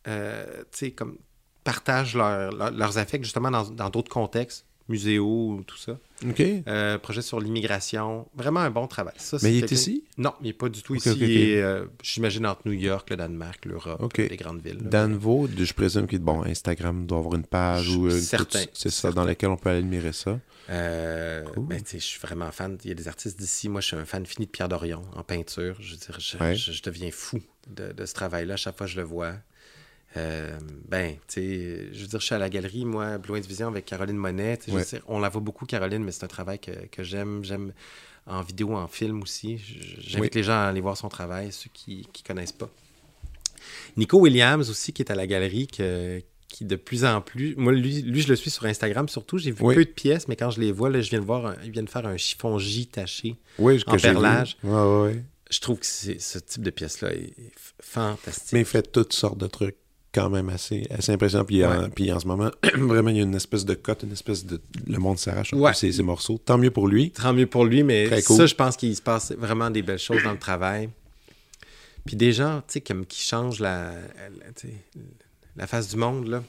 euh, 0.06 0.44
tu 0.70 0.78
sais, 0.78 0.90
comme 0.90 1.16
partagent 1.64 2.16
leurs 2.16 2.98
affects 2.98 3.24
justement 3.24 3.50
dans 3.50 3.88
d'autres 3.88 4.10
contextes 4.10 4.66
muséaux, 4.88 5.62
tout 5.66 5.76
ça. 5.76 5.98
OK. 6.28 6.40
Euh, 6.40 6.98
projet 6.98 7.22
sur 7.22 7.40
l'immigration. 7.40 8.26
Vraiment 8.34 8.60
un 8.60 8.70
bon 8.70 8.86
travail. 8.86 9.14
Mais 9.42 9.56
il 9.56 9.64
est 9.64 9.72
ici? 9.72 10.04
Non, 10.18 10.34
il 10.40 10.46
n'est 10.46 10.52
pas 10.52 10.68
du 10.68 10.82
tout 10.82 10.94
ici. 10.94 11.10
il 11.10 11.58
euh, 11.58 11.86
j'imagine, 12.02 12.46
entre 12.46 12.62
New 12.66 12.72
York, 12.72 13.10
le 13.10 13.16
Danemark, 13.16 13.64
l'Europe, 13.64 14.12
les 14.16 14.36
grandes 14.36 14.62
villes. 14.62 14.78
Danvo, 14.82 15.48
je 15.56 15.72
présume 15.72 16.06
que 16.06 16.16
bon, 16.16 16.44
Instagram 16.44 17.06
doit 17.06 17.18
avoir 17.18 17.34
une 17.34 17.46
page 17.46 17.94
ou 17.96 18.08
une 18.08 18.20
certain, 18.20 18.64
c'est 18.72 18.90
ça, 18.90 19.10
dans 19.12 19.24
laquelle 19.24 19.50
on 19.50 19.56
peut 19.56 19.70
admirer 19.70 20.12
ça. 20.12 20.38
Euh, 20.70 21.44
ben, 21.56 21.82
je 21.86 21.98
suis 21.98 22.20
vraiment 22.20 22.50
fan. 22.50 22.78
Il 22.84 22.88
y 22.88 22.92
a 22.92 22.94
des 22.94 23.08
artistes 23.08 23.38
d'ici. 23.38 23.68
Moi, 23.68 23.80
je 23.80 23.88
suis 23.88 23.96
un 23.96 24.04
fan 24.04 24.24
fini 24.24 24.46
de 24.46 24.50
Pierre 24.50 24.68
Dorion 24.68 25.02
en 25.14 25.22
peinture. 25.22 25.76
Je, 25.80 25.92
veux 25.92 25.98
dire, 25.98 26.18
je, 26.18 26.82
deviens 26.82 27.10
fou 27.10 27.38
de, 27.68 27.92
de 27.92 28.06
ce 28.06 28.14
travail-là. 28.14 28.54
À 28.54 28.56
chaque 28.56 28.76
fois 28.76 28.86
que 28.86 28.92
je 28.92 28.96
le 28.96 29.06
vois. 29.06 29.34
Euh, 30.16 30.56
ben, 30.88 31.14
tu 31.26 31.34
sais, 31.40 31.88
je 31.92 32.00
veux 32.02 32.06
dire, 32.06 32.20
je 32.20 32.26
suis 32.26 32.34
à 32.34 32.38
la 32.38 32.48
galerie, 32.48 32.84
moi, 32.84 33.18
Blue 33.18 33.40
Vision 33.40 33.68
avec 33.68 33.84
Caroline 33.84 34.16
Monet. 34.16 34.58
je 34.66 34.72
veux 34.72 34.84
dire, 34.84 35.02
on 35.08 35.18
la 35.18 35.28
voit 35.28 35.40
beaucoup, 35.40 35.66
Caroline, 35.66 36.04
mais 36.04 36.12
c'est 36.12 36.24
un 36.24 36.28
travail 36.28 36.58
que, 36.60 36.70
que 36.90 37.02
j'aime. 37.02 37.44
J'aime 37.44 37.72
en 38.26 38.42
vidéo, 38.42 38.74
en 38.76 38.86
film 38.88 39.22
aussi. 39.22 39.58
J'invite 39.98 40.32
Oui. 40.34 40.38
les 40.38 40.42
gens 40.44 40.52
à 40.52 40.66
aller 40.68 40.80
voir 40.80 40.96
son 40.96 41.08
travail, 41.08 41.50
ceux 41.52 41.68
qui 41.74 42.06
ne 42.06 42.26
connaissent 42.26 42.52
pas. 42.52 42.70
Nico 43.96 44.18
Williams 44.18 44.70
aussi, 44.70 44.92
qui 44.92 45.02
est 45.02 45.10
à 45.10 45.14
la 45.14 45.26
galerie, 45.26 45.66
que- 45.66 46.22
qui 46.48 46.64
de 46.64 46.76
plus 46.76 47.04
en 47.04 47.20
plus. 47.20 47.56
Moi, 47.56 47.72
lui, 47.72 48.02
lui, 48.02 48.20
je 48.20 48.28
le 48.28 48.36
suis 48.36 48.50
sur 48.50 48.64
Instagram 48.66 49.08
surtout. 49.08 49.38
J'ai 49.38 49.50
vu 49.50 49.62
Oui. 49.62 49.74
peu 49.74 49.84
de 49.84 49.90
pièces, 49.90 50.28
mais 50.28 50.36
quand 50.36 50.50
je 50.50 50.60
les 50.60 50.70
vois, 50.70 50.88
là, 50.90 51.00
je 51.00 51.10
viens 51.10 51.18
de 51.20 51.24
voir, 51.24 51.46
un- 51.46 51.56
ils 51.64 51.70
viennent 51.72 51.88
faire 51.88 52.06
un 52.06 52.16
chiffon 52.16 52.58
J 52.58 52.86
taché. 52.86 53.36
Oui, 53.58 53.82
En 53.88 53.96
perlage. 53.96 54.56
Ouais, 54.62 54.70
ouais, 54.72 55.02
ouais. 55.02 55.24
Je 55.50 55.60
trouve 55.60 55.78
que 55.80 55.86
ce 55.86 56.38
type 56.38 56.62
de 56.62 56.70
pièce-là 56.70 57.12
est 57.12 57.34
fantastique. 57.80 58.52
Mais 58.52 58.60
il 58.60 58.64
fait 58.66 58.90
toutes 58.90 59.12
sortes 59.12 59.38
de 59.38 59.46
trucs 59.46 59.76
quand 60.14 60.30
même 60.30 60.48
assez, 60.48 60.86
assez 60.90 61.12
impressionnants. 61.12 61.44
Puis, 61.44 61.64
en, 61.64 61.90
puis 61.90 62.12
en 62.12 62.20
ce 62.20 62.26
moment, 62.26 62.50
vraiment, 62.76 63.10
il 63.10 63.16
y 63.16 63.20
a 63.20 63.24
une 63.24 63.34
espèce 63.34 63.64
de 63.64 63.74
cote, 63.74 64.04
une 64.04 64.12
espèce 64.12 64.46
de... 64.46 64.60
Le 64.86 64.98
monde 64.98 65.18
s'arrache 65.18 65.52
un 65.52 65.58
Ouais. 65.58 65.72
peu 65.72 65.76
ces, 65.76 65.92
ces 65.92 66.02
morceaux. 66.02 66.38
Tant 66.38 66.56
mieux 66.58 66.70
pour 66.70 66.86
lui. 66.88 67.10
Tant 67.10 67.32
mieux 67.32 67.46
pour 67.46 67.64
lui, 67.64 67.82
mais 67.82 68.06
Très 68.06 68.22
cool. 68.22 68.36
ça, 68.36 68.46
je 68.46 68.54
pense 68.54 68.76
qu'il 68.76 68.94
se 68.94 69.02
passe 69.02 69.32
vraiment 69.32 69.70
des 69.70 69.82
belles 69.82 69.98
choses 69.98 70.22
dans 70.22 70.32
le 70.32 70.38
travail. 70.38 70.88
Puis 72.06 72.16
des 72.16 72.32
gens, 72.32 72.58
tu 72.66 72.74
sais, 72.74 72.80
comme 72.80 73.06
qui 73.06 73.20
changent 73.22 73.60
la, 73.60 73.92
la, 75.56 75.66
face 75.66 75.88
du 75.88 75.96
monde, 75.96 76.28
là. 76.28 76.42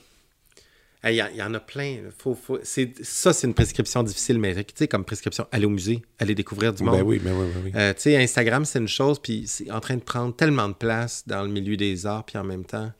Hey, 1.03 1.21
Il 1.33 1.37
y, 1.37 1.43
en 1.43 1.53
a 1.53 1.59
plein. 1.59 1.97
Faut, 2.17 2.33
faut, 2.33 2.57
c'est, 2.63 2.93
ça, 3.03 3.31
c'est 3.31 3.45
une 3.45 3.53
prescription 3.53 4.01
difficile, 4.01 4.39
mais 4.39 4.55
tu 4.55 4.73
sais, 4.75 4.87
comme 4.87 5.05
prescription, 5.05 5.45
aller 5.51 5.65
au 5.65 5.69
musée, 5.69 6.01
aller 6.17 6.33
découvrir 6.33 6.73
du 6.73 6.83
monde. 6.83 6.97
Ben 6.97 7.03
oui, 7.03 7.19
ben 7.19 7.31
oui, 7.37 7.45
ben 7.53 7.61
oui. 7.63 7.71
Euh, 7.75 7.93
tu 7.93 8.01
sais, 8.01 8.17
Instagram, 8.17 8.65
c'est 8.65 8.79
une 8.79 8.87
chose, 8.87 9.19
puis 9.19 9.43
c'est 9.45 9.69
en 9.69 9.79
train 9.79 9.95
de 9.97 10.01
prendre 10.01 10.35
tellement 10.35 10.67
de 10.67 10.73
place 10.73 11.23
dans 11.27 11.43
le 11.43 11.49
milieu 11.49 11.77
des 11.77 12.07
arts, 12.07 12.25
puis 12.25 12.37
en 12.39 12.43
même 12.43 12.65
temps, 12.65 12.91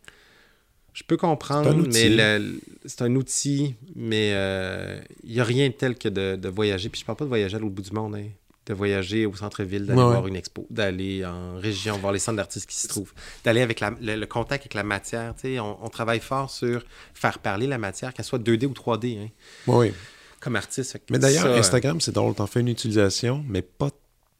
je 0.96 1.04
peux 1.04 1.18
comprendre, 1.18 1.70
mais 1.94 2.10
le- 2.40 2.60
c'est 2.86 3.02
un 3.04 3.14
outil, 3.16 3.76
mais 3.96 4.32
euh, 4.34 4.98
il 5.24 5.34
n'y 5.34 5.40
a 5.40 5.44
rien 5.44 5.68
de 5.68 5.74
tel 5.74 5.96
que 5.98 6.08
de, 6.10 6.36
de 6.36 6.50
voyager. 6.50 6.90
Puis 6.90 7.02
je 7.02 7.06
parle 7.06 7.18
pas 7.18 7.26
de 7.26 7.30
voyager 7.30 7.58
à 7.58 7.60
l'autre 7.60 7.74
bout 7.76 7.82
du 7.84 7.92
monde, 7.92 8.16
hein, 8.16 8.26
de 8.66 8.74
voyager 8.74 9.26
au 9.28 9.36
centre-ville, 9.36 9.86
d'aller 9.86 10.00
Ouais, 10.00 10.06
voir 10.08 10.26
une 10.28 10.36
expo, 10.38 10.66
d'aller 10.72 11.24
en 11.26 11.58
région, 11.58 11.98
voir 12.00 12.14
les 12.14 12.20
centres 12.20 12.38
d'artistes 12.38 12.68
qui 12.70 12.76
s'y 12.78 12.88
trouvent, 12.88 13.14
d'aller 13.44 13.62
avec 13.62 13.80
la- 13.82 13.94
le, 14.02 14.16
le 14.16 14.26
contact 14.26 14.64
avec 14.64 14.74
la 14.74 14.84
matière. 14.84 15.36
On, 15.44 15.78
on 15.84 15.90
travaille 15.90 16.22
fort 16.22 16.50
sur 16.50 16.84
faire 17.14 17.38
parler 17.40 17.68
la 17.68 17.78
matière, 17.78 18.14
qu'elle 18.14 18.26
soit 18.26 18.40
2D 18.40 18.66
ou 18.66 18.74
3D, 18.74 19.18
hein, 19.20 19.28
Oui, 19.68 19.92
comme 20.40 20.56
artiste. 20.56 20.98
Mais 21.12 21.20
d'ailleurs, 21.20 21.46
euh, 21.48 21.60
Instagram, 21.60 22.00
c'est 22.02 22.14
drôle. 22.14 22.34
T'en 22.36 22.48
fais 22.48 22.62
une 22.62 22.70
utilisation, 22.70 23.44
mais 23.48 23.62
pas... 23.62 23.92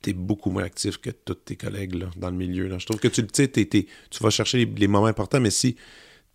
T'es 0.02 0.14
beaucoup 0.14 0.52
moins 0.52 0.64
actif 0.64 0.98
que 1.00 1.10
tous 1.10 1.34
tes 1.34 1.56
collègues 1.56 1.96
là, 1.96 2.12
dans 2.16 2.30
le 2.30 2.36
milieu. 2.36 2.68
Là. 2.68 2.78
Je 2.78 2.86
trouve 2.86 3.00
que 3.00 3.08
tu, 3.08 3.26
t'es- 3.26 3.48
tu 3.68 4.24
vas 4.24 4.30
chercher 4.30 4.60
les, 4.60 4.66
les 4.66 4.88
moments 4.88 5.08
importants, 5.08 5.40
mais 5.42 5.50
si... 5.50 5.76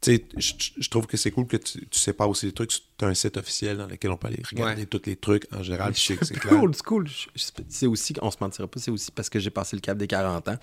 tu 0.00 0.16
sais, 0.16 0.24
Je 0.38 0.52
je 0.78 0.88
trouve 0.88 1.06
que 1.06 1.16
c'est 1.16 1.30
cool 1.30 1.46
que 1.46 1.56
tu, 1.58 1.86
tu 1.86 1.98
sais 1.98 2.12
pas 2.14 2.26
aussi 2.26 2.46
les 2.46 2.52
trucs. 2.52 2.70
Tu 2.70 3.04
as 3.04 3.08
un 3.08 3.14
site 3.14 3.36
officiel 3.36 3.76
dans 3.76 3.86
lequel 3.86 4.10
on 4.10 4.16
peut 4.16 4.28
aller 4.28 4.42
regarder 4.50 4.82
Ouais. 4.82 4.86
tous 4.86 5.02
les 5.06 5.16
trucs 5.16 5.46
en 5.52 5.62
général. 5.62 5.92
puis 5.92 6.00
je 6.00 6.06
sais 6.06 6.16
que 6.16 6.24
c'est 6.24 6.40
school. 6.40 7.06
Je- 7.06 7.26
je- 7.34 7.44
C'est 7.68 7.86
aussi, 7.86 8.14
on 8.22 8.30
se 8.30 8.38
mentira 8.40 8.66
pas, 8.66 8.80
c'est 8.80 8.90
aussi 8.90 9.10
parce 9.10 9.28
que 9.28 9.38
j'ai 9.38 9.50
passé 9.50 9.76
le 9.76 9.80
cap 9.80 9.98
des 9.98 10.06
40 10.06 10.48
ans. 10.48 10.56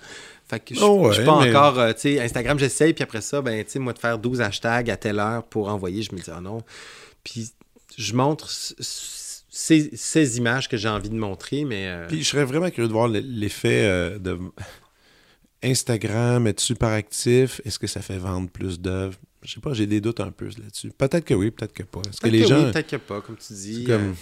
Fait 0.48 0.58
que 0.60 0.74
je, 0.74 0.80
Oh 0.82 1.02
ouais, 1.06 1.10
je 1.10 1.16
suis 1.20 1.24
pas 1.24 1.40
mais- 1.44 1.50
encore, 1.50 1.78
euh, 1.78 1.92
tu 1.92 2.00
sais, 2.00 2.20
Instagram, 2.20 2.58
j'essaye, 2.58 2.92
puis 2.94 3.04
après 3.04 3.20
ça, 3.20 3.40
ben, 3.40 3.64
tu 3.64 3.70
sais, 3.70 3.78
moi, 3.78 3.92
de 3.92 3.98
faire 3.98 4.18
12 4.18 4.40
hashtags 4.40 4.90
à 4.90 4.96
telle 4.96 5.18
heure 5.20 5.44
pour 5.44 5.68
envoyer, 5.68 6.02
je 6.02 6.12
me 6.14 6.20
dis, 6.20 6.30
ah 6.34 6.40
non. 6.40 6.62
Puis 7.22 7.50
je 7.96 8.14
montre 8.14 8.48
ces, 9.50 9.90
ces 9.96 10.36
images 10.38 10.68
que 10.68 10.76
j'ai 10.76 10.88
envie 10.88 11.10
de 11.10 11.16
montrer, 11.16 11.64
mais. 11.64 11.86
euh, 11.88 12.06
Puis 12.08 12.22
je 12.22 12.28
serais 12.28 12.44
vraiment 12.44 12.70
curieux 12.70 12.88
de 12.88 12.92
voir 12.92 13.08
l'effet 13.08 13.84
euh, 13.86 14.18
de 14.18 14.38
Instagram, 15.62 16.46
être 16.46 16.60
super 16.60 16.88
actif? 16.90 17.60
Est-ce 17.64 17.78
que 17.78 17.86
ça 17.86 18.00
fait 18.02 18.18
vendre 18.18 18.48
plus 18.50 18.80
d'œuvres? 18.80 19.16
Je 19.42 19.52
sais 19.54 19.60
pas, 19.60 19.72
j'ai 19.72 19.86
des 19.86 20.00
doutes 20.00 20.20
un 20.20 20.30
peu 20.30 20.46
là-dessus. 20.46 20.90
Peut-être 20.96 21.24
que 21.24 21.34
oui, 21.34 21.50
peut-être 21.50 21.72
que 21.72 21.82
pas. 21.84 22.00
Est-ce 22.08 22.16
que 22.20 22.22
peut-être 22.22 22.32
les 22.32 22.40
que 22.42 22.46
gens. 22.48 22.64
oui, 22.66 22.72
peut-être 22.72 22.90
que 22.90 22.96
pas, 22.96 23.20
comme 23.20 23.36
tu 23.36 23.52
dis. 23.52 23.84
comme- 23.84 24.10
euh, 24.10 24.12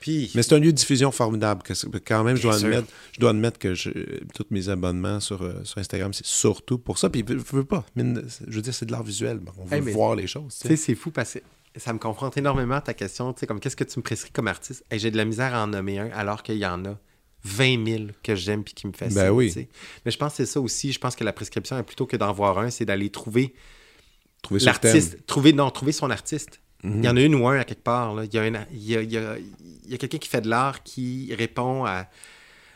Puis. 0.00 0.30
Mais 0.34 0.42
c'est 0.42 0.54
un 0.54 0.58
lieu 0.58 0.70
de 0.72 0.76
diffusion 0.76 1.10
formidable. 1.10 1.62
que 1.62 1.72
Quand 1.98 2.24
même, 2.24 2.36
je 2.36 2.42
dois, 2.42 2.56
admettre, 2.56 2.88
je 3.12 3.20
dois 3.20 3.30
admettre 3.30 3.58
que 3.58 3.74
je, 3.74 3.90
tous 4.34 4.46
mes 4.50 4.68
abonnements 4.68 5.18
sur, 5.20 5.42
euh, 5.42 5.64
sur 5.64 5.78
Instagram, 5.78 6.12
c'est 6.12 6.26
surtout 6.26 6.78
pour 6.78 6.98
ça. 6.98 7.08
Puis 7.10 7.24
je 7.26 7.34
veux 7.34 7.64
pas. 7.64 7.84
Je 7.96 8.02
veux 8.46 8.62
dire, 8.62 8.74
c'est 8.74 8.86
de 8.86 8.92
l'art 8.92 9.02
visuel. 9.02 9.40
On 9.58 9.64
veut 9.64 9.74
Hey, 9.76 9.82
mais- 9.82 9.92
voir 9.92 10.14
les 10.14 10.26
choses. 10.26 10.56
tu 10.60 10.68
sais. 10.68 10.76
c'est 10.76 10.94
fou 10.94 11.10
parce 11.10 11.34
que 11.34 11.38
ça 11.76 11.92
me 11.92 11.98
confronte 11.98 12.36
énormément 12.36 12.76
à 12.76 12.80
ta 12.80 12.94
question. 12.94 13.32
Tu 13.32 13.40
sais, 13.40 13.46
comme 13.46 13.60
qu'est-ce 13.60 13.76
que 13.76 13.84
tu 13.84 13.98
me 13.98 14.02
prescris 14.04 14.30
comme 14.30 14.48
artiste? 14.48 14.84
Hey, 14.90 14.98
j'ai 14.98 15.10
de 15.10 15.16
la 15.16 15.24
misère 15.24 15.54
à 15.54 15.64
en 15.64 15.66
nommer 15.68 15.98
un 15.98 16.10
alors 16.10 16.42
qu'il 16.42 16.56
y 16.58 16.66
en 16.66 16.84
a 16.84 16.98
20 17.48 17.86
000 17.86 18.02
que 18.22 18.34
j'aime 18.34 18.62
puis 18.64 18.74
qui 18.74 18.86
me 18.86 18.92
fascinent. 18.92 19.14
Ben 19.20 19.30
oui. 19.30 19.48
tu 19.48 19.54
sais. 19.54 19.68
Mais 20.04 20.10
je 20.10 20.16
pense 20.18 20.32
que 20.32 20.36
c'est 20.38 20.46
ça 20.46 20.60
aussi. 20.60 20.92
Je 20.92 20.98
pense 20.98 21.16
que 21.16 21.24
la 21.24 21.32
prescription, 21.32 21.82
plutôt 21.82 22.06
que 22.06 22.16
d'en 22.16 22.32
voir 22.32 22.58
un, 22.58 22.70
c'est 22.70 22.84
d'aller 22.84 23.10
trouver 23.10 23.54
Trouver 24.42 24.60
l'artiste. 24.60 25.26
Trouver, 25.26 25.52
non, 25.52 25.68
trouver 25.70 25.90
son 25.92 26.10
artiste. 26.10 26.60
Mhm. 26.84 26.98
Il 26.98 27.04
y 27.04 27.08
en 27.08 27.16
a 27.16 27.20
une 27.20 27.34
ou 27.34 27.48
un 27.48 27.58
à 27.58 27.64
quelque 27.64 27.82
part. 27.82 28.14
là. 28.14 28.24
Il 28.24 28.32
y 28.32 28.38
a, 28.38 28.46
il 28.46 28.52
y 28.84 28.96
a, 28.96 29.02
il 29.02 29.12
y 29.12 29.16
a- 29.18 29.36
il 29.38 29.90
y 29.90 29.94
a 29.94 29.98
quelqu'un 29.98 30.18
qui 30.18 30.28
fait 30.28 30.40
de 30.40 30.48
l'art 30.48 30.82
qui 30.84 31.34
répond 31.34 31.84
à, 31.84 32.06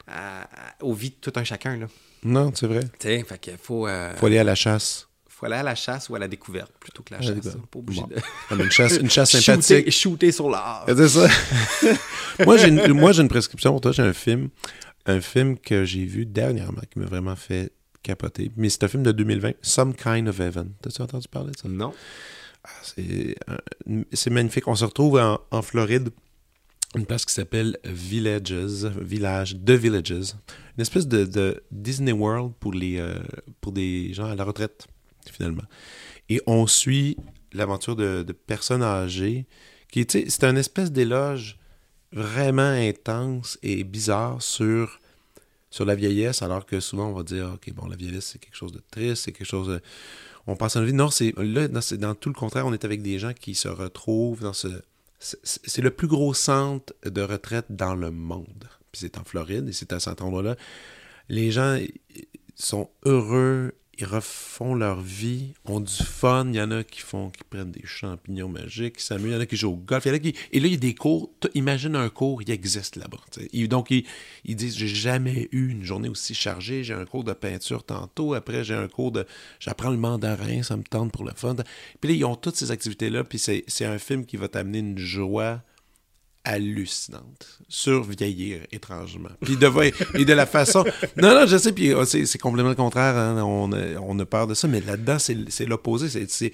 à- 0.08 0.42
à- 0.42 0.74
aux 0.82 0.92
vies 0.92 1.10
de 1.10 1.14
tout 1.20 1.32
un 1.36 1.44
chacun. 1.44 1.76
Là. 1.76 1.86
Non, 2.24 2.50
c'est 2.54 2.66
vrai. 2.66 2.80
Fait 2.98 3.38
qu'il 3.40 3.56
faut, 3.58 3.86
euh, 3.86 4.12
faut 4.16 4.26
aller 4.26 4.38
à 4.38 4.44
la 4.44 4.54
chasse. 4.56 5.08
Faut 5.42 5.46
aller 5.46 5.56
à 5.56 5.62
la 5.64 5.74
chasse 5.74 6.08
ou 6.08 6.14
à 6.14 6.18
la 6.20 6.28
découverte 6.28 6.70
plutôt 6.78 7.02
que 7.02 7.12
la 7.14 7.20
chasse. 7.20 7.56
Pas 7.70 7.78
obligé 7.78 8.00
Bon. 8.02 8.06
de... 8.06 8.16
Comme 8.48 8.60
une 8.60 8.70
chasse, 8.70 8.96
une 8.98 9.10
chasse 9.10 9.30
sympathique. 9.40 9.90
shooter 9.90 10.30
sur 10.30 10.48
l'art. 10.48 10.84
C'est 10.86 11.08
ça. 11.08 11.28
moi, 12.46 12.56
j'ai 12.56 12.68
une, 12.68 12.92
moi, 12.92 13.10
j'ai 13.12 13.22
une 13.22 13.28
prescription 13.28 13.72
pour 13.72 13.80
toi. 13.80 13.90
J'ai 13.92 14.02
un 14.02 14.12
film, 14.12 14.48
un 15.06 15.20
film 15.20 15.58
que 15.58 15.84
j'ai 15.84 16.04
vu 16.04 16.26
dernièrement 16.26 16.82
qui 16.92 16.98
m'a 17.00 17.06
vraiment 17.06 17.34
fait 17.36 17.72
capoter. 18.04 18.50
Mais 18.56 18.68
c'est 18.68 18.84
un 18.84 18.88
film 18.88 19.02
de 19.02 19.10
2020, 19.12 19.52
Some 19.62 19.94
Kind 19.94 20.28
of 20.28 20.38
Heaven. 20.40 20.72
T'as-tu 20.80 21.02
entendu 21.02 21.26
parler 21.28 21.50
de 21.52 21.58
ça? 21.58 21.68
Non. 21.68 21.92
Ah, 22.64 22.68
c'est, 22.84 23.34
un- 23.48 24.02
c'est 24.12 24.30
magnifique. 24.30 24.68
On 24.68 24.76
se 24.76 24.84
retrouve 24.84 25.18
en, 25.18 25.40
en 25.50 25.62
Floride, 25.62 26.10
une 26.94 27.06
place 27.06 27.24
qui 27.24 27.32
s'appelle 27.34 27.78
Villages, 27.84 28.84
Village, 29.00 29.56
The 29.64 29.70
Villages. 29.70 30.34
Une 30.76 30.82
espèce 30.82 31.08
de, 31.08 31.24
de 31.24 31.62
Disney 31.72 32.12
World 32.12 32.52
pour, 32.60 32.72
les, 32.72 32.98
euh, 32.98 33.14
pour 33.60 33.72
des 33.72 34.12
gens 34.14 34.26
à 34.26 34.34
la 34.36 34.44
retraite, 34.44 34.86
finalement. 35.30 35.64
Et 36.28 36.40
on 36.46 36.66
suit 36.66 37.16
l'aventure 37.52 37.96
de, 37.96 38.22
de 38.22 38.32
personnes 38.32 38.82
âgées 38.82 39.46
qui, 39.90 40.06
tu 40.06 40.20
sais, 40.20 40.30
c'est 40.30 40.44
un 40.44 40.56
espèce 40.56 40.90
d'éloge 40.90 41.58
vraiment 42.12 42.62
intense 42.62 43.58
et 43.62 43.84
bizarre 43.84 44.42
sur, 44.42 45.00
sur 45.70 45.84
la 45.84 45.94
vieillesse, 45.94 46.42
alors 46.42 46.66
que 46.66 46.80
souvent 46.80 47.08
on 47.08 47.14
va 47.14 47.22
dire, 47.22 47.52
OK, 47.54 47.72
bon, 47.72 47.86
la 47.86 47.96
vieillesse, 47.96 48.26
c'est 48.26 48.38
quelque 48.38 48.56
chose 48.56 48.72
de 48.72 48.82
triste, 48.90 49.24
c'est 49.24 49.32
quelque 49.32 49.46
chose 49.46 49.68
de... 49.68 49.80
On 50.46 50.56
passe 50.56 50.76
une 50.76 50.84
vie. 50.84 50.92
Non, 50.92 51.08
c'est 51.08 51.32
là, 51.38 51.68
dans, 51.68 51.80
c'est 51.80 51.98
dans 51.98 52.14
tout 52.14 52.28
le 52.28 52.34
contraire, 52.34 52.66
on 52.66 52.72
est 52.72 52.84
avec 52.84 53.00
des 53.02 53.18
gens 53.18 53.32
qui 53.32 53.54
se 53.54 53.68
retrouvent 53.68 54.40
dans 54.40 54.52
ce... 54.52 54.68
C'est 55.20 55.82
le 55.82 55.90
plus 55.90 56.08
gros 56.08 56.34
centre 56.34 56.92
de 57.04 57.22
retraite 57.22 57.66
dans 57.70 57.94
le 57.94 58.10
monde. 58.10 58.68
Puis 58.90 59.02
c'est 59.02 59.18
en 59.18 59.24
Floride 59.24 59.68
et 59.68 59.72
c'est 59.72 59.92
à 59.92 60.00
cet 60.00 60.20
endroit-là. 60.20 60.56
Les 61.28 61.52
gens 61.52 61.78
sont 62.56 62.90
heureux, 63.04 63.72
refont 64.04 64.74
leur 64.74 65.00
vie, 65.00 65.54
ont 65.64 65.80
du 65.80 65.92
fun. 65.92 66.46
Il 66.48 66.56
y 66.56 66.60
en 66.60 66.70
a 66.70 66.84
qui 66.84 67.00
font, 67.00 67.30
qui 67.30 67.42
prennent 67.48 67.70
des 67.70 67.84
champignons 67.84 68.48
magiques, 68.48 68.96
qui 68.96 69.04
s'amusent. 69.04 69.30
Il 69.30 69.34
y 69.34 69.36
en 69.36 69.40
a 69.40 69.46
qui 69.46 69.56
jouent 69.56 69.72
au 69.72 69.76
golf. 69.76 70.04
Il 70.04 70.08
y 70.08 70.12
en 70.12 70.14
a 70.14 70.18
qui... 70.18 70.34
Et 70.52 70.60
là, 70.60 70.66
il 70.66 70.72
y 70.72 70.76
a 70.76 70.78
des 70.78 70.94
cours. 70.94 71.30
Imagine 71.54 71.96
un 71.96 72.08
cours, 72.08 72.42
il 72.42 72.50
existe 72.50 72.96
là-bas. 72.96 73.18
donc, 73.68 73.90
ils, 73.90 74.04
ils 74.44 74.56
disent 74.56 74.76
J'ai 74.76 74.88
jamais 74.88 75.48
eu 75.52 75.68
une 75.68 75.84
journée 75.84 76.08
aussi 76.08 76.34
chargée. 76.34 76.84
J'ai 76.84 76.94
un 76.94 77.04
cours 77.04 77.24
de 77.24 77.32
peinture 77.32 77.84
tantôt. 77.84 78.34
Après, 78.34 78.64
j'ai 78.64 78.74
un 78.74 78.88
cours 78.88 79.12
de. 79.12 79.26
J'apprends 79.60 79.90
le 79.90 79.96
mandarin, 79.96 80.62
ça 80.62 80.76
me 80.76 80.84
tente 80.84 81.12
pour 81.12 81.24
le 81.24 81.32
fun. 81.34 81.56
Puis 82.00 82.10
là, 82.10 82.16
ils 82.16 82.24
ont 82.24 82.36
toutes 82.36 82.56
ces 82.56 82.70
activités-là. 82.70 83.24
Puis 83.24 83.38
c'est 83.38 83.84
un 83.84 83.98
film 83.98 84.26
qui 84.26 84.36
va 84.36 84.48
t'amener 84.48 84.78
une 84.78 84.98
joie 84.98 85.62
hallucinante 86.44 87.58
sur 87.68 88.02
vieillir 88.04 88.62
étrangement. 88.72 89.30
Puis 89.40 89.56
de, 89.56 89.70
et 90.18 90.24
de 90.24 90.32
la 90.32 90.46
façon... 90.46 90.84
Non, 91.16 91.34
non, 91.34 91.46
je 91.46 91.56
sais, 91.56 91.72
puis 91.72 91.92
euh, 91.92 92.04
c'est 92.04 92.38
complètement 92.38 92.70
le 92.70 92.76
contraire. 92.76 93.16
hein, 93.16 93.42
on, 93.42 93.72
a, 93.72 93.96
on 94.00 94.16
peur 94.26 94.46
de 94.46 94.54
ça, 94.54 94.68
mais 94.68 94.80
là-dedans, 94.80 95.18
c'est 95.18 95.66
l'opposé. 95.66 96.08
C'est- 96.28 96.52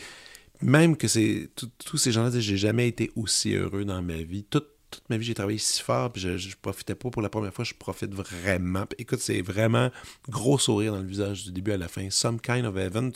Même 0.63 0.97
que 0.97 1.09
c'est... 1.09 1.49
Tous 1.85 1.97
ces 1.97 2.13
gens-là 2.13 2.31
disent, 2.31 2.41
j'ai 2.43 2.57
jamais 2.57 2.89
été 2.89 3.11
aussi 3.17 3.55
heureux 3.55 3.85
dans 3.85 4.03
ma 4.03 4.17
vie. 4.17 4.45
Toute, 4.45 4.67
ma 5.11 5.17
vie, 5.19 5.27
j'ai 5.27 5.35
travaillé 5.35 5.59
si 5.59 5.83
fort, 5.83 6.13
puis 6.13 6.21
je, 6.23 6.37
je 6.39 6.57
profitais 6.61 6.95
pas 6.95 7.11
pour 7.11 7.23
la 7.23 7.29
première 7.29 7.53
fois. 7.53 7.65
Je 7.65 7.75
profite 7.75 8.13
vraiment. 8.15 8.85
Écoute, 8.99 9.21
c'est 9.21 9.43
vraiment 9.43 9.91
gros 10.29 10.59
sourire 10.59 10.93
dans 10.95 11.01
le 11.01 11.07
visage 11.07 11.45
du 11.45 11.53
début 11.53 11.73
à 11.73 11.77
la 11.77 11.89
fin. 11.89 12.09
Some 12.11 12.41
Kind 12.41 12.65
of 12.67 12.77
Heaven, 12.77 13.13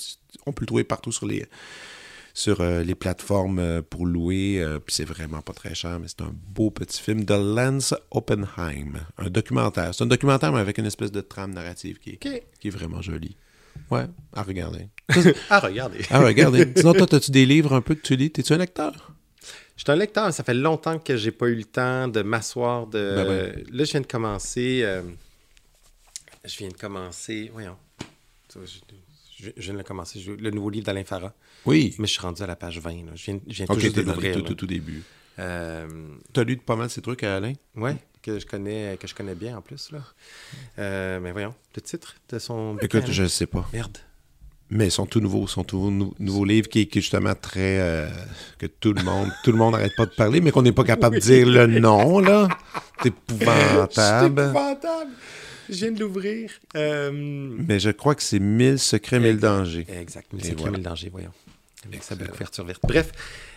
on 0.46 0.52
peut 0.52 0.62
le 0.62 0.66
trouver 0.66 0.84
partout 0.84 1.12
sur 1.12 1.26
les 1.26 1.46
sur 2.34 2.60
euh, 2.60 2.82
les 2.82 2.94
plateformes 2.94 3.58
euh, 3.58 3.82
pour 3.82 4.06
louer. 4.06 4.60
euh, 4.62 4.78
puis 4.78 4.94
c'est 4.94 5.04
vraiment 5.04 5.42
pas 5.42 5.52
très 5.52 5.74
cher, 5.74 5.98
mais 6.00 6.08
c'est 6.08 6.22
un 6.22 6.32
beau 6.32 6.70
petit 6.70 7.00
film 7.00 7.24
de 7.24 7.34
Lance 7.34 7.94
Oppenheim. 8.10 9.00
Un 9.18 9.30
documentaire. 9.30 9.94
C'est 9.94 10.04
un 10.04 10.06
documentaire, 10.06 10.52
mais 10.52 10.60
avec 10.60 10.78
une 10.78 10.86
espèce 10.86 11.12
de 11.12 11.20
trame 11.20 11.52
narrative 11.52 11.98
qui 11.98 12.10
est, 12.10 12.44
qui 12.60 12.68
est 12.68 12.70
vraiment 12.70 13.02
jolie. 13.02 13.36
Ouais, 13.90 14.06
à 14.32 14.42
regarder. 14.42 14.88
Ah, 15.50 15.60
regardez. 15.60 16.00
À 16.10 16.20
regarder. 16.20 16.72
Sinon, 16.76 16.92
toi, 16.94 17.14
as-tu 17.14 17.30
des 17.30 17.46
livres 17.46 17.74
un 17.74 17.82
peu 17.82 17.94
que 17.94 18.02
tu 18.02 18.16
lis? 18.16 18.30
T'es-tu 18.30 18.52
un 18.52 18.58
lecteur? 18.58 19.12
Je 19.76 19.82
suis 19.82 19.90
un 19.92 19.96
lecteur, 19.96 20.32
ça 20.32 20.44
fait 20.44 20.54
longtemps 20.54 20.98
que 20.98 21.16
j'ai 21.16 21.32
pas 21.32 21.46
eu 21.48 21.54
le 21.54 21.64
temps 21.64 22.06
de 22.08 22.22
m'asseoir. 22.22 22.86
De... 22.86 23.14
Ben. 23.16 23.64
Là, 23.72 23.84
je 23.84 23.90
viens 23.90 24.00
de 24.00 24.06
commencer. 24.06 24.86
Je 26.44 26.58
viens 26.58 26.68
de 26.68 26.74
commencer. 26.76 27.50
Voyons. 27.52 27.76
Je, 29.42 29.50
Je, 29.56 29.62
viens 29.62 29.72
de 29.72 29.78
le 29.78 29.84
commencer. 29.84 30.24
le 30.38 30.50
nouveau 30.50 30.70
livre 30.70 30.86
d'Alain 30.86 31.04
Farah. 31.04 31.34
Oui. 31.66 31.94
Mais 31.98 32.06
je 32.06 32.12
suis 32.12 32.22
rendu 32.22 32.42
à 32.42 32.46
la 32.46 32.54
page 32.54 32.78
20. 32.78 32.90
Je 33.14 33.24
viens, 33.24 33.40
je 33.48 33.54
viens 33.54 33.66
tout 33.66 33.80
juste 33.80 33.96
de 33.96 34.02
l'ouvrir. 34.02 34.36
Tout, 34.36 34.42
tout, 34.42 34.54
tout, 34.54 34.66
début. 34.66 35.02
Euh... 35.38 35.88
Tu 36.32 36.40
as 36.40 36.44
lu 36.44 36.56
pas 36.58 36.76
mal 36.76 36.88
ces 36.90 37.02
trucs 37.02 37.24
à 37.24 37.36
Alain? 37.36 37.54
Oui, 37.74 37.92
que 38.22 38.38
je 38.38 38.46
connais 38.46 38.96
que 39.00 39.08
je 39.08 39.14
connais 39.14 39.34
bien 39.34 39.58
en 39.58 39.62
plus. 39.62 39.90
Là. 39.90 39.98
Euh, 40.78 41.18
mais 41.20 41.32
voyons, 41.32 41.54
le 41.74 41.82
titre 41.82 42.14
de 42.28 42.38
son... 42.38 42.76
Écoute, 42.80 43.10
je 43.10 43.24
ne 43.24 43.28
sais 43.28 43.46
pas. 43.46 43.68
Merde. 43.72 43.98
Mais 44.70 44.88
son 44.88 45.04
tout 45.04 45.20
nouveau, 45.20 45.46
son 45.48 45.64
tout 45.64 46.14
nouveau 46.18 46.44
livre 46.44 46.68
qui, 46.68 46.80
est 46.80 46.94
justement 46.94 47.34
très... 47.34 47.78
Euh, 47.80 48.08
que 48.58 48.66
tout 48.66 48.94
le 48.94 49.02
monde 49.02 49.28
tout 49.44 49.52
le 49.52 49.58
monde 49.58 49.72
n'arrête 49.72 49.94
pas 49.96 50.06
de 50.06 50.14
parler, 50.14 50.40
mais 50.40 50.50
qu'on 50.50 50.62
n'est 50.62 50.72
pas 50.72 50.84
capable 50.84 51.16
de 51.16 51.20
dire 51.20 51.46
le 51.46 51.66
nom, 51.66 52.20
là. 52.20 52.48
C'est 53.02 53.08
épouvantable. 53.08 53.90
C'est 53.92 54.50
épouvantable. 54.50 55.10
Je 55.72 55.78
viens 55.78 55.92
de 55.92 56.00
l'ouvrir. 56.00 56.50
Euh, 56.76 57.10
mais 57.12 57.80
je 57.80 57.90
crois 57.90 58.14
que 58.14 58.22
c'est 58.22 58.38
1000 58.38 58.78
secrets, 58.78 59.18
1000 59.18 59.38
dangers. 59.38 59.86
Exact, 59.88 60.32
1000 60.32 60.44
secrets, 60.44 60.70
1000 60.70 60.82
dangers, 60.82 61.08
voyons. 61.10 61.32
Avec 61.86 62.04
sa 62.04 62.14
belle 62.14 62.28
couverture 62.28 62.64
verte. 62.64 62.82
Bref, 62.86 63.10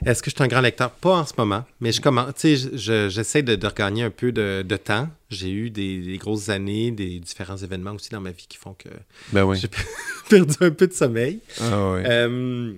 est-ce 0.04 0.24
que 0.24 0.32
je 0.32 0.36
suis 0.36 0.44
un 0.44 0.48
grand 0.48 0.62
lecteur? 0.62 0.90
Pas 0.90 1.18
en 1.18 1.26
ce 1.26 1.34
moment, 1.38 1.64
mais 1.80 1.92
je 1.92 2.02
commence. 2.02 2.34
Tu 2.36 2.58
sais, 2.58 3.10
j'essaie 3.10 3.44
de, 3.44 3.56
de, 3.56 3.68
regagner 3.68 4.04
un 4.04 4.10
peu 4.10 4.32
de, 4.32 4.64
de 4.68 4.78
temps. 4.78 5.10
J'ai 5.30 5.52
eu 5.52 5.70
des, 5.70 6.18
grosses 6.18 6.50
années, 6.50 6.90
des 6.90 7.20
différents 7.20 7.58
événements 7.58 7.92
aussi 7.92 8.10
dans 8.10 8.22
ma 8.22 8.32
vie 8.32 8.48
qui 8.48 8.58
font 8.58 8.74
que 8.74 8.90
ben 9.32 9.44
oui. 9.44 9.60
j'ai 9.60 9.68
perdu 10.30 10.56
un 10.62 10.72
peu 10.72 10.88
de 10.88 10.94
sommeil. 10.94 11.40
Ah 11.62 11.92
oui. 11.94 12.02
Euh, 12.06 12.74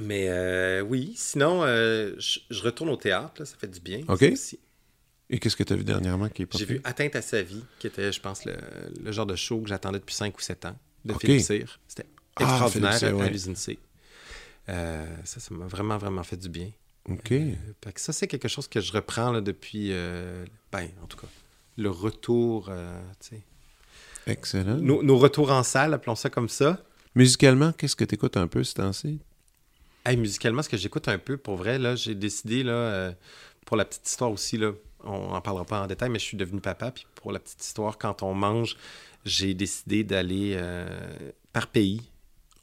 mais 0.00 0.26
euh, 0.28 0.80
oui, 0.82 1.12
sinon, 1.16 1.62
euh, 1.64 2.12
je, 2.18 2.62
retourne 2.62 2.90
au 2.90 2.96
théâtre, 2.96 3.34
là, 3.40 3.44
ça 3.44 3.56
fait 3.58 3.68
du 3.68 3.80
bien. 3.80 4.02
OK. 4.08 4.22
Aussi. 4.32 4.58
Et 5.32 5.38
qu'est-ce 5.38 5.56
que 5.56 5.62
tu 5.64 5.72
as 5.72 5.76
vu 5.76 5.82
dernièrement 5.82 6.28
qui 6.28 6.42
est 6.42 6.46
pas 6.46 6.58
J'ai 6.58 6.66
vu 6.66 6.80
Atteinte 6.84 7.16
à 7.16 7.22
sa 7.22 7.40
vie, 7.42 7.64
qui 7.78 7.86
était, 7.86 8.12
je 8.12 8.20
pense, 8.20 8.44
le, 8.44 8.54
le 9.02 9.12
genre 9.12 9.24
de 9.24 9.34
show 9.34 9.60
que 9.62 9.68
j'attendais 9.68 9.98
depuis 9.98 10.14
5 10.14 10.36
ou 10.36 10.40
7 10.42 10.66
ans, 10.66 10.76
de 11.06 11.14
OK. 11.14 11.22
Philippe 11.22 11.40
Cyr. 11.40 11.80
C'était 11.88 12.06
Ah, 12.36 12.42
extraordinaire 12.42 12.98
Cyr, 12.98 13.18
à 13.18 13.28
l'usine 13.28 13.56
C. 13.56 13.78
Euh, 14.68 15.06
ça, 15.24 15.40
ça 15.40 15.54
m'a 15.54 15.66
vraiment, 15.66 15.96
vraiment 15.96 16.22
fait 16.22 16.36
du 16.36 16.50
bien. 16.50 16.70
OK. 17.08 17.32
Euh, 17.32 17.54
fait 17.82 17.92
que 17.94 18.00
ça, 18.00 18.12
c'est 18.12 18.26
quelque 18.26 18.46
chose 18.46 18.68
que 18.68 18.80
je 18.80 18.92
reprends 18.92 19.32
là, 19.32 19.40
depuis, 19.40 19.88
euh, 19.90 20.44
ben, 20.70 20.88
en 21.02 21.06
tout 21.06 21.16
cas, 21.16 21.26
le 21.78 21.88
retour, 21.88 22.70
tu 23.18 23.28
sais. 23.30 23.40
Excellent. 24.26 24.76
Nos, 24.76 25.02
nos 25.02 25.16
retours 25.16 25.50
en 25.50 25.62
salle, 25.62 25.94
appelons 25.94 26.14
ça 26.14 26.28
comme 26.28 26.50
ça. 26.50 26.84
Musicalement, 27.14 27.72
qu'est-ce 27.72 27.96
que 27.96 28.04
tu 28.04 28.14
écoutes 28.16 28.36
un 28.36 28.46
peu 28.48 28.62
ce 28.64 28.74
temps-ci? 28.74 29.18
Hey, 30.04 30.18
musicalement, 30.18 30.62
ce 30.62 30.68
que 30.68 30.76
j'écoute 30.76 31.08
un 31.08 31.18
peu, 31.18 31.38
pour 31.38 31.56
vrai, 31.56 31.78
là, 31.78 31.96
j'ai 31.96 32.14
décidé, 32.14 32.62
là, 32.62 33.14
pour 33.64 33.76
la 33.78 33.84
petite 33.86 34.06
histoire 34.06 34.30
aussi, 34.30 34.58
là, 34.58 34.72
on 35.04 35.30
n'en 35.30 35.40
parlera 35.40 35.64
pas 35.64 35.82
en 35.82 35.86
détail, 35.86 36.10
mais 36.10 36.18
je 36.18 36.24
suis 36.24 36.36
devenu 36.36 36.60
papa, 36.60 36.90
puis 36.90 37.06
pour 37.14 37.32
la 37.32 37.38
petite 37.38 37.64
histoire, 37.64 37.98
quand 37.98 38.22
on 38.22 38.34
mange, 38.34 38.76
j'ai 39.24 39.54
décidé 39.54 40.04
d'aller 40.04 40.54
euh, 40.56 40.86
par 41.52 41.66
pays. 41.66 42.02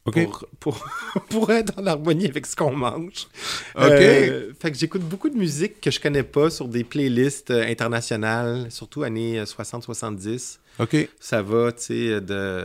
Pour, 0.06 0.46
pour, 0.60 0.88
pour 1.30 1.52
être 1.52 1.74
en 1.78 1.86
harmonie 1.86 2.26
avec 2.26 2.48
ce 2.48 2.56
qu'on 2.56 2.76
mange. 2.76 3.28
OK. 3.76 3.84
Euh, 3.84 4.54
fait 4.60 4.72
que 4.72 4.78
j'écoute 4.78 5.04
beaucoup 5.04 5.30
de 5.30 5.38
musique 5.38 5.80
que 5.82 5.92
je 5.92 6.00
connais 6.00 6.24
pas 6.24 6.50
sur 6.50 6.68
des 6.68 6.84
playlists 6.84 7.52
euh, 7.52 7.68
internationales, 7.68 8.72
surtout 8.72 9.04
années 9.04 9.44
60-70. 9.44 10.58
OK. 10.80 11.10
Ça 11.20 11.42
va, 11.42 11.72
tu 11.74 11.84
sais, 11.84 12.22
de... 12.22 12.64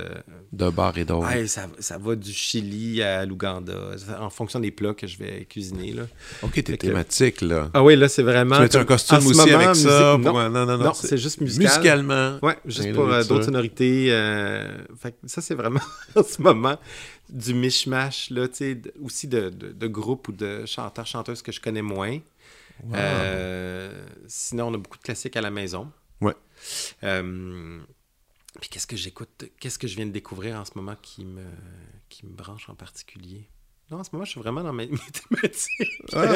De 0.53 0.71
bar 0.71 0.97
et 0.99 1.05
d'autres. 1.05 1.27
Ouais, 1.27 1.47
ça, 1.49 1.67
ça 1.81 1.99
va 1.99 2.15
du 2.15 2.33
Chili 2.33 3.03
à 3.03 3.25
l'Ouganda, 3.27 3.75
en 4.21 4.31
fonction 4.31 4.61
des 4.61 4.71
plats 4.71 4.95
que 4.95 5.07
je 5.07 5.19
vais 5.19 5.45
cuisiner, 5.47 5.93
là. 5.93 6.05
OK, 6.43 6.53
t'es 6.55 6.63
Fait 6.63 6.79
que- 6.79 6.87
thématique, 6.87 7.41
là. 7.41 7.71
Ah 7.75 7.83
oui, 7.83 7.97
là, 7.97 8.09
c'est 8.09 8.23
vraiment... 8.23 8.57
tu 8.57 8.63
mets 8.63 8.77
un 8.77 8.85
costume 8.85 9.19
aussi 9.27 9.37
moment, 9.37 9.55
avec 9.59 9.75
ça? 9.77 10.17
musique- 10.17 10.33
Non, 10.33 10.49
non, 10.49 10.51
non, 10.51 10.67
non. 10.67 10.85
non, 10.85 10.95
c'est 10.95 11.19
juste 11.19 11.41
musical. 11.41 11.67
Musicalement. 11.77 12.39
Ouais, 12.43 12.57
juste 12.67 12.93
pour 12.93 13.09
euh, 13.13 13.25
d'autres 13.25 13.45
sonorités. 13.47 14.07
euh, 14.11 14.69
fait 15.01 15.13
que 15.13 15.17
ça, 15.27 15.41
c'est 15.43 15.55
vraiment 15.55 15.81
en 16.15 16.23
ce 16.23 16.41
moment 16.41 16.79
du 17.29 17.53
mishmash, 17.55 18.31
là, 18.31 18.47
tu 18.49 18.57
sais, 18.57 18.81
aussi 19.03 19.27
de, 19.27 19.49
de, 19.51 19.73
de 19.73 19.87
groupes 19.89 20.29
ou 20.29 20.33
de 20.33 20.67
chanteurs, 20.67 21.07
chanteuses 21.07 21.43
que 21.43 21.51
je 21.53 21.61
connais 21.61 21.83
moins. 21.83 22.19
Wow. 22.85 22.93
Euh, 22.97 24.05
sinon, 24.29 24.69
on 24.69 24.75
a 24.75 24.79
beaucoup 24.79 24.99
de 24.99 25.03
classiques 25.03 25.37
à 25.37 25.41
la 25.41 25.51
maison. 25.51 25.91
Ouais. 26.21 26.35
Euh, 27.03 27.79
puis 28.61 28.69
qu'est-ce 28.71 28.87
que 28.87 28.97
j'écoute, 28.97 29.45
qu'est-ce 29.61 29.79
que 29.79 29.87
je 29.89 29.97
viens 29.97 30.07
de 30.07 30.13
découvrir 30.13 30.57
en 30.57 30.65
ce 30.65 30.73
moment 30.77 30.97
qui 31.03 31.25
me, 31.25 31.43
qui 32.09 32.25
me 32.27 32.33
branche 32.33 32.69
en 32.69 32.75
particulier? 32.75 33.49
Non, 33.91 33.99
en 33.99 34.05
ce 34.05 34.11
moment, 34.13 34.25
je 34.25 34.31
suis 34.31 34.41
vraiment 34.41 34.63
dans 34.63 34.73
mes, 34.73 34.87
mes 34.89 34.99
thématiques. 34.99 36.03
Ah, 36.15 36.27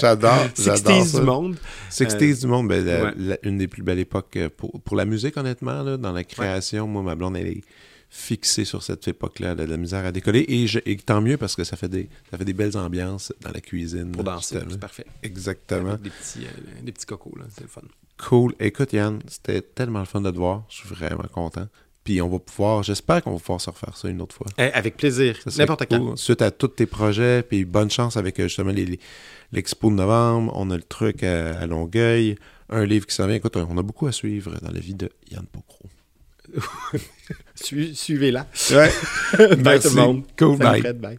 j'adore, 0.00 0.48
j'adore 0.58 1.02
60s 1.02 1.04
ça. 1.06 1.20
du 1.20 1.24
monde. 1.26 1.56
60s 1.90 2.40
du 2.40 2.46
monde, 2.48 2.68
ben, 2.68 2.84
la- 2.84 3.04
ouais. 3.04 3.12
la- 3.16 3.38
une 3.46 3.58
des 3.58 3.68
plus 3.68 3.82
belles 3.82 4.00
époques 4.00 4.36
euh, 4.36 4.48
pour, 4.54 4.80
pour 4.82 4.96
la 4.96 5.04
musique, 5.04 5.36
honnêtement, 5.36 5.82
là, 5.82 5.96
dans 5.96 6.12
la 6.12 6.24
création. 6.24 6.88
Moi, 6.88 7.02
ma 7.02 7.14
blonde, 7.14 7.36
elle 7.36 7.46
est 7.46 7.62
fixée 8.08 8.64
sur 8.64 8.82
cette 8.82 9.06
époque-là, 9.08 9.54
de 9.54 9.64
la 9.64 9.76
misère 9.76 10.04
à 10.04 10.10
décoller. 10.12 10.44
Et, 10.48 10.66
je- 10.66 10.78
et 10.84 10.96
tant 10.96 11.20
mieux 11.20 11.36
parce 11.36 11.54
que 11.54 11.62
ça 11.64 11.76
fait 11.76 11.88
des, 11.88 12.08
ça 12.30 12.38
fait 12.38 12.44
des 12.44 12.52
belles 12.54 12.76
ambiances 12.76 13.32
dans 13.40 13.50
la 13.52 13.60
cuisine. 13.60 14.10
Pour 14.12 14.24
danser, 14.24 14.58
c'est 14.68 14.80
parfait. 14.80 15.06
Exactement. 15.22 15.90
Avec 15.90 16.02
des 16.02 16.10
petits, 16.10 16.44
euh, 16.46 16.80
des 16.82 16.92
petits 16.92 17.06
cocos, 17.06 17.36
là, 17.38 17.44
c'est 17.50 17.62
le 17.62 17.68
fun. 17.68 17.82
Cool. 18.18 18.54
Écoute, 18.60 18.92
Yann, 18.92 19.20
c'était 19.28 19.60
tellement 19.62 19.98
le 20.00 20.04
fun 20.06 20.20
de 20.20 20.30
te 20.30 20.36
voir. 20.36 20.64
Je 20.68 20.76
suis 20.76 20.88
vraiment 20.88 21.26
content. 21.32 21.66
Puis 22.04 22.22
on 22.22 22.28
va 22.28 22.38
pouvoir, 22.38 22.82
j'espère 22.84 23.20
qu'on 23.22 23.32
va 23.32 23.38
pouvoir 23.38 23.60
se 23.60 23.68
refaire 23.68 23.96
ça 23.96 24.08
une 24.08 24.22
autre 24.22 24.34
fois. 24.36 24.46
Eh, 24.58 24.62
avec 24.72 24.96
plaisir, 24.96 25.36
n'importe 25.58 25.86
quand. 25.90 25.98
cool. 25.98 26.16
Suite 26.18 26.40
à 26.40 26.50
tous 26.52 26.68
tes 26.68 26.86
projets, 26.86 27.42
puis 27.42 27.64
bonne 27.64 27.90
chance 27.90 28.16
avec 28.16 28.38
euh, 28.38 28.44
justement 28.44 28.72
l'expo 29.52 29.90
de 29.90 29.96
novembre. 29.96 30.52
On 30.54 30.70
a 30.70 30.76
le 30.76 30.82
truc 30.84 31.24
à, 31.24 31.58
à 31.58 31.66
Longueuil, 31.66 32.36
un 32.70 32.84
livre 32.84 33.06
qui 33.06 33.14
s'en 33.14 33.26
vient. 33.26 33.34
Écoute, 33.36 33.56
on 33.56 33.76
a 33.76 33.82
beaucoup 33.82 34.06
à 34.06 34.12
suivre 34.12 34.54
dans 34.62 34.70
la 34.70 34.78
vie 34.80 34.94
de 34.94 35.10
Yann 35.32 35.46
Pocro. 35.46 35.88
Su- 37.56 37.94
Suivez-la. 37.94 38.46
Ouais. 38.70 38.90
Bye 39.56 39.56
Merci. 39.64 39.88
tout 39.88 39.96
le 39.96 40.00
monde. 40.02 40.22
Cool, 40.38 40.58
bye. 40.58 40.92
Bye. 40.94 41.18